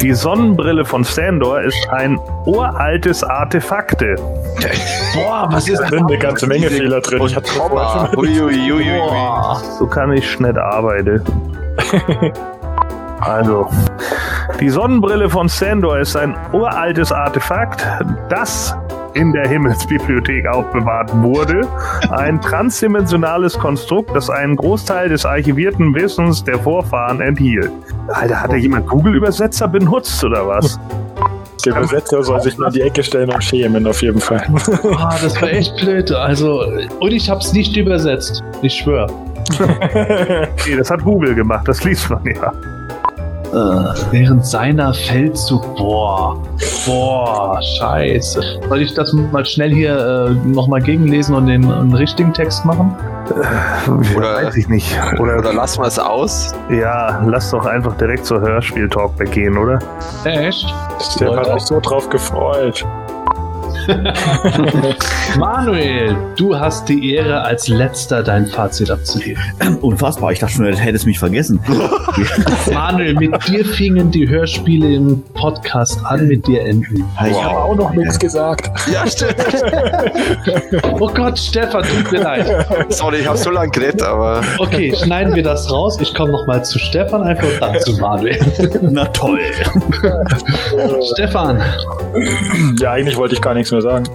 Die 0.01 0.13
Sonnenbrille 0.13 0.85
von 0.85 1.03
Sandor 1.03 1.61
ist 1.61 1.89
ein 1.89 2.19
uraltes 2.45 3.23
Artefakte. 3.23 4.15
Boah, 5.13 5.47
was 5.51 5.67
ist 5.67 5.81
Da 5.81 5.87
sind 5.87 6.07
eine 6.07 6.17
ganze 6.17 6.47
Menge 6.47 6.69
Fehler 6.69 7.01
drin. 7.01 7.21
Ich 7.25 7.35
hatte 7.35 7.51
Komma. 7.51 8.09
Ui, 8.15 8.41
ui, 8.41 8.71
ui, 8.71 8.91
ui. 8.91 8.97
Boah. 8.97 9.61
So 9.77 9.87
kann 9.87 10.13
ich 10.13 10.39
nicht 10.39 10.57
arbeiten. 10.57 11.21
Also, 13.21 13.67
die 14.61 14.69
Sonnenbrille 14.69 15.29
von 15.29 15.49
Sandor 15.49 15.99
ist 15.99 16.15
ein 16.15 16.37
uraltes 16.53 17.11
Artefakt, 17.11 17.85
das 18.29 18.73
in 19.13 19.31
der 19.33 19.47
Himmelsbibliothek 19.47 20.47
aufbewahrt 20.47 21.11
wurde. 21.21 21.67
Ein 22.11 22.41
transdimensionales 22.41 23.57
Konstrukt, 23.57 24.15
das 24.15 24.29
einen 24.29 24.55
Großteil 24.55 25.09
des 25.09 25.25
archivierten 25.25 25.93
Wissens 25.95 26.43
der 26.43 26.59
Vorfahren 26.59 27.21
enthielt. 27.21 27.71
Alter, 28.07 28.41
hat 28.41 28.51
da 28.51 28.55
jemand 28.55 28.87
Google-Übersetzer 28.87 29.67
benutzt 29.67 30.23
oder 30.23 30.47
was? 30.47 30.79
Der 31.65 31.75
Übersetzer 31.75 32.23
soll 32.23 32.41
sich 32.41 32.57
mal 32.57 32.71
die 32.71 32.81
Ecke 32.81 33.03
stellen 33.03 33.29
und 33.29 33.43
schämen, 33.43 33.85
auf 33.85 34.01
jeden 34.01 34.21
Fall. 34.21 34.45
Ah, 34.97 35.17
das 35.21 35.41
war 35.41 35.51
echt 35.51 35.75
blöd. 35.77 36.09
Also, 36.11 36.63
und 36.99 37.11
ich 37.11 37.29
hab's 37.29 37.51
nicht 37.51 37.75
übersetzt. 37.75 38.43
Ich 38.61 38.75
schwör. 38.75 39.07
Nee, 40.67 40.75
das 40.77 40.91
hat 40.91 41.03
Google 41.03 41.33
gemacht, 41.33 41.67
das 41.67 41.83
liest 41.83 42.09
man 42.09 42.23
ja. 42.25 42.53
Äh, 43.51 43.55
während 44.11 44.45
seiner 44.45 44.93
Feldzug. 44.93 45.75
Boah. 45.75 46.37
Boah, 46.85 47.59
scheiße. 47.79 48.41
Soll 48.67 48.81
ich 48.81 48.93
das 48.93 49.11
mal 49.13 49.43
schnell 49.45 49.71
hier 49.73 49.97
äh, 49.97 50.47
nochmal 50.47 50.81
gegenlesen 50.81 51.33
und 51.35 51.47
den, 51.47 51.69
einen 51.71 51.93
richtigen 51.93 52.33
Text 52.33 52.63
machen? 52.65 52.95
Oder- 54.15 54.35
Weiß 54.45 54.55
ich 54.55 54.67
nicht. 54.69 54.95
Oder, 55.19 55.37
Oder 55.39 55.53
lassen 55.53 55.81
wir 55.81 55.87
es 55.87 55.97
aus? 55.99 56.53
ja, 56.69 57.23
lass 57.27 57.49
doch 57.51 57.65
einfach 57.65 57.95
direkt 57.97 58.25
zur 58.25 58.39
Hörspiel-Talk 58.41 59.17
weggehen, 59.19 59.57
oder? 59.57 59.79
Echt? 60.25 60.73
Der 61.19 61.35
hat 61.35 61.53
mich 61.53 61.63
so 61.63 61.79
drauf 61.79 62.09
gefreut. 62.09 62.85
Manuel, 65.37 66.15
du 66.35 66.57
hast 66.57 66.87
die 66.89 67.13
Ehre, 67.13 67.41
als 67.41 67.67
letzter 67.67 68.23
dein 68.23 68.45
Fazit 68.47 68.91
abzugeben. 68.91 69.41
Unfassbar, 69.81 70.31
ich 70.31 70.39
dachte 70.39 70.53
schon, 70.53 70.65
du 70.65 70.75
hättest 70.75 71.05
mich 71.05 71.19
vergessen. 71.19 71.59
Manuel, 72.73 73.13
mit 73.15 73.47
dir 73.47 73.65
fingen 73.65 74.11
die 74.11 74.27
Hörspiele 74.27 74.93
im 74.95 75.23
Podcast 75.33 75.99
an, 76.05 76.27
mit 76.27 76.45
dir 76.47 76.61
enden. 76.65 77.05
Ich 77.25 77.31
Ich 77.31 77.43
habe 77.43 77.57
auch 77.57 77.75
noch 77.75 77.93
nichts 77.93 78.19
gesagt. 78.19 78.69
Ja, 78.91 79.05
stimmt. 79.07 79.35
Oh 80.99 81.07
Gott, 81.07 81.37
Stefan, 81.39 81.83
tut 81.83 82.11
mir 82.11 82.21
leid. 82.23 82.65
Sorry, 82.89 83.17
ich 83.17 83.27
habe 83.27 83.37
so 83.37 83.49
lange 83.51 83.71
geredet, 83.71 84.01
aber 84.01 84.41
Okay, 84.57 84.93
schneiden 84.95 85.33
wir 85.35 85.43
das 85.43 85.71
raus. 85.71 85.97
Ich 86.01 86.13
komme 86.13 86.31
nochmal 86.31 86.63
zu 86.65 86.77
Stefan 86.79 87.23
einfach 87.23 87.47
und 87.47 87.61
dann 87.61 87.79
zu 87.79 87.93
Manuel. 87.99 88.37
Na 88.81 89.05
toll. 89.05 89.39
Stefan, 91.13 91.61
Ja, 92.79 92.91
eigentlich 92.91 93.17
wollte 93.17 93.35
ich 93.35 93.41
gar 93.41 93.53
nichts 93.71 93.71
mehr 93.71 93.81
sagen. 93.81 94.05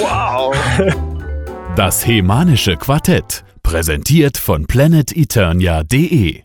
wow. 0.00 0.54
Das 1.76 2.06
Hemanische 2.06 2.76
Quartett. 2.76 3.44
Präsentiert 3.62 4.38
von 4.38 4.66
planeteternia.de 4.66 6.42